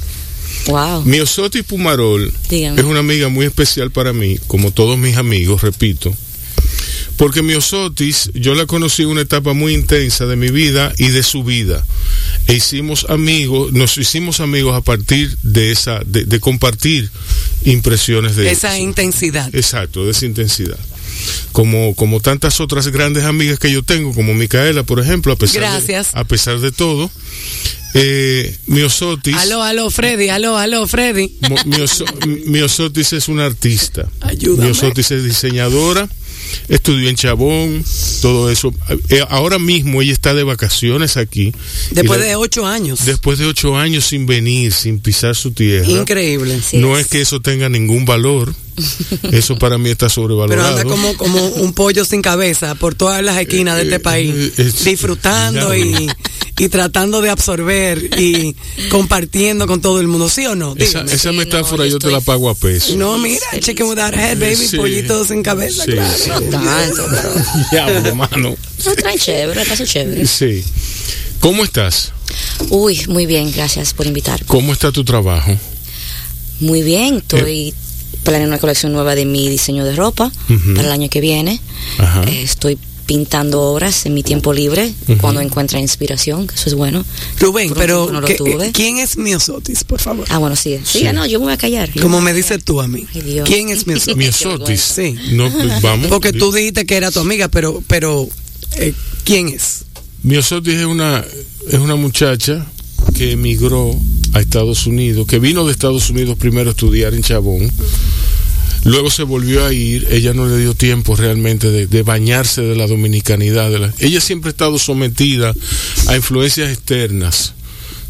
Wow. 0.66 1.02
Miosotis 1.04 1.64
Pumarol 1.64 2.32
Dígame. 2.48 2.80
es 2.80 2.86
una 2.86 3.00
amiga 3.00 3.28
muy 3.28 3.46
especial 3.46 3.90
para 3.90 4.12
mí, 4.12 4.38
como 4.46 4.70
todos 4.70 4.96
mis 4.98 5.16
amigos, 5.16 5.62
repito. 5.62 6.14
Porque 7.16 7.42
Miosotis, 7.42 8.30
yo 8.34 8.54
la 8.54 8.66
conocí 8.66 9.02
en 9.02 9.08
una 9.08 9.20
etapa 9.20 9.52
muy 9.52 9.74
intensa 9.74 10.26
de 10.26 10.36
mi 10.36 10.48
vida 10.48 10.92
y 10.98 11.08
de 11.08 11.22
su 11.22 11.44
vida. 11.44 11.84
E 12.46 12.54
hicimos 12.54 13.06
amigos, 13.08 13.72
nos 13.72 13.98
hicimos 13.98 14.40
amigos 14.40 14.74
a 14.74 14.80
partir 14.80 15.36
de 15.42 15.72
esa, 15.72 16.00
de, 16.04 16.24
de 16.24 16.40
compartir 16.40 17.10
impresiones 17.64 18.36
de 18.36 18.50
Esa 18.50 18.78
intensidad. 18.78 19.54
Exacto, 19.54 20.04
de 20.04 20.12
esa 20.12 20.26
intensidad. 20.26 20.78
Como, 21.52 21.94
como 21.94 22.20
tantas 22.20 22.60
otras 22.60 22.88
grandes 22.88 23.24
amigas 23.24 23.58
que 23.58 23.70
yo 23.70 23.82
tengo, 23.82 24.14
como 24.14 24.34
Micaela, 24.34 24.82
por 24.82 24.98
ejemplo, 24.98 25.32
a 25.32 25.36
pesar, 25.36 25.60
Gracias. 25.60 26.12
De, 26.12 26.20
a 26.20 26.24
pesar 26.24 26.60
de 26.60 26.72
todo. 26.72 27.10
Eh, 27.94 28.56
Miosotis. 28.66 29.36
Aló, 29.36 29.62
aló, 29.62 29.90
Freddy, 29.90 30.28
aló, 30.30 30.56
aló, 30.56 30.86
Freddy. 30.86 31.30
Miosotis 32.46 33.12
es 33.12 33.28
una 33.28 33.46
artista. 33.46 34.08
Ayúdame. 34.20 34.64
Miosotis 34.70 35.10
es 35.10 35.24
diseñadora, 35.24 36.08
estudió 36.68 37.08
en 37.08 37.16
Chabón, 37.16 37.84
todo 38.20 38.50
eso. 38.50 38.74
Eh, 39.08 39.22
ahora 39.28 39.58
mismo 39.58 40.00
ella 40.02 40.12
está 40.12 40.34
de 40.34 40.42
vacaciones 40.42 41.16
aquí. 41.16 41.52
Después 41.90 42.20
la- 42.20 42.26
de 42.26 42.36
ocho 42.36 42.66
años. 42.66 43.04
Después 43.04 43.38
de 43.38 43.46
ocho 43.46 43.76
años 43.76 44.04
sin 44.06 44.26
venir, 44.26 44.72
sin 44.72 44.98
pisar 45.00 45.34
su 45.36 45.52
tierra. 45.52 45.88
Increíble. 45.88 46.60
no 46.74 46.96
es 46.98 47.06
que 47.08 47.20
eso 47.20 47.40
tenga 47.40 47.68
ningún 47.68 48.04
valor. 48.04 48.54
Eso 49.32 49.58
para 49.58 49.78
mí 49.78 49.90
está 49.90 50.06
Pero 50.06 50.10
sobrevalorado. 50.14 50.68
anda 50.78 50.84
como, 50.84 51.14
como 51.16 51.44
un 51.46 51.72
pollo 51.72 52.04
sin 52.04 52.22
cabeza 52.22 52.74
por 52.74 52.94
todas 52.94 53.22
las 53.22 53.36
esquinas 53.38 53.76
de 53.76 53.82
este 53.82 54.00
país, 54.00 54.34
eh, 54.34 54.52
es- 54.58 54.84
disfrutando 54.84 55.74
y, 55.76 56.10
y 56.58 56.68
tratando 56.68 57.20
de 57.20 57.30
absorber 57.30 58.10
y 58.18 58.54
compartiendo 58.88 59.66
con 59.66 59.80
todo 59.80 60.00
el 60.00 60.08
mundo, 60.08 60.28
¿sí 60.28 60.46
o 60.46 60.54
no? 60.54 60.74
Esa, 60.78 61.02
esa 61.02 61.30
Sí, 61.30 61.36
metáfora 61.36 61.84
no, 61.84 61.90
yo 61.90 61.92
yo 61.92 61.98
te 61.98 62.10
la 62.10 62.20
pago 62.20 62.48
a 62.50 62.54
peso. 62.54 62.96
No, 62.96 63.18
mira, 63.18 63.40
chicken 63.60 63.86
without 63.88 64.14
head, 64.14 64.38
baby, 64.38 64.56
Sí. 64.56 64.76
pollito 64.76 65.24
sin 65.24 65.42
cabeza, 65.42 65.84
Sí, 65.84 65.92
claro. 65.92 66.14
sí. 66.16 66.30
Tanto, 66.50 67.06
pero. 67.10 67.34
Diablo, 67.70 68.14
mano. 68.14 68.56
No, 68.84 68.94
trae 68.96 69.18
chévere, 69.18 69.64
caso 69.64 69.84
chévere. 69.84 70.26
Sí. 70.26 70.64
¿Cómo 71.40 71.64
estás? 71.64 72.12
Uy, 72.70 73.02
muy 73.08 73.26
bien, 73.26 73.52
gracias 73.52 73.92
por 73.94 74.06
invitar. 74.06 74.44
¿Cómo 74.46 74.72
está 74.72 74.90
tu 74.92 75.04
trabajo? 75.04 75.56
Muy 76.60 76.82
bien, 76.82 77.16
estoy 77.16 77.74
planeando 78.22 78.48
una 78.48 78.58
colección 78.60 78.92
nueva 78.92 79.14
de 79.14 79.24
mi 79.24 79.48
diseño 79.48 79.84
de 79.84 79.94
ropa 79.96 80.30
para 80.74 80.86
el 80.86 80.92
año 80.92 81.08
que 81.08 81.20
viene. 81.20 81.60
Ajá. 81.98 82.24
Eh, 82.24 82.42
estoy 82.42 82.78
pintando 83.04 83.60
obras 83.62 84.06
en 84.06 84.14
mi 84.14 84.22
tiempo 84.22 84.52
libre 84.52 84.92
cuando 85.20 85.40
encuentra 85.40 85.80
inspiración, 85.80 86.46
que 86.46 86.54
eso 86.54 86.68
es 86.68 86.74
bueno. 86.74 87.04
Rubén, 87.40 87.68
Por 87.70 87.78
pero 87.78 88.08
no 88.12 88.20
lo 88.20 88.26
¿qué- 88.26 88.34
tuve. 88.36 88.70
¿quién 88.72 88.98
es 88.98 89.16
Miosotis, 89.18 89.82
por 89.84 90.00
favor? 90.00 90.24
Ah, 90.30 90.38
bueno, 90.38 90.54
sí. 90.54 90.78
Sí, 90.84 91.00
Sí. 91.00 91.04
no, 91.12 91.26
yo 91.26 91.40
me 91.40 91.46
voy 91.46 91.52
a 91.54 91.56
callar. 91.58 91.90
Como 92.00 92.20
me 92.20 92.30
a 92.30 92.34
dices 92.34 92.62
tú 92.64 92.80
a 92.80 92.86
mí. 92.88 93.04
Ay. 93.14 93.40
¿Quién 93.44 93.70
es 93.70 93.86
Miosotis? 93.88 94.16
Miosotis. 94.16 94.80
Sí. 94.80 95.16
No, 95.32 95.50
pues, 95.52 95.82
vamos. 95.82 96.06
Porque 96.06 96.32
tú 96.32 96.52
dijiste 96.52 96.86
que 96.86 96.96
era 96.96 97.10
tu 97.10 97.18
amiga, 97.20 97.48
pero, 97.48 97.82
pero 97.88 98.28
eh, 98.76 98.94
¿quién 99.24 99.48
es? 99.48 99.84
Miosotis 100.22 100.74
es 100.74 100.86
una, 100.86 101.24
es 101.68 101.78
una 101.80 101.96
muchacha 101.96 102.64
que 103.14 103.32
emigró 103.32 103.94
a 104.32 104.40
Estados 104.40 104.86
Unidos, 104.86 105.26
que 105.26 105.38
vino 105.38 105.64
de 105.66 105.72
Estados 105.72 106.10
Unidos 106.10 106.36
primero 106.38 106.70
a 106.70 106.72
estudiar 106.72 107.14
en 107.14 107.22
Chabón. 107.22 107.70
Luego 108.84 109.10
se 109.10 109.22
volvió 109.22 109.64
a 109.64 109.72
ir, 109.72 110.08
ella 110.10 110.34
no 110.34 110.46
le 110.48 110.58
dio 110.58 110.74
tiempo 110.74 111.14
realmente 111.14 111.70
de, 111.70 112.02
bañarse 112.02 112.62
de 112.62 112.74
la 112.74 112.86
dominicanidad. 112.88 113.70
De 113.70 113.78
la- 113.78 113.94
ella 114.00 114.20
siempre 114.20 114.48
ha 114.48 114.52
estado 114.52 114.78
sometida 114.78 115.54
a 116.08 116.16
influencias 116.16 116.70
externas. 116.72 117.54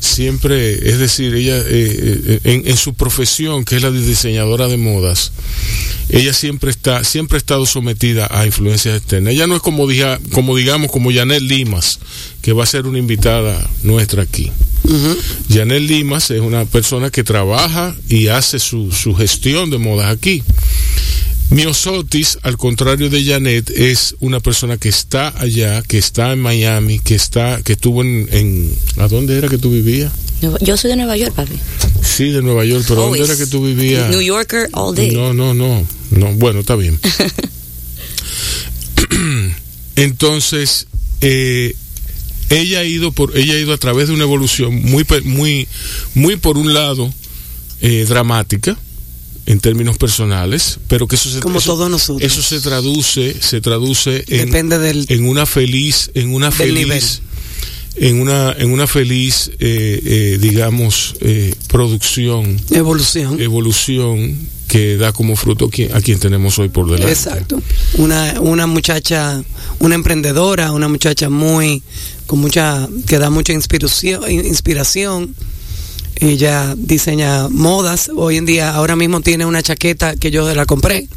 Siempre, 0.03 0.90
es 0.90 0.98
decir, 0.98 1.32
ella 1.32 1.59
eh, 1.59 1.62
eh, 1.68 2.40
en, 2.42 2.66
en 2.66 2.76
su 2.76 2.94
profesión, 2.94 3.64
que 3.64 3.76
es 3.76 3.82
la 3.82 3.92
de 3.92 4.05
diseñadora 4.05 4.66
de 4.66 4.76
modas, 4.76 5.30
ella 6.09 6.34
siempre 6.34 6.70
está, 6.70 7.05
siempre 7.05 7.36
ha 7.36 7.38
estado 7.38 7.64
sometida 7.66 8.26
a 8.28 8.44
influencias 8.44 8.98
externas. 8.98 9.32
Ella 9.32 9.46
no 9.46 9.55
es 9.55 9.62
como 9.62 9.86
diga, 9.86 10.20
como 10.32 10.57
digamos, 10.57 10.90
como 10.90 11.12
Janet 11.12 11.40
Limas, 11.40 12.00
que 12.42 12.53
va 12.53 12.64
a 12.64 12.66
ser 12.66 12.86
una 12.86 12.98
invitada 12.98 13.64
nuestra 13.84 14.24
aquí. 14.24 14.50
Janet 15.48 15.82
Limas 15.82 16.32
es 16.32 16.40
una 16.40 16.64
persona 16.64 17.11
que 17.11 17.22
trabaja 17.22 17.94
y 18.09 18.26
hace 18.26 18.59
su, 18.59 18.90
su 18.90 19.14
gestión 19.14 19.70
de 19.70 19.78
modas 19.78 20.12
aquí. 20.12 20.42
Miosotis, 21.51 22.38
al 22.43 22.57
contrario 22.57 23.11
de 23.11 23.24
Janet, 23.24 23.70
es 23.70 24.16
una 24.20 24.40
persona 24.40 24.78
que 24.78 24.88
está 24.88 25.32
allá, 25.38 25.82
que 25.82 25.99
está 25.99 26.32
en 26.32 26.40
Miami, 26.40 26.99
que 26.99 27.14
está, 27.14 27.61
que 27.62 27.74
estuvo 27.74 28.03
en, 28.03 28.28
en 28.32 28.74
¿a 28.97 29.09
dónde 29.09 29.36
era 29.36 29.49
que 29.49 29.59
tú 29.59 29.70
vivías? 29.70 30.12
Yo 30.61 30.76
soy 30.76 30.90
de 30.90 30.97
Nueva 30.97 31.16
York, 31.16 31.34
papi. 31.34 31.55
Sí, 32.03 32.30
de 32.30 32.43
Nueva 32.43 32.64
York, 32.64 32.84
pero 32.88 33.03
¿dónde 33.03 33.22
era 33.22 33.36
que 33.36 33.47
tú 33.47 33.64
vivías? 33.64 34.11
New 34.11 34.20
Yorker 34.20 34.68
all 34.72 34.95
day. 34.95 35.12
No, 35.12 35.32
no, 35.32 35.55
no, 35.55 35.86
no. 36.11 36.32
Bueno, 36.32 36.61
está 36.61 36.74
bien. 36.74 36.99
Entonces, 39.97 40.88
eh, 41.20 41.76
ella 42.51 42.80
ha 42.80 42.84
ido 42.84 43.12
por, 43.12 43.36
ella 43.36 43.55
ha 43.55 43.59
ido 43.59 43.72
a 43.72 43.78
través 43.78 44.09
de 44.09 44.14
una 44.14 44.24
evolución 44.24 44.74
muy, 44.74 45.07
muy, 45.24 45.68
muy 46.14 46.36
por 46.36 46.59
un 46.59 46.74
lado 46.74 47.12
eh, 47.80 48.05
dramática 48.09 48.76
en 49.47 49.61
términos 49.61 49.99
personales, 49.99 50.78
pero 50.88 51.07
que 51.09 51.16
eso 51.16 51.28
se 51.30 51.40
Como 51.40 51.59
eso- 51.59 51.72
todos 51.74 51.90
nosotros. 51.90 52.22
Eso 52.30 52.43
se 52.43 52.61
traduce, 52.61 53.36
se 53.40 53.61
traduce 53.61 54.24
en, 54.28 54.47
Depende 54.47 54.78
del- 54.78 55.07
en 55.09 55.26
una 55.28 55.47
feliz, 55.47 56.11
en 56.14 56.32
una 56.32 56.51
feliz, 56.53 56.74
nivel. 56.86 57.03
en 57.97 58.20
una, 58.20 58.53
en 58.53 58.70
una 58.70 58.86
feliz, 58.86 59.51
eh, 59.59 60.01
eh, 60.05 60.38
digamos, 60.40 61.14
eh, 61.20 61.55
producción 61.68 62.57
Evolución. 62.70 63.40
evolución 63.40 64.38
que 64.68 64.97
da 64.97 65.12
como 65.12 65.36
fruto 65.36 65.68
a 65.93 66.01
quien 66.01 66.18
tenemos 66.18 66.59
hoy 66.59 66.70
por 66.70 66.86
delante. 66.86 67.12
Exacto. 67.12 67.61
Una, 67.99 68.40
una 68.40 68.66
muchacha, 68.66 69.43
una 69.80 69.95
emprendedora, 69.97 70.72
una 70.72 70.88
muchacha 70.88 71.28
muy, 71.28 71.82
con 72.26 72.38
mucha, 72.38 72.88
que 73.07 73.18
da 73.18 73.28
mucha 73.28 73.53
inspiración, 73.53 74.22
inspiración. 74.30 75.34
Ella 76.22 76.76
diseña 76.76 77.48
modas. 77.48 78.08
Hoy 78.14 78.36
en 78.36 78.46
día, 78.46 78.72
ahora 78.72 78.94
mismo 78.94 79.22
tiene 79.22 79.44
una 79.44 79.60
chaqueta 79.60 80.14
que 80.14 80.30
yo 80.30 80.54
la 80.54 80.66
compré. 80.66 81.08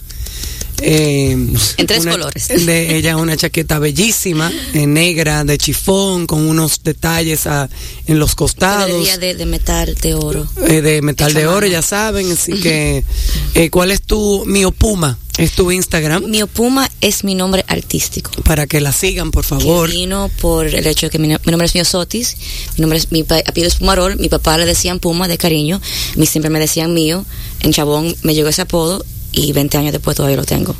Eh, 0.81 1.31
En 1.31 1.87
tres 1.87 2.01
una- 2.01 2.11
colores. 2.11 2.47
De 2.65 2.97
ella 2.97 3.17
una 3.17 3.35
chaqueta 3.37 3.79
bellísima, 3.79 4.51
eh, 4.73 4.87
negra, 4.87 5.43
de 5.43 5.57
chifón, 5.57 6.27
con 6.27 6.47
unos 6.47 6.81
detalles 6.83 7.47
ah, 7.47 7.69
en 8.07 8.19
los 8.19 8.35
costados 8.35 9.19
de, 9.19 9.35
de 9.35 9.45
metal, 9.45 9.95
de 10.01 10.13
oro. 10.15 10.47
eh, 10.67 10.81
de 10.81 11.01
metal 11.01 11.29
Hecho 11.31 11.37
a 11.37 11.41
de 11.41 11.47
oro, 11.47 11.55
mano. 11.61 11.67
ya 11.71 11.81
saben. 11.81 12.31
Así 12.31 12.53
que, 12.53 13.03
eh, 13.55 13.69
¿cuál 13.69 13.91
es 13.91 14.01
tu 14.01 14.43
Miopuma? 14.45 15.17
Es 15.37 15.51
tu 15.51 15.69
Instagram 15.69 16.23
Miopuma 16.29 16.89
es 17.01 17.25
mi 17.25 17.35
nombre 17.35 17.65
artístico. 17.67 18.31
para 18.43 18.67
que 18.67 18.79
la 18.79 18.93
sigan, 18.93 19.31
por 19.31 19.43
favor. 19.43 19.89
Que 19.89 19.95
vino 19.97 20.31
por 20.39 20.65
el 20.67 20.87
hecho 20.87 21.07
de 21.07 21.09
que 21.09 21.19
mi, 21.19 21.27
no- 21.27 21.39
mi 21.45 21.51
nombre 21.51 21.65
es 21.67 21.75
Miosotis, 21.75 22.37
mi 22.77 22.81
nombre 22.81 22.97
es, 22.99 23.11
mi 23.11 23.21
apellido 23.21 23.67
es 23.67 23.75
Pumarol, 23.75 24.17
mi 24.17 24.29
papá 24.29 24.57
le 24.57 24.65
decían 24.65 24.99
Puma 24.99 25.27
de 25.27 25.37
cariño, 25.37 25.81
a 26.13 26.17
mí 26.17 26.25
siempre 26.25 26.49
me 26.49 26.59
decían 26.59 26.93
mío, 26.93 27.25
en 27.61 27.73
Chabón 27.73 28.15
me 28.23 28.33
llegó 28.33 28.47
ese 28.47 28.61
apodo 28.61 29.03
y 29.35 29.51
20 29.53 29.77
años 29.77 29.91
después 29.91 30.15
todavía 30.17 30.37
lo 30.37 30.45
tengo. 30.45 30.75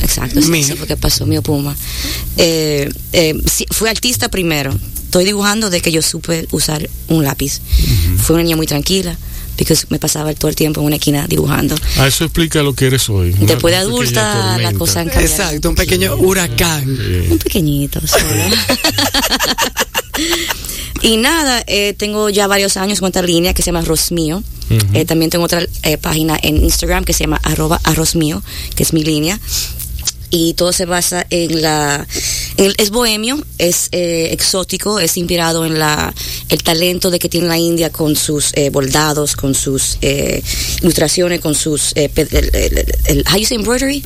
Exacto, 0.00 0.42
sí, 0.42 0.48
Mío. 0.50 0.66
sí 0.66 0.74
fue 0.74 0.86
que 0.88 0.96
pasó, 0.96 1.24
Mío 1.26 1.40
Puma. 1.42 1.76
Eh, 2.36 2.90
eh, 3.12 3.34
sí, 3.50 3.64
fui 3.70 3.88
artista 3.88 4.28
primero, 4.28 4.76
estoy 5.04 5.24
dibujando 5.24 5.70
de 5.70 5.80
que 5.80 5.92
yo 5.92 6.02
supe 6.02 6.46
usar 6.50 6.88
un 7.08 7.22
lápiz. 7.24 7.60
Fui 8.18 8.34
una 8.34 8.42
niña 8.42 8.56
muy 8.56 8.66
tranquila, 8.66 9.16
porque 9.56 9.74
me 9.90 9.98
pasaba 10.00 10.34
todo 10.34 10.48
el 10.48 10.56
tiempo 10.56 10.80
en 10.80 10.86
una 10.88 10.96
esquina 10.96 11.26
dibujando. 11.28 11.76
Ah, 11.98 12.08
eso 12.08 12.24
explica 12.24 12.62
lo 12.62 12.74
que 12.74 12.86
eres 12.88 13.08
hoy. 13.08 13.30
Una- 13.38 13.46
Después 13.46 13.72
de 13.72 13.78
adulta, 13.78 14.34
la 14.34 14.52
tormenta. 14.54 14.78
cosa 14.78 15.00
han 15.00 15.08
cambiado. 15.08 15.26
Exacto, 15.32 15.68
un 15.70 15.76
pequeño 15.76 16.16
huracán. 16.16 16.84
Un 17.30 17.38
pequeñito, 17.38 18.00
solo. 18.06 18.24
y 21.02 21.16
nada, 21.16 21.62
eh, 21.66 21.94
tengo 21.96 22.30
ya 22.30 22.46
varios 22.46 22.76
años 22.76 23.00
con 23.00 23.08
otra 23.08 23.22
línea 23.22 23.52
que 23.54 23.62
se 23.62 23.66
llama 23.66 23.80
Arroz 23.80 24.12
Mío. 24.12 24.42
Eh, 24.94 25.04
también 25.04 25.30
tengo 25.30 25.44
otra 25.44 25.64
eh, 25.82 25.98
página 25.98 26.38
en 26.42 26.56
Instagram 26.64 27.04
que 27.04 27.12
se 27.12 27.24
llama 27.24 27.40
arroba 27.42 27.80
arroz 27.84 28.14
mío, 28.16 28.42
que 28.74 28.82
es 28.82 28.92
mi 28.92 29.04
línea. 29.04 29.38
Y 30.30 30.54
todo 30.54 30.72
se 30.72 30.84
basa 30.84 31.24
en 31.30 31.62
la... 31.62 32.04
en 32.56 32.64
el- 32.64 32.74
es 32.78 32.90
bohemio, 32.90 33.40
es 33.58 33.88
eh, 33.92 34.30
exótico, 34.32 34.98
es 34.98 35.16
inspirado 35.16 35.64
en 35.64 35.78
la 35.78 36.12
el 36.48 36.62
talento 36.64 37.10
de 37.10 37.18
que 37.20 37.28
tiene 37.28 37.46
la 37.46 37.58
India 37.58 37.90
con 37.90 38.16
sus 38.16 38.52
eh, 38.54 38.70
bordados, 38.70 39.36
con 39.36 39.54
sus 39.54 39.98
eh, 40.00 40.42
ilustraciones, 40.82 41.40
con 41.40 41.54
sus... 41.54 41.92
eh, 41.94 42.10
el- 42.16 42.84
el- 43.04 43.24
how 43.30 43.38
you 43.38 43.44
say 43.46 43.56
embroidery? 43.58 44.02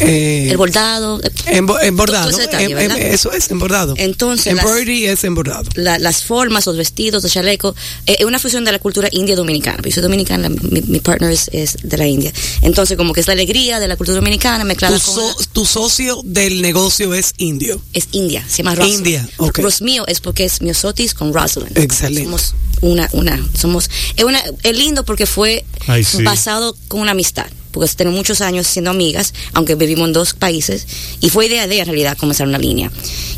Eh, 0.00 0.48
El 0.50 0.56
bordado. 0.56 1.20
eh, 1.22 1.30
embo- 1.58 1.78
embordado. 1.82 2.30
ese 2.30 2.42
detalle, 2.42 2.72
Em- 2.72 2.90
em- 2.90 3.12
eso 3.12 3.32
es 3.32 3.50
embordado. 3.50 3.94
Entonces, 3.96 4.52
las- 4.54 4.64
Embroidery 4.64 5.06
es 5.06 5.24
embordado. 5.24 5.68
la- 5.74 5.98
las 5.98 6.22
formas, 6.24 6.66
los 6.66 6.76
vestidos, 6.76 7.22
los 7.22 7.32
chalecos, 7.32 7.74
eh, 8.06 8.16
es 8.18 8.24
una 8.24 8.38
fusión 8.38 8.64
de 8.64 8.72
la 8.72 8.78
cultura 8.78 9.08
india 9.12 9.36
dominicana. 9.36 9.82
Yo 9.84 9.90
soy 9.92 10.02
dominicana, 10.02 10.48
mi, 10.48 10.80
mi 10.82 11.00
partner 11.00 11.30
es, 11.32 11.48
es 11.52 11.76
de 11.82 11.96
la 11.98 12.06
India. 12.06 12.32
Entonces, 12.62 12.96
como 12.96 13.12
que 13.12 13.20
es 13.20 13.26
la 13.26 13.34
alegría 13.34 13.78
de 13.80 13.88
la 13.88 13.96
cultura 13.96 14.16
dominicana 14.16 14.64
mezclada 14.64 14.98
Tu, 14.98 15.04
con 15.04 15.14
so- 15.14 15.28
la- 15.38 15.46
tu 15.52 15.66
socio 15.66 16.20
del 16.24 16.62
negocio 16.62 17.14
es 17.14 17.32
indio. 17.36 17.80
es 17.92 18.08
India, 18.12 18.44
se 18.48 18.58
llama 18.58 18.74
Rosalind. 18.74 18.98
India, 19.06 19.28
ok. 19.38 19.58
Rosmío 19.58 20.06
es 20.06 20.20
porque 20.20 20.44
es 20.44 20.62
Miosotis 20.62 21.14
con 21.14 21.32
Rosalind. 21.34 21.76
Excelente. 21.76 22.24
Somos 22.24 22.54
una, 22.80 23.08
una, 23.12 23.38
somos, 23.58 23.90
es 24.16 24.24
una, 24.24 24.42
es 24.62 24.76
lindo 24.76 25.04
porque 25.04 25.26
fue 25.26 25.64
Ay, 25.86 26.04
sí. 26.04 26.22
basado 26.22 26.74
con 26.88 27.00
una 27.00 27.10
amistad. 27.12 27.46
Porque 27.72 27.88
tenemos 27.94 28.16
muchos 28.18 28.40
años 28.40 28.66
siendo 28.66 28.90
amigas, 28.90 29.32
aunque 29.52 29.74
vivimos 29.76 30.06
en 30.08 30.12
dos 30.12 30.34
países, 30.34 30.86
y 31.20 31.30
fue 31.30 31.46
idea 31.46 31.66
de 31.66 31.74
ella 31.74 31.82
en 31.82 31.88
realidad 31.88 32.16
comenzar 32.18 32.46
una 32.48 32.58
línea. 32.58 32.90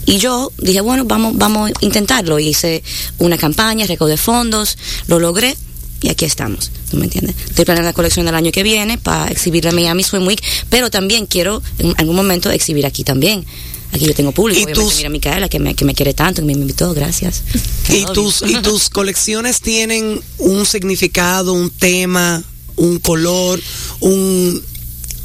Y 0.07 0.19
yo 0.19 0.51
dije, 0.59 0.81
bueno, 0.81 1.05
vamos, 1.05 1.37
vamos 1.37 1.71
a 1.71 1.85
intentarlo. 1.85 2.39
Hice 2.39 2.83
una 3.19 3.37
campaña, 3.39 3.87
recaudé 3.87 4.17
fondos, 4.17 4.79
lo 5.07 5.19
logré, 5.19 5.57
y 6.01 6.09
aquí 6.09 6.25
estamos. 6.25 6.71
¿Tú 6.91 6.97
me 6.97 7.05
entiendes? 7.05 7.37
Estoy 7.49 7.65
planeando 7.65 7.89
la 7.91 7.93
colección 7.95 8.27
del 8.27 8.35
año 8.35 8.51
que 8.51 8.63
viene 8.63 8.99
para 8.99 9.31
exhibirla 9.31 9.71
en 9.71 9.77
Miami 9.77 10.03
Swim 10.03 10.27
Week, 10.27 10.43
pero 10.71 10.91
también 10.91 11.27
quiero 11.27 11.63
en 11.79 11.95
algún 11.99 12.17
momento 12.17 12.51
exhibir 12.51 12.87
aquí 12.87 13.05
también. 13.05 13.45
Aquí 13.93 14.07
yo 14.07 14.15
tengo 14.15 14.33
público, 14.33 14.59
¿Y 14.59 14.65
obviamente, 14.65 14.89
tus- 14.91 14.97
mira 14.97 15.09
a 15.09 15.11
Micaela, 15.11 15.49
que 15.51 15.59
me, 15.59 15.75
que 15.75 15.85
me 15.85 15.95
quiere 15.95 16.15
tanto, 16.15 16.41
que 16.41 16.47
me 16.47 16.55
invitó, 16.55 16.95
gracias. 16.95 17.43
Y 17.91 18.07
tus, 18.07 18.41
y 18.41 18.55
tus 18.63 18.89
colecciones 18.91 19.61
tienen 19.61 20.19
un 20.39 20.65
significado, 20.65 21.53
un 21.53 21.69
tema, 21.71 22.43
un 22.77 22.99
color, 22.99 23.61
un 24.01 24.63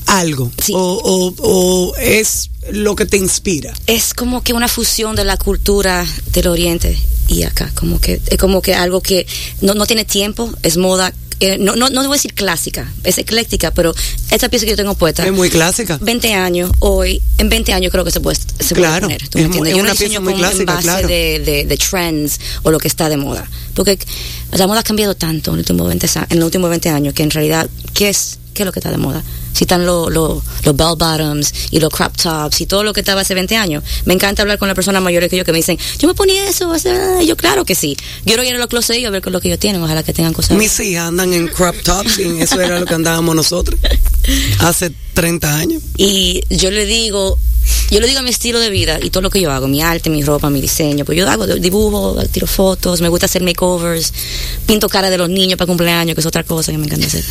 algo. 0.05 0.51
Sí. 0.63 0.73
O, 0.75 0.79
o- 0.79 1.35
o 1.39 1.95
es 1.97 2.49
lo 2.71 2.95
que 2.95 3.05
te 3.05 3.17
inspira. 3.17 3.73
es 3.87 4.13
como 4.13 4.43
que 4.43 4.53
una 4.53 4.67
fusión 4.67 5.15
de 5.15 5.23
la 5.23 5.37
cultura 5.37 6.05
del 6.33 6.47
oriente 6.47 6.97
y 7.29 7.43
acá, 7.43 7.71
como 7.75 7.99
que 7.99 8.21
es 8.27 8.37
como 8.37 8.61
que 8.61 8.73
algo 8.73 9.01
que 9.01 9.25
no, 9.61 9.73
no 9.73 9.85
tiene 9.85 10.05
tiempo, 10.05 10.51
es 10.63 10.77
moda, 10.77 11.13
eh, 11.39 11.57
no, 11.59 11.75
no, 11.75 11.89
no 11.89 12.01
voy 12.03 12.11
a 12.15 12.17
decir 12.17 12.33
clásica, 12.33 12.91
es 13.03 13.17
ecléctica, 13.17 13.71
pero 13.71 13.93
esta 14.31 14.49
pieza 14.49 14.65
que 14.65 14.71
yo 14.71 14.77
tengo 14.77 14.95
puesta, 14.95 15.25
Es 15.25 15.31
muy 15.31 15.49
clásica. 15.49 15.97
20 16.01 16.33
años, 16.33 16.71
hoy, 16.79 17.21
en 17.37 17.47
20 17.49 17.73
años 17.73 17.91
creo 17.91 18.03
que 18.05 18.11
se 18.11 18.19
puede, 18.21 18.37
se 18.37 18.45
puede 18.57 18.75
Claro, 18.75 19.07
poner. 19.07 19.27
¿tú 19.29 19.37
es 19.37 19.43
me 19.43 19.49
mu- 19.49 19.65
entiendes? 19.65 19.71
es 19.71 19.77
Yo 19.77 19.77
no 19.77 19.83
una 19.83 19.91
diseño 19.91 20.09
pieza 20.09 20.21
muy 20.21 20.33
clásica, 20.35 20.59
en 20.61 20.65
base 20.65 20.81
claro. 20.83 21.07
de, 21.07 21.39
de, 21.45 21.65
de 21.65 21.77
trends 21.77 22.39
o 22.63 22.71
lo 22.71 22.79
que 22.79 22.87
está 22.87 23.07
de 23.09 23.17
moda. 23.17 23.47
Porque 23.77 23.97
la 24.51 24.67
moda 24.67 24.81
ha 24.81 24.83
cambiado 24.83 25.15
tanto 25.15 25.51
en 25.51 25.57
los 25.57 25.63
últimos 25.69 25.87
20, 25.87 26.07
sa- 26.07 26.27
en 26.29 26.39
los 26.39 26.45
últimos 26.47 26.69
20 26.69 26.89
años 26.89 27.13
que 27.13 27.23
en 27.23 27.31
realidad, 27.31 27.69
¿qué 27.93 28.09
es, 28.09 28.39
qué 28.53 28.63
es 28.63 28.65
lo 28.65 28.71
que 28.73 28.79
está 28.79 28.91
de 28.91 28.97
moda? 28.97 29.23
Si 29.53 29.63
están 29.63 29.85
los 29.87 30.11
los 30.11 30.43
los 30.65 30.75
bell 30.75 30.95
bottoms 30.97 31.51
y 31.71 31.79
los 31.79 31.89
crop 31.91 32.15
tops 32.15 32.61
y 32.61 32.67
todo 32.67 32.83
lo 32.83 32.93
que 32.93 32.99
estaba 32.99 33.21
hace 33.21 33.33
20 33.33 33.55
años. 33.55 33.83
Me 34.05 34.13
encanta 34.13 34.43
hablar 34.43 34.59
con 34.59 34.67
las 34.67 34.75
personas 34.75 35.01
mayores 35.01 35.29
que 35.31 35.37
yo 35.37 35.43
que 35.45 35.51
me 35.51 35.57
dicen, 35.57 35.79
yo 35.97 36.07
me 36.07 36.13
ponía 36.13 36.47
eso, 36.47 36.71
hace- 36.71 36.91
ah", 36.91 37.23
y 37.23 37.25
yo 37.25 37.35
claro 37.35 37.65
que 37.65 37.73
sí. 37.73 37.95
Yo 38.19 38.25
quiero 38.35 38.43
ir 38.43 38.53
a 38.55 38.59
los 38.59 38.67
closets 38.67 38.99
y 38.99 39.05
a 39.05 39.09
ver 39.09 39.21
con 39.23 39.33
lo 39.33 39.41
que 39.41 39.47
ellos 39.47 39.59
tienen, 39.59 39.81
ojalá 39.81 40.03
que 40.03 40.13
tengan 40.13 40.33
cosas. 40.33 40.55
Mis 40.57 40.79
hijas 40.79 41.07
andan 41.07 41.33
en 41.33 41.47
crop 41.47 41.75
tops 41.83 42.19
y 42.19 42.39
eso 42.41 42.61
era 42.61 42.79
lo 42.79 42.85
que 42.85 42.93
andábamos 42.93 43.35
nosotros 43.35 43.79
hace 44.59 44.91
30 45.13 45.55
años. 45.57 45.81
Y 45.97 46.41
yo 46.49 46.69
le 46.69 46.85
digo, 46.85 47.39
yo 47.89 47.99
le 47.99 48.07
digo 48.07 48.19
a 48.19 48.23
mi 48.23 48.29
estilo 48.29 48.59
de 48.59 48.69
vida 48.69 48.99
y 49.01 49.09
todo 49.09 49.21
lo 49.23 49.29
que 49.31 49.41
yo 49.41 49.51
hago, 49.51 49.67
mi 49.67 49.81
arte, 49.81 50.09
mi 50.11 50.21
ropa, 50.23 50.49
mi 50.51 50.61
diseño, 50.61 51.03
pues 51.05 51.17
yo 51.17 51.27
hago 51.27 51.47
dibujo, 51.47 52.15
tiro 52.31 52.45
fotos, 52.47 53.01
me 53.01 53.09
gusta 53.09 53.25
hacer 53.25 53.41
makeovers, 53.67 54.13
pinto 54.65 54.89
cara 54.89 55.09
de 55.09 55.17
los 55.17 55.29
niños 55.29 55.57
para 55.57 55.67
cumpleaños, 55.67 56.15
que 56.15 56.21
es 56.21 56.25
otra 56.25 56.43
cosa 56.43 56.71
que 56.71 56.77
me 56.77 56.85
encanta 56.85 57.07
hacer. 57.07 57.23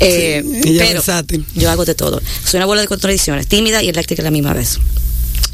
Eh, 0.00 0.42
es 0.64 0.78
pero 0.78 0.94
versátil. 0.94 1.44
yo 1.54 1.70
hago 1.70 1.84
de 1.84 1.94
todo. 1.94 2.20
Soy 2.44 2.58
una 2.58 2.66
bola 2.66 2.80
de 2.80 2.88
contradicciones, 2.88 3.46
tímida 3.46 3.82
y 3.82 3.88
eléctrica 3.88 4.22
a 4.22 4.24
la 4.24 4.30
misma 4.30 4.52
vez. 4.52 4.78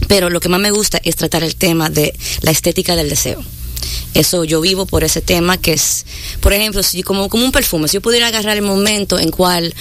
Pero 0.09 0.31
lo 0.31 0.41
que 0.41 0.49
más 0.49 0.61
me 0.61 0.71
gusta 0.71 1.01
es 1.05 1.17
tratar 1.17 1.45
el 1.45 1.57
tema 1.57 1.91
de 1.91 2.15
la 2.43 2.51
estética 2.51 2.97
del 2.97 3.09
deseo. 3.09 3.43
Eso 4.13 4.45
yo 4.45 4.61
vivo 4.61 4.87
por 4.87 5.05
ese 5.05 5.21
tema 5.21 5.57
que 5.57 5.73
es, 5.73 6.05
por 6.41 6.53
ejemplo, 6.53 6.83
si 6.83 7.03
como, 7.03 7.29
como 7.29 7.45
un 7.45 7.53
perfume, 7.53 7.87
si 7.87 7.95
yo 7.95 8.01
pudiera 8.01 8.27
agarrar 8.27 8.57
el 8.57 8.63
momento 8.63 9.19
en 9.19 9.31
cual 9.31 9.73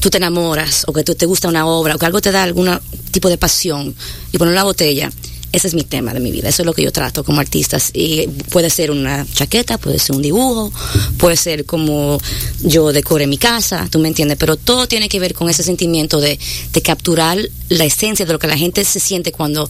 tú 0.00 0.10
te 0.10 0.18
enamoras 0.18 0.84
o 0.86 0.92
que 0.92 1.04
tú 1.04 1.14
te 1.14 1.26
gusta 1.26 1.48
una 1.48 1.66
obra 1.66 1.94
o 1.94 1.98
que 1.98 2.06
algo 2.06 2.20
te 2.20 2.30
da 2.30 2.42
algún 2.42 2.78
tipo 3.10 3.28
de 3.28 3.38
pasión 3.38 3.94
y 4.30 4.38
poner 4.38 4.52
una 4.52 4.64
botella, 4.64 5.10
ese 5.50 5.68
es 5.68 5.74
mi 5.74 5.82
tema 5.82 6.12
de 6.12 6.20
mi 6.20 6.30
vida, 6.30 6.48
eso 6.48 6.62
es 6.62 6.66
lo 6.66 6.74
que 6.74 6.82
yo 6.82 6.92
trato 6.92 7.24
como 7.24 7.40
artista. 7.40 7.78
Y 7.94 8.26
puede 8.50 8.70
ser 8.70 8.90
una 8.90 9.26
chaqueta, 9.32 9.78
puede 9.78 9.98
ser 9.98 10.16
un 10.16 10.22
dibujo, 10.22 10.72
puede 11.16 11.36
ser 11.36 11.64
como 11.64 12.20
yo 12.62 12.92
decore 12.92 13.26
mi 13.26 13.38
casa, 13.38 13.88
tú 13.90 13.98
me 13.98 14.08
entiendes, 14.08 14.36
pero 14.38 14.56
todo 14.56 14.86
tiene 14.86 15.08
que 15.08 15.20
ver 15.20 15.34
con 15.34 15.48
ese 15.48 15.62
sentimiento 15.62 16.20
de, 16.20 16.38
de 16.72 16.82
capturar 16.82 17.38
la 17.68 17.84
esencia 17.84 18.26
de 18.26 18.32
lo 18.32 18.38
que 18.38 18.46
la 18.46 18.58
gente 18.58 18.84
se 18.84 19.00
siente 19.00 19.32
cuando 19.32 19.68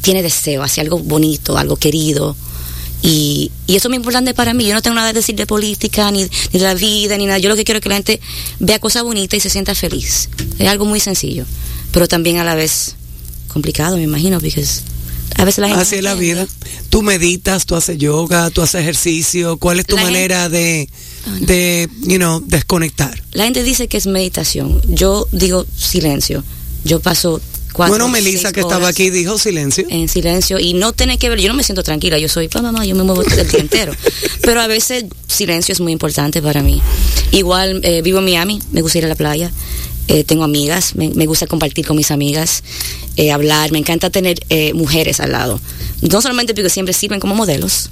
tiene 0.00 0.22
deseo 0.22 0.62
hacia 0.62 0.82
algo 0.82 0.98
bonito, 0.98 1.56
algo 1.56 1.76
querido. 1.76 2.36
Y, 3.02 3.52
y 3.66 3.76
eso 3.76 3.88
es 3.88 3.90
muy 3.90 3.96
importante 3.96 4.34
para 4.34 4.54
mí. 4.54 4.66
Yo 4.66 4.74
no 4.74 4.82
tengo 4.82 4.96
nada 4.96 5.10
que 5.10 5.18
decir 5.18 5.36
de 5.36 5.46
política, 5.46 6.10
ni, 6.10 6.22
ni 6.22 6.58
de 6.58 6.64
la 6.64 6.74
vida, 6.74 7.16
ni 7.16 7.26
nada. 7.26 7.38
Yo 7.38 7.48
lo 7.48 7.56
que 7.56 7.64
quiero 7.64 7.78
es 7.78 7.82
que 7.82 7.88
la 7.88 7.96
gente 7.96 8.20
vea 8.58 8.78
cosas 8.78 9.04
bonitas 9.04 9.36
y 9.36 9.40
se 9.40 9.50
sienta 9.50 9.74
feliz. 9.74 10.28
Es 10.58 10.68
algo 10.68 10.84
muy 10.84 10.98
sencillo, 10.98 11.44
pero 11.92 12.08
también 12.08 12.38
a 12.38 12.44
la 12.44 12.54
vez 12.54 12.96
complicado, 13.52 13.96
me 13.96 14.02
imagino, 14.02 14.40
porque 14.40 14.64
a 15.34 15.44
veces 15.44 15.58
la 15.58 15.68
gente... 15.68 15.82
Así 15.82 15.96
es 15.96 16.02
la 16.02 16.14
vida. 16.14 16.46
Tú 16.88 17.02
meditas, 17.02 17.66
tú 17.66 17.74
haces 17.74 17.98
yoga, 17.98 18.50
tú 18.50 18.62
haces 18.62 18.80
ejercicio. 18.82 19.56
¿Cuál 19.58 19.80
es 19.80 19.86
tu 19.86 19.96
La 19.96 20.02
gente- 20.02 20.12
manera 20.14 20.48
de, 20.48 20.88
Ah, 21.26 21.36
no. 21.40 21.46
de, 21.46 21.88
you 22.02 22.16
know, 22.18 22.40
desconectar? 22.46 23.22
La 23.32 23.44
gente 23.44 23.62
dice 23.64 23.88
que 23.88 23.96
es 23.96 24.06
meditación. 24.06 24.80
Yo 24.88 25.26
digo 25.32 25.66
silencio. 25.76 26.42
Yo 26.84 27.00
paso 27.00 27.40
cuatro 27.72 27.92
bueno, 27.94 28.08
Melissa, 28.08 28.52
que 28.52 28.60
estaba 28.60 28.88
aquí, 28.88 29.10
dijo 29.10 29.36
silencio. 29.38 29.84
en 29.90 30.08
silencio 30.08 30.58
y 30.60 30.72
no 30.74 30.92
tiene 30.92 31.18
que 31.18 31.28
ver, 31.28 31.40
yo 31.40 31.48
no 31.48 31.54
me 31.54 31.62
siento 31.64 31.82
tranquila, 31.82 32.16
yo 32.18 32.28
soy, 32.28 32.48
mamá, 32.54 32.86
yo 32.86 32.94
me 32.94 33.02
muevo 33.02 33.22
el 33.22 33.48
día 33.48 33.60
entero. 33.60 33.92
Pero 34.42 34.60
a 34.62 34.66
veces 34.68 35.04
silencio 35.26 35.72
es 35.72 35.80
muy 35.80 35.92
importante 35.92 36.40
para 36.40 36.62
mí. 36.62 36.80
Igual 37.32 37.80
eh, 37.82 38.00
vivo 38.02 38.20
en 38.20 38.24
Miami, 38.24 38.62
me 38.72 38.80
gusta 38.80 38.98
ir 38.98 39.04
a 39.04 39.08
la 39.08 39.14
playa, 39.16 39.50
eh, 40.08 40.24
tengo 40.24 40.44
amigas, 40.44 40.94
me, 40.94 41.26
gusta 41.26 41.46
compartir 41.46 41.86
con 41.86 41.96
mis 41.96 42.10
amigas, 42.10 42.62
eh, 43.16 43.32
hablar, 43.32 43.72
me 43.72 43.78
encanta 43.78 44.10
tener 44.10 44.38
eh, 44.48 44.72
mujeres 44.72 45.20
al 45.20 45.32
lado. 45.32 45.60
No 46.02 46.20
solamente 46.20 46.54
porque 46.54 46.70
siempre 46.70 46.92
sirven 46.92 47.20
como 47.20 47.34
modelos, 47.34 47.90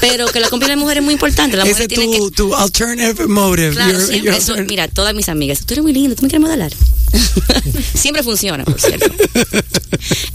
pero 0.00 0.26
que 0.28 0.40
la 0.40 0.48
compañía 0.48 0.74
de 0.76 0.80
mujeres 0.80 1.00
es 1.00 1.04
muy 1.04 1.14
importante. 1.14 1.56
La 1.56 1.64
mujer 1.64 1.88
tiene 1.88 2.10
que 2.10 2.18
tu, 2.18 2.30
tu 2.30 2.54
alternative 2.54 3.26
motive. 3.26 3.70
Claro, 3.74 3.92
Your- 3.92 4.00
siempre 4.06 4.32
your 4.32 4.34
eso- 4.34 4.54
altern- 4.56 4.66
mira, 4.68 4.88
todas 4.88 5.14
mis 5.14 5.28
amigas, 5.28 5.60
tú 5.66 5.74
eres 5.74 5.82
muy 5.82 5.92
linda, 5.92 6.14
tú 6.16 6.22
me 6.22 6.28
quieres 6.28 6.46
modelar. 6.46 6.72
siempre 7.94 8.22
funciona, 8.22 8.64
por 8.64 8.80
cierto. 8.80 9.06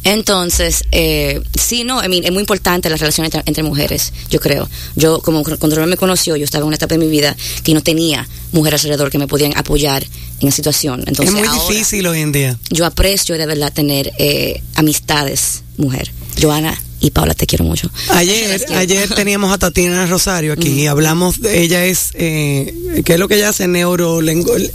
Entonces, 0.03 0.83
eh, 0.91 1.41
sí, 1.59 1.83
no, 1.83 2.03
I 2.03 2.07
mean, 2.09 2.23
es 2.23 2.31
muy 2.31 2.39
importante 2.41 2.89
la 2.89 2.95
relación 2.97 3.25
entre, 3.25 3.41
entre 3.45 3.63
mujeres, 3.63 4.13
yo 4.29 4.39
creo. 4.39 4.69
Yo, 4.95 5.19
como 5.21 5.43
cuando 5.43 5.75
Rubén 5.75 5.89
me 5.89 5.97
conoció, 5.97 6.35
yo 6.35 6.45
estaba 6.45 6.61
en 6.63 6.67
una 6.67 6.75
etapa 6.77 6.95
de 6.95 6.99
mi 6.99 7.07
vida 7.07 7.35
que 7.63 7.73
no 7.73 7.81
tenía 7.81 8.27
mujeres 8.51 8.83
alrededor 8.83 9.09
que 9.11 9.17
me 9.19 9.27
podían 9.27 9.55
apoyar 9.57 10.03
en 10.39 10.45
la 10.47 10.51
situación. 10.51 11.01
Entonces, 11.05 11.27
es 11.35 11.39
muy 11.39 11.47
ahora 11.47 11.67
difícil 11.73 12.07
hoy 12.07 12.21
en 12.21 12.31
día. 12.31 12.57
yo 12.69 12.85
aprecio 12.85 13.37
de 13.37 13.45
verdad 13.45 13.73
tener 13.73 14.11
eh, 14.19 14.61
amistades, 14.75 15.63
mujer. 15.77 16.11
Joana 16.41 16.79
y 17.01 17.11
Paula, 17.11 17.33
te 17.33 17.45
quiero 17.47 17.63
mucho. 17.65 17.89
Ayer, 18.09 18.57
quiero. 18.65 18.77
ayer 18.79 19.09
teníamos 19.15 19.51
a 19.53 19.57
Tatiana 19.57 20.05
Rosario 20.05 20.53
aquí 20.53 20.69
y 20.69 20.87
hablamos, 20.87 21.39
de- 21.41 21.61
ella 21.63 21.85
es, 21.85 22.09
eh, 22.13 23.01
¿qué 23.05 23.13
es 23.13 23.19
lo 23.19 23.27
que 23.27 23.35
ella 23.35 23.49
hace? 23.49 23.67
Neurolengu- 23.67 24.69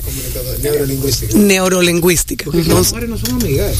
Neurolingüística. 1.35 2.45
Entonces, 2.53 2.93
mujeres 2.93 3.11
no 3.11 3.19
son 3.19 3.31
amigas. 3.43 3.77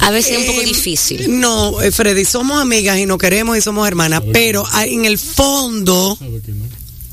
A 0.00 0.10
veces 0.10 0.32
es 0.32 0.38
un 0.38 0.46
poco 0.46 0.60
Eh, 0.62 0.64
difícil. 0.66 1.40
No, 1.40 1.80
eh, 1.80 1.90
Freddy, 1.90 2.24
somos 2.24 2.60
amigas 2.60 2.98
y 2.98 3.06
nos 3.06 3.18
queremos 3.18 3.56
y 3.56 3.60
somos 3.60 3.86
hermanas, 3.88 4.22
pero 4.32 4.64
hay- 4.72 4.94
en 4.94 5.04
el 5.04 5.18
fondo, 5.18 6.18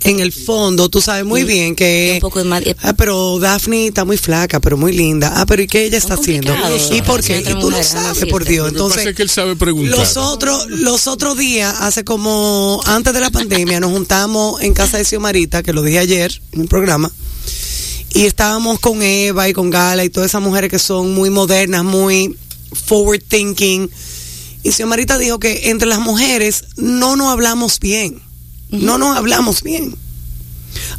en 0.03 0.19
el 0.19 0.31
fondo, 0.33 0.89
tú 0.89 1.01
sabes 1.01 1.25
muy 1.25 1.43
bien 1.43 1.75
que... 1.75 2.13
Un 2.15 2.19
poco 2.21 2.39
de 2.39 2.45
mal- 2.45 2.75
Ah, 2.81 2.93
pero 2.93 3.39
Daphne 3.39 3.87
está 3.87 4.03
muy 4.05 4.17
flaca, 4.17 4.59
pero 4.59 4.75
muy 4.77 4.91
linda. 4.93 5.31
Ah, 5.35 5.45
pero 5.45 5.61
¿y 5.61 5.67
qué 5.67 5.85
ella 5.85 5.97
está 5.97 6.15
haciendo? 6.15 6.53
¿Y 6.91 7.01
por 7.01 7.23
qué? 7.23 7.39
Y 7.39 7.43
tú 7.59 7.69
lo 7.71 7.81
sabes, 7.83 8.25
por 8.25 8.43
Dios. 8.45 8.67
Lo 8.67 8.71
que 8.71 8.77
pasa 8.79 8.83
Entonces, 8.85 9.07
es 9.07 9.15
que 9.15 9.21
él 9.23 9.29
sabe 9.29 9.55
preguntar. 9.55 9.97
los 9.97 10.17
otros, 10.17 10.67
los 10.69 11.07
otros 11.07 11.37
días, 11.37 11.73
hace 11.79 12.03
como 12.03 12.81
antes 12.85 13.13
de 13.13 13.19
la 13.19 13.29
pandemia, 13.29 13.79
nos 13.79 13.91
juntamos 13.91 14.61
en 14.61 14.73
casa 14.73 14.97
de 14.97 15.05
Xiomarita, 15.05 15.63
que 15.63 15.73
lo 15.73 15.81
dije 15.83 15.99
ayer 15.99 16.41
en 16.51 16.61
un 16.61 16.67
programa, 16.67 17.11
y 18.13 18.25
estábamos 18.25 18.79
con 18.79 19.01
Eva 19.01 19.47
y 19.49 19.53
con 19.53 19.69
Gala 19.69 20.03
y 20.03 20.09
todas 20.09 20.29
esas 20.31 20.41
mujeres 20.41 20.69
que 20.69 20.79
son 20.79 21.13
muy 21.13 21.29
modernas, 21.29 21.83
muy 21.83 22.37
forward 22.85 23.21
thinking. 23.27 23.89
Y 24.63 24.71
Xiomarita 24.71 25.17
dijo 25.17 25.39
que 25.39 25.69
entre 25.71 25.87
las 25.87 25.99
mujeres 25.99 26.65
no 26.77 27.15
nos 27.15 27.27
hablamos 27.31 27.79
bien. 27.79 28.21
No 28.69 28.97
nos 28.97 29.15
hablamos 29.17 29.61
bien. 29.63 29.95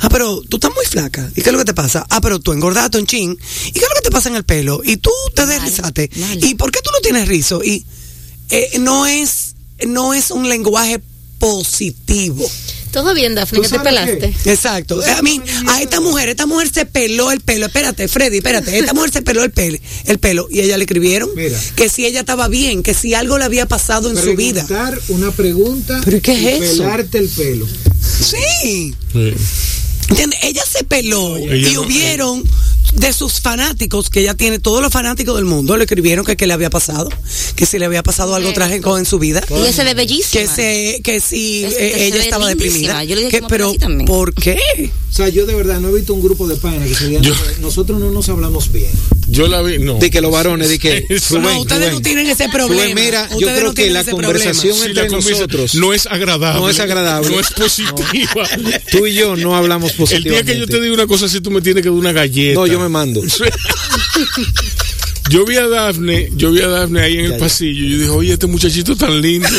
Ah, 0.01 0.09
pero 0.09 0.41
tú 0.43 0.57
estás 0.57 0.73
muy 0.74 0.85
flaca. 0.86 1.31
¿Y 1.35 1.43
qué 1.43 1.49
es 1.49 1.53
lo 1.53 1.59
que 1.59 1.65
te 1.65 1.74
pasa? 1.74 2.07
Ah, 2.11 2.20
pero 2.20 2.39
tú 2.39 2.53
engordaste 2.53 2.99
un 2.99 3.07
chin. 3.07 3.36
¿Y 3.66 3.73
qué 3.73 3.81
es 3.81 3.89
lo 3.89 3.95
que 3.97 4.03
te 4.03 4.11
pasa 4.11 4.28
en 4.28 4.36
el 4.36 4.45
pelo? 4.45 4.81
Y 4.85 4.97
tú 4.97 5.11
te 5.35 5.47
mal. 5.47 6.45
¿Y 6.45 6.55
por 6.55 6.70
qué 6.70 6.81
tú 6.82 6.91
no 6.93 7.01
tienes 7.01 7.28
rizo? 7.28 7.62
Y 7.65 7.85
eh, 8.51 8.78
no 8.78 9.07
es 9.07 9.55
no 9.86 10.15
es 10.15 10.31
un 10.31 10.49
lenguaje 10.49 11.01
positivo. 11.39 12.49
Todo 12.95 13.12
bien, 13.15 13.35
Daphne, 13.35 13.57
¿Tú 13.59 13.62
que 13.62 13.69
te 13.69 13.81
pelaste. 13.81 14.35
Exacto. 14.47 15.01
A 15.05 15.21
mí, 15.23 15.41
a 15.69 15.83
esta 15.83 16.01
mujer, 16.01 16.29
esta 16.31 16.47
mujer 16.47 16.71
se 16.73 16.87
peló 16.87 17.31
el 17.33 17.41
pelo. 17.41 17.66
Espérate, 17.66 18.09
Freddy, 18.09 18.39
espérate. 18.39 18.79
Esta 18.79 18.95
mujer 18.95 19.11
se 19.11 19.21
peló 19.23 19.43
el 19.45 19.51
pelo, 19.51 19.79
el 20.07 20.19
pelo. 20.19 20.47
Y 20.51 20.61
ella 20.61 20.77
le 20.79 20.85
escribieron 20.85 21.29
Mira. 21.37 21.59
que 21.77 21.89
si 21.89 22.07
ella 22.07 22.21
estaba 22.21 22.49
bien, 22.49 22.83
que 22.83 22.95
si 22.95 23.12
algo 23.15 23.37
le 23.37 23.45
había 23.45 23.66
pasado 23.66 24.11
en 24.11 24.16
su 24.16 24.35
vida. 24.37 24.65
Preguntar 24.65 25.01
una 25.09 25.31
pregunta 25.33 26.01
¿Pero 26.05 26.23
qué 26.23 26.35
y 26.35 26.47
es 26.47 26.62
eso? 26.62 26.83
pelarte 26.85 27.19
el 27.19 27.29
pelo. 27.29 27.66
Sí. 28.01 28.95
Sí. 29.12 29.35
Ella 30.43 30.62
se 30.71 30.85
peló 30.85 31.39
y 31.39 31.73
no- 31.73 31.81
hubieron 31.83 32.45
de 32.95 33.12
sus 33.12 33.41
fanáticos, 33.41 34.09
que 34.11 34.21
ella 34.21 34.35
tiene, 34.35 34.59
todos 34.59 34.81
los 34.83 34.93
fanáticos 34.93 35.37
del 35.37 35.45
mundo, 35.45 35.77
le 35.77 35.85
escribieron 35.85 36.25
que 36.25 36.37
qué 36.37 36.47
le 36.47 36.53
había 36.55 36.71
pasado, 36.71 37.09
que 37.57 37.66
si 37.66 37.79
le 37.79 37.87
había 37.87 38.03
pasado 38.03 38.35
algo 38.35 38.53
trágico 38.53 38.99
en 38.99 39.05
su 39.05 39.19
vida. 39.19 39.43
Y 39.51 39.55
ella 39.55 39.73
se 39.73 39.85
ve 39.85 39.95
bellísima. 39.95 40.41
Que, 40.43 40.47
se, 40.49 41.01
que 41.03 41.21
si 41.21 41.65
Es- 41.65 41.75
eh, 41.75 41.93
que 41.95 42.07
ella 42.07 42.23
estaba 42.23 42.49
lindísima. 42.49 42.73
deprimida. 42.75 43.05
Yo 43.05 43.15
le 43.16 43.21
dije 43.23 43.31
Que- 43.33 43.41
que 43.41 43.47
pero. 43.49 43.73
¿por 44.07 44.33
qué? 44.35 44.59
O 45.11 45.16
sea, 45.16 45.29
yo 45.29 45.47
de 45.47 45.55
verdad 45.55 45.81
no 45.81 45.89
he 45.91 45.95
visto 45.95 46.12
un 46.15 46.23
grupo 46.23 46.47
de 46.49 46.57
páginas 46.57 46.89
que 46.89 46.95
se 46.95 47.09
digan, 47.09 47.25
nosotros 47.61 48.01
no 48.01 48.11
nos 48.11 48.29
hablamos 48.29 48.73
bien. 48.73 48.91
Yo 49.27 49.49
la 49.49 49.63
vi, 49.63 49.79
no. 49.79 49.99
De 49.99 50.11
que 50.11 50.21
los 50.21 50.31
varones, 50.31 50.69
de 50.69 50.79
que. 50.79 51.07
No, 51.09 51.39
Rubén, 51.41 51.57
ustedes 51.59 51.93
no 51.93 52.01
tienen 52.03 52.27
ese 52.27 52.49
problema. 52.51 52.83
Rubén, 52.83 52.95
mira, 52.95 53.29
yo 53.31 53.47
creo 53.47 53.63
no 53.65 53.75
que 53.75 53.91
la 53.91 54.05
conversación 54.05 54.77
entre 54.77 54.95
la 54.95 55.07
conversa- 55.09 55.31
nosotros 55.31 55.75
no 55.77 55.93
es 55.95 56.07
agradable. 56.07 56.61
no 56.61 56.69
es 56.69 56.79
agradable. 56.81 57.31
No 57.31 57.41
es 57.41 57.51
positiva. 57.51 58.49
Tú 58.93 59.07
y 59.07 59.15
yo 59.15 59.37
no 59.37 59.57
hablamos 59.57 59.93
El 59.93 59.97
positivamente. 59.97 60.45
día 60.45 60.55
que 60.55 60.61
yo 60.61 60.67
te 60.67 60.81
diga 60.81 60.95
una 60.95 61.07
cosa 61.07 61.27
así, 61.27 61.41
tú 61.41 61.51
me 61.51 61.61
tienes 61.63 61.83
que 61.83 61.89
dar 61.89 61.99
una 61.99 62.13
galleta. 62.13 62.61
No, 62.61 62.67
yo 62.67 62.79
me 62.81 62.89
mando. 62.89 63.23
Yo 65.31 65.47
vi 65.47 65.57
a 65.57 65.67
Dafne, 65.67 66.29
yo 66.37 66.51
vi 66.53 66.61
a 66.61 66.69
Dafne 66.69 67.01
ahí 67.01 67.15
en 67.15 67.25
el 67.25 67.31
Ya, 67.33 67.39
pasillo 67.39 67.83
y 67.87 67.91
yo 67.93 67.99
dije, 67.99 68.11
oye, 68.11 68.33
este 68.35 68.47
muchachito 68.47 68.95
tan 68.95 69.23
lindo. 69.23 69.49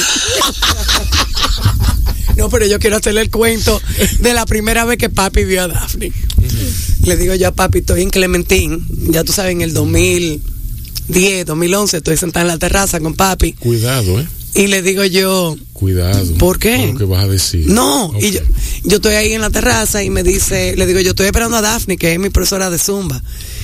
No, 2.37 2.49
pero 2.49 2.65
yo 2.65 2.79
quiero 2.79 2.97
hacerle 2.97 3.21
el 3.21 3.31
cuento 3.31 3.81
de 4.19 4.33
la 4.33 4.45
primera 4.45 4.83
vez 4.83 4.97
que 4.97 5.09
papi 5.09 5.45
vio 5.45 5.63
a 5.63 5.67
Daphne. 5.69 6.11
Le 7.03 7.17
digo 7.17 7.35
yo 7.35 7.47
a 7.49 7.51
papi, 7.51 7.79
estoy 7.79 8.01
en 8.01 8.09
Clementín, 8.09 8.85
ya 9.09 9.23
tú 9.23 9.31
sabes, 9.31 9.51
en 9.51 9.61
el 9.61 9.73
2010, 9.73 11.45
2011, 11.45 11.97
estoy 11.97 12.17
sentada 12.17 12.43
en 12.43 12.47
la 12.47 12.57
terraza 12.57 12.99
con 12.99 13.13
papi. 13.13 13.53
Cuidado, 13.53 14.19
eh. 14.19 14.27
Y 14.55 14.67
le 14.67 14.81
digo 14.81 15.03
yo, 15.03 15.57
Cuidado. 15.73 16.33
¿Por 16.35 16.57
qué? 16.57 16.77
Con 16.77 16.93
lo 16.93 16.97
que 16.97 17.03
vas 17.03 17.25
a 17.25 17.27
decir. 17.27 17.67
no, 17.67 18.13
y 18.17 18.31
yo, 18.31 18.39
yo 18.85 18.95
estoy 18.95 19.15
ahí 19.15 19.33
en 19.33 19.41
la 19.41 19.49
terraza 19.49 20.01
y 20.01 20.09
me 20.09 20.23
dice, 20.23 20.73
le 20.77 20.85
digo, 20.85 21.01
yo 21.01 21.09
estoy 21.09 21.25
esperando 21.25 21.57
a 21.57 21.61
Daphne, 21.61 21.97
que 21.97 22.13
es 22.13 22.19
mi 22.19 22.29
profesora 22.29 22.69
de 22.69 22.79
Zumba. 22.79 23.21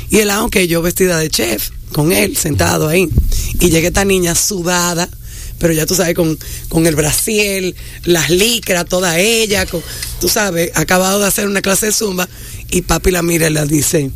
Y 0.09 0.17
él, 0.17 0.29
aunque 0.29 0.67
yo 0.67 0.81
vestida 0.81 1.17
de 1.17 1.29
chef, 1.29 1.69
con 1.93 2.11
él, 2.11 2.35
sentado 2.35 2.89
ahí. 2.89 3.07
Y 3.61 3.69
llega 3.69 3.87
esta 3.87 4.03
niña 4.03 4.35
sudada, 4.35 5.07
pero 5.61 5.73
ya 5.73 5.85
tú 5.85 5.93
sabes, 5.93 6.15
con, 6.15 6.37
con 6.69 6.87
el 6.87 6.95
brasiel, 6.95 7.75
las 8.03 8.31
licras, 8.31 8.87
toda 8.87 9.19
ella, 9.19 9.67
con, 9.67 9.83
tú 10.19 10.27
sabes, 10.27 10.71
acabado 10.73 11.19
de 11.19 11.27
hacer 11.27 11.47
una 11.47 11.61
clase 11.61 11.85
de 11.85 11.91
Zumba. 11.91 12.27
Y 12.71 12.81
papi 12.81 13.11
la 13.11 13.21
mira 13.21 13.47
y 13.47 13.53
la 13.53 13.65
dice, 13.65 14.09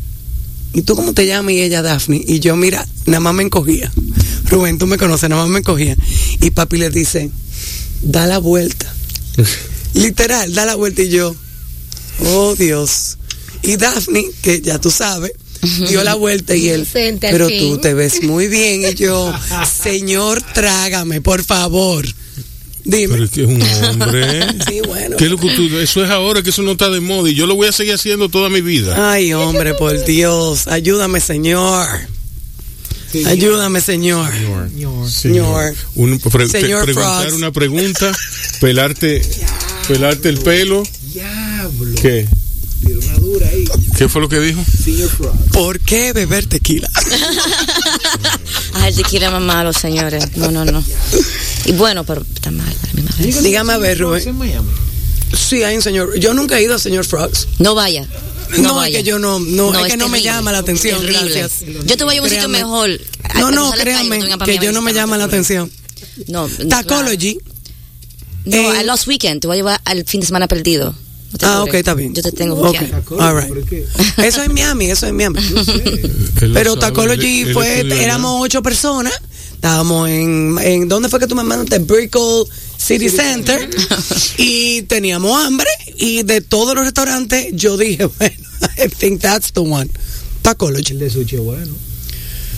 ¿y 0.74 0.82
tú 0.82 0.96
cómo 0.96 1.14
te 1.14 1.28
llamas? 1.28 1.54
Y 1.54 1.62
ella, 1.62 1.84
Daphne. 1.84 2.20
Y 2.26 2.40
yo, 2.40 2.56
mira, 2.56 2.88
nada 3.06 3.20
más 3.20 3.36
me 3.36 3.44
encogía. 3.44 3.92
Rubén, 4.50 4.80
tú 4.80 4.88
me 4.88 4.98
conoces, 4.98 5.30
nada 5.30 5.44
más 5.44 5.52
me 5.52 5.60
encogía. 5.60 5.96
Y 6.42 6.50
papi 6.50 6.78
le 6.78 6.90
dice, 6.90 7.30
da 8.02 8.26
la 8.26 8.40
vuelta. 8.40 8.92
Literal, 9.94 10.52
da 10.52 10.66
la 10.66 10.74
vuelta 10.74 11.04
y 11.04 11.10
yo, 11.10 11.36
oh 12.26 12.56
Dios. 12.56 13.20
Y 13.62 13.78
Daphne, 13.78 14.26
que 14.42 14.62
ya 14.62 14.80
tú 14.80 14.90
sabes, 14.90 15.32
dio 15.88 16.04
la 16.04 16.16
vuelta 16.16 16.56
y 16.56 16.70
él, 16.70 16.88
pero 17.20 17.48
fin. 17.48 17.60
tú 17.60 17.78
te 17.80 17.94
ves 17.94 18.24
muy 18.24 18.48
bien. 18.48 18.84
Y 18.92 18.94
yo, 18.96 19.34
Señor, 19.84 20.42
trágame, 20.54 21.22
por 21.22 21.44
favor. 21.44 22.06
Dime. 22.84 23.14
Pero 23.14 23.24
es 23.26 23.32
que 23.32 23.42
es 23.44 23.48
un 23.48 23.62
hombre. 23.62 24.46
Sí, 24.68 24.82
bueno. 24.86 25.18
¿Qué 25.18 25.26
es 25.26 25.32
lo 25.32 25.38
que 25.38 25.50
tú- 25.56 25.78
eso 25.80 26.04
es 26.06 26.10
ahora 26.12 26.44
que 26.44 26.52
eso 26.52 26.62
no 26.62 26.74
está 26.74 26.90
de 26.90 27.00
moda 27.00 27.30
y 27.30 27.34
yo 27.34 27.48
lo 27.48 27.56
voy 27.56 27.68
a 27.68 27.72
seguir 27.72 27.94
haciendo 27.96 28.30
toda 28.30 28.50
mi 28.50 28.62
vida. 28.62 29.12
Ay, 29.12 29.34
hombre, 29.34 29.74
por 29.74 30.06
Dios, 30.06 30.68
ayúdame, 30.68 31.20
Señor. 31.20 31.88
Ayúdame, 33.26 33.80
Señor. 33.82 34.30
Señor. 35.10 35.74
Un- 35.96 36.20
pre- 36.20 36.48
te- 36.48 36.62
Señor 36.62 36.84
preguntar 36.84 37.22
Frogs. 37.24 37.34
una 37.38 37.52
pregunta, 37.52 38.12
pelarte, 38.60 39.22
pelarte 39.88 40.30
el 40.30 40.38
pelo. 40.40 40.84
Diablo. 41.14 41.96
¿Qué? 42.02 42.28
Tira 42.86 43.00
una 43.00 43.14
dura 43.20 43.48
¿Qué 43.98 44.10
fue 44.10 44.22
lo 44.22 44.30
que 44.30 44.40
dijo? 44.40 44.64
¿Por 45.52 45.80
qué 45.80 46.14
beber 46.14 46.46
tequila? 46.48 46.90
Ay, 48.74 48.94
tequila 48.94 49.28
es 49.28 49.32
más 49.32 49.42
malo, 49.42 49.74
señores. 49.74 50.36
No, 50.36 50.52
no, 50.52 50.66
no. 50.66 50.84
Y 51.66 51.72
bueno, 51.74 52.04
pero 52.04 52.26
está 52.34 52.52
mal. 52.52 52.74
Dígame 53.18 53.74
a 53.74 53.78
ver, 53.78 54.00
Rubén. 54.00 54.24
Sí, 55.36 55.64
hay 55.64 55.76
un 55.76 55.82
señor. 55.82 56.18
Yo 56.20 56.34
nunca 56.34 56.58
he 56.58 56.64
ido 56.64 56.76
a 56.76 56.80
señor 56.80 57.06
Frogs. 57.06 57.48
No 57.60 57.76
vaya. 57.76 58.08
No, 58.58 58.84
es 58.84 58.96
que 58.96 59.04
yo 59.04 59.18
no, 59.20 59.40
no, 59.40 59.72
No, 59.72 59.86
es 59.86 59.92
que 59.92 59.98
no 59.98 60.08
me 60.08 60.22
llama 60.22 60.52
la 60.52 60.60
atención. 60.60 61.02
Gracias. 61.06 61.64
Yo 61.86 61.98
te 61.98 62.04
voy 62.04 62.18
a 62.18 62.22
un 62.22 62.30
sitio 62.30 62.50
mejor. 62.50 62.90
No, 63.36 63.52
no, 63.52 63.72
calle, 63.72 63.82
créame, 63.84 64.20
que 64.46 64.60
yo 64.60 64.72
no 64.72 64.82
me 64.82 64.94
llama 64.94 65.18
la 65.18 65.26
atención. 65.26 65.72
No, 66.28 66.48
no, 66.48 66.68
Tacology. 66.68 67.38
No, 68.46 68.56
Eh, 68.58 68.78
a 68.78 68.84
Lost 68.84 69.08
Weekend. 69.08 69.42
Te 69.42 69.48
voy 69.48 69.56
a 69.56 69.58
llevar 69.58 69.82
al 69.86 70.06
fin 70.06 70.22
de 70.22 70.28
semana 70.28 70.48
perdido. 70.48 70.96
No 71.34 71.48
Ah, 71.48 71.64
ok, 71.64 71.74
está 71.74 71.94
bien. 71.94 72.14
Yo 72.14 72.22
te 72.22 72.32
tengo 72.32 72.56
Ok, 72.56 72.80
buqueado. 72.80 73.20
all 73.20 73.36
right. 73.42 73.68
Eso 74.20 74.42
es 74.42 74.50
Miami, 74.50 74.86
eso 74.90 75.06
es 75.06 75.14
Miami. 75.14 75.40
Pero 76.54 76.78
Tacology 76.78 77.52
fue, 77.54 77.80
éramos 78.02 78.38
ocho 78.42 78.62
personas. 78.64 79.14
Estábamos 79.54 80.10
en, 80.10 80.56
en 80.62 80.88
¿dónde 80.88 81.10
fue 81.10 81.20
que 81.20 81.28
tú 81.28 81.36
me 81.36 81.44
mandaste? 81.44 81.80
Brickell 81.80 82.44
City 82.78 83.10
Center. 83.10 83.70
y 84.38 84.84
teníamos 84.84 85.44
hambre. 85.44 85.68
Y 85.98 86.24
de 86.24 86.42
todos 86.42 86.76
los 86.76 86.86
restaurantes, 86.86 87.48
yo 87.54 87.76
dije, 87.76 88.06
bueno, 88.20 88.36
I 88.78 88.88
think 88.90 89.22
that's 89.22 89.52
the 89.52 89.62
one. 89.62 89.90
Tacology. 90.42 90.94
El 90.94 91.00
de 91.00 91.10
sushi 91.10 91.38
bueno. 91.38 91.74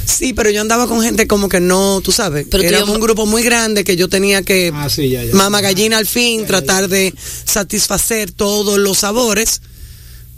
Sí, 0.08 0.34
pero 0.34 0.50
yo 0.50 0.62
andaba 0.62 0.88
con 0.88 1.02
gente 1.02 1.28
como 1.28 1.50
que 1.50 1.60
no, 1.60 2.00
tú 2.02 2.12
sabes. 2.12 2.48
Pero 2.50 2.64
yo- 2.64 2.86
un 2.92 3.00
grupo 3.02 3.26
muy 3.26 3.44
grande 3.44 3.84
que 3.84 3.96
yo 3.98 4.08
tenía 4.08 4.42
que, 4.42 4.72
Ah, 4.74 4.90
sí, 4.90 5.10
ya, 5.10 5.24
ya. 5.24 5.34
mamá 5.36 5.60
gallina 5.62 5.98
al 5.98 6.08
fin, 6.08 6.46
tratar 6.46 6.88
de 6.88 7.14
satisfacer 7.46 8.32
todos 8.32 8.78
los 8.80 9.00
sabores. 9.00 9.62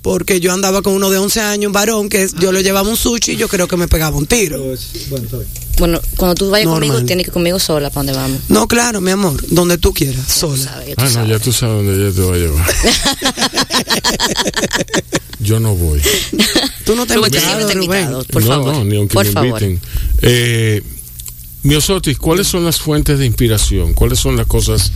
Porque 0.02 0.40
yo 0.40 0.54
andaba 0.54 0.82
con 0.82 0.94
uno 0.94 1.10
de 1.10 1.18
11 1.18 1.42
años, 1.42 1.68
un 1.68 1.74
varón, 1.74 2.08
que 2.10 2.28
yo 2.40 2.52
le 2.54 2.64
llevaba 2.64 2.88
un 2.90 2.96
sushi 2.96 3.34
y 3.34 3.36
yo 3.36 3.50
creo 3.50 3.68
que 3.68 3.76
me 3.76 3.88
pegaba 3.90 4.16
un 4.18 4.26
tiro. 4.26 4.58
Bueno, 4.60 4.74
está 5.26 5.38
bien. 5.38 5.48
Bueno, 5.78 6.02
cuando 6.18 6.36
tú 6.36 6.50
vayas 6.50 6.68
Normal. 6.68 6.88
conmigo, 6.90 7.06
tienes 7.06 7.26
que 7.26 7.30
ir 7.30 7.34
conmigo 7.34 7.60
sola 7.60 7.90
para 7.90 8.06
donde 8.06 8.14
vamos. 8.14 8.40
No, 8.50 8.68
claro, 8.68 9.02
mi 9.02 9.12
amor, 9.12 9.42
donde 9.50 9.78
tú 9.78 9.94
quieras, 9.94 10.26
sola. 10.32 10.64
sabes, 10.64 10.96
tú 10.96 11.04
Ah, 11.06 11.10
no, 11.16 11.26
ya 11.28 11.40
tú 11.40 11.52
sabes 11.54 11.86
dónde 11.86 12.06
ella 12.08 12.16
te 12.16 12.22
va 12.22 12.36
a 12.36 12.38
llevar. 12.38 12.66
Yo 15.40 15.60
no 15.60 15.76
voy. 15.76 16.02
Tú 16.86 16.96
no 16.96 17.06
te 17.06 17.16
invitado, 17.16 17.46
siempre 17.46 17.66
te 17.66 17.72
he 17.72 17.76
Rubén. 17.76 18.00
invitado, 18.02 18.24
por 18.26 18.42
no, 18.44 18.48
favor. 18.50 18.74
no, 18.74 18.84
ni 18.86 18.98
aunque 18.98 19.14
por 19.14 19.26
me 19.26 19.32
favor. 19.32 19.64
inviten. 19.64 19.82
Eh, 20.22 20.82
Miosotis, 21.64 22.18
¿cuáles 22.18 22.48
son 22.48 22.64
las 22.66 22.80
fuentes 22.80 23.20
de 23.20 23.26
inspiración? 23.26 23.94
¿Cuáles 23.94 24.20
son 24.20 24.38
las 24.38 24.48
cosas 24.48 24.92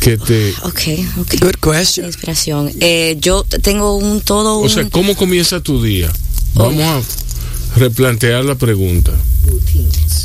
que 0.00 0.18
te... 0.18 0.50
Ok, 0.62 0.80
ok. 1.18 1.34
Good 1.40 1.72
question. 1.72 2.06
Inspiración. 2.06 2.70
Eh, 2.80 3.16
yo 3.20 3.44
tengo 3.62 3.96
un 3.96 4.20
todo 4.20 4.58
un... 4.58 4.66
O 4.66 4.68
sea, 4.68 4.88
¿cómo 4.90 5.14
comienza 5.16 5.60
tu 5.60 5.82
día? 5.82 6.12
Vamos 6.54 6.82
a 6.82 7.00
replantear 7.78 8.44
la 8.44 8.54
pregunta. 8.56 9.12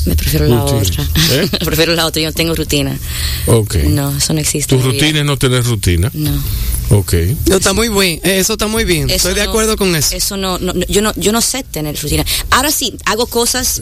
me 0.06 0.16
prefiero 0.18 0.48
la 0.48 0.60
Routines. 0.60 0.90
otra. 0.92 1.10
¿Eh? 1.32 1.50
prefiero 1.66 1.96
la 1.96 2.06
otra. 2.06 2.22
Yo 2.22 2.28
no 2.28 2.34
tengo 2.34 2.54
rutina. 2.54 2.98
Ok. 3.46 3.76
No, 3.88 4.18
eso 4.18 4.34
no 4.34 4.42
existe. 4.42 4.76
¿Tu 4.76 4.76
en 4.76 4.82
la 4.82 4.92
vida. 4.92 5.02
rutina 5.06 5.20
es 5.22 5.26
no 5.26 5.38
tener 5.38 5.64
rutina? 5.64 6.12
No. 6.14 6.44
Ok. 6.90 7.14
No, 7.48 7.58
está 7.58 7.72
muy 7.74 7.90
bien, 7.90 8.20
eso 8.24 8.54
está 8.54 8.68
muy 8.68 8.84
bien. 8.86 9.10
Eso 9.10 9.16
Estoy 9.30 9.34
de 9.36 9.44
no- 9.44 9.50
acuerdo 9.50 9.76
con 9.78 9.94
eso. 9.96 10.16
Eso 10.16 10.36
no, 10.38 10.58
no, 10.60 10.74
no, 10.74 10.86
yo 10.88 11.02
no, 11.02 11.14
yo 11.18 11.32
no 11.34 11.42
sé 11.42 11.64
tener 11.64 11.98
rutina. 12.02 12.26
Ahora 12.50 12.72
sí, 12.72 12.94
hago 13.06 13.26
cosas, 13.28 13.82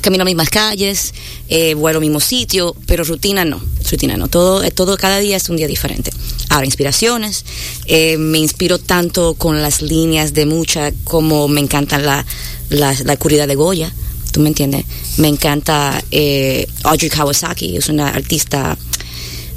camino 0.00 0.22
a 0.22 0.24
mismas 0.24 0.50
calles, 0.50 1.12
eh, 1.48 1.74
vuelo 1.74 1.98
al 1.98 2.02
mismo 2.02 2.20
sitio, 2.20 2.74
pero 2.86 3.04
rutina 3.04 3.44
no, 3.44 3.60
rutina 3.90 4.16
no. 4.16 4.28
Todo, 4.28 4.62
eh, 4.62 4.70
todo 4.70 4.96
cada 4.96 5.18
día 5.18 5.36
es 5.36 5.48
un 5.48 5.56
día 5.56 5.66
diferente. 5.66 6.10
Ahora, 6.48 6.66
inspiraciones, 6.66 7.44
eh, 7.86 8.16
me 8.18 8.38
inspiro 8.38 8.78
tanto 8.78 9.34
con 9.34 9.62
las 9.62 9.82
líneas 9.82 10.34
de 10.34 10.46
mucha, 10.46 10.92
como 11.04 11.48
me 11.48 11.60
encanta 11.60 11.98
la, 11.98 12.24
la, 12.68 12.94
la 13.04 13.46
de 13.46 13.54
Goya, 13.54 13.92
¿tú 14.32 14.40
me 14.40 14.48
entiendes? 14.48 14.84
Me 15.16 15.28
encanta 15.28 16.02
eh, 16.10 16.66
Audrey 16.84 17.10
Kawasaki, 17.10 17.76
es 17.76 17.88
una 17.88 18.08
artista 18.08 18.76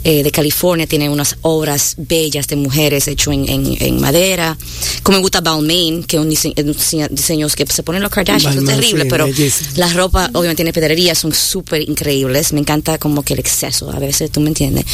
eh, 0.07 0.21
de 0.23 0.29
California, 0.31 0.85
tiene 0.85 1.09
unas 1.09 1.35
obras 1.41 1.95
bellas 1.97 2.47
de 2.47 2.55
mujeres 2.55 3.07
hechas 3.07 3.33
en, 3.33 3.49
en, 3.49 3.75
en 3.81 3.99
madera. 3.99 4.55
Como 5.01 5.17
me 5.17 5.21
gusta 5.23 5.41
Balmain, 5.41 6.03
que 6.03 6.17
es 6.17 6.21
un 6.21 6.29
dise- 6.29 6.53
un 6.63 7.15
diseño, 7.15 7.47
que 7.49 7.65
se 7.65 7.81
ponen 7.83 8.01
los 8.03 8.11
Kardashians, 8.11 8.55
es 8.55 8.65
terrible, 8.65 9.03
sí, 9.03 9.09
pero 9.09 9.25
bellísimo. 9.25 9.69
la 9.77 9.91
ropa 9.93 10.29
obviamente 10.33 10.57
tiene 10.57 10.73
pedrería, 10.73 11.15
son 11.15 11.33
súper 11.33 11.81
increíbles. 11.81 12.53
Me 12.53 12.59
encanta 12.59 12.97
como 12.99 13.23
que 13.23 13.33
el 13.33 13.39
exceso, 13.39 13.89
a 13.91 13.97
veces, 13.97 14.29
¿tú 14.31 14.39
me 14.41 14.49
entiendes? 14.49 14.85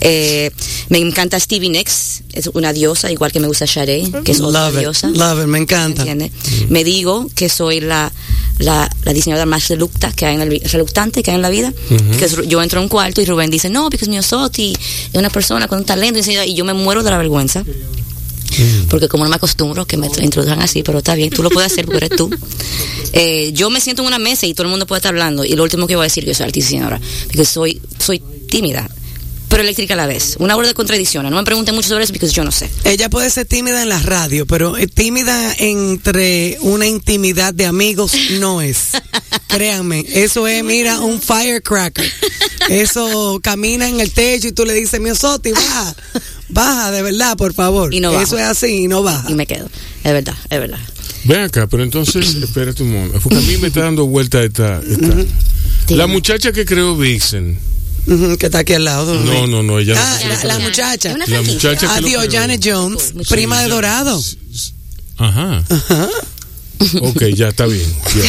Eh, 0.00 0.50
me 0.88 0.98
encanta 0.98 1.38
Stevie 1.38 1.68
Nicks, 1.70 2.22
es 2.32 2.48
una 2.54 2.72
diosa, 2.72 3.12
igual 3.12 3.32
que 3.32 3.40
me 3.40 3.46
gusta 3.46 3.66
Sade, 3.66 4.10
que 4.24 4.32
es 4.32 4.40
otra 4.40 4.66
Love 4.68 4.74
it, 4.74 4.80
diosa. 4.80 5.08
love 5.10 5.40
it, 5.42 5.46
me 5.46 5.58
encanta. 5.58 6.04
¿Me? 6.06 6.30
Me 6.68 6.84
digo 6.84 7.26
que 7.34 7.48
soy 7.48 7.80
la, 7.80 8.10
la, 8.58 8.90
la 9.04 9.12
diseñadora 9.12 9.46
más 9.46 9.68
relucta 9.68 10.10
que 10.12 10.26
hay 10.26 10.34
en 10.36 10.40
el, 10.42 10.60
reluctante 10.60 11.22
que 11.22 11.30
hay 11.30 11.36
en 11.36 11.42
la 11.42 11.50
vida. 11.50 11.72
Que 12.18 12.24
es- 12.24 12.36
yo 12.48 12.62
entro 12.62 12.80
a 12.80 12.82
un 12.82 12.88
cuarto 12.88 13.20
y 13.20 13.24
Rubén 13.26 13.50
dice, 13.50 13.70
no, 13.70 13.84
porque 13.90 14.04
es 14.04 14.08
mi 14.08 14.18
Soti, 14.54 14.72
es 15.12 15.18
una 15.18 15.30
persona 15.30 15.66
con 15.66 15.80
un 15.80 15.84
talento, 15.84 16.20
y 16.46 16.54
yo 16.54 16.64
me 16.64 16.74
muero 16.74 17.02
de 17.02 17.10
la 17.10 17.18
vergüenza. 17.18 17.64
Porque 18.88 19.08
como 19.08 19.24
no 19.24 19.30
me 19.30 19.36
acostumbro 19.36 19.84
que 19.84 19.96
me 19.96 20.06
introduzcan 20.06 20.62
así, 20.62 20.84
pero 20.84 20.98
está 20.98 21.16
bien, 21.16 21.30
tú 21.30 21.42
lo 21.42 21.50
puedes 21.50 21.72
hacer 21.72 21.86
porque 21.86 22.06
eres 22.06 22.16
tú. 22.16 22.30
Eh, 23.16 23.52
yo 23.52 23.70
me 23.70 23.80
siento 23.80 24.02
en 24.02 24.08
una 24.08 24.18
mesa 24.18 24.44
y 24.44 24.54
todo 24.54 24.64
el 24.64 24.70
mundo 24.70 24.88
puede 24.88 24.98
estar 24.98 25.10
hablando 25.14 25.44
y 25.44 25.54
lo 25.54 25.62
último 25.62 25.86
que 25.86 25.94
voy 25.94 26.02
a 26.02 26.10
decir, 26.10 26.24
yo 26.24 26.34
soy 26.34 26.46
artista 26.46 27.00
porque 27.26 27.44
soy, 27.44 27.80
soy 27.96 28.20
tímida, 28.48 28.90
pero 29.54 29.62
eléctrica 29.62 29.94
a 29.94 29.96
la 29.96 30.08
vez. 30.08 30.34
Una 30.40 30.56
hora 30.56 30.66
de 30.66 30.74
contradicción. 30.74 31.30
No 31.30 31.36
me 31.36 31.44
pregunten 31.44 31.76
mucho 31.76 31.88
sobre 31.88 32.02
eso 32.02 32.12
porque 32.12 32.26
yo 32.26 32.42
no 32.42 32.50
sé. 32.50 32.68
Ella 32.82 33.08
puede 33.08 33.30
ser 33.30 33.46
tímida 33.46 33.84
en 33.84 33.88
la 33.88 34.00
radio, 34.00 34.46
pero 34.46 34.76
eh, 34.76 34.88
tímida 34.88 35.54
entre 35.58 36.58
una 36.62 36.88
intimidad 36.88 37.54
de 37.54 37.66
amigos 37.66 38.14
no 38.40 38.60
es. 38.60 38.88
Créanme, 39.46 40.04
eso 40.08 40.48
es, 40.48 40.64
mira, 40.64 40.98
un 40.98 41.20
firecracker. 41.22 42.04
Eso 42.68 43.38
camina 43.44 43.88
en 43.88 44.00
el 44.00 44.10
techo 44.10 44.48
y 44.48 44.52
tú 44.52 44.64
le 44.64 44.72
dices, 44.74 45.00
mi 45.00 45.14
Soti, 45.14 45.52
baja, 45.52 45.94
baja, 46.48 46.90
de 46.90 47.02
verdad, 47.02 47.36
por 47.36 47.54
favor. 47.54 47.94
Y 47.94 48.00
no 48.00 48.10
bajo. 48.10 48.24
Eso 48.24 48.36
es 48.38 48.42
así 48.46 48.66
y 48.84 48.88
no 48.88 49.04
baja. 49.04 49.30
Y 49.30 49.34
me 49.34 49.46
quedo. 49.46 49.70
Es 50.02 50.12
verdad, 50.12 50.34
es 50.50 50.58
verdad. 50.58 50.80
Ven 51.26 51.42
acá, 51.42 51.68
pero 51.68 51.84
entonces, 51.84 52.34
espérate 52.42 52.82
un 52.82 52.92
momento. 52.92 53.20
Porque 53.20 53.38
a 53.38 53.40
mí 53.42 53.56
me 53.58 53.68
está 53.68 53.82
dando 53.82 54.04
vuelta 54.06 54.42
esta. 54.42 54.80
esta- 54.80 55.94
La 55.94 56.08
muchacha 56.08 56.50
que 56.50 56.64
creó 56.64 56.96
Vixen. 56.96 57.56
Que 58.38 58.46
está 58.46 58.58
aquí 58.58 58.74
al 58.74 58.84
lado. 58.84 59.14
No, 59.20 59.46
no, 59.46 59.62
no, 59.62 59.78
ella 59.78 59.94
no 59.94 60.00
Ah, 60.02 60.18
se 60.20 60.46
la, 60.46 60.54
la 60.54 60.58
muchacha. 60.58 61.16
La 61.16 61.42
muchacha 61.42 61.94
Adiós. 61.96 62.28
Janet 62.30 62.60
Jones, 62.62 63.14
prima 63.28 63.62
de 63.62 63.68
Dorado. 63.68 64.22
Ajá. 65.16 65.64
Ajá. 65.70 66.08
Ok, 67.00 67.22
ya 67.34 67.48
está 67.48 67.66
bien. 67.66 67.86
ya. 68.14 68.22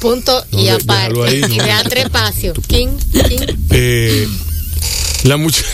Punto 0.00 0.44
No, 0.52 0.60
y 0.60 0.64
de- 0.64 0.70
aparte. 0.70 1.24
ahí, 1.24 1.38
y 1.50 1.56
no. 1.58 1.64
de 1.64 1.70
entre 1.70 2.00
espacio. 2.02 2.52
King, 2.68 2.88
king. 3.12 3.40
Eh, 3.70 4.28
la 5.24 5.36
muchacha. 5.36 5.66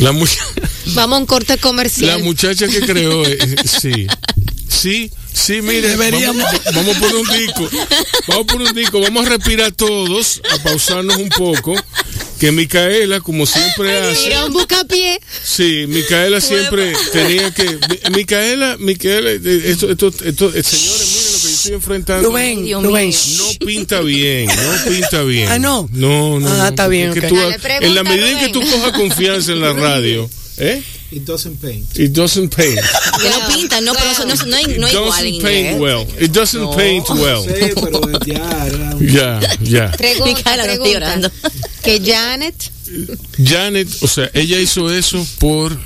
La 0.00 0.12
muchacha. 0.12 0.42
Vamos 0.94 1.16
a 1.16 1.20
un 1.20 1.26
corte 1.26 1.54
La 1.56 1.60
comercial. 1.62 2.22
muchacha 2.22 2.66
que 2.68 2.80
creó, 2.80 3.24
eh, 3.26 3.38
sí. 3.80 4.06
Sí, 4.84 5.10
sí, 5.32 5.62
mire, 5.62 5.88
Deberíamos. 5.88 6.42
Vamos, 6.44 6.74
vamos 6.74 6.96
por 6.98 7.14
un 7.14 7.26
disco. 7.38 7.70
Vamos 8.28 8.44
por 8.46 8.60
un 8.60 8.74
disco. 8.74 9.00
Vamos 9.00 9.26
a 9.26 9.30
respirar 9.30 9.72
todos, 9.72 10.42
a 10.50 10.62
pausarnos 10.62 11.16
un 11.16 11.30
poco. 11.30 11.74
Que 12.38 12.52
Micaela, 12.52 13.20
como 13.20 13.46
siempre 13.46 13.96
hace. 13.98 14.24
Mira 14.24 14.44
un 14.44 14.52
bucapié. 14.52 15.18
Sí, 15.42 15.86
Micaela 15.88 16.38
siempre 16.42 16.92
tenía 17.12 17.50
que. 17.54 17.64
Mi- 17.64 18.16
Micaela, 18.16 18.76
Micaela, 18.78 19.30
eh, 19.30 19.62
esto, 19.64 19.90
esto, 19.90 20.08
esto, 20.22 20.52
eh, 20.54 20.62
señores, 20.62 21.08
miren 21.08 21.32
lo 21.32 21.38
que 21.38 21.48
yo 21.48 21.54
estoy 21.54 21.72
enfrentando. 21.72 22.28
Rubén, 22.28 22.82
Rubén. 22.84 23.14
No 23.38 23.66
pinta 23.66 24.00
bien, 24.00 24.46
no 24.48 24.90
pinta 24.92 25.22
bien. 25.22 25.48
Ah, 25.48 25.58
¿no? 25.58 25.88
No, 25.92 26.38
no. 26.40 26.46
Ah, 26.52 26.56
no, 26.58 26.66
está 26.68 26.88
bien, 26.88 27.08
porque 27.14 27.26
ok. 27.26 27.32
tú- 27.32 27.36
Dale, 27.40 27.58
pregunta, 27.58 27.86
en 27.86 27.94
la 27.94 28.02
medida 28.04 28.30
en 28.32 28.38
que 28.40 28.48
tú 28.50 28.60
cojas 28.60 28.92
confianza 28.92 29.52
en 29.52 29.60
la 29.62 29.72
radio, 29.72 30.28
¿eh? 30.58 30.82
It 31.16 31.24
doesn't 31.24 31.60
paint. 31.60 31.96
It 31.98 32.12
doesn't 32.12 32.54
paint. 32.54 32.80
Que 33.20 33.28
no 33.30 33.48
pintan, 33.54 33.84
no, 33.84 33.92
pero 33.94 34.10
eso 34.10 34.26
no, 34.26 34.34
no, 34.34 34.44
no, 34.46 34.58
It 34.58 34.78
no 34.78 34.86
es 34.88 34.92
igual 34.94 35.06
doesn't 35.24 35.42
paint 35.42 35.70
inglés. 35.70 35.80
well. 35.80 36.06
It 36.20 36.32
doesn't 36.32 36.76
paint 36.76 37.08
well. 37.10 37.42
Sí, 37.44 37.72
pero 37.74 38.00
ya, 38.26 38.66
era- 38.66 38.96
Ya, 39.00 39.56
ya. 39.62 39.90
Pregunta, 39.96 40.56
no 40.56 40.62
estoy 40.62 40.76
pregunta. 40.78 40.90
llorando. 40.92 41.30
Que 41.82 42.00
Janet 42.04 42.54
Janet, 43.42 43.88
o 44.02 44.08
sea, 44.08 44.30
ella 44.34 44.58
hizo 44.58 44.92
eso 44.92 45.24
por 45.38 45.76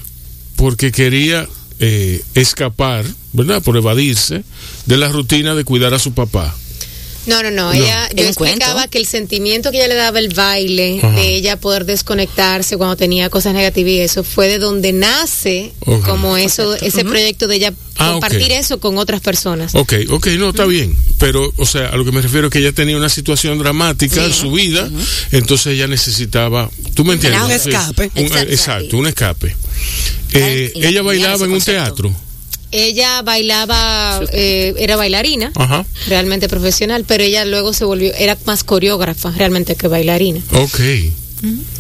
porque 0.56 0.90
quería 0.90 1.46
eh, 1.78 2.22
escapar, 2.34 3.04
¿verdad? 3.32 3.62
Por 3.62 3.76
evadirse 3.76 4.42
de 4.86 4.96
la 4.96 5.08
rutina 5.08 5.54
de 5.54 5.64
cuidar 5.64 5.94
a 5.94 5.98
su 5.98 6.12
papá. 6.12 6.54
No, 7.28 7.42
no, 7.42 7.50
no. 7.50 7.58
No. 7.68 7.72
Ella, 7.72 8.08
yo 8.14 8.24
explicaba 8.24 8.88
que 8.88 8.98
el 8.98 9.06
sentimiento 9.06 9.70
que 9.70 9.76
ella 9.78 9.88
le 9.88 9.94
daba 9.94 10.18
el 10.18 10.30
baile, 10.30 10.98
Ajá. 11.02 11.10
de 11.14 11.34
ella 11.36 11.56
poder 11.60 11.84
desconectarse 11.84 12.76
cuando 12.76 12.96
tenía 12.96 13.28
cosas 13.30 13.54
negativas 13.54 13.92
y 13.92 14.00
eso, 14.00 14.24
fue 14.24 14.48
de 14.48 14.58
donde 14.58 14.92
nace 14.92 15.72
como 16.04 16.36
eso, 16.36 16.74
ese 16.76 17.04
proyecto 17.04 17.46
de 17.46 17.56
ella 17.56 17.72
Ah, 18.00 18.12
compartir 18.12 18.52
eso 18.52 18.78
con 18.78 18.96
otras 18.96 19.20
personas. 19.20 19.74
Ok, 19.74 19.92
ok, 20.08 20.28
no, 20.38 20.50
está 20.50 20.66
bien. 20.66 20.96
Pero, 21.18 21.52
o 21.56 21.66
sea, 21.66 21.88
a 21.88 21.96
lo 21.96 22.04
que 22.04 22.12
me 22.12 22.22
refiero 22.22 22.46
es 22.46 22.52
que 22.52 22.60
ella 22.60 22.70
tenía 22.70 22.96
una 22.96 23.08
situación 23.08 23.58
dramática 23.58 24.24
en 24.24 24.32
su 24.32 24.52
vida, 24.52 24.88
entonces 25.32 25.74
ella 25.74 25.88
necesitaba, 25.88 26.70
¿tú 26.94 27.04
me 27.04 27.14
entiendes? 27.14 27.42
Un 27.42 27.50
escape. 27.50 28.10
Un- 28.14 28.26
Exacto. 28.48 28.96
un 28.98 29.06
escape. 29.08 29.56
Eh, 30.32 30.72
ella 30.76 31.02
bailaba 31.02 31.36
en 31.44 31.50
un 31.50 31.56
concepto. 31.56 31.82
teatro. 31.84 32.14
Ella 32.70 33.22
bailaba, 33.22 34.20
eh, 34.32 34.74
era 34.78 34.96
bailarina, 34.96 35.52
Ajá. 35.54 35.84
realmente 36.06 36.48
profesional, 36.48 37.04
pero 37.06 37.24
ella 37.24 37.44
luego 37.44 37.72
se 37.72 37.84
volvió, 37.84 38.12
era 38.14 38.36
más 38.44 38.64
coreógrafa 38.64 39.30
realmente 39.30 39.74
que 39.76 39.88
bailarina. 39.88 40.40
Ok. 40.52 40.80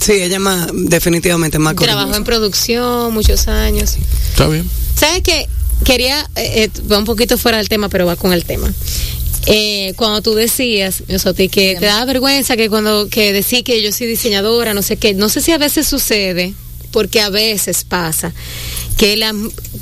Sí, 0.00 0.12
ella 0.12 0.38
más, 0.38 0.68
definitivamente 0.72 1.58
más 1.58 1.74
Trabajó 1.74 2.14
en 2.14 2.24
producción 2.24 3.12
muchos 3.12 3.48
años. 3.48 3.96
Está 4.30 4.46
bien. 4.48 4.68
¿Sabes 4.94 5.22
qué? 5.22 5.48
Quería, 5.84 6.20
eh, 6.36 6.64
eh, 6.64 6.70
va 6.90 6.98
un 6.98 7.04
poquito 7.04 7.38
fuera 7.38 7.58
del 7.58 7.68
tema, 7.68 7.88
pero 7.88 8.06
va 8.06 8.16
con 8.16 8.32
el 8.32 8.44
tema. 8.44 8.72
Eh, 9.46 9.94
cuando 9.96 10.22
tú 10.22 10.34
decías, 10.34 11.02
Miosoti, 11.08 11.48
que 11.48 11.76
te 11.78 11.86
da 11.86 12.04
vergüenza 12.04 12.56
que 12.56 12.68
cuando 12.68 13.08
que 13.08 13.32
decís 13.32 13.62
que 13.62 13.82
yo 13.82 13.92
soy 13.92 14.06
diseñadora, 14.06 14.74
no 14.74 14.82
sé 14.82 14.96
qué, 14.96 15.14
no 15.14 15.28
sé 15.28 15.40
si 15.40 15.52
a 15.52 15.58
veces 15.58 15.86
sucede, 15.86 16.54
porque 16.90 17.20
a 17.20 17.30
veces 17.30 17.84
pasa, 17.84 18.34
que, 18.98 19.16
la, 19.16 19.32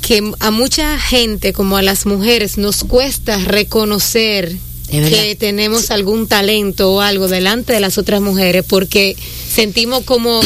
que 0.01 0.31
a 0.39 0.51
mucha 0.51 0.97
gente, 0.99 1.51
como 1.51 1.75
a 1.75 1.81
las 1.81 2.05
mujeres, 2.05 2.57
nos 2.57 2.83
cuesta 2.83 3.37
reconocer 3.39 4.55
que 4.89 5.35
tenemos 5.35 5.91
algún 5.91 6.27
talento 6.27 6.93
o 6.93 7.01
algo 7.01 7.27
delante 7.27 7.73
de 7.73 7.81
las 7.81 7.97
otras 7.97 8.21
mujeres 8.21 8.63
porque 8.65 9.17
sentimos 9.57 10.03
como 10.03 10.39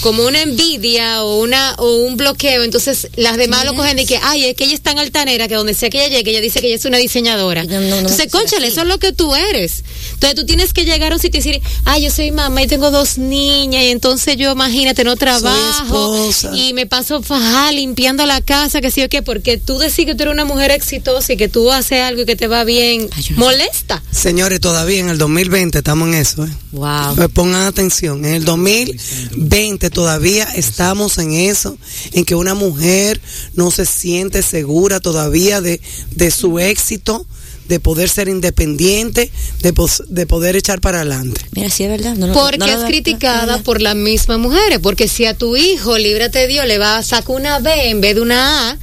como 0.00 0.26
una 0.26 0.42
envidia 0.42 1.22
o 1.22 1.38
una 1.38 1.76
o 1.78 1.94
un 1.98 2.16
bloqueo. 2.16 2.64
Entonces 2.64 3.08
las 3.14 3.36
demás 3.36 3.64
lo 3.64 3.74
cogen 3.74 3.96
de 3.96 4.04
que 4.04 4.18
ay 4.20 4.46
es 4.46 4.56
que 4.56 4.64
ella 4.64 4.74
es 4.74 4.80
tan 4.80 4.98
altanera 4.98 5.46
que 5.46 5.54
donde 5.54 5.74
sea 5.74 5.90
que 5.90 6.04
ella 6.04 6.16
llegue 6.16 6.32
ella 6.32 6.40
dice 6.40 6.60
que 6.60 6.66
ella 6.66 6.74
es 6.74 6.84
una 6.84 6.98
diseñadora 6.98 7.62
No, 7.62 7.80
no, 7.80 7.88
no, 7.88 7.96
entonces 7.98 8.26
es 8.26 8.32
conchale 8.32 8.66
eso 8.66 8.80
es 8.80 8.88
lo 8.88 8.98
que 8.98 9.12
tú 9.12 9.32
eres. 9.36 9.84
Entonces 10.14 10.34
tú 10.34 10.44
tienes 10.44 10.72
que 10.72 10.84
llegar 10.84 11.12
a 11.12 11.14
un 11.14 11.20
sitio 11.20 11.38
y 11.38 11.42
decir 11.44 11.62
ay 11.84 12.02
yo 12.02 12.10
soy 12.10 12.32
mamá 12.32 12.60
y 12.62 12.66
tengo 12.66 12.90
dos 12.90 13.16
niñas 13.16 13.84
y 13.84 13.90
entonces 13.90 14.36
yo 14.36 14.50
imagínate 14.50 15.04
no 15.04 15.14
trabajo 15.14 16.28
y 16.52 16.72
me 16.72 16.86
paso 16.86 17.22
faja 17.22 17.70
limpiando 17.70 18.26
la 18.26 18.40
casa 18.40 18.80
que 18.80 18.90
sí 18.90 19.04
o 19.04 19.08
qué 19.08 19.22
porque 19.22 19.56
tú 19.56 19.78
decís 19.78 20.04
que 20.04 20.16
tú 20.16 20.24
eres 20.24 20.34
una 20.34 20.44
mujer 20.44 20.72
exitosa 20.72 21.32
y 21.32 21.36
que 21.36 21.48
tú 21.48 21.70
haces 21.70 22.02
algo 22.02 22.22
y 22.22 22.26
que 22.26 22.34
te 22.34 22.48
va 22.48 22.64
bien 22.64 23.08
Ay, 23.12 23.24
molesta. 23.36 24.02
Señores, 24.10 24.60
todavía 24.60 24.98
en 24.98 25.10
el 25.10 25.18
2020 25.18 25.78
estamos 25.78 26.08
en 26.08 26.14
eso. 26.14 26.44
¿eh? 26.44 26.50
Wow. 26.72 27.14
Pues 27.14 27.28
pongan 27.28 27.62
atención, 27.62 28.24
en 28.24 28.34
el 28.34 28.47
2020 28.48 29.90
todavía 29.90 30.44
estamos 30.54 31.18
en 31.18 31.32
eso, 31.32 31.76
en 32.12 32.24
que 32.24 32.34
una 32.34 32.54
mujer 32.54 33.20
no 33.54 33.70
se 33.70 33.86
siente 33.86 34.42
segura 34.42 35.00
todavía 35.00 35.60
de, 35.60 35.80
de 36.12 36.30
su 36.30 36.58
éxito, 36.58 37.26
de 37.68 37.80
poder 37.80 38.08
ser 38.08 38.28
independiente, 38.28 39.30
de, 39.60 39.72
pos- 39.74 40.02
de 40.08 40.26
poder 40.26 40.56
echar 40.56 40.80
para 40.80 41.00
adelante. 41.00 41.40
Mira, 41.52 41.68
sí 41.68 41.84
es 41.84 41.90
verdad. 41.90 42.14
No, 42.16 42.32
Porque 42.32 42.56
no 42.58 42.64
es 42.66 42.80
da- 42.80 42.86
criticada 42.86 43.58
no, 43.58 43.62
por 43.62 43.82
las 43.82 43.94
mismas 43.94 44.38
mujeres. 44.38 44.78
Porque 44.82 45.06
si 45.06 45.26
a 45.26 45.34
tu 45.34 45.54
hijo, 45.56 45.98
líbrate 45.98 46.46
Dios, 46.46 46.66
le 46.66 46.78
va 46.78 46.96
a 46.96 47.02
sacar 47.02 47.36
una 47.36 47.58
B 47.58 47.90
en 47.90 48.00
vez 48.00 48.14
de 48.14 48.22
una 48.22 48.70
A, 48.70 48.78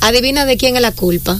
adivina 0.00 0.46
de 0.46 0.56
quién 0.56 0.74
es 0.76 0.80
la 0.82 0.92
culpa. 0.92 1.38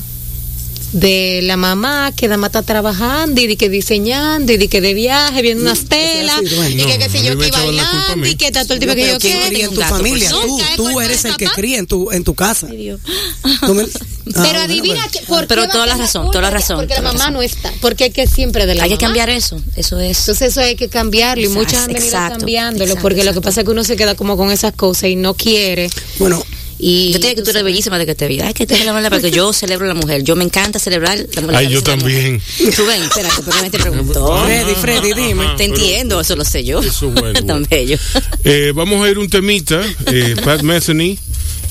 De 0.92 1.40
la 1.44 1.56
mamá 1.56 2.12
que 2.16 2.26
nada 2.26 2.36
más 2.36 2.48
está 2.48 2.62
trabajando 2.62 3.40
y 3.40 3.46
de 3.46 3.56
que 3.56 3.68
diseñando 3.68 4.52
y 4.52 4.56
de 4.56 4.66
que 4.66 4.80
de 4.80 4.92
viaje 4.92 5.40
viendo 5.40 5.62
unas 5.62 5.84
telas 5.84 6.36
así, 6.44 6.54
bueno. 6.56 6.82
y 6.82 6.86
que 6.86 6.98
qué 6.98 7.08
sé 7.08 7.24
yo 7.24 7.38
que 7.38 7.48
la 7.48 7.58
bailando 7.58 8.26
y 8.26 8.34
que 8.34 8.46
está 8.48 8.64
todo 8.64 8.74
el 8.74 8.80
tiempo 8.80 8.96
que 8.96 9.02
Pero 9.02 9.12
yo 9.14 9.18
¿quién 9.20 9.38
quiero. 9.50 9.68
en 9.68 9.74
tu 9.74 9.80
gato, 9.80 9.94
familia? 9.96 10.28
Tú, 10.30 10.36
favor. 10.58 10.62
tú 10.76 11.00
eres 11.00 11.24
el 11.24 11.36
que 11.36 11.46
cría 11.46 11.78
en 11.78 11.86
tu, 11.86 12.10
en 12.10 12.24
tu 12.24 12.34
casa. 12.34 12.66
Ay, 12.70 12.90
me- 13.74 13.86
Ah, 14.32 14.42
Pero 14.42 14.42
bueno, 14.42 14.60
adivina 14.60 15.08
que, 15.10 15.20
por 15.22 15.46
Pero 15.48 15.66
toda 15.68 15.86
la 15.86 15.96
razón, 15.96 16.26
toda 16.30 16.42
la 16.42 16.50
razón, 16.50 16.76
Porque 16.76 16.94
la 16.94 17.00
la 17.00 17.08
mamá 17.08 17.18
razón. 17.18 17.32
no 17.34 17.42
está. 17.42 17.72
Porque 17.80 18.06
es 18.06 18.14
que 18.14 18.26
siempre 18.28 18.66
de 18.66 18.74
la 18.76 18.84
Hay 18.84 18.90
que 18.90 18.94
mamá. 18.96 19.06
cambiar 19.08 19.30
eso. 19.30 19.60
Eso 19.74 19.98
es. 19.98 20.20
Entonces 20.20 20.50
eso 20.52 20.60
hay 20.60 20.76
que 20.76 20.88
cambiarlo 20.88 21.42
y 21.42 21.46
Exacto, 21.46 21.64
muchas 21.66 21.80
han 21.82 21.86
venido 21.88 22.04
exacto, 22.06 22.38
cambiándolo 22.38 22.84
exacto, 22.84 23.02
porque 23.02 23.16
lo 23.16 23.22
que 23.22 23.28
exacto. 23.30 23.40
pasa 23.48 23.60
es 23.62 23.64
que 23.64 23.70
uno 23.72 23.82
se 23.82 23.96
queda 23.96 24.14
como 24.14 24.36
con 24.36 24.50
esas 24.52 24.72
cosas 24.74 25.04
y 25.10 25.16
no 25.16 25.34
quiere. 25.34 25.90
Bueno, 26.20 26.44
Y 26.82 27.12
Yo 27.12 27.20
te 27.20 27.28
digo 27.28 27.36
que 27.36 27.42
tú 27.44 27.50
eres 27.50 27.62
bellísima 27.62 27.98
de 27.98 28.06
que 28.06 28.14
te 28.14 28.26
vi. 28.26 28.40
Ay, 28.40 28.54
que 28.54 28.66
tú 28.66 28.74
eres 28.74 28.86
la 28.86 28.92
verdad, 28.92 29.10
porque 29.10 29.30
yo 29.30 29.52
celebro 29.52 29.84
a 29.84 29.88
la 29.88 30.00
mujer. 30.00 30.22
Yo 30.24 30.34
me 30.36 30.44
encanta 30.44 30.78
celebrar 30.78 31.18
la 31.34 31.40
mujer. 31.42 31.56
Ay, 31.56 31.68
yo 31.68 31.82
también. 31.82 32.40
Rubén, 32.76 33.02
espérate, 33.02 33.42
porque 33.44 33.60
me 33.62 33.70
te 33.70 33.78
preguntó. 33.78 34.42
Freddy, 34.44 34.74
Freddy, 34.74 35.12
dime. 35.14 35.44
Te 35.56 35.64
entiendo, 35.64 36.20
eso 36.20 36.36
lo 36.36 36.44
sé 36.44 36.64
yo. 36.64 36.80
Eso 36.80 37.08
es 37.08 37.14
bueno, 37.14 37.42
Tan 37.46 37.66
bello. 37.68 37.98
Eh, 38.44 38.72
vamos 38.74 39.04
a 39.04 39.10
ir 39.10 39.18
un 39.18 39.28
temita. 39.28 39.80
Eh, 40.06 40.36
Pat 40.44 40.62
Metheny 40.62 41.18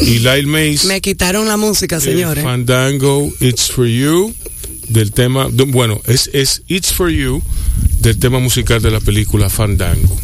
y 0.02 0.20
Lyle 0.20 0.46
Mays. 0.46 0.86
me 0.86 1.02
quitaron 1.02 1.48
la 1.48 1.58
música, 1.58 1.98
eh, 1.98 2.02
señores. 2.02 2.44
Fandango, 2.44 3.32
It's 3.40 3.72
For 3.72 3.88
You. 3.88 4.34
Del 4.90 5.12
tema. 5.12 5.48
de- 5.52 5.64
bueno, 5.66 6.02
es, 6.06 6.30
es 6.34 6.62
It's 6.68 6.94
For 6.94 7.10
You. 7.10 7.42
Del 8.02 8.18
tema 8.20 8.40
musical 8.40 8.82
de 8.82 8.92
la 8.92 9.00
película 9.00 9.50
Fandango. 9.50 10.18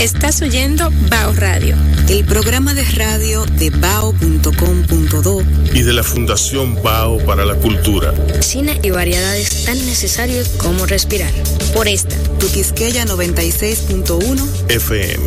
Estás 0.00 0.40
oyendo 0.40 0.90
Bao 1.10 1.34
Radio. 1.34 1.76
El 2.08 2.24
programa 2.24 2.72
de 2.72 2.84
radio 2.84 3.44
de 3.44 3.68
bao.com.do 3.68 5.42
Y 5.74 5.82
de 5.82 5.92
la 5.92 6.02
Fundación 6.02 6.82
Bao 6.82 7.18
para 7.26 7.44
la 7.44 7.54
Cultura. 7.56 8.14
Cine 8.40 8.80
y 8.82 8.88
variedades 8.90 9.64
tan 9.64 9.76
necesarios 9.84 10.48
como 10.56 10.86
respirar. 10.86 11.30
Por 11.74 11.86
esta, 11.86 12.16
Tu 12.38 12.50
Quisqueya 12.50 13.04
96.1 13.04 14.70
FM. 14.70 15.22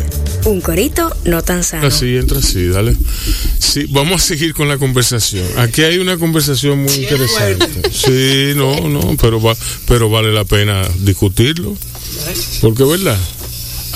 un 0.46 0.60
corito 0.60 1.14
no 1.24 1.42
tan 1.42 1.62
sano. 1.62 1.86
Así 1.86 2.16
entra, 2.16 2.42
sí, 2.42 2.66
dale. 2.66 2.96
Sí, 3.60 3.86
vamos 3.90 4.22
a 4.22 4.26
seguir 4.26 4.54
con 4.54 4.68
la 4.68 4.76
conversación. 4.78 5.46
Aquí 5.56 5.84
hay 5.84 5.98
una 5.98 6.18
conversación 6.18 6.82
muy 6.82 6.92
interesante. 6.94 7.68
Sí, 7.92 8.54
no, 8.56 8.88
no, 8.88 9.16
pero 9.20 9.40
va, 9.40 9.54
pero 9.86 10.10
vale 10.10 10.32
la 10.32 10.44
pena 10.44 10.82
discutirlo. 10.98 11.76
Porque, 12.60 12.82
¿verdad? 12.82 13.18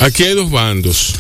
Aquí 0.01 0.23
hay 0.25 0.35
dos 0.35 0.51
bandos. 0.51 1.15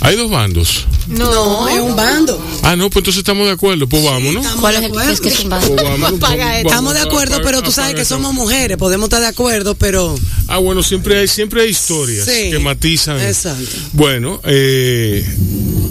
Hay 0.00 0.16
dos 0.16 0.30
bandos. 0.30 0.86
No, 1.08 1.68
es 1.68 1.80
un 1.80 1.96
bando. 1.96 2.42
Ah, 2.62 2.76
no, 2.76 2.90
pues 2.90 3.00
entonces 3.00 3.18
estamos 3.20 3.46
de 3.46 3.52
acuerdo. 3.52 3.88
Pues 3.88 4.04
vámonos. 4.04 4.46
¿Cuál 4.60 4.76
es 4.76 4.82
el 4.84 4.92
que 4.92 5.12
es 5.12 5.20
que 5.20 5.28
es 5.28 5.40
un 5.40 5.48
Pues 5.50 5.68
bando? 5.68 5.82
vámonos, 5.82 6.12
Apaga 6.22 6.36
vamos- 6.44 6.56
esto. 6.56 6.68
Estamos 6.68 6.94
de 6.94 6.98
vamos, 7.00 7.12
acuerdo, 7.14 7.34
apaga- 7.36 7.44
pero 7.50 7.62
tú 7.62 7.72
sabes 7.72 7.94
que 7.94 8.04
somos 8.04 8.34
mujeres, 8.34 8.76
podemos 8.76 9.06
estar 9.06 9.20
de 9.20 9.26
acuerdo, 9.26 9.74
pero 9.74 10.14
Ah, 10.46 10.58
bueno, 10.58 10.82
siempre 10.82 11.18
hay, 11.18 11.28
siempre 11.28 11.62
hay 11.62 11.70
historias 11.70 12.24
Sí, 12.26 12.50
que 12.50 12.58
matizan. 12.58 13.20
exacto. 13.20 13.64
Bueno, 13.92 14.40
eh, 14.44 15.26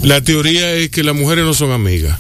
la 0.04 0.22
teoría 0.22 0.72
es 0.74 0.90
que 0.90 1.04
las 1.04 1.16
mujeres 1.16 1.44
no 1.46 1.54
son 1.54 1.72
amigas. 1.72 2.18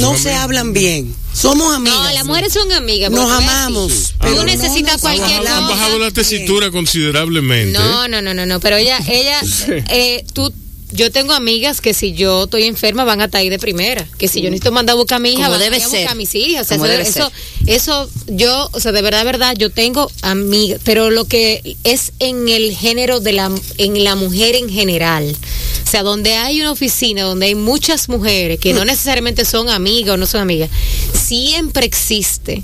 No 0.00 0.12
se 0.16 0.28
amigas. 0.30 0.42
hablan 0.44 0.72
bien. 0.72 1.14
Somos 1.34 1.74
amigas. 1.74 1.96
No, 1.98 2.12
las 2.12 2.24
mujeres 2.26 2.52
son 2.52 2.70
amigas. 2.72 3.10
Nos 3.10 3.30
amamos. 3.30 3.88
Tú 3.92 4.14
Ah, 4.20 4.26
bueno. 4.30 4.44
necesitas 4.44 5.02
No, 5.02 5.08
no, 5.10 5.16
cualquier 5.16 5.30
Han 5.30 5.36
hablamos. 5.46 5.70
bajado 5.70 5.98
la 5.98 6.10
tesitura 6.10 6.70
considerablemente. 6.70 7.78
No, 7.78 8.08
no, 8.08 8.20
no, 8.22 8.34
no, 8.34 8.46
no, 8.46 8.60
pero 8.60 8.76
ella, 8.76 8.98
ella, 9.08 9.40
eh, 9.88 10.24
tú, 10.32 10.52
yo 10.92 11.10
tengo 11.10 11.32
amigas 11.32 11.80
que 11.80 11.94
si 11.94 12.12
yo 12.12 12.44
estoy 12.44 12.64
enferma 12.64 13.04
van 13.04 13.20
a 13.20 13.24
estar 13.24 13.40
ahí 13.40 13.48
de 13.48 13.58
primera, 13.58 14.06
que 14.18 14.28
si 14.28 14.40
yo 14.40 14.50
necesito 14.50 14.72
mandar 14.72 14.94
a 14.94 14.96
buscar 14.96 15.16
a 15.16 15.18
mi 15.20 15.30
hija, 15.30 15.46
Como 15.46 15.52
van 15.52 15.60
a 15.60 15.64
debe 15.64 15.76
a 15.76 15.78
buscar 15.80 16.00
ser. 16.00 16.08
a 16.08 16.14
mis 16.14 16.34
hijas, 16.34 16.66
o 16.66 16.68
sea, 16.68 16.76
Como 16.78 16.86
eso, 16.86 16.98
debe 16.98 17.08
eso, 17.08 17.32
eso, 17.66 18.10
yo, 18.28 18.68
o 18.72 18.80
sea, 18.80 18.92
de 18.92 19.02
verdad, 19.02 19.24
verdad, 19.24 19.54
yo 19.56 19.70
tengo 19.70 20.10
amigas, 20.22 20.80
pero 20.84 21.10
lo 21.10 21.24
que 21.24 21.76
es 21.84 22.12
en 22.18 22.48
el 22.48 22.76
género 22.76 23.20
de 23.20 23.32
la, 23.32 23.50
en 23.78 24.04
la 24.04 24.14
mujer 24.14 24.54
en 24.54 24.68
general, 24.68 25.34
o 25.86 25.90
sea, 25.90 26.02
donde 26.02 26.34
hay 26.34 26.60
una 26.60 26.72
oficina, 26.72 27.22
donde 27.22 27.46
hay 27.46 27.54
muchas 27.54 28.08
mujeres 28.08 28.58
que 28.60 28.72
no 28.72 28.84
necesariamente 28.86 29.44
son 29.44 29.68
amigas 29.68 30.14
o 30.14 30.16
no 30.16 30.26
son 30.26 30.40
amigas, 30.42 30.70
siempre 31.14 31.86
existe 31.86 32.62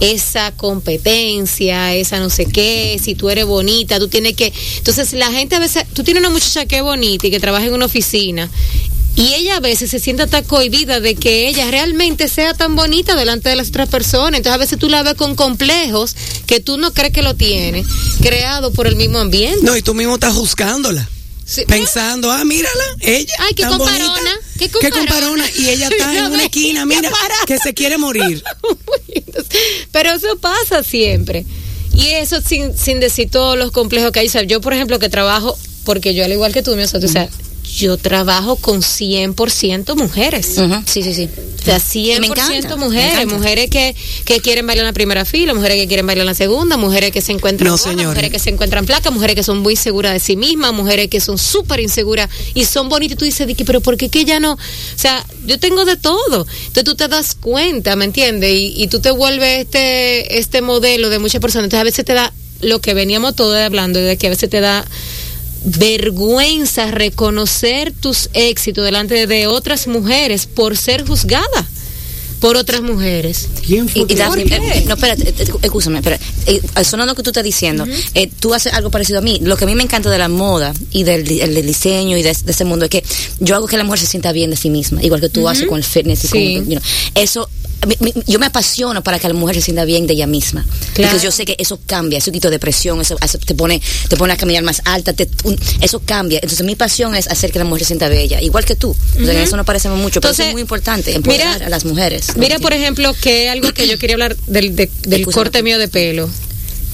esa 0.00 0.52
competencia, 0.52 1.94
esa 1.94 2.18
no 2.18 2.30
sé 2.30 2.46
qué, 2.46 2.98
si 3.02 3.14
tú 3.14 3.30
eres 3.30 3.46
bonita, 3.46 3.98
tú 3.98 4.08
tienes 4.08 4.34
que... 4.34 4.52
Entonces 4.78 5.12
la 5.12 5.30
gente 5.30 5.56
a 5.56 5.58
veces, 5.58 5.84
tú 5.92 6.02
tienes 6.02 6.22
una 6.22 6.30
muchacha 6.30 6.66
que 6.66 6.78
es 6.78 6.82
bonita 6.82 7.26
y 7.26 7.30
que 7.30 7.40
trabaja 7.40 7.66
en 7.66 7.74
una 7.74 7.86
oficina 7.86 8.50
y 9.16 9.34
ella 9.34 9.56
a 9.56 9.60
veces 9.60 9.90
se 9.90 9.98
siente 9.98 10.22
hasta 10.22 10.42
cohibida 10.42 11.00
de 11.00 11.14
que 11.14 11.48
ella 11.48 11.70
realmente 11.70 12.28
sea 12.28 12.54
tan 12.54 12.76
bonita 12.76 13.16
delante 13.16 13.48
de 13.48 13.56
las 13.56 13.68
otras 13.68 13.88
personas. 13.88 14.38
Entonces 14.38 14.54
a 14.54 14.58
veces 14.58 14.78
tú 14.78 14.88
la 14.88 15.02
ves 15.02 15.14
con 15.14 15.34
complejos 15.34 16.16
que 16.46 16.60
tú 16.60 16.78
no 16.78 16.92
crees 16.92 17.12
que 17.12 17.22
lo 17.22 17.34
tiene, 17.34 17.84
creado 18.22 18.72
por 18.72 18.86
el 18.86 18.96
mismo 18.96 19.18
ambiente. 19.18 19.60
No, 19.62 19.76
y 19.76 19.82
tú 19.82 19.94
mismo 19.94 20.14
estás 20.14 20.34
juzgándola. 20.34 21.08
Sí. 21.50 21.64
Pensando, 21.66 22.30
ah, 22.30 22.44
mírala, 22.44 22.84
ella. 23.00 23.34
Ay, 23.40 23.54
qué 23.54 23.62
tan 23.64 23.76
comparona, 23.76 24.12
bonita, 24.12 24.38
qué 24.56 24.68
Qué 24.68 24.90
comparona. 24.90 25.00
comparona. 25.00 25.50
Y 25.58 25.68
ella 25.70 25.88
está 25.90 26.16
en 26.16 26.32
una 26.32 26.44
esquina, 26.44 26.86
mira, 26.86 27.10
que 27.44 27.58
se 27.58 27.74
quiere 27.74 27.98
morir. 27.98 28.40
Pero 29.90 30.12
eso 30.12 30.38
pasa 30.38 30.84
siempre. 30.84 31.44
Y 31.92 32.06
eso 32.10 32.40
sin, 32.40 32.78
sin 32.78 33.00
decir 33.00 33.30
todos 33.32 33.58
los 33.58 33.72
complejos 33.72 34.12
que 34.12 34.20
hay. 34.20 34.28
O 34.28 34.30
sea, 34.30 34.44
yo, 34.44 34.60
por 34.60 34.74
ejemplo, 34.74 35.00
que 35.00 35.08
trabajo, 35.08 35.58
porque 35.84 36.14
yo 36.14 36.24
al 36.24 36.30
igual 36.30 36.52
que 36.52 36.62
tú, 36.62 36.76
mi 36.76 36.84
o 36.84 36.86
sea, 36.86 37.28
yo 37.76 37.96
trabajo 37.96 38.56
con 38.56 38.80
100% 38.82 39.94
mujeres. 39.96 40.58
Ujú, 40.58 40.82
Sí, 40.86 41.02
sí, 41.02 41.14
sí. 41.14 41.28
O 41.60 41.62
sea, 41.62 41.78
Y 41.94 42.18
me 42.20 42.28
100% 42.28 42.30
encanta, 42.30 42.76
me 42.76 42.84
mujeres, 42.86 43.26
mujeres 43.26 43.68
que, 43.70 43.94
que 44.24 44.40
quieren 44.40 44.66
bailar 44.66 44.84
en 44.84 44.86
la 44.86 44.92
primera 44.94 45.24
fila, 45.26 45.52
mujeres 45.52 45.76
que 45.76 45.86
quieren 45.88 46.06
bailar 46.06 46.22
en 46.22 46.28
la 46.28 46.34
segunda, 46.34 46.76
mujeres 46.78 47.10
que 47.12 47.20
se 47.20 47.32
encuentran 47.32 47.70
No, 47.70 47.76
señores. 47.76 48.06
mujeres 48.08 48.30
que 48.30 48.38
se 48.38 48.48
encuentran 48.50 48.86
placas, 48.86 49.12
mujeres 49.12 49.36
que 49.36 49.42
son 49.42 49.58
muy 49.58 49.76
seguras 49.76 50.14
de 50.14 50.20
sí 50.20 50.36
mismas, 50.36 50.72
mujeres 50.72 51.08
que 51.08 51.20
son 51.20 51.36
súper 51.36 51.80
inseguras 51.80 52.30
y 52.54 52.64
son 52.64 52.88
bonitas 52.88 53.14
y 53.14 53.18
tú 53.18 53.24
dices, 53.26 53.46
Dicky, 53.46 53.64
pero 53.64 53.82
¿por 53.82 53.96
qué 53.98 54.08
que 54.08 54.20
ella 54.20 54.40
no? 54.40 54.54
O 54.54 54.58
sea, 54.96 55.24
yo 55.46 55.58
tengo 55.58 55.84
de 55.84 55.96
todo. 55.96 56.46
Entonces 56.60 56.84
tú 56.84 56.94
te 56.94 57.08
das 57.08 57.34
cuenta, 57.38 57.94
¿me 57.94 58.06
entiendes? 58.06 58.50
Y, 58.50 58.82
y 58.82 58.88
tú 58.88 59.00
te 59.00 59.10
vuelves 59.10 59.60
este, 59.66 60.38
este 60.38 60.62
modelo 60.62 61.10
de 61.10 61.18
muchas 61.18 61.42
personas. 61.42 61.64
Entonces 61.64 61.80
a 61.82 61.84
veces 61.84 62.04
te 62.06 62.14
da 62.14 62.32
lo 62.62 62.80
que 62.80 62.94
veníamos 62.94 63.36
todos 63.36 63.56
hablando, 63.58 63.98
de 64.00 64.16
que 64.16 64.26
a 64.28 64.30
veces 64.30 64.48
te 64.48 64.60
da 64.60 64.84
vergüenza 65.64 66.90
reconocer 66.90 67.92
tus 67.92 68.30
éxitos 68.32 68.84
delante 68.84 69.26
de 69.26 69.46
otras 69.46 69.86
mujeres 69.86 70.46
por 70.46 70.76
ser 70.76 71.06
juzgada. 71.06 71.66
por 72.40 72.56
otras 72.56 72.80
mujeres. 72.80 73.48
¿Quién 73.66 73.86
fue 73.86 74.00
Y, 74.08 74.12
y 74.12 74.14
Daphne, 74.16 74.44
eh, 74.44 74.84
no, 74.88 74.94
espérate, 74.94 75.28
eh, 75.28 75.34
eh, 75.40 75.44
escúchame, 75.60 75.98
espera. 75.98 76.18
Eh, 76.46 76.62
sonando 76.84 77.12
lo 77.12 77.14
que 77.14 77.22
tú 77.22 77.28
estás 77.28 77.44
diciendo, 77.44 77.84
eh, 78.14 78.30
tú 78.40 78.54
haces 78.54 78.72
algo 78.72 78.90
parecido 78.90 79.18
a 79.18 79.20
mí. 79.22 79.38
Lo 79.42 79.58
que 79.58 79.64
a 79.64 79.66
mí 79.66 79.74
me 79.74 79.82
encanta 79.82 80.08
de 80.08 80.16
la 80.16 80.30
moda 80.30 80.72
y 80.90 81.02
del, 81.02 81.24
di- 81.24 81.42
el 81.42 81.52
del 81.54 81.66
diseño 81.66 82.16
y 82.16 82.22
de, 82.22 82.32
de 82.32 82.50
ese 82.52 82.64
mundo 82.64 82.86
es 82.86 82.90
que 82.90 83.04
yo 83.40 83.56
hago 83.56 83.66
que 83.66 83.76
la 83.76 83.84
mujer 83.84 84.00
se 84.00 84.06
sienta 84.06 84.32
bien 84.32 84.48
de 84.48 84.56
sí 84.56 84.70
misma, 84.70 85.02
igual 85.04 85.20
que 85.20 85.28
tú 85.28 85.46
haces 85.50 85.66
con 85.66 85.76
el 85.76 85.84
fitness 85.84 86.24
y 86.24 86.28
Sí. 86.28 86.54
con, 86.54 86.64
you 86.70 86.78
know, 86.78 86.82
eso. 87.14 87.46
Yo 88.26 88.38
me 88.38 88.46
apasiono 88.46 89.02
para 89.02 89.18
que 89.18 89.28
la 89.28 89.34
mujer 89.34 89.56
se 89.56 89.62
sienta 89.62 89.84
bien 89.84 90.06
de 90.06 90.12
ella 90.14 90.26
misma. 90.26 90.64
Claro. 90.94 91.12
Porque 91.12 91.24
yo 91.24 91.30
sé 91.32 91.44
que 91.44 91.56
eso 91.58 91.80
cambia, 91.86 92.18
eso 92.18 92.30
quita 92.32 92.50
depresión, 92.50 93.00
eso, 93.00 93.16
hace- 93.20 93.38
te 93.38 93.54
pone 93.54 93.80
te 94.08 94.16
pone 94.16 94.32
a 94.32 94.36
caminar 94.36 94.62
más 94.62 94.82
alta, 94.84 95.12
te- 95.12 95.28
un- 95.44 95.58
eso 95.80 96.00
cambia. 96.04 96.38
Entonces 96.42 96.64
mi 96.66 96.76
pasión 96.76 97.14
es 97.14 97.26
hacer 97.28 97.52
que 97.52 97.58
la 97.58 97.64
mujer 97.64 97.80
se 97.82 97.86
sienta 97.88 98.08
bella, 98.08 98.40
igual 98.42 98.64
que 98.64 98.76
tú. 98.76 98.90
O 98.90 99.24
sea, 99.24 99.32
en 99.32 99.38
eso 99.40 99.56
no 99.56 99.64
parecemos 99.64 99.98
mucho, 99.98 100.20
pero 100.20 100.32
eso 100.32 100.42
Entonces, 100.42 100.46
es 100.48 100.52
muy 100.52 100.62
importante, 100.62 101.14
empoderar 101.14 101.54
mira- 101.54 101.66
a 101.66 101.68
las 101.70 101.84
mujeres. 101.84 102.36
Mira, 102.36 102.58
por 102.58 102.72
ejemplo, 102.72 103.14
que 103.20 103.48
algo 103.48 103.72
que 103.72 103.86
yo 103.88 103.98
quería 103.98 104.14
hablar 104.14 104.36
del, 104.46 104.76
de- 104.76 104.90
del 105.02 105.20
Escúchame. 105.20 105.32
corte 105.44 105.62
mío 105.62 105.78
de 105.78 105.88
pelo. 105.88 106.28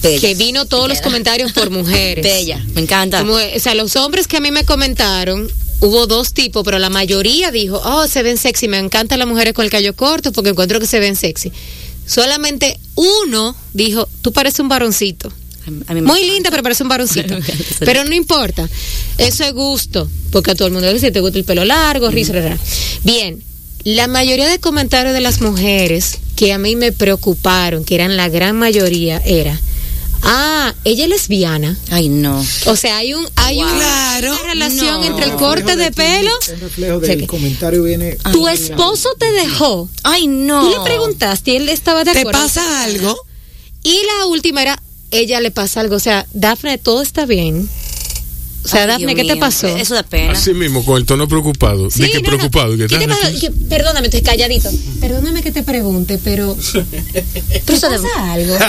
Que 0.01 0.35
vino 0.35 0.65
todos 0.65 0.87
los 0.87 1.01
comentarios 1.01 1.51
por 1.51 1.69
mujeres. 1.71 2.23
Bella, 2.23 2.63
me 2.75 2.81
encanta. 2.81 3.19
Como, 3.19 3.33
o 3.33 3.59
sea, 3.59 3.73
los 3.73 3.95
hombres 3.95 4.27
que 4.27 4.37
a 4.37 4.39
mí 4.39 4.51
me 4.51 4.63
comentaron, 4.63 5.51
hubo 5.81 6.07
dos 6.07 6.33
tipos, 6.33 6.63
pero 6.63 6.79
la 6.79 6.89
mayoría 6.89 7.51
dijo, 7.51 7.81
oh, 7.83 8.07
se 8.07 8.23
ven 8.23 8.37
sexy, 8.37 8.67
me 8.67 8.77
encantan 8.77 9.19
las 9.19 9.27
mujeres 9.27 9.53
con 9.53 9.65
el 9.65 9.71
cabello 9.71 9.95
corto 9.95 10.31
porque 10.31 10.51
encuentro 10.51 10.79
que 10.79 10.87
se 10.87 10.99
ven 10.99 11.15
sexy. 11.15 11.51
Solamente 12.05 12.79
uno 12.95 13.55
dijo, 13.73 14.07
tú 14.21 14.31
pareces 14.31 14.61
un 14.61 14.69
varoncito. 14.69 15.31
A 15.87 15.93
mí 15.93 16.01
me 16.01 16.07
Muy 16.07 16.23
linda, 16.23 16.49
pero 16.49 16.63
parece 16.63 16.83
un 16.83 16.89
varoncito. 16.89 17.35
Pero 17.79 18.05
no 18.05 18.15
importa. 18.15 18.69
Eso 19.17 19.43
es 19.43 19.51
gusto. 19.51 20.09
Porque 20.31 20.51
a 20.51 20.55
todo 20.55 20.67
el 20.67 20.73
mundo 20.73 20.87
le 20.87 20.93
dice, 20.93 21.11
te 21.11 21.19
gusta 21.19 21.37
el 21.37 21.43
pelo 21.43 21.65
largo, 21.65 22.09
risa, 22.09 22.31
rara. 22.31 22.57
Bien. 23.03 23.43
La 23.83 24.07
mayoría 24.07 24.47
de 24.47 24.59
comentarios 24.59 25.13
de 25.13 25.19
las 25.19 25.41
mujeres 25.41 26.19
que 26.37 26.53
a 26.53 26.57
mí 26.57 26.77
me 26.77 26.93
preocuparon, 26.93 27.83
que 27.83 27.95
eran 27.95 28.15
la 28.15 28.29
gran 28.29 28.55
mayoría, 28.55 29.21
era, 29.25 29.59
ah, 30.23 30.73
ella 30.83 31.03
es 31.05 31.09
lesbiana. 31.09 31.77
Ay, 31.91 32.09
no. 32.09 32.45
O 32.65 32.75
sea, 32.75 32.97
hay 32.97 33.13
un 33.13 33.27
hay 33.35 33.61
un- 33.61 33.69
Claro. 33.69 34.31
una 34.33 34.43
relación 34.43 35.01
No. 35.01 35.05
entre 35.05 35.25
el 35.25 35.35
corte 35.35 35.75
de 35.75 35.91
pelo. 35.91 36.31
El 36.47 36.59
reflejo 36.59 36.97
O 36.97 36.99
sea 36.99 37.09
del 37.09 37.19
que- 37.21 37.27
comentario 37.27 37.83
viene. 37.83 38.17
Tu 38.31 38.47
esposo 38.47 39.09
te 39.19 39.31
dejó. 39.31 39.89
Ay, 40.03 40.27
no. 40.27 40.61
Tú 40.71 40.77
le 40.77 40.83
preguntaste 40.83 41.51
y 41.51 41.55
él 41.57 41.69
estaba 41.69 42.03
de 42.03 42.13
¿Te 42.13 42.19
acuerdo. 42.19 42.39
pasa 42.41 42.83
algo? 42.83 43.17
Y 43.83 43.99
la 44.17 44.25
última 44.27 44.61
era, 44.61 44.81
ella 45.11 45.39
le 45.39 45.51
pasa 45.51 45.79
algo. 45.81 45.95
O 45.95 45.99
sea, 45.99 46.25
Dafne, 46.33 46.77
todo 46.77 47.01
está 47.01 47.25
bien. 47.25 47.69
O 48.67 48.69
sea, 48.69 48.81
Ay, 48.81 48.87
Dafne, 48.87 49.05
Dios 49.05 49.15
¿qué 49.15 49.23
te 49.23 49.33
mío. 49.35 49.39
pasó? 49.39 49.67
Eso 49.67 49.95
da 49.95 50.03
pena. 50.03 50.33
Así 50.33 50.53
mismo, 50.53 50.83
con 50.83 50.97
el 50.97 51.05
tono 51.05 51.25
preocupado. 51.27 51.89
Sí, 51.89 52.01
de 52.01 52.09
que 52.11 52.17
no, 52.21 52.31
no. 52.31 52.37
preocupado. 52.37 52.75
que 52.75 52.87
¿Qué 52.87 52.97
te 52.97 53.07
pasa? 53.07 53.31
Que- 53.31 53.49
perdóname, 53.51 54.07
estoy 54.07 54.21
calladito. 54.21 54.69
Perdóname 54.99 55.41
que 55.41 55.51
te 55.51 55.63
pregunte, 55.63 56.19
pero. 56.21 56.57
¿Te 57.65 57.73
está 57.73 57.89
de- 57.89 57.97
pasa 57.99 58.31
algo? 58.33 58.57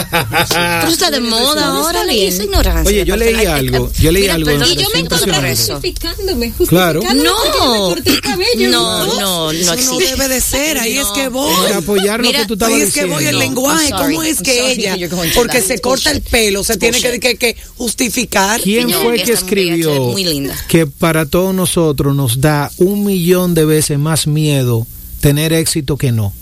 Pero 0.48 0.82
eso 0.84 0.88
está 0.92 1.10
de 1.10 1.20
moda 1.20 1.66
no 1.66 1.78
ahora, 1.78 2.04
bien. 2.04 2.28
esa 2.32 2.44
ignorancia. 2.44 2.88
Oye, 2.88 3.04
yo 3.04 3.16
leí 3.16 3.44
algo, 3.44 3.90
yo 3.98 4.12
leí 4.12 4.22
mira, 4.22 4.34
algo 4.34 4.46
perdón, 4.50 4.68
Y 4.70 4.76
yo 4.76 4.88
me 4.94 5.00
encontré 5.00 5.56
justificándome, 5.56 6.52
Claro. 6.68 7.00
No. 7.14 7.34
porque 7.44 7.58
me 7.58 7.78
corté 7.78 8.10
el 8.10 8.20
cabello. 8.20 8.70
No, 8.70 9.06
no, 9.06 9.16
no 9.18 9.50
Eso 9.52 9.66
no 9.66 9.72
existe. 9.74 10.04
debe 10.16 10.28
de 10.28 10.40
ser, 10.40 10.78
ahí 10.78 10.98
es 10.98 11.04
No. 11.06 11.12
que 11.14 11.28
voy. 11.28 11.54
Para 11.64 11.76
apoyar 11.78 12.22
lo 12.22 12.30
que 12.30 12.46
tú 12.46 12.54
estabas 12.54 12.74
Ahí 12.76 12.82
es 12.82 12.92
que 12.94 13.00
diciendo. 13.04 13.14
voy 13.16 13.24
el 13.26 13.32
No, 13.32 13.38
lenguaje. 13.40 13.90
¿cómo 13.90 14.22
es 14.22 14.40
que 14.42 14.72
ella, 14.72 14.96
porque 15.34 15.60
se 15.60 15.78
corta 15.80 16.10
el 16.10 16.22
pelo, 16.22 16.62
se 16.64 16.76
tiene 16.76 17.00
que, 17.00 17.56
justificar? 17.76 18.60
¿Quién 18.60 18.90
fue 18.90 19.22
que 19.22 19.32
escribió 19.32 19.87
es 19.94 20.00
muy 20.12 20.24
linda. 20.24 20.54
que 20.68 20.86
para 20.86 21.26
todos 21.26 21.54
nosotros 21.54 22.14
nos 22.14 22.40
da 22.40 22.70
un 22.78 23.04
millón 23.04 23.54
de 23.54 23.64
veces 23.64 23.98
más 23.98 24.26
miedo 24.26 24.86
tener 25.20 25.52
éxito 25.52 25.96
que 25.96 26.12
no? 26.12 26.32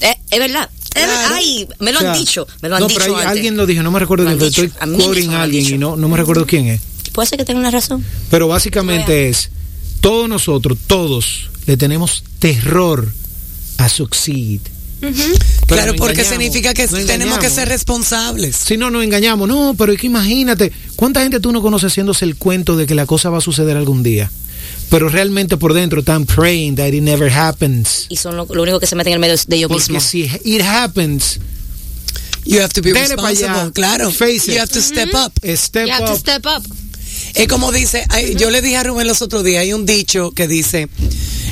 Eh, 0.00 0.14
es 0.30 0.38
verdad. 0.38 0.68
Claro. 0.92 1.34
Ay, 1.34 1.68
me 1.80 1.92
lo 1.92 1.98
O 1.98 2.00
sea, 2.00 2.12
han 2.12 2.18
dicho. 2.18 2.46
Me 2.62 2.68
lo 2.68 2.76
han 2.76 2.80
no, 2.82 2.88
dicho 2.88 3.00
pero 3.00 3.14
hay- 3.16 3.22
antes. 3.22 3.36
alguien 3.36 3.56
lo 3.56 3.66
dijo, 3.66 3.82
no 3.82 3.90
me 3.90 3.98
recuerdo 3.98 4.24
quién 4.26 4.42
estoy 4.42 4.68
quoting 4.70 5.30
a 5.30 5.42
alguien 5.42 5.66
y 5.66 5.78
no, 5.78 5.96
no 5.96 6.08
me 6.08 6.16
recuerdo 6.16 6.46
quién 6.46 6.66
es. 6.68 6.80
Puede 7.12 7.28
ser 7.28 7.38
que 7.38 7.44
tenga 7.44 7.60
una 7.60 7.70
razón. 7.70 8.04
Pero 8.30 8.48
básicamente 8.48 9.28
es, 9.28 9.50
todos 10.00 10.28
nosotros, 10.28 10.78
todos, 10.86 11.50
le 11.66 11.76
tenemos 11.76 12.24
terror 12.38 13.12
a 13.78 13.88
succeed. 13.88 14.60
Claro, 15.66 15.94
porque 15.96 16.24
significa 16.24 16.74
que 16.74 16.86
tenemos 16.88 17.38
que 17.38 17.50
ser 17.50 17.68
responsables. 17.68 18.56
Si 18.56 18.76
no, 18.76 18.90
nos 18.90 19.04
engañamos. 19.04 19.48
No, 19.48 19.74
pero 19.76 19.92
es 19.92 20.00
que 20.00 20.06
imagínate, 20.06 20.72
¿cuánta 20.96 21.20
gente 21.22 21.40
tú 21.40 21.52
no 21.52 21.62
conoces 21.62 21.92
haciéndose 21.92 22.24
el 22.24 22.36
cuento 22.36 22.76
de 22.76 22.86
que 22.86 22.94
la 22.94 23.06
cosa 23.06 23.30
va 23.30 23.38
a 23.38 23.42
suceder 23.42 23.76
algún 23.76 24.02
día? 24.02 24.30
Pero 24.90 25.08
realmente 25.08 25.56
por 25.56 25.74
dentro 25.74 26.00
están 26.00 26.24
praying 26.24 26.76
that 26.76 26.88
it 26.88 27.02
never 27.02 27.30
happens. 27.30 28.06
Y 28.08 28.16
son 28.16 28.36
lo, 28.36 28.46
lo 28.50 28.62
único 28.62 28.80
que 28.80 28.86
se 28.86 28.96
meten 28.96 29.12
en 29.12 29.14
el 29.14 29.20
medio 29.20 29.36
de 29.46 29.56
ellos 29.56 29.68
Porque 29.68 29.92
mismos. 29.92 30.02
si 30.04 30.22
it 30.44 30.62
happens, 30.62 31.38
You 32.44 32.60
have 32.60 32.72
to 32.72 32.80
be 32.80 32.94
responsible, 32.94 33.50
allá. 33.50 33.70
claro. 33.72 34.10
Face 34.10 34.50
it. 34.50 34.54
You 34.54 34.60
have 34.60 34.72
to 34.72 34.80
step 34.80 35.10
up. 35.14 35.32
step 35.56 35.86
You 35.86 35.92
have 35.92 36.06
to 36.06 36.12
up. 36.12 36.18
step 36.18 36.46
up. 36.46 36.64
Es 37.34 37.46
como 37.48 37.70
dice, 37.72 38.04
yo 38.36 38.50
le 38.50 38.60
dije 38.62 38.76
a 38.76 38.82
Rubén 38.84 39.06
los 39.06 39.22
otros 39.22 39.44
días, 39.44 39.62
hay 39.62 39.72
un 39.72 39.86
dicho 39.86 40.30
que 40.32 40.48
dice, 40.48 40.88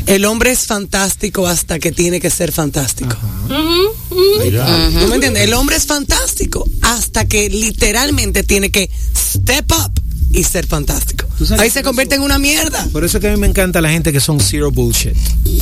el 0.06 0.24
hombre 0.24 0.50
es 0.52 0.66
fantástico 0.66 1.46
hasta 1.46 1.78
que 1.78 1.92
tiene 1.92 2.20
que 2.20 2.30
ser 2.30 2.52
fantástico. 2.52 3.16
¿No 3.48 5.06
me 5.08 5.14
entiendes? 5.14 5.42
El 5.44 5.54
hombre 5.54 5.76
es 5.76 5.86
fantástico 5.86 6.68
hasta 6.82 7.26
que 7.26 7.48
literalmente 7.50 8.42
tiene 8.42 8.70
que 8.70 8.90
step 9.16 9.70
up 9.72 9.92
y 10.32 10.42
ser 10.44 10.66
fantástico. 10.66 11.26
¿Tú 11.38 11.46
sabes 11.46 11.62
Ahí 11.62 11.70
se 11.70 11.80
eso? 11.80 11.86
convierte 11.88 12.14
en 12.16 12.22
una 12.22 12.38
mierda. 12.38 12.86
Por 12.92 13.04
eso 13.04 13.18
es 13.18 13.22
que 13.22 13.28
a 13.28 13.32
mí 13.32 13.36
me 13.38 13.46
encanta 13.46 13.80
la 13.80 13.90
gente 13.90 14.12
que 14.12 14.20
son 14.20 14.40
zero 14.40 14.70
bullshit. 14.70 15.14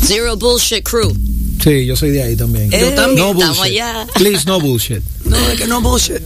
Zero 0.07 0.37
bullshit 0.37 0.83
crew. 0.83 1.15
Sí, 1.63 1.87
yo 1.87 1.97
soy 1.97 2.11
de 2.11 2.23
ahí 2.23 2.37
también. 2.37 2.71
Yo 2.71 2.93
también, 2.95 3.27
No 3.27 3.35
bullshit. 3.35 3.63
allá. 3.63 4.07
Please, 4.15 4.45
no 4.47 4.61
bullshit. 4.61 5.01
No, 5.25 5.37
es 5.51 5.59
que 5.59 5.67
no 5.67 5.81
bullshit. 5.81 6.21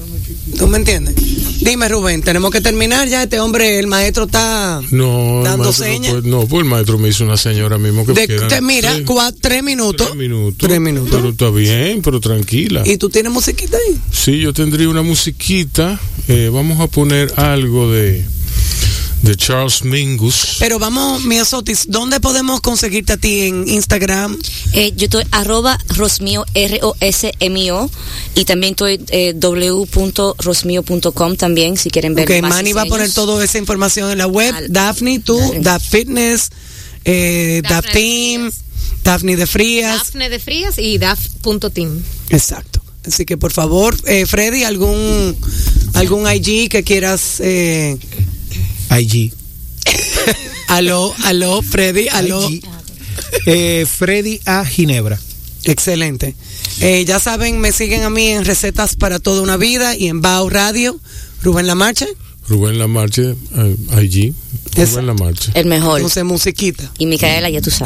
¿Tú 0.57 0.67
me 0.69 0.79
entiendes? 0.79 1.15
Dime, 1.61 1.89
Rubén, 1.89 2.23
tenemos 2.23 2.51
que 2.51 2.61
terminar 2.61 3.09
ya. 3.09 3.25
Este 3.25 3.41
hombre, 3.41 3.79
el 3.79 3.87
maestro 3.89 4.25
está 4.25 4.81
No, 4.91 5.43
dando 5.45 5.65
maestro 5.65 5.65
no, 5.65 5.73
señas. 5.73 6.13
puede- 6.15 6.29
no, 6.29 6.47
pues 6.47 6.63
el 6.63 6.69
maestro 6.69 6.99
me 6.99 7.09
hizo 7.09 7.25
una 7.25 7.37
señora 7.37 7.79
mismo 7.79 8.07
que 8.07 8.13
De- 8.13 8.27
quedan 8.27 8.49
te- 8.49 8.61
mira, 8.61 8.93
tres- 8.95 9.07
cua- 9.07 9.35
tres 9.41 9.63
minutos. 9.63 10.07
tres 10.07 10.17
minutos. 10.17 10.57
Tres 10.69 10.81
minutos. 10.81 11.11
Pero 11.15 11.29
está 11.31 11.51
bien, 11.51 12.01
pero 12.03 12.21
tranquila. 12.21 12.83
¿Y 12.87 12.97
tú 12.97 13.09
tienes 13.11 13.33
musiquita 13.33 13.77
ahí? 13.77 13.99
Sí, 14.13 14.39
yo 14.41 14.53
tendría 14.53 14.89
una 14.89 15.03
musiquita. 15.03 15.99
eh, 16.29 16.51
vamos 16.53 16.79
a 16.81 16.87
poner 16.89 17.33
algo 17.37 17.91
de, 17.91 18.23
de 19.23 19.37
Charles 19.37 19.85
Mingus. 19.85 20.57
Pero 20.59 20.79
vamos, 20.79 21.25
Mia 21.25 21.45
Sotis, 21.45 21.87
¿dónde 21.89 22.21
podemos 22.21 22.61
conseguirte 22.61 23.15
a 23.15 23.17
ti 23.17 23.41
en 23.43 23.69
Instagram? 23.69 24.39
Eh, 24.73 24.93
yo 24.97 25.07
estoy 25.07 25.25
arroba 25.31 25.79
rosmio, 25.97 26.45
R-O-S-M-I-O. 26.55 27.91
Y 28.35 28.45
también 28.45 28.73
estoy 28.73 29.01
eh, 29.09 29.33
w.rosmio.com 29.35 31.37
también, 31.37 31.77
si 31.77 31.91
quieren 31.91 32.15
ver 32.15 32.31
Ok, 32.31 32.41
más 32.43 32.51
Manny 32.51 32.73
va 32.73 32.83
a 32.83 32.87
poner 32.87 33.13
toda 33.13 33.45
esa 33.45 33.59
información 33.59 34.11
en 34.11 34.19
la 34.19 34.27
web. 34.27 34.55
Daphne, 34.69 35.21
tú. 35.21 35.39
Daph 35.61 35.83
Fitness, 35.83 36.51
eh, 37.05 37.63
Daphne 37.69 37.93
de 37.93 38.01
Team, 38.01 38.51
Frías. 38.51 38.65
Daphne 39.05 39.37
de 39.37 39.47
Frías. 39.47 39.99
Dafne 39.99 40.29
de 40.29 40.39
Frías 40.39 40.79
y 40.79 40.99
Daf.team. 40.99 42.03
Exacto. 42.31 42.83
Así 43.07 43.25
que 43.25 43.39
por 43.39 43.53
favor, 43.53 43.97
eh, 44.07 44.27
Freddy, 44.27 44.65
algún 44.65 45.35
algún 45.95 46.31
IG 46.31 46.69
que 46.69 46.83
quieras. 46.85 47.41
Eh, 47.41 47.97
IG. 48.91 49.33
aló, 50.69 51.15
aló, 51.25 51.63
Freddy, 51.63 52.09
aló. 52.09 52.49
Eh, 53.47 53.87
Freddy 53.87 54.41
A. 54.45 54.65
Ginebra. 54.65 55.19
Excelente. 55.65 56.35
Eh, 56.81 57.05
ya 57.05 57.19
saben, 57.19 57.61
me 57.61 57.73
siguen 57.73 58.03
a 58.03 58.11
mí 58.11 58.29
en 58.29 58.45
Recetas 58.45 58.97
para 58.97 59.19
Toda 59.19 59.43
una 59.43 59.57
Vida 59.57 59.97
y 59.97 60.09
en 60.09 60.21
Bao 60.21 60.49
Radio. 60.49 60.99
Rubén 61.43 61.67
La 61.67 61.75
Marcha. 61.75 62.07
Rubén 62.49 62.79
Lamarche, 62.79 63.35
eh, 63.57 63.77
allí. 63.93 64.35
Esa. 64.75 64.93
Rubén 64.93 65.07
Lamarche. 65.07 65.51
El 65.55 65.67
mejor. 65.67 65.99
Entonces, 65.99 66.25
musiquita. 66.25 66.91
Y 66.97 67.07
Micaela, 67.07 67.51
ya 67.51 67.61
tú 67.61 67.71
sabes. 67.71 67.83